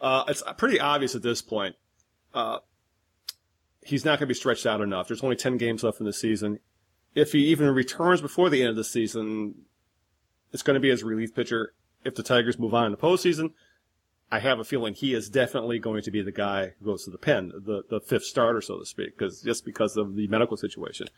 Uh, 0.00 0.24
it's 0.28 0.42
pretty 0.56 0.78
obvious 0.78 1.14
at 1.14 1.22
this 1.22 1.40
point. 1.40 1.76
Uh, 2.34 2.58
he's 3.82 4.04
not 4.04 4.18
going 4.18 4.20
to 4.20 4.26
be 4.26 4.34
stretched 4.34 4.66
out 4.66 4.80
enough. 4.80 5.08
There's 5.08 5.24
only 5.24 5.36
10 5.36 5.56
games 5.56 5.82
left 5.82 6.00
in 6.00 6.06
the 6.06 6.12
season. 6.12 6.60
If 7.14 7.32
he 7.32 7.46
even 7.46 7.68
returns 7.68 8.20
before 8.20 8.50
the 8.50 8.60
end 8.60 8.70
of 8.70 8.76
the 8.76 8.84
season, 8.84 9.54
it's 10.52 10.62
going 10.62 10.74
to 10.74 10.80
be 10.80 10.90
his 10.90 11.02
relief 11.02 11.34
pitcher. 11.34 11.74
If 12.04 12.14
the 12.14 12.22
Tigers 12.22 12.58
move 12.58 12.74
on 12.74 12.86
in 12.86 12.92
the 12.92 12.98
postseason, 12.98 13.52
I 14.30 14.40
have 14.40 14.58
a 14.58 14.64
feeling 14.64 14.94
he 14.94 15.14
is 15.14 15.28
definitely 15.28 15.78
going 15.78 16.02
to 16.02 16.10
be 16.10 16.22
the 16.22 16.32
guy 16.32 16.74
who 16.78 16.86
goes 16.86 17.04
to 17.04 17.10
the 17.10 17.18
pen, 17.18 17.52
the, 17.54 17.82
the 17.88 18.00
fifth 18.00 18.24
starter, 18.24 18.60
so 18.60 18.78
to 18.78 18.86
speak, 18.86 19.16
because 19.16 19.40
just 19.42 19.64
because 19.64 19.96
of 19.96 20.16
the 20.16 20.28
medical 20.28 20.56
situation. 20.56 21.08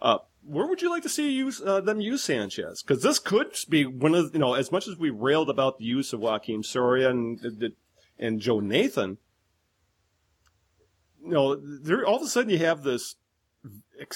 Uh, 0.00 0.18
where 0.44 0.66
would 0.66 0.82
you 0.82 0.90
like 0.90 1.02
to 1.02 1.08
see 1.08 1.30
use, 1.30 1.60
uh, 1.60 1.80
them 1.80 2.00
use 2.00 2.22
Sanchez? 2.22 2.82
Because 2.82 3.02
this 3.02 3.18
could 3.18 3.56
be 3.68 3.84
one 3.84 4.14
of 4.14 4.32
you 4.32 4.38
know 4.38 4.54
as 4.54 4.70
much 4.70 4.86
as 4.86 4.96
we 4.96 5.10
railed 5.10 5.50
about 5.50 5.78
the 5.78 5.84
use 5.84 6.12
of 6.12 6.20
Joakim 6.20 6.64
Soria 6.64 7.10
and 7.10 7.74
and 8.18 8.40
Joe 8.40 8.60
Nathan. 8.60 9.18
You 11.24 11.32
know, 11.32 11.56
there 11.56 12.06
all 12.06 12.16
of 12.16 12.22
a 12.22 12.26
sudden 12.26 12.50
you 12.50 12.58
have 12.58 12.84
this 12.84 13.16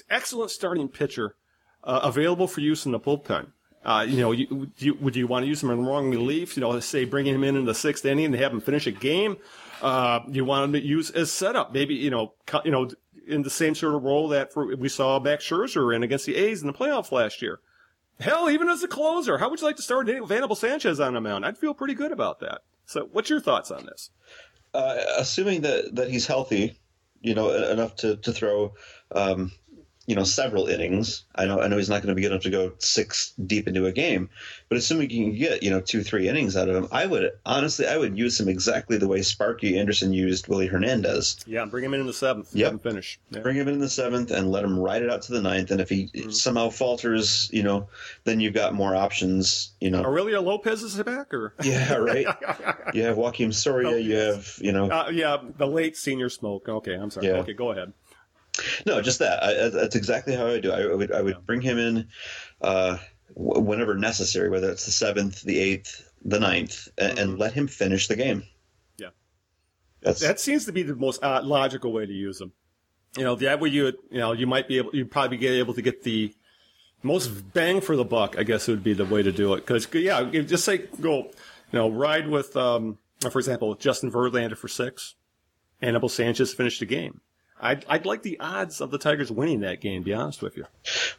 excellent 0.08 0.50
starting 0.50 0.88
pitcher 0.88 1.36
uh, 1.82 2.00
available 2.04 2.46
for 2.46 2.60
use 2.60 2.86
in 2.86 2.92
the 2.92 3.00
bullpen. 3.00 3.50
Uh, 3.84 4.06
you 4.08 4.18
know, 4.18 4.30
you, 4.30 4.70
you, 4.78 4.94
would 4.94 5.16
you 5.16 5.26
want 5.26 5.42
to 5.42 5.48
use 5.48 5.62
him 5.62 5.70
in 5.70 5.84
wrong 5.84 6.10
relief? 6.10 6.56
You 6.56 6.60
know, 6.60 6.78
say 6.80 7.04
bringing 7.04 7.34
him 7.34 7.44
in 7.44 7.56
in 7.56 7.64
the 7.64 7.74
sixth 7.74 8.04
inning 8.04 8.26
and 8.26 8.34
have 8.36 8.52
him 8.52 8.60
finish 8.60 8.86
a 8.86 8.92
game. 8.92 9.36
Uh, 9.80 10.20
you 10.28 10.44
want 10.44 10.64
him 10.64 10.72
to 10.72 10.86
use 10.86 11.10
as 11.10 11.32
setup, 11.32 11.72
maybe 11.72 11.94
you 11.94 12.10
know, 12.10 12.34
you 12.64 12.70
know, 12.70 12.88
in 13.26 13.42
the 13.42 13.50
same 13.50 13.74
sort 13.74 13.94
of 13.94 14.02
role 14.02 14.28
that 14.28 14.52
for, 14.52 14.76
we 14.76 14.88
saw 14.88 15.18
Max 15.18 15.44
Scherzer 15.44 15.94
in 15.94 16.02
against 16.02 16.26
the 16.26 16.36
A's 16.36 16.60
in 16.60 16.68
the 16.68 16.72
playoffs 16.72 17.10
last 17.10 17.42
year. 17.42 17.60
Hell, 18.20 18.48
even 18.48 18.68
as 18.68 18.82
a 18.82 18.88
closer, 18.88 19.38
how 19.38 19.48
would 19.50 19.60
you 19.60 19.66
like 19.66 19.76
to 19.76 19.82
start 19.82 20.06
with 20.06 20.30
Anibal 20.30 20.54
Sanchez 20.54 21.00
on 21.00 21.14
the 21.14 21.20
mound? 21.20 21.44
I'd 21.44 21.58
feel 21.58 21.74
pretty 21.74 21.94
good 21.94 22.12
about 22.12 22.38
that. 22.40 22.62
So, 22.86 23.08
what's 23.10 23.30
your 23.30 23.40
thoughts 23.40 23.70
on 23.72 23.86
this? 23.86 24.10
Uh, 24.72 24.98
assuming 25.18 25.62
that 25.62 25.94
that 25.96 26.10
he's 26.10 26.26
healthy, 26.26 26.78
you 27.20 27.34
know, 27.34 27.50
enough 27.50 27.96
to 27.96 28.16
to 28.18 28.32
throw 28.32 28.74
um, 29.10 29.50
you 30.06 30.14
know 30.14 30.24
several 30.24 30.66
innings. 30.66 31.24
I 31.34 31.46
know 31.46 31.60
I 31.60 31.68
know 31.68 31.76
he's 31.76 31.88
not 31.88 32.02
going 32.02 32.08
to 32.08 32.14
be 32.14 32.22
good 32.22 32.32
enough 32.32 32.42
to 32.42 32.50
go 32.50 32.72
six 32.78 33.32
deep 33.46 33.68
into 33.68 33.86
a 33.86 33.92
game, 33.92 34.30
but 34.68 34.78
assuming 34.78 35.10
you 35.10 35.24
can 35.24 35.38
get 35.38 35.62
you 35.62 35.70
know 35.70 35.80
two 35.80 36.02
three 36.02 36.28
innings 36.28 36.56
out 36.56 36.68
of 36.68 36.76
him, 36.76 36.88
I 36.92 37.06
would 37.06 37.30
honestly 37.46 37.86
I 37.86 37.96
would 37.96 38.16
use 38.18 38.38
him 38.38 38.48
exactly 38.48 38.98
the 38.98 39.08
way 39.08 39.22
Sparky 39.22 39.78
Anderson 39.78 40.12
used 40.12 40.48
Willie 40.48 40.66
Hernandez. 40.66 41.36
Yeah, 41.46 41.64
bring 41.64 41.84
him 41.84 41.94
in 41.94 42.00
in 42.00 42.06
the 42.06 42.12
seventh. 42.12 42.54
Yeah, 42.54 42.76
finish. 42.76 43.18
Yeah. 43.30 43.40
Bring 43.40 43.56
him 43.56 43.68
in, 43.68 43.74
in 43.74 43.80
the 43.80 43.88
seventh 43.88 44.30
and 44.30 44.50
let 44.50 44.64
him 44.64 44.78
ride 44.78 45.02
it 45.02 45.10
out 45.10 45.22
to 45.22 45.32
the 45.32 45.40
ninth. 45.40 45.70
And 45.70 45.80
if 45.80 45.88
he 45.88 46.08
mm-hmm. 46.08 46.30
somehow 46.30 46.68
falters, 46.70 47.48
you 47.52 47.62
know, 47.62 47.88
then 48.24 48.40
you've 48.40 48.54
got 48.54 48.74
more 48.74 48.94
options. 48.94 49.72
You 49.80 49.90
know, 49.90 50.02
Aurelio 50.02 50.42
Lopez 50.42 50.82
is 50.82 51.00
back, 51.02 51.32
or 51.32 51.54
yeah, 51.62 51.94
right. 51.94 52.26
you 52.94 53.02
have 53.02 53.16
Joakim 53.16 53.54
Soria. 53.54 53.88
Oh, 53.88 53.96
you 53.96 54.16
have 54.16 54.58
you 54.60 54.72
know, 54.72 54.90
uh, 54.90 55.10
yeah, 55.12 55.38
the 55.56 55.66
late 55.66 55.94
Señor 55.94 56.30
Smoke. 56.30 56.68
Okay, 56.68 56.94
I'm 56.94 57.10
sorry. 57.10 57.28
Yeah. 57.28 57.34
Okay, 57.34 57.54
go 57.54 57.72
ahead. 57.72 57.92
No, 58.86 59.00
just 59.00 59.18
that. 59.20 59.42
I, 59.42 59.68
that's 59.68 59.96
exactly 59.96 60.34
how 60.34 60.46
I 60.46 60.60
do. 60.60 60.72
I 60.72 60.94
would 60.94 61.12
I 61.12 61.22
would 61.22 61.46
bring 61.46 61.62
him 61.62 61.78
in 61.78 62.08
uh, 62.60 62.98
whenever 63.34 63.94
necessary, 63.94 64.50
whether 64.50 64.70
it's 64.70 64.84
the 64.84 64.92
seventh, 64.92 65.42
the 65.42 65.58
eighth, 65.58 66.10
the 66.24 66.38
ninth, 66.38 66.88
and, 66.98 67.12
mm-hmm. 67.12 67.18
and 67.18 67.38
let 67.38 67.52
him 67.54 67.66
finish 67.66 68.08
the 68.08 68.16
game. 68.16 68.44
Yeah, 68.98 69.08
that's, 70.02 70.20
that 70.20 70.38
seems 70.38 70.66
to 70.66 70.72
be 70.72 70.82
the 70.82 70.94
most 70.94 71.22
uh, 71.22 71.40
logical 71.42 71.92
way 71.92 72.04
to 72.04 72.12
use 72.12 72.38
them. 72.38 72.52
You 73.16 73.24
know, 73.24 73.34
that 73.36 73.60
way 73.60 73.70
you 73.70 73.92
you 74.10 74.18
know 74.18 74.32
you 74.32 74.46
might 74.46 74.68
be 74.68 74.78
able 74.78 74.94
you 74.94 75.06
probably 75.06 75.38
be 75.38 75.46
able 75.46 75.74
to 75.74 75.82
get 75.82 76.02
the 76.02 76.34
most 77.02 77.28
bang 77.52 77.80
for 77.80 77.96
the 77.96 78.04
buck. 78.04 78.38
I 78.38 78.42
guess 78.42 78.68
would 78.68 78.84
be 78.84 78.92
the 78.92 79.06
way 79.06 79.22
to 79.22 79.32
do 79.32 79.54
it. 79.54 79.66
Because 79.66 79.88
yeah, 79.94 80.22
just 80.24 80.64
say 80.64 80.88
go, 81.00 81.22
you 81.22 81.32
know, 81.72 81.90
ride 81.90 82.28
with 82.28 82.54
um, 82.56 82.98
for 83.30 83.38
example, 83.38 83.74
Justin 83.76 84.10
Verlander 84.10 84.56
for 84.56 84.68
six, 84.68 85.14
Anibal 85.80 86.08
Sanchez 86.08 86.52
finished 86.52 86.80
the 86.80 86.86
game. 86.86 87.20
I'd, 87.62 87.84
I'd 87.88 88.06
like 88.06 88.22
the 88.22 88.40
odds 88.40 88.80
of 88.80 88.90
the 88.90 88.98
Tigers 88.98 89.30
winning 89.30 89.60
that 89.60 89.80
game. 89.80 90.02
Be 90.02 90.12
honest 90.12 90.42
with 90.42 90.56
you. 90.56 90.66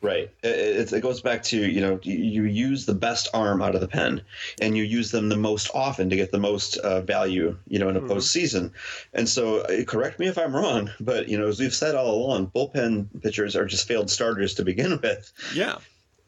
Right. 0.01 0.29
It, 0.43 0.91
it, 0.91 1.01
goes 1.01 1.21
back 1.21 1.43
to 1.43 1.57
you 1.57 1.79
know 1.79 1.99
you 2.03 2.43
use 2.43 2.85
the 2.85 2.93
best 2.93 3.29
arm 3.33 3.61
out 3.61 3.75
of 3.75 3.81
the 3.81 3.87
pen, 3.87 4.21
and 4.61 4.75
you 4.75 4.83
use 4.83 5.11
them 5.11 5.29
the 5.29 5.37
most 5.37 5.71
often 5.73 6.09
to 6.09 6.17
get 6.17 6.31
the 6.31 6.39
most 6.39 6.77
uh, 6.77 7.01
value. 7.01 7.57
You 7.67 7.79
know 7.79 7.87
in 7.87 7.95
a 7.95 8.01
mm-hmm. 8.01 8.11
postseason, 8.11 8.71
and 9.13 9.27
so 9.27 9.59
uh, 9.59 9.85
correct 9.85 10.19
me 10.19 10.27
if 10.27 10.37
I'm 10.37 10.53
wrong, 10.53 10.89
but 10.99 11.29
you 11.29 11.37
know 11.37 11.47
as 11.47 11.59
we've 11.59 11.73
said 11.73 11.95
all 11.95 12.13
along, 12.13 12.47
bullpen 12.47 13.21
pitchers 13.21 13.55
are 13.55 13.65
just 13.65 13.87
failed 13.87 14.09
starters 14.09 14.55
to 14.55 14.65
begin 14.65 14.99
with. 15.01 15.31
Yeah. 15.55 15.77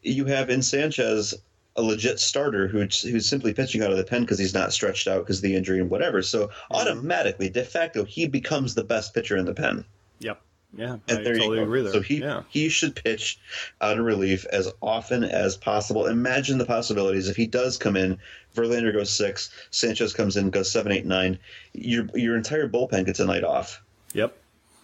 You 0.02 0.26
have 0.26 0.50
in 0.50 0.62
Sanchez 0.62 1.34
a 1.76 1.82
legit 1.82 2.20
starter 2.20 2.70
who's 2.70 3.02
who's 3.02 3.28
simply 3.28 3.54
pitching 3.54 3.82
out 3.82 3.92
of 3.92 3.98
the 3.98 4.06
pen 4.06 4.22
because 4.22 4.40
he's 4.40 4.54
not 4.54 4.72
stretched 4.72 5.10
out 5.10 5.24
because 5.24 5.40
of 5.40 5.44
the 5.44 5.56
injury 5.56 5.80
and 5.82 5.90
whatever. 5.90 6.22
So 6.22 6.48
mm-hmm. 6.48 6.76
automatically, 6.76 7.50
de 7.50 7.66
facto, 7.66 8.06
he 8.06 8.28
becomes 8.28 8.76
the 8.76 8.84
best 8.84 9.14
pitcher 9.14 9.36
in 9.36 9.46
the 9.46 9.54
pen. 9.54 9.84
Yep. 10.20 10.42
Yeah, 10.78 10.98
and 11.08 11.20
I 11.20 11.24
there 11.24 11.38
totally 11.38 11.60
you 11.60 11.84
go. 11.84 11.92
So 11.92 12.02
he 12.02 12.18
yeah. 12.20 12.44
he 12.50 12.68
should 12.68 12.96
pitch 12.96 13.40
out 13.80 13.98
of 13.98 14.04
relief 14.04 14.46
as 14.52 14.70
often 14.82 15.24
as 15.24 15.56
possible. 15.56 16.06
Imagine 16.06 16.58
the 16.58 16.66
possibilities 16.66 17.30
if 17.30 17.38
he 17.38 17.48
does 17.48 17.78
come 17.78 17.96
in. 17.96 18.18
Verlander 18.54 18.92
goes 18.92 19.10
six, 19.10 19.50
Sanchez 19.70 20.14
comes 20.14 20.36
in, 20.36 20.50
goes 20.50 20.70
seven, 20.70 20.92
eight, 20.92 21.06
nine. 21.06 21.40
Your 21.74 22.08
your 22.14 22.36
entire 22.36 22.68
bullpen 22.68 23.06
gets 23.06 23.22
a 23.22 23.26
night 23.26 23.46
off. 23.46 23.82
Yep, 24.14 24.38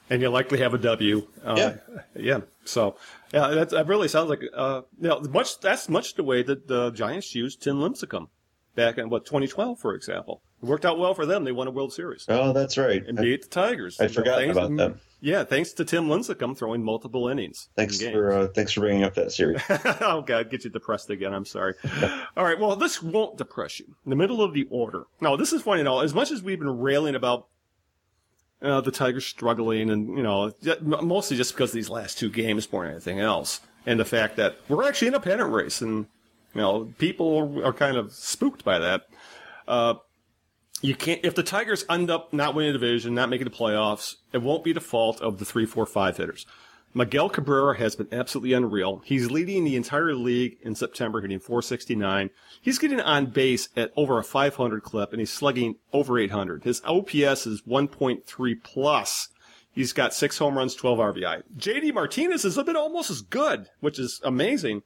and 0.10 0.22
you 0.22 0.30
likely 0.30 0.60
have 0.60 0.74
a 0.74 0.78
W. 0.78 1.28
Uh, 1.44 1.56
yeah, 1.58 1.76
yeah. 2.16 2.40
So 2.64 2.96
yeah, 3.34 3.50
that, 3.50 3.70
that 3.72 3.88
really 3.88 4.08
sounds 4.08 4.30
like 4.30 4.44
uh, 4.54 4.84
you 5.02 5.10
know 5.10 5.20
much. 5.20 5.60
That's 5.60 5.90
much 5.90 6.16
the 6.16 6.24
way 6.24 6.42
that 6.42 6.70
the 6.70 6.92
Giants 6.92 7.36
used 7.36 7.62
Tim 7.62 7.80
Lincecum 7.80 8.30
back 8.76 8.98
in 8.98 9.10
what 9.10 9.26
2012, 9.26 9.80
for 9.80 9.94
example. 9.94 10.42
It 10.62 10.66
worked 10.66 10.86
out 10.86 11.00
well 11.00 11.14
for 11.14 11.26
them. 11.26 11.44
They 11.44 11.52
won 11.52 11.68
a 11.68 11.72
World 11.72 11.94
Series. 11.94 12.26
Oh, 12.30 12.54
that's 12.54 12.78
right. 12.78 13.06
And 13.06 13.18
beat 13.18 13.44
the 13.44 13.48
Tigers. 13.48 14.00
I 14.00 14.08
forgot 14.08 14.44
about 14.44 14.76
them. 14.76 15.00
Yeah, 15.24 15.44
thanks 15.44 15.74
to 15.74 15.86
Tim 15.86 16.08
Lincecum 16.08 16.58
throwing 16.58 16.84
multiple 16.84 17.28
innings. 17.28 17.70
Thanks 17.76 18.02
for 18.02 18.32
uh, 18.32 18.48
thanks 18.48 18.72
for 18.72 18.82
bringing 18.82 19.04
up 19.04 19.14
that 19.16 19.32
series. 19.32 19.62
oh 19.70 20.24
God, 20.26 20.50
get 20.50 20.64
you 20.64 20.72
depressed 20.72 21.12
again. 21.12 21.34
I'm 21.34 21.46
sorry. 21.46 21.76
All 22.38 22.44
right, 22.44 22.60
well, 22.60 22.76
this 22.76 23.04
won't 23.04 23.38
depress 23.38 23.80
you. 23.80 23.86
In 24.04 24.10
the 24.10 24.16
middle 24.16 24.42
of 24.42 24.54
the 24.54 24.68
order. 24.72 25.04
Now, 25.20 25.36
this 25.36 25.54
is 25.54 25.62
funny. 25.62 25.80
You 25.80 25.84
know, 25.84 26.00
as 26.00 26.16
much 26.16 26.32
as 26.32 26.42
we've 26.42 26.58
been 26.58 26.80
railing 26.80 27.14
about 27.14 27.48
uh, 28.64 28.82
the 28.82 28.92
Tigers 28.92 29.26
struggling, 29.26 29.92
and 29.92 30.18
you 30.18 30.24
know, 30.24 30.52
mostly 30.82 31.38
just 31.38 31.54
because 31.54 31.70
of 31.70 31.76
these 31.76 31.90
last 31.90 32.18
two 32.18 32.30
games 32.30 32.72
more 32.72 32.84
than 32.84 32.94
anything 32.94 33.20
else, 33.20 33.62
and 33.86 34.00
the 34.00 34.06
fact 34.06 34.38
that 34.38 34.58
we're 34.70 34.88
actually 34.88 35.10
in 35.10 35.14
a 35.14 35.20
pennant 35.20 35.52
race, 35.52 35.82
and 35.82 36.08
you 36.54 36.62
know, 36.62 36.94
people 36.98 37.62
are 37.64 37.74
kind 37.74 37.98
of 37.98 38.12
spooked 38.12 38.64
by 38.64 38.80
that. 38.80 39.08
Uh, 39.68 39.96
you 40.82 40.96
can't 40.96 41.24
if 41.24 41.36
the 41.36 41.44
Tigers 41.44 41.86
end 41.90 42.10
up 42.10 42.34
not 42.34 42.56
winning 42.56 42.74
the 42.74 42.80
division, 42.80 43.14
not 43.14 43.30
making 43.30 43.46
the 43.46 43.56
playoffs, 43.56 44.16
it 44.34 44.42
won't 44.42 44.64
be 44.64 44.74
the 44.74 44.82
fault 44.82 45.22
of 45.22 45.38
the 45.38 45.46
three, 45.46 45.66
four, 45.66 45.86
five 45.86 46.18
hitters. 46.18 46.46
Miguel 46.94 47.30
Cabrera 47.30 47.78
has 47.78 47.96
been 47.96 48.10
absolutely 48.12 48.52
unreal. 48.52 49.02
He's 49.06 49.32
leading 49.32 49.64
the 49.64 49.78
entire 49.78 50.14
league 50.14 50.58
in 50.62 50.76
September, 50.76 51.22
hitting 51.22 51.40
469. 51.40 52.32
He's 52.62 52.80
getting 52.80 53.00
on 53.00 53.28
base 53.28 53.70
at 53.78 53.94
over 53.96 54.20
a 54.20 54.24
500 54.26 54.84
clip, 54.84 55.12
and 55.12 55.22
he's 55.22 55.32
slugging 55.32 55.76
over 55.94 56.20
800. 56.20 56.66
His 56.66 56.82
OPS 56.84 57.48
is 57.48 57.62
1.3 57.62 58.64
plus. 58.64 59.30
He's 59.72 59.94
got 59.94 60.14
six 60.14 60.38
home 60.38 60.58
runs, 60.58 60.76
12 60.76 61.00
RBI. 61.00 61.44
JD 61.58 61.94
Martinez 61.94 62.44
is 62.44 62.58
a 62.58 62.64
bit 62.64 62.76
almost 62.76 63.10
as 63.10 63.22
good, 63.22 63.70
which 63.80 63.98
is 63.98 64.20
amazing. 64.26 64.84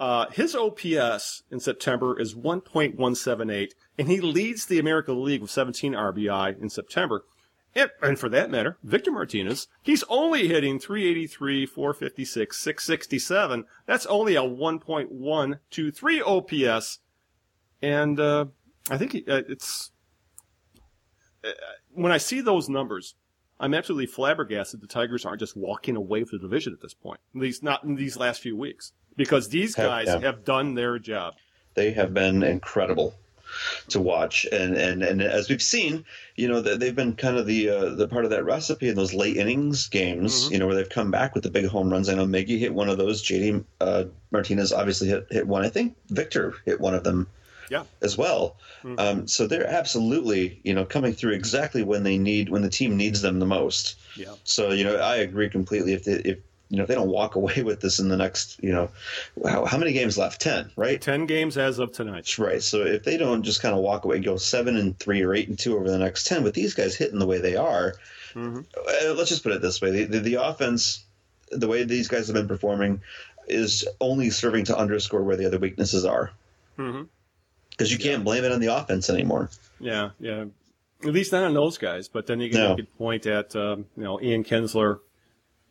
Uh, 0.00 0.28
his 0.30 0.56
OPS 0.56 1.44
in 1.50 1.60
September 1.60 2.18
is 2.18 2.34
1.178, 2.34 3.72
and 3.98 4.08
he 4.08 4.18
leads 4.18 4.64
the 4.64 4.78
American 4.78 5.22
League 5.22 5.42
with 5.42 5.50
17 5.50 5.92
RBI 5.92 6.58
in 6.58 6.70
September. 6.70 7.26
And, 7.74 7.90
and, 8.02 8.18
for 8.18 8.30
that 8.30 8.50
matter, 8.50 8.78
Victor 8.82 9.12
Martinez, 9.12 9.68
he's 9.82 10.02
only 10.08 10.48
hitting 10.48 10.78
383, 10.80 11.66
456, 11.66 12.58
667. 12.58 13.66
That's 13.84 14.06
only 14.06 14.36
a 14.36 14.40
1.123 14.40 16.20
OPS. 16.26 17.00
And, 17.82 18.18
uh, 18.18 18.46
I 18.90 18.96
think 18.96 19.16
uh, 19.28 19.42
it's, 19.48 19.90
uh, 21.44 21.50
when 21.92 22.10
I 22.10 22.16
see 22.16 22.40
those 22.40 22.70
numbers, 22.70 23.16
I'm 23.60 23.74
absolutely 23.74 24.06
flabbergasted 24.06 24.80
the 24.80 24.86
Tigers 24.86 25.26
aren't 25.26 25.40
just 25.40 25.58
walking 25.58 25.94
away 25.94 26.24
from 26.24 26.38
the 26.38 26.48
division 26.48 26.72
at 26.72 26.80
this 26.80 26.94
point. 26.94 27.20
At 27.34 27.42
least 27.42 27.62
not 27.62 27.84
in 27.84 27.96
these 27.96 28.16
last 28.16 28.40
few 28.40 28.56
weeks 28.56 28.94
because 29.20 29.50
these 29.50 29.74
guys 29.74 30.08
have, 30.08 30.22
yeah. 30.22 30.28
have 30.28 30.46
done 30.46 30.74
their 30.74 30.98
job. 30.98 31.34
They 31.74 31.90
have 31.90 32.14
been 32.14 32.42
incredible 32.42 33.14
to 33.88 34.00
watch, 34.00 34.46
and 34.50 34.74
and 34.74 35.02
and 35.02 35.20
as 35.20 35.50
we've 35.50 35.60
seen, 35.60 36.06
you 36.36 36.48
know, 36.48 36.62
they've 36.62 36.96
been 36.96 37.16
kind 37.16 37.36
of 37.36 37.44
the 37.44 37.68
uh, 37.68 37.88
the 37.90 38.08
part 38.08 38.24
of 38.24 38.30
that 38.30 38.46
recipe 38.46 38.88
in 38.88 38.94
those 38.94 39.12
late 39.12 39.36
innings 39.36 39.88
games, 39.88 40.44
mm-hmm. 40.44 40.54
you 40.54 40.58
know, 40.58 40.66
where 40.66 40.74
they've 40.74 40.88
come 40.88 41.10
back 41.10 41.34
with 41.34 41.44
the 41.44 41.50
big 41.50 41.66
home 41.66 41.90
runs. 41.90 42.08
I 42.08 42.14
know 42.14 42.24
Miggy 42.24 42.58
hit 42.58 42.72
one 42.72 42.88
of 42.88 42.96
those. 42.96 43.22
JD 43.22 43.62
uh, 43.82 44.04
Martinez 44.30 44.72
obviously 44.72 45.08
hit 45.08 45.26
hit 45.30 45.46
one. 45.46 45.66
I 45.66 45.68
think 45.68 45.96
Victor 46.08 46.54
hit 46.64 46.80
one 46.80 46.94
of 46.94 47.04
them 47.04 47.26
Yeah. 47.68 47.84
as 48.00 48.16
well. 48.16 48.56
Um, 48.96 49.28
so 49.28 49.46
they're 49.46 49.66
absolutely, 49.66 50.60
you 50.64 50.72
know, 50.72 50.86
coming 50.86 51.12
through 51.12 51.32
exactly 51.32 51.82
when 51.82 52.04
they 52.04 52.16
need 52.16 52.48
when 52.48 52.62
the 52.62 52.70
team 52.70 52.96
needs 52.96 53.20
them 53.20 53.38
the 53.38 53.44
most. 53.44 53.96
Yeah. 54.16 54.32
So 54.44 54.70
you 54.70 54.84
know, 54.84 54.96
I 54.96 55.16
agree 55.16 55.50
completely. 55.50 55.92
If 55.92 56.04
they, 56.04 56.12
if 56.12 56.38
you 56.70 56.76
know 56.78 56.82
if 56.84 56.88
they 56.88 56.94
don't 56.94 57.10
walk 57.10 57.34
away 57.40 57.62
with 57.62 57.80
this 57.80 57.98
in 57.98 58.08
the 58.08 58.16
next, 58.16 58.58
you 58.62 58.72
know, 58.72 58.88
how, 59.44 59.64
how 59.66 59.76
many 59.76 59.92
games 59.92 60.16
left? 60.16 60.40
Ten, 60.40 60.70
right? 60.76 61.00
Ten 61.00 61.26
games 61.26 61.58
as 61.58 61.78
of 61.78 61.92
tonight. 61.92 62.38
Right. 62.38 62.62
So 62.62 62.82
if 62.82 63.02
they 63.02 63.16
don't 63.18 63.42
just 63.42 63.60
kind 63.60 63.74
of 63.74 63.82
walk 63.82 64.04
away 64.04 64.20
go 64.20 64.36
seven 64.36 64.76
and 64.76 64.98
three 64.98 65.22
or 65.22 65.34
eight 65.34 65.48
and 65.48 65.58
two 65.58 65.76
over 65.76 65.90
the 65.90 65.98
next 65.98 66.26
ten, 66.26 66.42
with 66.42 66.54
these 66.54 66.72
guys 66.74 66.94
hitting 66.96 67.18
the 67.18 67.26
way 67.26 67.38
they 67.40 67.56
are, 67.56 67.94
uh, 68.36 68.62
let's 69.16 69.28
just 69.28 69.42
put 69.42 69.52
it 69.52 69.60
this 69.60 69.80
way: 69.82 69.90
the, 69.90 70.04
the, 70.04 70.20
the 70.20 70.34
offense, 70.42 71.04
the 71.50 71.68
way 71.68 71.84
these 71.84 72.08
guys 72.08 72.28
have 72.28 72.34
been 72.34 72.48
performing, 72.48 73.00
is 73.48 73.86
only 74.00 74.30
serving 74.30 74.64
to 74.66 74.76
underscore 74.78 75.22
where 75.24 75.36
the 75.36 75.46
other 75.46 75.58
weaknesses 75.58 76.04
are. 76.04 76.30
Because 76.76 77.92
you 77.92 77.98
can't 77.98 78.24
blame 78.24 78.44
it 78.44 78.52
on 78.52 78.60
the 78.60 78.68
offense 78.74 79.10
anymore. 79.10 79.50
Yeah, 79.80 80.10
yeah. 80.20 80.44
At 81.02 81.12
least 81.12 81.32
not 81.32 81.44
on 81.44 81.54
those 81.54 81.78
guys. 81.78 82.08
But 82.08 82.26
then 82.26 82.40
you 82.40 82.50
can, 82.50 82.60
No. 82.60 82.76
point 82.98 83.26
at 83.26 83.56
um, 83.56 83.86
you 83.96 84.04
know 84.04 84.20
Ian 84.20 84.44
Kinsler 84.44 85.00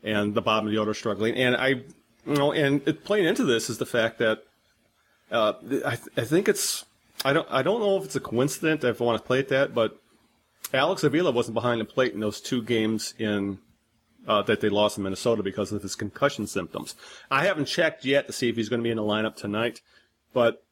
and 0.03 0.33
the 0.33 0.41
bottom 0.41 0.67
of 0.67 0.71
the 0.71 0.79
order 0.79 0.93
struggling. 0.93 1.35
And 1.35 1.55
I, 1.55 1.67
you 1.67 1.83
know, 2.25 2.51
and 2.51 2.87
it, 2.87 3.03
playing 3.03 3.25
into 3.25 3.43
this 3.43 3.69
is 3.69 3.77
the 3.77 3.85
fact 3.85 4.19
that 4.19 4.43
uh, 5.31 5.53
I, 5.85 5.95
th- 5.95 6.09
I 6.17 6.23
think 6.23 6.47
it's 6.47 6.85
I 7.23 7.33
don't 7.33 7.47
I 7.49 7.61
don't 7.61 7.79
know 7.79 7.97
if 7.97 8.05
it's 8.05 8.15
a 8.15 8.21
coincidence 8.21 8.83
if 8.83 9.01
I 9.01 9.03
want 9.03 9.21
to 9.21 9.25
play 9.25 9.39
it 9.39 9.49
that, 9.49 9.73
but 9.73 9.99
Alex 10.73 11.03
Avila 11.03 11.31
wasn't 11.31 11.55
behind 11.55 11.81
the 11.81 11.85
plate 11.85 12.13
in 12.13 12.19
those 12.19 12.39
two 12.39 12.61
games 12.61 13.13
in 13.17 13.59
uh, 14.27 14.41
that 14.43 14.61
they 14.61 14.69
lost 14.69 14.97
in 14.97 15.03
Minnesota 15.03 15.43
because 15.43 15.71
of 15.71 15.81
his 15.81 15.95
concussion 15.95 16.47
symptoms. 16.47 16.95
I 17.31 17.45
haven't 17.45 17.65
checked 17.65 18.05
yet 18.05 18.27
to 18.27 18.33
see 18.33 18.49
if 18.49 18.55
he's 18.55 18.69
going 18.69 18.79
to 18.79 18.83
be 18.83 18.91
in 18.91 18.97
the 18.97 19.03
lineup 19.03 19.35
tonight, 19.35 19.81
but 20.33 20.63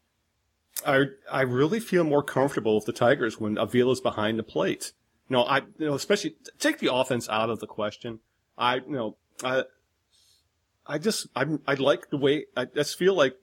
I 0.85 1.05
I 1.31 1.41
really 1.41 1.79
feel 1.79 2.03
more 2.03 2.23
comfortable 2.23 2.75
with 2.75 2.85
the 2.85 2.93
Tigers 2.93 3.39
when 3.39 3.57
Avila's 3.57 4.01
behind 4.01 4.37
the 4.39 4.43
plate. 4.43 4.93
You 5.29 5.35
No, 5.35 5.43
I 5.43 5.59
you 5.77 5.87
know 5.87 5.95
especially 5.95 6.35
take 6.59 6.79
the 6.79 6.93
offense 6.93 7.27
out 7.29 7.49
of 7.49 7.59
the 7.59 7.67
question. 7.67 8.19
I 8.57 8.75
you 8.75 8.83
know 8.87 9.17
I 9.43 9.63
I 10.85 10.97
just 10.97 11.27
I 11.35 11.45
I 11.67 11.75
like 11.75 12.09
the 12.09 12.17
way 12.17 12.45
I 12.55 12.65
just 12.65 12.97
feel 12.97 13.13
like 13.13 13.35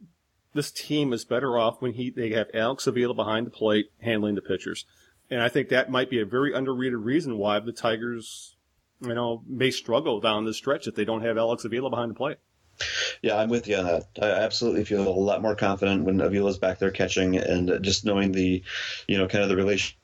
this 0.55 0.71
team 0.71 1.13
is 1.13 1.25
better 1.25 1.59
off 1.59 1.81
when 1.81 1.93
he 1.93 2.11
they 2.11 2.31
have 2.31 2.49
Alex 2.55 2.87
Avila 2.87 3.15
behind 3.15 3.47
the 3.47 3.51
plate 3.51 3.91
handling 4.01 4.35
the 4.35 4.43
pitchers, 4.43 4.85
and 5.31 5.41
I 5.41 5.49
think 5.49 5.69
that 5.69 5.91
might 5.91 6.11
be 6.11 6.21
a 6.21 6.27
very 6.27 6.55
underrated 6.55 6.99
reason 6.99 7.39
why 7.39 7.61
the 7.61 7.73
Tigers 7.73 8.57
you 9.01 9.15
know 9.15 9.43
may 9.47 9.71
struggle 9.71 10.21
down 10.21 10.45
the 10.45 10.55
stretch 10.55 10.87
if 10.87 10.95
they 10.95 11.05
don't 11.05 11.23
have 11.23 11.39
Alex 11.39 11.65
Avila 11.65 11.91
behind 11.91 12.11
the 12.11 12.15
plate. 12.15 12.39
Yeah, 13.23 13.37
I'm 13.37 13.49
with 13.49 13.69
you 13.69 13.77
on 13.77 13.85
that. 13.85 14.05
I 14.21 14.27
absolutely 14.27 14.85
feel 14.85 15.07
a 15.07 15.09
lot 15.09 15.41
more 15.41 15.55
confident 15.55 16.05
when 16.05 16.21
Avila's 16.21 16.59
back 16.59 16.79
there 16.79 16.91
catching 16.91 17.37
and 17.37 17.83
just 17.83 18.05
knowing 18.05 18.33
the, 18.33 18.63
you 19.07 19.17
know, 19.17 19.29
kind 19.29 19.45
of 19.45 19.49
the 19.49 19.57
relationship 19.57 19.97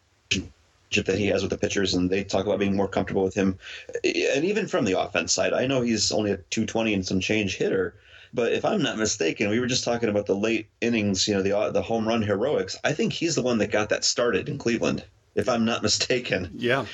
that 0.97 1.19
he 1.19 1.27
has 1.29 1.43
with 1.43 1.51
the 1.51 1.59
pitchers, 1.59 1.95
and 1.95 2.11
they 2.11 2.25
talk 2.25 2.47
about 2.47 2.59
being 2.59 2.77
more 2.77 2.89
comfortable 2.89 3.25
with 3.25 3.35
him. 3.35 3.59
And 4.05 4.45
even 4.45 4.67
from 4.67 4.85
the 4.85 5.01
offense 5.01 5.33
side, 5.33 5.53
I 5.53 5.67
know 5.67 5.81
he's 5.83 6.13
only 6.13 6.33
a 6.33 6.37
220 6.37 6.95
and 6.95 7.07
some 7.07 7.21
change 7.21 7.57
hitter, 7.57 7.95
but 8.33 8.53
if 8.53 8.65
I'm 8.65 8.83
not 8.83 8.99
mistaken, 8.99 9.51
we 9.51 9.61
were 9.61 9.67
just 9.67 9.85
talking 9.85 10.09
about 10.09 10.27
the 10.27 10.37
late 10.37 10.69
innings, 10.81 11.27
you 11.27 11.35
know, 11.35 11.43
the 11.43 11.71
the 11.73 11.83
home 11.83 12.07
run 12.07 12.23
heroics. 12.23 12.77
I 12.85 12.93
think 12.93 13.13
he's 13.13 13.35
the 13.35 13.43
one 13.43 13.59
that 13.59 13.71
got 13.71 13.89
that 13.89 14.05
started 14.05 14.49
in 14.49 14.59
Cleveland, 14.59 15.05
if 15.35 15.49
I'm 15.49 15.65
not 15.65 15.83
mistaken. 15.83 16.51
Yeah, 16.57 16.87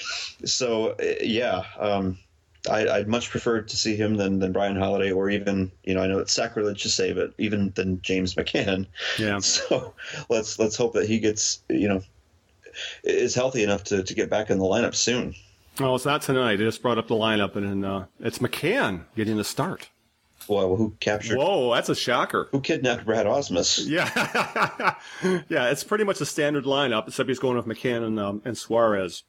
So 0.44 0.96
yeah, 1.22 1.64
um, 1.78 2.18
I, 2.70 2.88
I'd 2.88 3.08
much 3.08 3.30
prefer 3.30 3.62
to 3.62 3.76
see 3.76 3.96
him 3.96 4.16
than, 4.16 4.38
than 4.38 4.52
Bryan 4.52 4.76
Holaday, 4.76 5.12
or 5.12 5.30
even 5.30 5.70
you 5.84 5.94
know 5.94 6.02
I 6.02 6.06
know 6.06 6.18
it's 6.18 6.32
sacrilege 6.32 6.82
to 6.82 6.88
say, 6.88 7.12
but 7.12 7.32
even 7.38 7.72
than 7.74 8.00
James 8.02 8.34
McCann. 8.34 8.86
yeah. 9.18 9.38
So 9.40 9.94
let's 10.28 10.58
let's 10.58 10.76
hope 10.76 10.94
that 10.94 11.08
he 11.08 11.18
gets 11.18 11.62
you 11.68 11.88
know 11.88 12.02
is 13.04 13.34
healthy 13.34 13.62
enough 13.62 13.84
to, 13.84 14.02
to 14.02 14.14
get 14.14 14.30
back 14.30 14.50
in 14.50 14.58
the 14.58 14.64
lineup 14.64 14.94
soon. 14.94 15.34
Well, 15.78 15.94
it's 15.94 16.06
not 16.06 16.22
tonight. 16.22 16.52
I 16.54 16.56
just 16.56 16.80
brought 16.80 16.96
up 16.98 17.08
the 17.08 17.14
lineup, 17.14 17.54
and 17.56 17.84
uh, 17.84 18.04
it's 18.20 18.38
McCann 18.38 19.04
getting 19.14 19.36
the 19.36 19.44
start. 19.44 19.90
Well, 20.48 20.76
who 20.76 20.94
captured? 21.00 21.38
Whoa, 21.38 21.74
that's 21.74 21.88
a 21.88 21.94
shocker. 21.94 22.48
Who 22.52 22.60
kidnapped 22.60 23.04
Brad 23.04 23.26
Ausmus? 23.26 23.84
Yeah, 23.86 24.94
yeah, 25.48 25.70
it's 25.70 25.84
pretty 25.84 26.04
much 26.04 26.20
a 26.20 26.26
standard 26.26 26.64
lineup, 26.64 27.08
except 27.08 27.28
he's 27.28 27.38
going 27.40 27.56
with 27.56 27.66
McCann 27.66 28.04
and, 28.06 28.18
um, 28.20 28.42
and 28.44 28.56
Suarez 28.56 29.24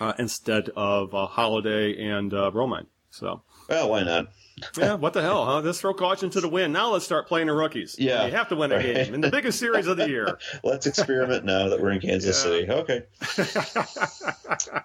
uh, 0.00 0.14
instead 0.18 0.68
of 0.76 1.14
uh, 1.14 1.26
Holaday 1.26 2.02
and 2.02 2.34
uh, 2.34 2.50
Romine. 2.52 2.86
So, 3.10 3.42
Well, 3.68 3.90
why 3.90 4.02
not? 4.02 4.28
yeah, 4.78 4.94
what 4.94 5.12
the 5.12 5.22
hell, 5.22 5.44
huh? 5.44 5.60
Let's 5.60 5.80
throw 5.80 5.94
caution 5.94 6.30
to 6.30 6.40
the 6.40 6.48
wind. 6.48 6.72
Now 6.72 6.90
let's 6.92 7.04
start 7.04 7.26
playing 7.28 7.46
the 7.48 7.52
rookies. 7.54 7.96
Yeah. 7.98 8.26
you 8.26 8.32
have 8.32 8.48
to 8.48 8.56
win 8.56 8.72
a 8.72 8.76
Right. 8.76 8.94
game 9.06 9.14
in 9.14 9.20
the 9.20 9.30
biggest 9.30 9.58
series 9.58 9.86
of 9.86 9.96
the 9.96 10.08
year. 10.08 10.38
Let's 10.64 10.86
experiment 10.86 11.44
now 11.44 11.68
that 11.68 11.80
we're 11.80 11.90
in 11.92 12.00
Kansas 12.00 12.36
Yeah. 12.44 12.50
City. 12.50 12.70
Okay. 12.70 13.02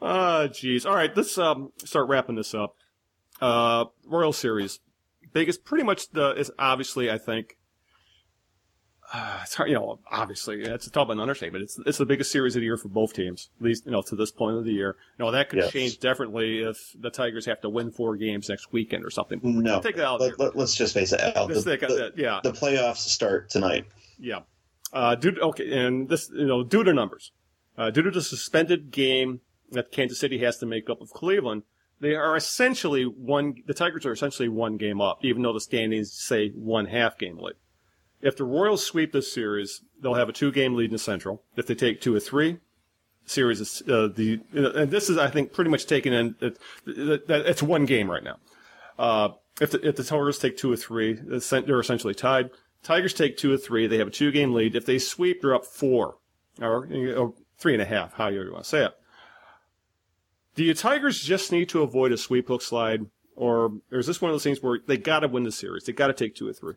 Ah, 0.00 0.46
jeez. 0.48 0.86
All 0.86 0.94
right, 0.94 1.14
let's 1.16 1.36
um, 1.38 1.72
start 1.84 2.08
wrapping 2.08 2.36
this 2.36 2.54
up. 2.54 2.76
Uh, 3.40 3.86
Royal 4.06 4.32
Series, 4.32 4.80
biggest, 5.32 5.64
pretty 5.64 5.84
much 5.84 6.10
the 6.10 6.30
is 6.34 6.50
obviously 6.58 7.10
I 7.10 7.18
think. 7.18 7.56
Uh, 9.12 9.40
it's 9.42 9.54
hard, 9.54 9.68
you 9.68 9.74
know, 9.74 9.98
obviously 10.10 10.62
it's 10.62 10.86
a 10.86 10.90
tough 10.90 11.08
an 11.10 11.20
understatement. 11.20 11.62
It's 11.64 11.78
it's 11.86 11.98
the 11.98 12.06
biggest 12.06 12.32
series 12.32 12.56
of 12.56 12.60
the 12.60 12.66
year 12.66 12.76
for 12.76 12.88
both 12.88 13.12
teams, 13.12 13.50
at 13.60 13.64
least 13.64 13.84
you 13.86 13.92
know 13.92 14.02
to 14.02 14.16
this 14.16 14.30
point 14.30 14.56
of 14.56 14.64
the 14.64 14.72
year. 14.72 14.96
You 15.18 15.24
know 15.24 15.30
that 15.32 15.48
could 15.50 15.58
Yes. 15.60 15.72
change 15.72 15.98
differently 15.98 16.60
if 16.62 16.94
the 16.98 17.10
Tigers 17.10 17.46
have 17.46 17.60
to 17.62 17.68
win 17.68 17.90
four 17.90 18.16
games 18.16 18.48
next 18.48 18.72
weekend 18.72 19.04
or 19.04 19.10
something. 19.10 19.40
No. 19.42 19.80
take 19.80 19.96
that 19.96 20.06
out. 20.06 20.20
Let, 20.20 20.56
us 20.56 20.74
just 20.74 20.94
face 20.94 21.12
it, 21.12 21.20
Al. 21.20 21.46
The, 21.48 21.54
the- 21.60 22.12
yeah, 22.16 22.40
the 22.42 22.52
playoffs 22.52 22.96
start 22.98 23.50
tonight. 23.50 23.84
yeah. 24.18 24.40
Uh, 24.92 25.14
due 25.14 25.30
to, 25.30 25.40
okay, 25.40 25.72
and 25.86 26.06
this, 26.10 26.30
you 26.34 26.46
know, 26.46 26.62
due 26.62 26.84
to 26.84 26.92
numbers, 26.92 27.32
uh, 27.78 27.88
due 27.90 28.02
to 28.02 28.10
the 28.10 28.20
suspended 28.20 28.90
game 28.90 29.40
that 29.70 29.90
Kansas 29.90 30.20
City 30.20 30.36
has 30.40 30.58
to 30.58 30.66
make 30.66 30.90
up 30.90 31.00
of 31.00 31.08
Cleveland, 31.08 31.62
they 31.98 32.14
are 32.14 32.36
essentially 32.36 33.04
one, 33.04 33.54
the 33.66 33.72
Tigers 33.72 34.04
are 34.04 34.12
essentially 34.12 34.50
one 34.50 34.76
game 34.76 35.00
up, 35.00 35.24
even 35.24 35.40
though 35.40 35.54
the 35.54 35.62
standings 35.62 36.12
say 36.12 36.50
one 36.50 36.84
half 36.84 37.16
game 37.16 37.38
lead. 37.38 37.54
If 38.22 38.36
the 38.36 38.44
Royals 38.44 38.86
sweep 38.86 39.12
this 39.12 39.32
series, 39.32 39.82
they'll 40.00 40.14
have 40.14 40.28
a 40.28 40.32
two 40.32 40.52
game 40.52 40.74
lead 40.74 40.86
in 40.86 40.92
the 40.92 40.98
Central. 40.98 41.42
If 41.56 41.66
they 41.66 41.74
take 41.74 42.00
two 42.00 42.14
or 42.14 42.20
three, 42.20 42.58
series 43.26 43.60
is, 43.60 43.82
uh, 43.88 44.08
the, 44.14 44.40
and 44.52 44.90
this 44.90 45.10
is, 45.10 45.18
I 45.18 45.28
think, 45.28 45.52
pretty 45.52 45.70
much 45.70 45.86
taken 45.86 46.12
in, 46.12 46.36
it, 46.40 46.58
it, 46.86 47.24
it's 47.28 47.62
one 47.62 47.84
game 47.84 48.10
right 48.10 48.22
now. 48.22 48.38
Uh, 48.98 49.30
if 49.60 49.72
the, 49.72 49.86
if 49.86 49.96
the 49.96 50.04
Tigers 50.04 50.38
take 50.38 50.56
two 50.56 50.72
or 50.72 50.76
three, 50.76 51.14
they're 51.14 51.80
essentially 51.80 52.14
tied. 52.14 52.50
Tigers 52.82 53.14
take 53.14 53.36
two 53.36 53.52
or 53.52 53.56
three. 53.56 53.86
They 53.86 53.98
have 53.98 54.08
a 54.08 54.12
two 54.12 54.30
game 54.32 54.54
lead. 54.54 54.76
If 54.76 54.86
they 54.86 54.98
sweep, 54.98 55.40
they're 55.40 55.54
up 55.54 55.64
four 55.64 56.16
or, 56.60 56.88
or 57.16 57.34
three 57.58 57.74
and 57.74 57.82
a 57.82 57.86
half, 57.86 58.14
however 58.14 58.44
you 58.44 58.52
want 58.52 58.64
to 58.64 58.70
say 58.70 58.84
it. 58.84 58.92
Do 60.54 60.64
you 60.64 60.74
Tigers 60.74 61.22
just 61.22 61.50
need 61.50 61.68
to 61.70 61.82
avoid 61.82 62.12
a 62.12 62.16
sweep 62.16 62.48
hook 62.48 62.62
slide? 62.62 63.06
Or, 63.34 63.72
or 63.90 63.98
is 63.98 64.06
this 64.06 64.20
one 64.20 64.30
of 64.30 64.34
those 64.34 64.44
things 64.44 64.62
where 64.62 64.80
they 64.86 64.98
got 64.98 65.20
to 65.20 65.28
win 65.28 65.44
the 65.44 65.52
series? 65.52 65.84
They 65.84 65.92
got 65.92 66.08
to 66.08 66.12
take 66.12 66.34
two 66.34 66.48
or 66.48 66.52
three. 66.52 66.74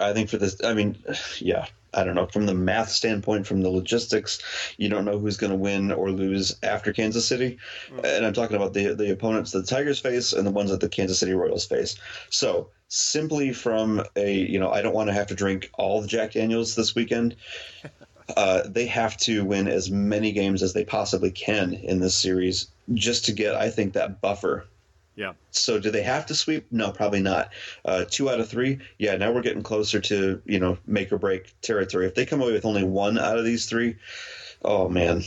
I 0.00 0.12
think 0.12 0.28
for 0.28 0.36
this, 0.36 0.56
I 0.64 0.74
mean, 0.74 0.96
yeah, 1.38 1.66
I 1.94 2.04
don't 2.04 2.14
know. 2.14 2.26
From 2.26 2.46
the 2.46 2.54
math 2.54 2.90
standpoint, 2.90 3.46
from 3.46 3.62
the 3.62 3.70
logistics, 3.70 4.38
you 4.76 4.88
don't 4.88 5.04
know 5.04 5.18
who's 5.18 5.36
going 5.36 5.50
to 5.50 5.56
win 5.56 5.90
or 5.90 6.10
lose 6.10 6.56
after 6.62 6.92
Kansas 6.92 7.26
City. 7.26 7.58
And 8.04 8.26
I'm 8.26 8.34
talking 8.34 8.56
about 8.56 8.74
the 8.74 8.94
the 8.94 9.10
opponents 9.10 9.52
the 9.52 9.62
Tigers 9.62 9.98
face 9.98 10.32
and 10.32 10.46
the 10.46 10.50
ones 10.50 10.70
that 10.70 10.80
the 10.80 10.88
Kansas 10.88 11.18
City 11.18 11.32
Royals 11.32 11.66
face. 11.66 11.96
So 12.30 12.70
simply 12.88 13.52
from 13.52 14.02
a, 14.16 14.34
you 14.34 14.58
know, 14.58 14.70
I 14.70 14.82
don't 14.82 14.94
want 14.94 15.08
to 15.08 15.14
have 15.14 15.28
to 15.28 15.34
drink 15.34 15.70
all 15.74 16.00
the 16.00 16.08
Jack 16.08 16.32
Daniels 16.32 16.74
this 16.74 16.94
weekend. 16.94 17.36
Uh, 18.36 18.60
they 18.68 18.84
have 18.84 19.16
to 19.16 19.42
win 19.42 19.66
as 19.66 19.90
many 19.90 20.32
games 20.32 20.62
as 20.62 20.74
they 20.74 20.84
possibly 20.84 21.30
can 21.30 21.72
in 21.72 21.98
this 21.98 22.14
series 22.14 22.66
just 22.92 23.24
to 23.24 23.32
get, 23.32 23.54
I 23.54 23.70
think, 23.70 23.94
that 23.94 24.20
buffer 24.20 24.66
Yeah. 25.18 25.32
so 25.50 25.80
do 25.80 25.90
they 25.90 26.02
have 26.02 26.26
to 26.26 26.34
sweep? 26.36 26.66
No, 26.70 26.92
probably 26.92 27.20
not. 27.20 27.50
Uh, 27.84 28.04
two 28.08 28.30
out 28.30 28.38
of 28.38 28.48
three, 28.48 28.78
yeah. 28.98 29.16
Now 29.16 29.32
we're 29.32 29.42
getting 29.42 29.64
closer 29.64 30.00
to 30.00 30.40
you 30.46 30.60
know 30.60 30.78
make 30.86 31.12
or 31.12 31.18
break 31.18 31.52
territory. 31.60 32.06
If 32.06 32.14
they 32.14 32.24
come 32.24 32.40
away 32.40 32.52
with 32.52 32.64
only 32.64 32.84
one 32.84 33.18
out 33.18 33.36
of 33.36 33.44
these 33.44 33.66
three, 33.66 33.96
oh 34.64 34.88
man, 34.88 35.24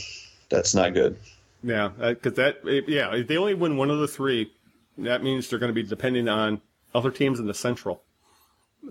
that's 0.48 0.74
not 0.74 0.94
good. 0.94 1.18
Yeah. 1.62 1.90
Because 1.98 2.32
that, 2.34 2.60
yeah, 2.88 3.14
if 3.14 3.28
they 3.28 3.36
only 3.36 3.52
win 3.54 3.76
one 3.76 3.90
of 3.90 3.98
the 3.98 4.08
three, 4.08 4.50
that 4.98 5.22
means 5.22 5.48
they're 5.50 5.58
going 5.58 5.68
to 5.68 5.74
be 5.74 5.82
depending 5.86 6.26
on 6.28 6.60
other 6.94 7.10
teams 7.10 7.38
in 7.38 7.46
the 7.46 7.54
Central 7.54 8.02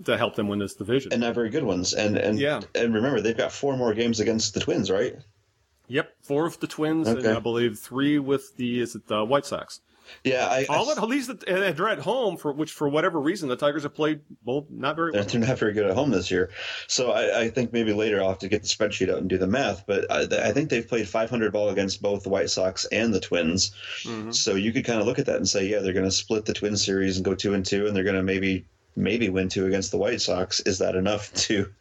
to 0.04 0.16
help 0.16 0.36
them 0.36 0.48
win 0.48 0.58
this 0.58 0.74
division. 0.74 1.12
And 1.12 1.20
not 1.20 1.34
very 1.34 1.50
good 1.50 1.64
ones. 1.64 1.94
And 1.94 2.16
and 2.16 2.38
Yeah. 2.38 2.60
and 2.76 2.94
remember 2.94 3.20
they've 3.20 3.36
got 3.36 3.50
four 3.52 3.76
more 3.76 3.92
games 3.92 4.20
against 4.20 4.54
the 4.54 4.60
Twins, 4.60 4.88
right? 4.90 5.16
Yep, 5.88 6.14
four 6.22 6.44
with 6.44 6.60
the 6.60 6.66
Twins, 6.68 7.08
and 7.08 7.26
I 7.26 7.40
believe 7.40 7.78
three 7.78 8.18
with 8.20 8.56
the 8.56 8.80
is 8.80 8.94
it 8.94 9.08
the 9.08 9.24
White 9.24 9.44
Sox. 9.44 9.80
Yeah, 10.24 10.46
I, 10.46 10.66
All 10.68 10.88
I 10.88 10.92
at, 10.92 10.98
at 10.98 11.08
least 11.08 11.30
they're 11.46 11.88
at 11.88 11.98
home 11.98 12.36
for 12.36 12.52
which 12.52 12.72
for 12.72 12.88
whatever 12.88 13.20
reason 13.20 13.48
the 13.48 13.56
Tigers 13.56 13.82
have 13.82 13.94
played 13.94 14.20
both 14.42 14.70
not 14.70 14.96
very 14.96 15.12
they're 15.12 15.22
well. 15.22 15.28
they're 15.28 15.40
not 15.40 15.58
very 15.58 15.72
good 15.72 15.86
at 15.86 15.94
home 15.94 16.10
this 16.10 16.30
year. 16.30 16.50
So 16.86 17.12
I, 17.12 17.42
I 17.42 17.50
think 17.50 17.72
maybe 17.72 17.92
later 17.92 18.22
I'll 18.22 18.30
have 18.30 18.38
to 18.40 18.48
get 18.48 18.62
the 18.62 18.68
spreadsheet 18.68 19.10
out 19.10 19.18
and 19.18 19.28
do 19.28 19.38
the 19.38 19.46
math. 19.46 19.86
But 19.86 20.10
I, 20.10 20.48
I 20.48 20.52
think 20.52 20.70
they've 20.70 20.86
played 20.86 21.08
500 21.08 21.52
ball 21.52 21.68
against 21.70 22.02
both 22.02 22.22
the 22.22 22.28
White 22.28 22.50
Sox 22.50 22.84
and 22.86 23.12
the 23.12 23.20
Twins. 23.20 23.72
So 24.30 24.54
you 24.54 24.72
could 24.72 24.84
kind 24.84 25.00
of 25.00 25.06
look 25.06 25.18
at 25.18 25.26
that 25.26 25.36
and 25.36 25.48
say, 25.48 25.66
yeah, 25.66 25.80
they're 25.80 25.92
going 25.92 26.04
to 26.04 26.10
split 26.10 26.44
the 26.44 26.54
Twin 26.54 26.76
series 26.76 27.16
and 27.16 27.24
go 27.24 27.34
two 27.34 27.54
and 27.54 27.64
two, 27.64 27.86
and 27.86 27.96
they're 27.96 28.04
going 28.04 28.16
to 28.16 28.22
maybe 28.22 28.66
maybe 28.96 29.28
win 29.28 29.48
two 29.48 29.66
against 29.66 29.90
the 29.90 29.96
White 29.96 30.20
Sox. 30.20 30.60
Is 30.60 30.78
that 30.78 30.94
enough 30.94 31.32
to, 31.46 31.72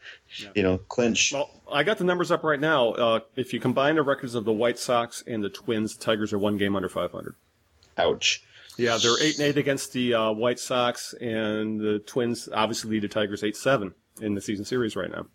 you 0.56 0.64
know, 0.64 0.78
clinch? 0.78 1.34
Well, 1.34 1.50
I 1.72 1.84
got 1.84 1.98
the 1.98 2.04
numbers 2.04 2.32
up 2.32 2.44
right 2.44 2.60
now. 2.60 2.92
Uh, 2.92 3.20
if 3.36 3.54
you 3.54 3.60
combine 3.60 3.96
the 3.96 4.04
records 4.04 4.36
of 4.36 4.46
the 4.46 4.54
White 4.54 4.80
Sox 4.80 5.24
and 5.28 5.44
the 5.44 5.50
Twins, 5.50 5.96
the 5.98 6.04
Tigers 6.04 6.34
are 6.34 6.40
one 6.40 6.58
game 6.58 6.76
under 6.76 6.90
500. 6.90 7.36
Ouch. 7.98 8.44
Yeah, 8.78 8.98
they're 9.02 9.22
eight 9.22 9.38
and 9.38 9.48
eight 9.48 9.58
against 9.58 9.94
the 9.94 10.14
uh, 10.14 10.32
White 10.32 10.60
Sox, 10.60 11.14
and 11.14 11.80
the 11.80 12.00
Twins 12.00 12.50
obviously 12.52 12.92
lead 12.92 13.04
the 13.04 13.08
Tigers 13.08 13.44
eight 13.44 13.56
seven 13.58 13.94
in 14.22 14.34
the 14.36 14.42
season 14.42 14.66
series 14.66 14.96
right 14.96 15.12
now. 15.12 15.26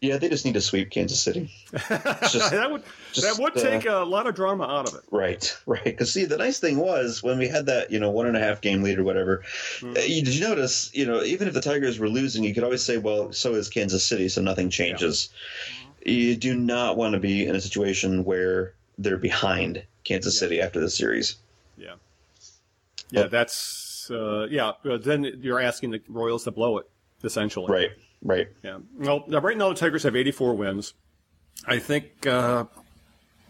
Yeah, 0.00 0.18
they 0.18 0.28
just 0.28 0.44
need 0.44 0.54
to 0.54 0.60
sweep 0.60 0.90
Kansas 0.90 1.20
City. 1.20 1.50
Just- 1.72 2.50
that 2.52 2.70
would 2.70 2.84
just, 3.12 3.26
that 3.26 3.42
would 3.42 3.56
uh, 3.56 3.60
take 3.60 3.86
a 3.86 4.04
lot 4.04 4.28
of 4.28 4.34
drama 4.36 4.64
out 4.64 4.88
of 4.88 4.94
it. 4.94 5.00
Right, 5.10 5.56
right. 5.66 5.82
Because 5.82 6.12
see, 6.12 6.24
the 6.26 6.36
nice 6.36 6.60
thing 6.60 6.78
was 6.78 7.22
when 7.24 7.38
we 7.38 7.48
had 7.48 7.66
that, 7.66 7.90
you 7.90 7.98
know, 7.98 8.10
one 8.10 8.26
and 8.26 8.36
a 8.36 8.40
half 8.40 8.60
game 8.60 8.82
lead 8.84 8.98
or 8.98 9.02
whatever. 9.04 9.42
Hmm. 9.80 9.96
uh, 9.96 10.00
you, 10.00 10.22
did 10.22 10.34
you 10.34 10.46
notice, 10.46 10.90
you 10.94 11.06
know, 11.06 11.22
even 11.24 11.48
if 11.48 11.54
the 11.54 11.60
Tigers 11.60 11.98
were 11.98 12.08
losing, 12.08 12.44
you 12.44 12.54
could 12.54 12.62
always 12.62 12.84
say, 12.84 12.98
"Well, 12.98 13.32
so 13.32 13.54
is 13.54 13.68
Kansas 13.68 14.04
City, 14.04 14.28
so 14.28 14.40
nothing 14.42 14.70
changes." 14.70 15.30
You 16.06 16.36
do 16.36 16.54
not 16.54 16.96
want 16.96 17.14
to 17.14 17.18
be 17.20 17.46
in 17.46 17.56
a 17.56 17.60
situation 17.60 18.24
where 18.24 18.74
they're 18.98 19.16
behind 19.16 19.82
Kansas 20.04 20.38
City 20.38 20.60
after 20.60 20.78
the 20.78 20.90
series. 20.90 21.36
Yeah, 21.76 21.94
yeah, 23.10 23.22
Oh. 23.24 23.28
that's 23.28 24.10
uh, 24.10 24.46
yeah. 24.50 24.72
But 24.82 25.04
then 25.04 25.24
you're 25.40 25.60
asking 25.60 25.90
the 25.92 26.02
Royals 26.08 26.44
to 26.44 26.50
blow 26.50 26.78
it 26.78 26.88
essentially. 27.22 27.72
Right, 27.72 27.90
right. 28.22 28.48
Yeah. 28.62 28.78
Well, 28.98 29.24
right 29.28 29.56
now 29.56 29.70
the 29.70 29.74
Tigers 29.74 30.02
have 30.02 30.14
84 30.16 30.54
wins. 30.54 30.94
I 31.66 31.78
think 31.78 32.26
uh, 32.26 32.64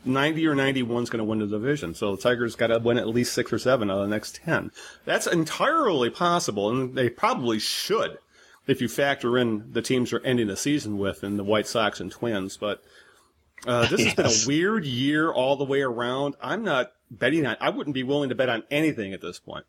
90 0.04 0.46
or 0.46 0.54
91 0.54 1.02
is 1.04 1.10
going 1.10 1.18
to 1.18 1.24
win 1.24 1.38
the 1.40 1.46
division. 1.46 1.94
So 1.94 2.14
the 2.14 2.22
Tigers 2.22 2.54
got 2.54 2.68
to 2.68 2.78
win 2.78 2.98
at 2.98 3.08
least 3.08 3.32
six 3.32 3.52
or 3.52 3.58
seven 3.58 3.90
out 3.90 3.98
of 3.98 4.08
the 4.08 4.14
next 4.14 4.36
10. 4.44 4.70
That's 5.04 5.26
entirely 5.26 6.10
possible, 6.10 6.70
and 6.70 6.94
they 6.94 7.08
probably 7.08 7.58
should 7.58 8.18
if 8.66 8.80
you 8.80 8.88
factor 8.88 9.36
in 9.36 9.72
the 9.72 9.82
teams 9.82 10.10
they're 10.10 10.24
ending 10.24 10.46
the 10.46 10.56
season 10.56 10.98
with 10.98 11.22
and 11.22 11.38
the 11.38 11.44
White 11.44 11.66
Sox 11.66 11.98
and 12.00 12.10
Twins. 12.12 12.56
But 12.56 12.82
uh, 13.66 13.86
this 13.88 14.04
has 14.04 14.14
been 14.14 14.26
a 14.26 14.34
weird 14.46 14.84
year 14.84 15.32
all 15.32 15.56
the 15.56 15.64
way 15.64 15.80
around. 15.82 16.36
I'm 16.40 16.62
not 16.62 16.92
betting 17.10 17.46
on. 17.46 17.56
I 17.60 17.70
wouldn't 17.70 17.94
be 17.94 18.02
willing 18.02 18.28
to 18.28 18.34
bet 18.34 18.48
on 18.48 18.62
anything 18.70 19.12
at 19.12 19.20
this 19.20 19.38
point. 19.38 19.64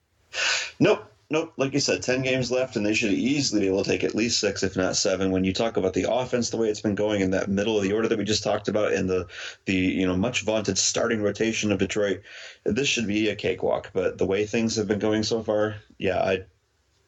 Nope. 0.80 1.12
Nope. 1.28 1.54
Like 1.58 1.74
you 1.74 1.80
said, 1.80 2.04
10 2.04 2.22
games 2.22 2.52
left, 2.52 2.76
and 2.76 2.86
they 2.86 2.94
should 2.94 3.12
easily 3.12 3.62
be 3.62 3.68
able 3.68 3.84
to 3.84 3.90
take 3.90 4.04
at 4.04 4.14
least 4.14 4.40
six, 4.40 4.62
if 4.62 4.78
not 4.78 4.96
seven. 4.96 5.32
When 5.32 5.44
you 5.44 5.54
talk 5.54 5.76
about 5.76 5.94
the 5.94 6.12
offense, 6.12 6.52
the 6.52 6.58
way 6.58 6.70
it's 6.70 6.82
been 6.82 6.94
going 6.94 7.22
in 7.22 7.32
that 7.32 7.50
middle 7.50 7.78
of 7.78 7.84
the 7.84 7.94
order 7.94 8.08
that 8.08 8.18
we 8.18 8.24
just 8.24 8.44
talked 8.44 8.68
about, 8.68 8.94
and 8.94 9.10
the, 9.10 9.28
the 9.66 9.74
you 9.74 10.06
know, 10.06 10.16
much 10.16 10.44
vaunted 10.44 10.78
starting 10.78 11.24
rotation 11.24 11.72
of 11.72 11.80
Detroit, 11.80 12.22
this 12.64 12.88
should 12.88 13.08
be 13.08 13.30
a 13.30 13.36
cakewalk. 13.36 13.90
But 13.92 14.20
the 14.20 14.26
way 14.28 14.46
things 14.46 14.76
have 14.76 14.88
been 14.88 15.00
going 15.00 15.24
so 15.24 15.42
far, 15.42 15.78
yeah, 15.98 16.20
I. 16.20 16.44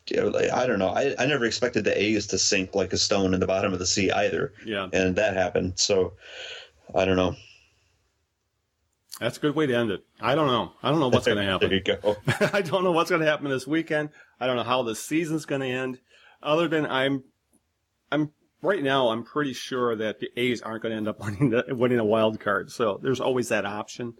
you 0.09 0.21
know, 0.21 0.29
like, 0.29 0.51
I 0.51 0.65
don't 0.65 0.79
know. 0.79 0.89
I, 0.89 1.13
I 1.19 1.27
never 1.27 1.45
expected 1.45 1.83
the 1.83 2.01
A's 2.01 2.27
to 2.27 2.39
sink 2.39 2.73
like 2.73 2.93
a 2.93 2.97
stone 2.97 3.35
in 3.35 3.39
the 3.39 3.45
bottom 3.45 3.71
of 3.71 3.77
the 3.77 3.85
sea 3.85 4.09
either. 4.11 4.51
Yeah. 4.65 4.87
And 4.91 5.17
that 5.17 5.35
happened. 5.35 5.73
So, 5.77 6.13
I 6.95 7.05
don't 7.05 7.17
know. 7.17 7.35
That's 9.19 9.37
a 9.37 9.39
good 9.41 9.55
way 9.55 9.65
to 9.65 9.73
end 9.75 9.91
it. 9.91 10.05
I 10.21 10.35
don't 10.35 10.47
know. 10.47 10.73
I 10.83 10.91
don't 10.91 10.99
know 10.99 11.07
what's 11.09 11.25
going 11.25 11.37
to 11.43 11.43
happen. 11.43 11.69
There 11.69 11.77
you 11.77 11.83
go. 11.83 12.17
I 12.53 12.61
don't 12.61 12.83
know 12.83 12.91
what's 12.91 13.09
going 13.09 13.21
to 13.21 13.27
happen 13.27 13.49
this 13.49 13.65
weekend. 13.67 14.09
I 14.39 14.47
don't 14.47 14.55
know 14.55 14.63
how 14.63 14.83
the 14.83 14.95
season's 14.95 15.45
going 15.45 15.61
to 15.61 15.67
end. 15.67 15.99
Other 16.43 16.67
than 16.67 16.85
I'm, 16.85 17.23
I'm 18.11 18.31
right 18.61 18.83
now. 18.83 19.09
I'm 19.09 19.23
pretty 19.23 19.53
sure 19.53 19.95
that 19.95 20.19
the 20.19 20.29
A's 20.37 20.61
aren't 20.61 20.83
going 20.83 20.91
to 20.91 20.97
end 20.97 21.07
up 21.07 21.19
winning 21.23 21.49
the, 21.49 21.65
winning 21.69 21.99
a 21.99 22.05
wild 22.05 22.39
card. 22.39 22.71
So 22.71 22.99
there's 23.01 23.19
always 23.19 23.49
that 23.49 23.65
option. 23.65 24.13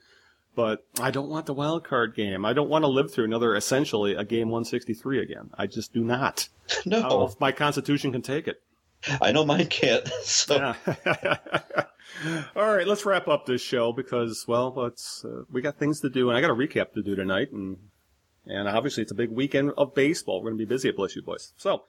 But 0.56 0.84
I 0.99 1.11
don't 1.11 1.30
want 1.30 1.45
the 1.45 1.53
wild 1.53 1.84
card 1.84 2.15
game. 2.15 2.44
I 2.44 2.53
don't 2.53 2.69
want 2.69 2.82
to 2.84 2.88
live 2.88 3.11
through 3.14 3.26
another 3.26 3.56
essentially 3.56 4.15
a 4.15 4.24
game 4.24 4.49
163 4.49 5.22
again. 5.22 5.52
I 5.56 5.68
just 5.68 5.94
do 5.94 6.03
not. 6.03 6.49
I 6.72 6.90
don't 6.90 7.02
know 7.03 7.10
No, 7.10 7.26
if 7.28 7.40
my 7.40 7.52
constitution 7.52 8.11
can 8.11 8.24
take 8.24 8.48
it. 8.48 8.60
I 9.22 9.32
know 9.32 9.45
mine 9.45 9.68
can't. 9.68 10.07
So, 10.24 10.56
Yeah. 10.56 11.38
All 12.56 12.76
right, 12.76 12.88
let's 12.88 13.06
wrap 13.06 13.28
up 13.28 13.45
this 13.45 13.61
show 13.61 13.91
because, 13.94 14.45
well, 14.48 14.74
let's 14.76 15.24
uh, 15.24 15.44
we 15.52 15.61
got 15.61 15.78
things 15.78 15.99
to 16.02 16.10
do, 16.10 16.30
and 16.30 16.38
I 16.38 16.41
got 16.41 16.49
a 16.49 16.56
recap 16.56 16.94
to 16.94 17.03
do 17.03 17.15
tonight, 17.15 17.52
and 17.52 17.78
and 18.45 18.68
obviously 18.68 19.03
it's 19.03 19.11
a 19.11 19.15
big 19.15 19.30
weekend 19.30 19.72
of 19.78 19.94
baseball. 19.94 20.41
We're 20.41 20.52
going 20.52 20.60
to 20.60 20.65
be 20.65 20.74
busy 20.74 20.90
at 20.90 20.95
Bless 20.95 21.15
You 21.15 21.22
Boys. 21.22 21.53
So, 21.57 21.84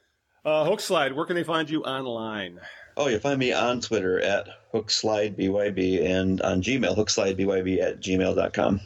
uh, 0.44 0.64
Hook 0.64 0.80
Slide, 0.80 1.14
where 1.14 1.24
can 1.24 1.36
they 1.36 1.44
find 1.44 1.70
you 1.70 1.82
online? 1.82 2.60
Oh, 2.96 3.06
you 3.06 3.18
find 3.20 3.38
me 3.38 3.52
on 3.52 3.80
Twitter 3.80 4.20
at 4.20 4.48
HookslideBYB 4.74 6.04
and 6.04 6.40
on 6.42 6.62
Gmail, 6.62 6.96
HookslideBYB 6.96 7.80
at 7.80 8.00
gmail.com. 8.00 8.80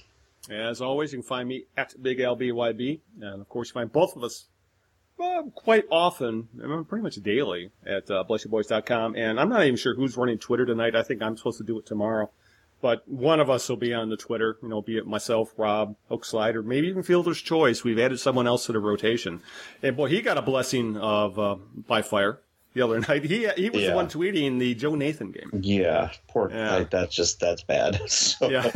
As 0.51 0.81
always, 0.82 1.12
you 1.12 1.19
can 1.19 1.27
find 1.27 1.49
me 1.49 1.65
at 1.77 1.94
Big 2.03 2.19
LBYB, 2.19 3.01
and 3.20 3.40
of 3.40 3.49
course, 3.49 3.70
you 3.70 3.74
find 3.74 3.90
both 3.90 4.15
of 4.16 4.23
us 4.23 4.47
uh, 5.21 5.43
quite 5.55 5.85
often, 5.91 6.49
I 6.63 6.67
mean, 6.67 6.85
pretty 6.85 7.03
much 7.03 7.17
daily, 7.17 7.71
at 7.87 8.11
uh, 8.11 8.25
blessyouboys.com. 8.29 9.17
And 9.17 9.39
I'm 9.39 9.49
not 9.49 9.65
even 9.65 9.77
sure 9.77 9.95
who's 9.95 10.17
running 10.17 10.39
Twitter 10.39 10.67
tonight. 10.67 10.97
I 10.97 11.03
think 11.03 11.23
I'm 11.23 11.37
supposed 11.37 11.59
to 11.59 11.65
do 11.65 11.79
it 11.79 11.87
tomorrow. 11.87 12.31
But 12.81 13.09
one 13.09 13.39
of 13.39 13.49
us 13.49 13.69
will 13.69 13.77
be 13.77 13.95
on 13.95 14.11
the 14.11 14.17
Twitter, 14.17 14.59
you 14.61 14.69
know, 14.69 14.83
be 14.83 14.97
it 14.97 15.07
myself, 15.07 15.55
Rob, 15.57 15.95
Hookslide, 16.11 16.57
or 16.57 16.65
maybe 16.65 16.89
even 16.89 17.05
Fielder's 17.05 17.41
Choice. 17.41 17.85
We've 17.85 17.99
added 17.99 18.19
someone 18.19 18.49
else 18.49 18.67
to 18.67 18.73
the 18.73 18.81
rotation. 18.81 19.41
And 19.83 19.97
boy, 19.97 20.09
he 20.09 20.21
got 20.21 20.37
a 20.37 20.43
blessing 20.43 20.97
of 20.97 21.39
uh, 21.39 21.57
by 21.87 22.03
fire 22.03 22.41
the 22.74 22.82
other 22.82 23.01
night. 23.01 23.24
He 23.24 23.49
he 23.57 23.70
was 23.70 23.85
the 23.85 23.93
one 23.94 24.09
tweeting 24.09 24.59
the 24.59 24.74
Joe 24.74 24.94
Nathan 24.94 25.31
game. 25.31 25.51
Yeah, 25.62 26.11
poor 26.28 26.51
Yeah. 26.53 26.77
like, 26.77 26.90
that's 26.90 27.15
just 27.15 27.40
that's 27.40 27.62
bad. 27.62 28.01
So, 28.09 28.51
Yeah. 28.51 28.70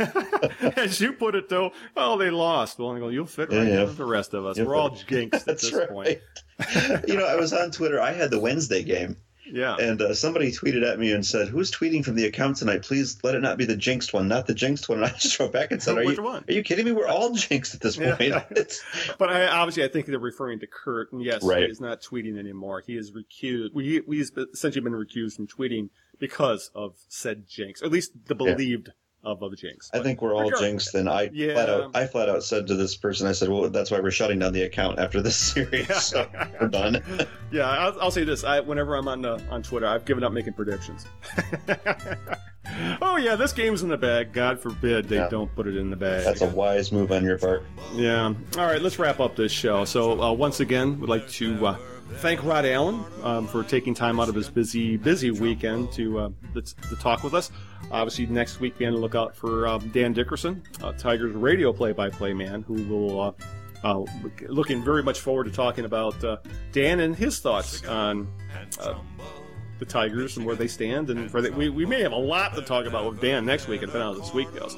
As 0.77 0.99
you 1.01 1.13
put 1.13 1.35
it, 1.35 1.49
though, 1.49 1.71
oh, 1.95 2.17
they 2.17 2.29
lost. 2.29 2.79
Well, 2.79 2.95
I 2.95 2.99
go, 2.99 3.09
you'll 3.09 3.25
fit 3.25 3.49
right 3.51 3.67
Yeah. 3.67 3.81
in 3.81 3.87
with 3.87 3.97
the 3.97 4.05
rest 4.05 4.33
of 4.33 4.45
us. 4.45 4.57
You'll 4.57 4.67
We're 4.67 4.75
all 4.75 4.95
fit. 4.95 5.07
jinxed 5.07 5.47
at 5.47 5.59
this 5.59 5.73
right. 5.73 5.89
point. 5.89 6.19
you 7.07 7.15
know, 7.15 7.25
I 7.25 7.35
was 7.35 7.53
on 7.53 7.71
Twitter. 7.71 7.99
I 8.01 8.11
had 8.13 8.31
the 8.31 8.39
Wednesday 8.39 8.83
game, 8.83 9.17
Yeah. 9.51 9.75
and 9.77 10.01
uh, 10.01 10.13
somebody 10.13 10.51
tweeted 10.51 10.83
at 10.89 10.99
me 10.99 11.11
and 11.11 11.25
said, 11.25 11.47
"Who's 11.47 11.71
tweeting 11.71 12.03
from 12.03 12.15
the 12.15 12.25
account 12.25 12.57
tonight? 12.57 12.83
Please 12.83 13.17
let 13.23 13.35
it 13.35 13.41
not 13.41 13.57
be 13.57 13.65
the 13.65 13.75
jinxed 13.77 14.13
one, 14.13 14.27
not 14.27 14.47
the 14.47 14.53
jinxed 14.53 14.89
one." 14.89 14.99
And 14.99 15.05
I 15.11 15.17
just 15.17 15.39
wrote 15.39 15.53
back 15.53 15.71
and 15.71 15.81
said, 15.81 15.97
"Are 15.97 16.03
Which 16.05 16.17
you 16.17 16.23
one? 16.23 16.43
are 16.47 16.53
you 16.53 16.63
kidding 16.63 16.85
me? 16.85 16.91
We're 16.91 17.07
all 17.07 17.33
jinxed 17.33 17.75
at 17.75 17.81
this 17.81 17.97
Yeah. 17.97 18.15
point." 18.15 18.81
But 19.17 19.29
I, 19.29 19.47
obviously, 19.47 19.83
I 19.83 19.87
think 19.87 20.05
they're 20.07 20.19
referring 20.19 20.59
to 20.59 20.67
Kurt, 20.67 21.11
and 21.11 21.21
yes, 21.21 21.43
Right. 21.43 21.63
he 21.63 21.71
is 21.71 21.79
not 21.81 22.01
tweeting 22.01 22.37
anymore. 22.37 22.83
He 22.85 22.97
is 22.97 23.11
recused. 23.11 23.73
We 23.73 24.01
we've 24.05 24.29
essentially 24.53 24.81
been 24.83 24.93
recused 24.93 25.35
from 25.37 25.47
tweeting 25.47 25.89
because 26.19 26.71
of 26.75 26.95
said 27.07 27.45
jinx, 27.47 27.81
at 27.81 27.91
least 27.91 28.11
the 28.25 28.35
believed 28.35 28.91
of 29.23 29.41
of 29.43 29.57
jinx. 29.57 29.89
I 29.93 29.99
think 29.99 30.21
we're 30.21 30.33
all 30.33 30.43
regard- 30.43 30.61
jinxed, 30.61 30.95
and 30.95 31.09
I 31.09 31.29
Yeah. 31.33 31.53
flat 31.53 31.69
out 31.69 31.91
I 31.95 32.05
flat 32.07 32.29
out 32.29 32.43
said 32.43 32.67
to 32.67 32.75
this 32.75 32.95
person, 32.95 33.27
I 33.27 33.31
said, 33.33 33.49
"Well, 33.49 33.69
that's 33.69 33.91
why 33.91 33.99
we're 33.99 34.11
shutting 34.11 34.39
down 34.39 34.53
the 34.53 34.63
account 34.63 34.99
after 34.99 35.21
this 35.21 35.35
series. 35.53 35.93
So 36.03 36.27
we're 36.61 36.67
done." 36.69 37.01
Yeah, 37.51 37.69
I'll, 37.69 37.99
I'll 38.01 38.11
say 38.11 38.23
this: 38.23 38.43
I, 38.43 38.59
whenever 38.59 38.95
I'm 38.95 39.07
on 39.07 39.25
uh, 39.25 39.39
on 39.49 39.63
Twitter, 39.63 39.87
I've 39.87 40.05
given 40.05 40.23
up 40.23 40.31
making 40.31 40.53
predictions. 40.53 41.05
oh 43.01 43.17
yeah, 43.17 43.35
this 43.35 43.53
game's 43.53 43.83
in 43.83 43.89
the 43.89 43.97
bag. 43.97 44.33
God 44.33 44.59
forbid 44.59 45.07
they 45.09 45.15
Yeah. 45.17 45.29
don't 45.29 45.53
put 45.55 45.67
it 45.67 45.75
in 45.77 45.89
the 45.89 45.95
bag. 45.95 46.23
That's 46.23 46.41
a 46.41 46.47
wise 46.47 46.91
move 46.91 47.11
on 47.11 47.23
your 47.23 47.37
part. 47.37 47.63
Yeah. 47.95 48.33
All 48.57 48.65
right, 48.65 48.81
let's 48.81 48.99
wrap 48.99 49.19
up 49.19 49.35
this 49.35 49.51
show. 49.51 49.85
So 49.85 50.21
uh, 50.21 50.31
once 50.33 50.59
again, 50.59 50.99
we'd 50.99 51.09
like 51.09 51.27
to 51.31 51.67
uh, 51.67 51.77
thank 52.15 52.43
Rod 52.43 52.65
Allen 52.65 53.03
um, 53.23 53.47
for 53.47 53.63
taking 53.63 53.93
time 53.93 54.19
out 54.19 54.29
of 54.29 54.35
his 54.35 54.49
busy, 54.49 54.97
busy 54.97 55.31
weekend 55.31 55.91
to 55.93 56.19
uh, 56.19 56.29
to, 56.55 56.95
talk 56.97 57.23
with 57.23 57.33
us. 57.33 57.51
Obviously, 57.91 58.25
next 58.25 58.59
week 58.59 58.77
be 58.77 58.85
on 58.85 58.93
the 58.93 58.99
lookout 58.99 59.35
for 59.35 59.67
um, 59.67 59.87
Dan 59.89 60.13
Dickerson, 60.13 60.61
uh, 60.83 60.91
Tigers 60.93 61.33
radio 61.35 61.71
play-by-play 61.71 62.33
man, 62.33 62.63
who 62.63 62.73
will. 62.83 63.21
Uh, 63.21 63.31
uh, 63.83 64.03
looking 64.47 64.83
very 64.83 65.03
much 65.03 65.19
forward 65.19 65.43
to 65.43 65.51
talking 65.51 65.85
about 65.85 66.21
uh, 66.23 66.37
Dan 66.71 66.99
and 66.99 67.15
his 67.15 67.39
thoughts 67.39 67.85
on 67.85 68.27
uh, 68.81 68.95
the 69.77 69.85
Tigers 69.85 70.35
and 70.35 70.45
where 70.47 70.55
they 70.55 70.67
stand, 70.67 71.11
and 71.11 71.29
for 71.29 71.41
the, 71.41 71.51
we 71.51 71.69
we 71.69 71.85
may 71.85 72.01
have 72.01 72.11
a 72.11 72.17
lot 72.17 72.55
to 72.55 72.63
talk 72.63 72.87
about 72.87 73.07
with 73.07 73.21
Dan 73.21 73.45
next 73.45 73.67
week, 73.67 73.83
and 73.83 73.91
depending 73.91 74.09
on 74.09 74.15
how 74.15 74.21
this 74.21 74.33
week 74.33 74.53
goes. 74.55 74.75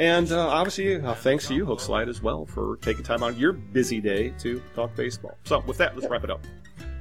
And 0.00 0.32
uh, 0.32 0.48
obviously, 0.48 0.96
uh, 0.96 1.12
thanks 1.12 1.46
to 1.48 1.54
you, 1.54 1.66
Hook 1.66 1.78
Slide, 1.78 2.08
as 2.08 2.22
well, 2.22 2.46
for 2.46 2.78
taking 2.78 3.04
time 3.04 3.22
out 3.22 3.32
of 3.32 3.38
your 3.38 3.52
busy 3.52 4.00
day 4.00 4.30
to 4.38 4.62
talk 4.74 4.96
baseball. 4.96 5.36
So, 5.44 5.60
with 5.66 5.76
that, 5.76 5.94
let's 5.94 6.10
wrap 6.10 6.24
it 6.24 6.30
up. 6.30 6.42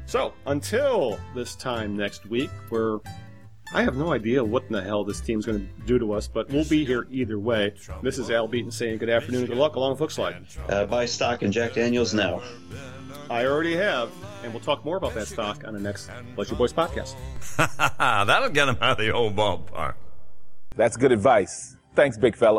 So, 0.06 0.34
until 0.48 1.18
this 1.34 1.56
time 1.56 1.96
next 1.96 2.26
week, 2.26 2.50
where 2.68 3.00
I 3.74 3.84
have 3.84 3.96
no 3.96 4.12
idea 4.12 4.44
what 4.44 4.64
in 4.64 4.74
the 4.74 4.82
hell 4.82 5.06
this 5.06 5.22
team's 5.22 5.46
going 5.46 5.60
to 5.60 5.86
do 5.86 5.98
to 5.98 6.12
us, 6.12 6.28
but 6.28 6.50
we'll 6.50 6.66
be 6.66 6.84
here 6.84 7.08
either 7.10 7.40
way. 7.40 7.74
This 8.04 8.18
is 8.18 8.30
Al 8.30 8.50
Beaton 8.50 8.72
saying 8.72 8.98
good 8.98 9.10
afternoon 9.10 9.42
and 9.42 9.50
good 9.50 9.58
luck 9.58 9.76
along 9.76 9.92
with 9.92 10.02
Hookslide. 10.02 10.58
Uh, 10.70 10.86
buy 10.86 11.06
stock 11.06 11.42
in 11.42 11.54
Jack 11.54 11.76
Daniels 11.76 12.14
now. 12.14 12.42
I 13.30 13.46
already 13.46 13.78
have, 13.78 14.12
and 14.44 14.52
we'll 14.52 14.64
talk 14.64 14.84
more 14.84 14.98
about 14.98 15.14
that 15.14 15.28
stock 15.28 15.64
on 15.66 15.74
the 15.74 15.80
next 15.80 16.10
Bless 16.36 16.52
You 16.52 16.58
Boys 16.58 16.74
podcast. 16.74 17.16
That'll 17.98 18.50
get 18.50 18.68
him 18.68 18.78
out 18.82 19.00
of 19.00 19.06
the 19.06 19.14
old 19.14 19.38
ballpark. 19.38 19.94
That's 20.76 20.98
good 20.98 21.14
advice. 21.14 21.78
Thanks, 21.96 22.18
big 22.18 22.36
fella. 22.36 22.58